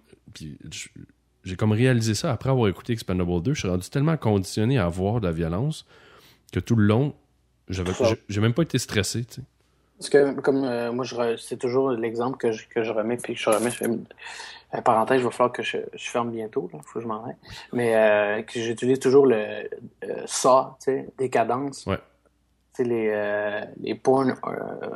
j'ai 1.48 1.56
comme 1.56 1.72
réalisé 1.72 2.14
ça 2.14 2.32
après 2.32 2.50
avoir 2.50 2.68
écouté 2.68 2.92
Expendable 2.92 3.42
2. 3.42 3.54
Je 3.54 3.60
suis 3.60 3.68
rendu 3.68 3.88
tellement 3.90 4.16
conditionné 4.16 4.78
à 4.78 4.88
voir 4.88 5.20
de 5.20 5.26
la 5.26 5.32
violence 5.32 5.86
que 6.52 6.60
tout 6.60 6.76
le 6.76 6.84
long, 6.84 7.14
j'avais, 7.68 7.92
j'ai 8.28 8.40
même 8.40 8.54
pas 8.54 8.62
été 8.62 8.78
stressé. 8.78 9.26
Parce 9.98 10.10
que, 10.10 10.40
comme 10.40 10.60
moi, 10.94 11.04
c'est 11.36 11.58
toujours 11.58 11.90
l'exemple 11.90 12.38
que 12.38 12.52
je, 12.52 12.66
que 12.68 12.82
je 12.82 12.92
remets, 12.92 13.16
puis 13.16 13.34
que 13.34 13.40
je 13.40 13.50
remets, 13.50 13.72
euh, 14.74 14.82
parenthèse, 14.82 15.20
il 15.20 15.24
va 15.24 15.30
falloir 15.30 15.52
que 15.52 15.62
je, 15.62 15.78
je 15.94 16.10
ferme 16.10 16.30
bientôt, 16.30 16.68
il 16.72 16.78
faut 16.82 16.98
que 16.98 17.00
je 17.00 17.06
m'en 17.06 17.24
aille. 17.24 17.36
Mais 17.72 17.96
euh, 17.96 18.42
que 18.42 18.60
j'utilise 18.60 18.98
toujours 18.98 19.26
le 19.26 19.36
euh, 20.04 20.22
ça, 20.26 20.76
tu 20.80 20.92
sais, 20.92 21.08
décadence. 21.16 21.86
Ouais. 21.86 21.96
Tu 22.74 22.82
sais, 22.82 22.84
les, 22.84 23.08
euh, 23.10 23.64
les 23.80 23.94
porn 23.94 24.30
euh, 24.30 24.90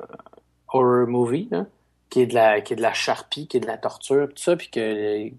horror 0.69 1.07
movies, 1.07 1.49
là, 1.51 1.67
qui 2.11 2.21
est 2.21 2.27
de 2.27 2.35
la 2.35 2.61
qui 2.61 2.75
est 2.75 2.77
de 2.77 2.83
la 2.83 2.93
charpie, 2.93 3.47
qui 3.47 3.57
est 3.57 3.61
de 3.61 3.67
la 3.67 3.79
torture, 3.79 4.29
tout 4.29 4.43
ça, 4.43 4.57
puis 4.57 4.69
que 4.69 5.31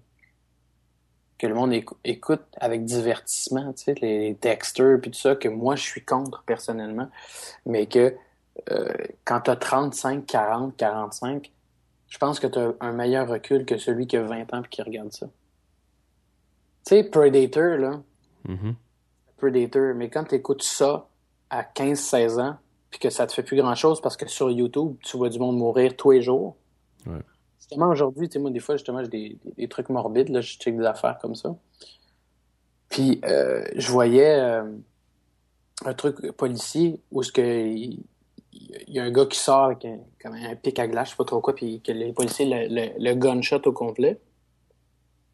que 1.38 1.46
le 1.46 1.54
monde 1.54 1.72
écoute 2.04 2.42
avec 2.56 2.84
divertissement, 2.84 3.72
tu 3.72 3.84
sais, 3.84 3.94
les 4.00 4.34
Dexter, 4.34 4.96
puis 5.00 5.10
tout 5.10 5.18
ça, 5.18 5.34
que 5.34 5.48
moi, 5.48 5.76
je 5.76 5.82
suis 5.82 6.04
contre 6.04 6.42
personnellement, 6.44 7.08
mais 7.66 7.86
que 7.86 8.14
euh, 8.70 8.92
quand 9.24 9.40
tu 9.40 9.50
as 9.50 9.56
35, 9.56 10.26
40, 10.26 10.76
45, 10.76 11.50
je 12.08 12.18
pense 12.18 12.38
que 12.38 12.46
tu 12.46 12.58
as 12.58 12.72
un 12.80 12.92
meilleur 12.92 13.28
recul 13.28 13.64
que 13.64 13.76
celui 13.78 14.06
qui 14.06 14.16
a 14.16 14.22
20 14.22 14.54
ans 14.54 14.62
et 14.62 14.68
qui 14.68 14.82
regarde 14.82 15.12
ça. 15.12 15.26
Tu 15.26 16.90
sais, 16.96 17.04
Predator, 17.04 17.76
là. 17.78 18.00
Mm-hmm. 18.48 18.74
Predator, 19.38 19.94
mais 19.96 20.10
quand 20.10 20.24
tu 20.24 20.36
écoutes 20.36 20.62
ça 20.62 21.08
à 21.50 21.62
15-16 21.62 22.40
ans, 22.40 22.56
puis 22.90 23.00
que 23.00 23.10
ça 23.10 23.26
te 23.26 23.32
fait 23.32 23.42
plus 23.42 23.56
grand-chose 23.56 24.00
parce 24.00 24.16
que 24.16 24.28
sur 24.28 24.50
YouTube, 24.50 24.96
tu 25.02 25.16
vois 25.16 25.28
du 25.28 25.40
monde 25.40 25.58
mourir 25.58 25.96
tous 25.96 26.12
les 26.12 26.22
jours. 26.22 26.56
Ouais. 27.06 27.18
Justement, 27.64 27.88
aujourd'hui, 27.88 28.28
tu 28.28 28.34
sais, 28.34 28.38
moi, 28.38 28.50
des 28.50 28.60
fois, 28.60 28.76
justement, 28.76 29.02
j'ai 29.02 29.08
des, 29.08 29.38
des, 29.56 29.68
trucs 29.68 29.88
morbides, 29.88 30.28
là, 30.28 30.42
je 30.42 30.58
check 30.58 30.76
des 30.76 30.84
affaires 30.84 31.16
comme 31.18 31.34
ça. 31.34 31.56
Puis, 32.90 33.22
euh, 33.24 33.64
je 33.74 33.90
voyais 33.90 34.38
euh, 34.38 34.70
un 35.86 35.94
truc 35.94 36.30
policier 36.32 37.00
où 37.10 37.22
ce 37.22 37.32
que 37.32 37.40
il 37.42 38.04
y 38.86 39.00
a 39.00 39.04
un 39.04 39.10
gars 39.10 39.24
qui 39.24 39.38
sort 39.38 39.64
avec 39.64 39.86
un, 39.86 39.98
comme 40.22 40.34
un 40.34 40.54
pic 40.56 40.78
à 40.78 40.86
glace, 40.86 41.08
je 41.08 41.10
sais 41.12 41.16
pas 41.16 41.24
trop 41.24 41.40
quoi, 41.40 41.54
puis 41.54 41.80
que 41.80 41.90
les 41.90 42.12
policiers 42.12 42.44
le, 42.44 42.92
le, 42.98 43.14
gunshot 43.14 43.62
au 43.64 43.72
complet. 43.72 44.20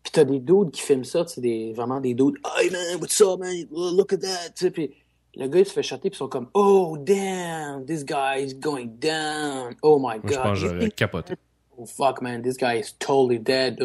Puis 0.05 0.13
t'as 0.13 0.23
des 0.23 0.39
dudes 0.39 0.71
qui 0.71 0.83
filment 0.83 1.05
ça, 1.05 1.27
c'est 1.27 1.41
des, 1.41 1.73
vraiment 1.73 2.01
des 2.01 2.15
dudes. 2.15 2.37
Hey 2.57 2.71
man, 2.71 3.01
what's 3.01 3.21
up 3.21 3.41
man? 3.41 3.67
Look 3.73 4.13
at 4.13 4.19
that! 4.19 4.51
Tu 4.55 4.67
sais, 4.67 4.71
puis 4.71 4.95
le 5.35 5.49
gars 5.49 5.59
il 5.59 5.67
se 5.67 5.73
fait 5.73 5.83
shotter, 5.83 6.11
puis 6.11 6.17
ils 6.17 6.19
sont 6.19 6.29
comme 6.29 6.49
Oh 6.55 6.97
damn, 6.97 7.85
this 7.85 8.05
guy 8.05 8.39
is 8.39 8.55
going 8.55 8.87
down. 9.01 9.75
Oh 9.83 9.99
my 9.99 10.21
god. 10.21 10.31
je 10.33 10.37
pense 10.37 10.61
que 10.61 10.69
j'aurais 10.69 10.91
capoté. 10.93 11.35
Oh 11.81 11.87
fuck 11.87 12.21
man, 12.21 12.43
this 12.43 12.57
guy 12.57 12.79
is 12.79 12.93
totally 12.99 13.39
dead. 13.39 13.81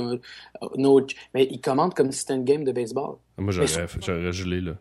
no, 0.78 1.02
mais 1.34 1.48
il 1.50 1.62
commente 1.62 1.94
comme 1.94 2.12
si 2.12 2.20
c'était 2.20 2.36
une 2.36 2.44
game 2.44 2.64
de 2.64 2.72
baseball. 2.72 3.18
Moi 3.38 3.52
j'aurais 3.52 4.32
gelé 4.32 4.62
là 4.62 4.74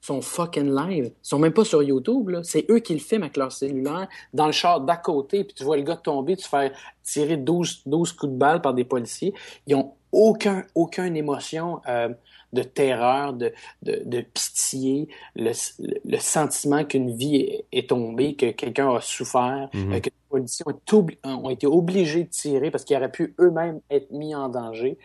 sont 0.00 0.22
fucking 0.22 0.74
live. 0.74 1.06
Ils 1.06 1.28
sont 1.28 1.38
même 1.38 1.52
pas 1.52 1.64
sur 1.64 1.82
YouTube. 1.82 2.30
C'est 2.42 2.66
eux 2.70 2.78
qui 2.78 2.94
le 2.94 3.00
filment 3.00 3.24
avec 3.24 3.36
leur 3.36 3.52
cellulaire 3.52 4.08
dans 4.32 4.46
le 4.46 4.52
char 4.52 4.80
d'à 4.80 4.96
côté. 4.96 5.44
Puis 5.44 5.54
tu 5.54 5.64
vois 5.64 5.76
le 5.76 5.82
gars 5.82 5.96
tomber, 5.96 6.36
tu 6.36 6.48
fais 6.48 6.72
tirer 7.02 7.36
12, 7.36 7.82
12 7.86 8.12
coups 8.12 8.32
de 8.32 8.38
balle 8.38 8.62
par 8.62 8.74
des 8.74 8.84
policiers. 8.84 9.34
Ils 9.66 9.74
ont 9.74 9.92
aucun, 10.12 10.64
aucune 10.74 11.16
émotion 11.16 11.80
euh, 11.86 12.08
de 12.52 12.62
terreur, 12.62 13.32
de, 13.32 13.52
de, 13.82 14.02
de 14.04 14.20
pitié, 14.22 15.08
le, 15.36 15.52
le 15.78 16.18
sentiment 16.18 16.84
qu'une 16.84 17.14
vie 17.16 17.62
est, 17.70 17.88
tombée, 17.90 18.34
que 18.34 18.50
quelqu'un 18.50 18.92
a 18.92 19.00
souffert, 19.00 19.68
mm-hmm. 19.72 19.94
euh, 19.94 20.00
que 20.00 20.10
policiers 20.30 20.64
ont, 20.66 21.06
ont, 21.24 21.50
été 21.50 21.66
obligés 21.66 22.24
de 22.24 22.30
tirer 22.30 22.70
parce 22.70 22.84
qu'ils 22.84 22.96
auraient 22.96 23.10
pu 23.10 23.34
eux-mêmes 23.38 23.80
être 23.90 24.10
mis 24.10 24.34
en 24.34 24.48
danger. 24.48 24.98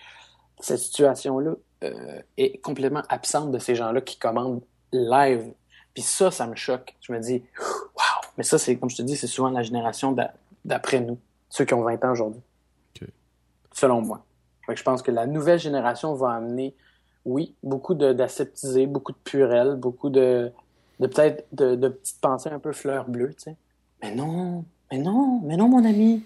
Cette 0.59 0.79
situation-là 0.79 1.55
euh, 1.83 2.21
est 2.37 2.61
complètement 2.61 3.03
absente 3.09 3.51
de 3.51 3.59
ces 3.59 3.75
gens-là 3.75 4.01
qui 4.01 4.17
commandent 4.17 4.61
live. 4.93 5.51
Puis 5.93 6.03
ça, 6.03 6.31
ça 6.31 6.47
me 6.47 6.55
choque. 6.55 6.95
Je 7.01 7.11
me 7.11 7.19
dis, 7.19 7.43
waouh! 7.59 8.31
Mais 8.37 8.43
ça, 8.43 8.57
c'est 8.57 8.77
comme 8.77 8.89
je 8.89 8.97
te 8.97 9.01
dis, 9.01 9.17
c'est 9.17 9.27
souvent 9.27 9.49
la 9.49 9.63
génération 9.63 10.15
d'après 10.63 11.01
nous, 11.01 11.17
ceux 11.49 11.65
qui 11.65 11.73
ont 11.73 11.81
20 11.81 12.03
ans 12.05 12.11
aujourd'hui. 12.11 12.41
Selon 13.71 14.01
moi. 14.01 14.25
je 14.73 14.83
pense 14.83 15.01
que 15.01 15.11
la 15.11 15.27
nouvelle 15.27 15.59
génération 15.59 16.13
va 16.13 16.31
amener, 16.31 16.73
oui, 17.25 17.55
beaucoup 17.61 17.93
d'aseptisés, 17.93 18.87
beaucoup 18.87 19.11
de 19.11 19.17
purelles, 19.17 19.75
beaucoup 19.75 20.09
de, 20.09 20.49
de 21.01 21.07
peut-être 21.07 21.45
de, 21.51 21.75
de, 21.75 21.89
petites 21.89 22.21
pensées 22.21 22.49
un 22.49 22.59
peu 22.59 22.71
fleurs 22.71 23.09
bleues, 23.09 23.33
tu 23.33 23.43
sais. 23.43 23.57
Mais 24.01 24.15
non, 24.15 24.63
mais 24.95 25.03
non, 25.03 25.41
mais 25.43 25.57
non, 25.57 25.67
mon 25.67 25.83
ami. 25.83 26.23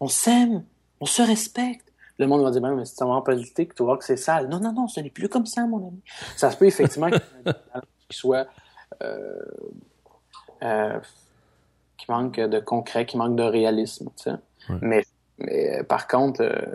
On 0.00 0.08
s'aime, 0.08 0.64
on 1.00 1.06
se 1.06 1.22
respecte. 1.22 1.92
Le 2.18 2.26
monde 2.26 2.42
va 2.42 2.50
dire, 2.50 2.60
ben, 2.60 2.74
mais 2.74 2.84
c'est 2.84 3.02
vraiment 3.02 3.22
politique, 3.22 3.74
tu 3.74 3.82
vois 3.82 3.98
que 3.98 4.04
c'est 4.04 4.16
sale. 4.16 4.48
Non, 4.48 4.60
non, 4.60 4.72
non, 4.72 4.86
ce 4.86 5.00
n'est 5.00 5.10
plus 5.10 5.28
comme 5.28 5.46
ça, 5.46 5.66
mon 5.66 5.88
ami. 5.88 6.00
Ça 6.36 6.50
se 6.50 6.56
peut 6.56 6.66
effectivement 6.66 7.10
qui 7.10 8.16
soit 8.16 8.46
euh, 9.02 9.40
euh, 10.62 11.00
qui 11.96 12.06
manque 12.08 12.36
de 12.36 12.60
concret, 12.60 13.04
qui 13.06 13.16
manque 13.16 13.36
de 13.36 13.42
réalisme. 13.42 14.10
Tu 14.16 14.30
sais. 14.30 14.36
Mais, 14.80 15.04
mais, 15.38 15.82
par 15.84 16.06
contre, 16.06 16.42
euh, 16.42 16.74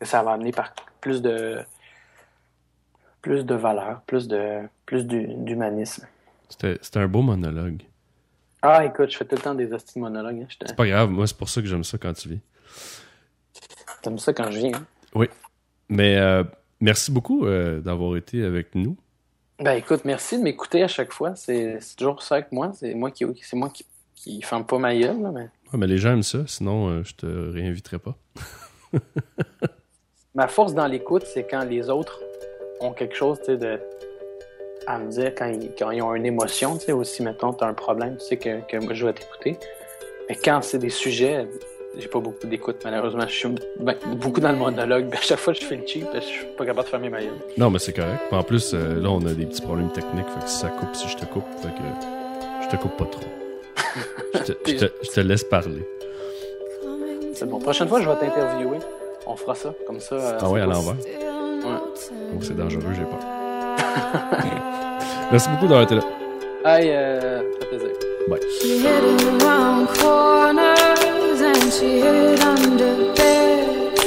ça 0.00 0.22
va 0.22 0.32
amener 0.32 0.52
par 0.52 0.72
plus 1.00 1.20
de 1.20 1.62
plus 3.20 3.44
de 3.44 3.54
valeur, 3.54 4.00
plus 4.06 4.28
de 4.28 4.62
plus 4.86 5.04
d'humanisme. 5.06 6.06
C'était 6.48 6.98
un 6.98 7.08
beau 7.08 7.20
monologue. 7.20 7.82
Ah, 8.62 8.84
écoute, 8.84 9.10
je 9.10 9.16
fais 9.16 9.24
tout 9.24 9.36
le 9.36 9.40
temps 9.40 9.54
des 9.54 9.72
hosties 9.72 9.94
de 9.96 10.00
monologues. 10.00 10.42
Hein, 10.42 10.46
c'est 10.66 10.76
pas 10.76 10.86
grave, 10.86 11.10
moi, 11.10 11.26
c'est 11.26 11.36
pour 11.36 11.48
ça 11.48 11.60
que 11.60 11.66
j'aime 11.68 11.84
ça 11.84 11.98
quand 11.98 12.12
tu 12.12 12.28
viens. 12.28 12.40
T'aimes 14.02 14.18
ça 14.18 14.32
quand 14.32 14.50
je 14.50 14.58
viens? 14.58 14.74
Hein? 14.74 14.86
Oui. 15.14 15.28
Mais 15.88 16.16
euh, 16.16 16.44
Merci 16.80 17.10
beaucoup 17.10 17.44
euh, 17.44 17.80
d'avoir 17.80 18.16
été 18.16 18.44
avec 18.44 18.74
nous. 18.74 18.96
Ben 19.58 19.72
écoute, 19.72 20.04
merci 20.04 20.38
de 20.38 20.42
m'écouter 20.42 20.84
à 20.84 20.88
chaque 20.88 21.12
fois. 21.12 21.34
C'est 21.34 21.80
toujours 21.96 22.22
ça 22.22 22.36
avec 22.36 22.52
moi. 22.52 22.72
C'est 22.74 22.94
moi 22.94 23.10
qui 23.10 23.24
c'est 23.42 23.56
moi 23.56 23.70
qui, 23.70 23.84
qui 24.14 24.40
ferme 24.42 24.64
pas 24.64 24.78
ma 24.78 24.94
gueule. 24.96 25.20
Là, 25.20 25.32
mais... 25.32 25.48
mais 25.72 25.86
les 25.88 25.98
gens 25.98 26.12
aiment 26.12 26.22
ça, 26.22 26.46
sinon 26.46 26.88
euh, 26.88 27.02
je 27.02 27.14
te 27.14 27.26
réinviterai 27.26 27.98
pas. 27.98 28.16
ma 30.34 30.46
force 30.46 30.74
dans 30.74 30.86
l'écoute, 30.86 31.24
c'est 31.26 31.44
quand 31.48 31.64
les 31.64 31.90
autres 31.90 32.20
ont 32.80 32.92
quelque 32.92 33.16
chose 33.16 33.40
de 33.40 33.80
à 34.88 34.98
me 34.98 35.10
dire, 35.10 35.32
quand 35.36 35.46
ils, 35.46 35.70
quand 35.78 35.90
ils 35.90 36.02
ont 36.02 36.14
une 36.14 36.26
émotion, 36.26 36.78
tu 36.78 36.86
sais, 36.86 36.92
aussi, 36.92 37.22
mettons, 37.22 37.52
tu 37.52 37.62
as 37.62 37.66
un 37.66 37.74
problème, 37.74 38.16
tu 38.16 38.24
sais 38.24 38.36
que, 38.36 38.60
que 38.66 38.78
moi 38.78 38.94
je 38.94 39.06
vais 39.06 39.12
t'écouter. 39.12 39.58
Mais 40.28 40.34
quand 40.34 40.62
c'est 40.62 40.78
des 40.78 40.90
sujets 40.90 41.46
j'ai 41.96 42.06
pas 42.06 42.20
beaucoup 42.20 42.46
d'écoute, 42.46 42.76
malheureusement. 42.84 43.24
Je 43.26 43.34
suis 43.34 43.48
ben, 43.80 43.96
beaucoup 44.16 44.40
dans 44.40 44.52
le 44.52 44.58
monologue. 44.58 45.12
À 45.12 45.20
chaque 45.20 45.38
fois, 45.38 45.52
je 45.52 45.64
fais 45.64 45.76
le 45.76 45.86
cheap, 45.86 46.06
je 46.14 46.20
suis 46.20 46.46
pas 46.56 46.64
capable 46.64 46.84
de 46.84 46.90
fermer 46.90 47.08
ma 47.08 47.20
gueule. 47.20 47.38
Non, 47.56 47.70
mais 47.70 47.78
c'est 47.78 47.92
correct. 47.92 48.20
En 48.30 48.42
plus, 48.42 48.72
euh, 48.72 49.00
là, 49.00 49.10
on 49.10 49.24
a 49.26 49.32
des 49.32 49.46
petits 49.46 49.62
problèmes 49.62 49.90
techniques. 49.90 50.26
Fait 50.26 50.44
que 50.44 50.48
si 50.48 50.58
ça 50.58 50.68
coupe, 50.68 50.94
si 50.94 51.08
je 51.08 51.16
te 51.16 51.24
coupe, 51.24 51.44
fait 51.60 51.68
que 51.68 52.64
je 52.64 52.68
te 52.68 52.76
coupe 52.76 52.96
pas 52.96 53.06
trop. 53.06 53.24
je, 54.46 54.52
te, 54.52 54.92
je, 55.02 55.10
te, 55.10 55.20
laisse 55.20 55.44
parler. 55.44 55.82
C'est 57.32 57.48
bon. 57.48 57.58
Prochaine 57.58 57.88
fois, 57.88 58.00
je 58.00 58.08
vais 58.08 58.16
t'interviewer. 58.16 58.78
On 59.26 59.34
fera 59.34 59.54
ça, 59.54 59.74
comme 59.86 60.00
ça. 60.00 60.14
Euh, 60.14 60.38
ah 60.40 60.50
ouais, 60.50 60.60
à 60.60 60.66
l'envers? 60.66 60.94
Ouais. 60.94 61.78
Oh, 62.34 62.38
c'est 62.40 62.56
dangereux, 62.56 62.92
j'ai 62.94 63.04
pas. 63.04 63.37
Merci 65.32 65.48
beaucoup 65.50 65.66
d'avoir 65.66 65.82
été 65.82 65.94
là. 65.96 66.02
Hey, 66.64 66.90
euh, 66.92 67.42
plaisir. 67.68 67.90
Bye. 68.28 68.40
she 71.70 72.00
hid 72.00 72.40
under 72.40 73.14
bed. 73.14 73.98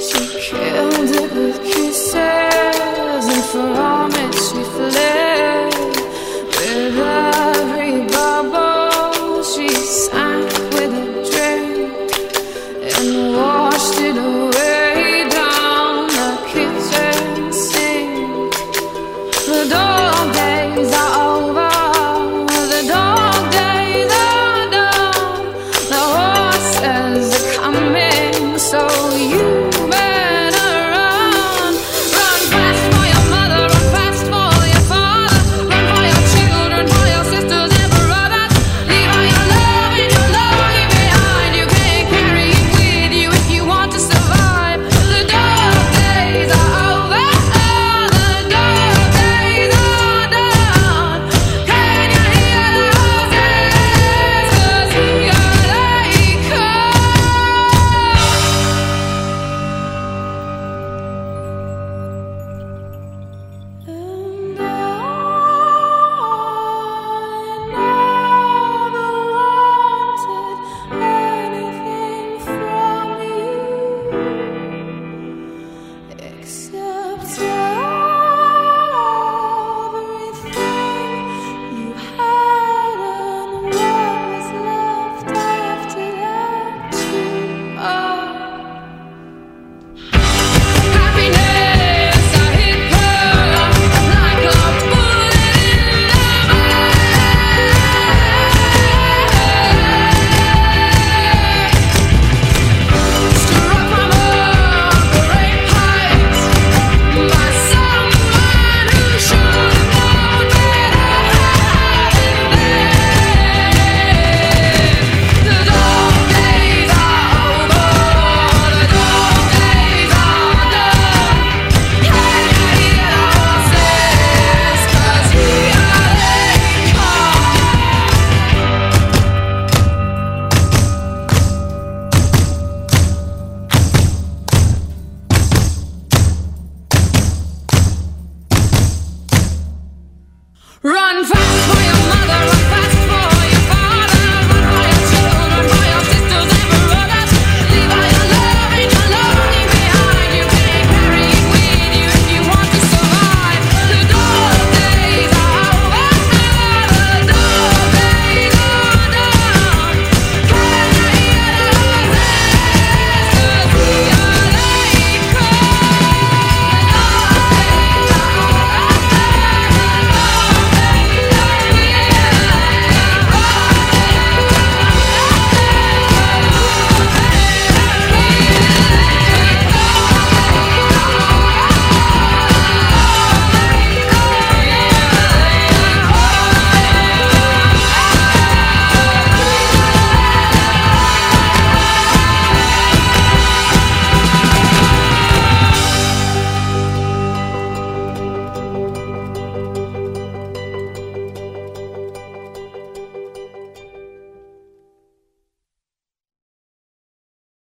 She 0.00 0.18
killed 0.40 1.10
it 1.10 1.32
with 1.34 1.62
kisses, 1.62 2.16
and 2.16 3.44
from 3.50 4.10
it 4.12 4.34
she 4.34 4.62
fled. 4.74 5.31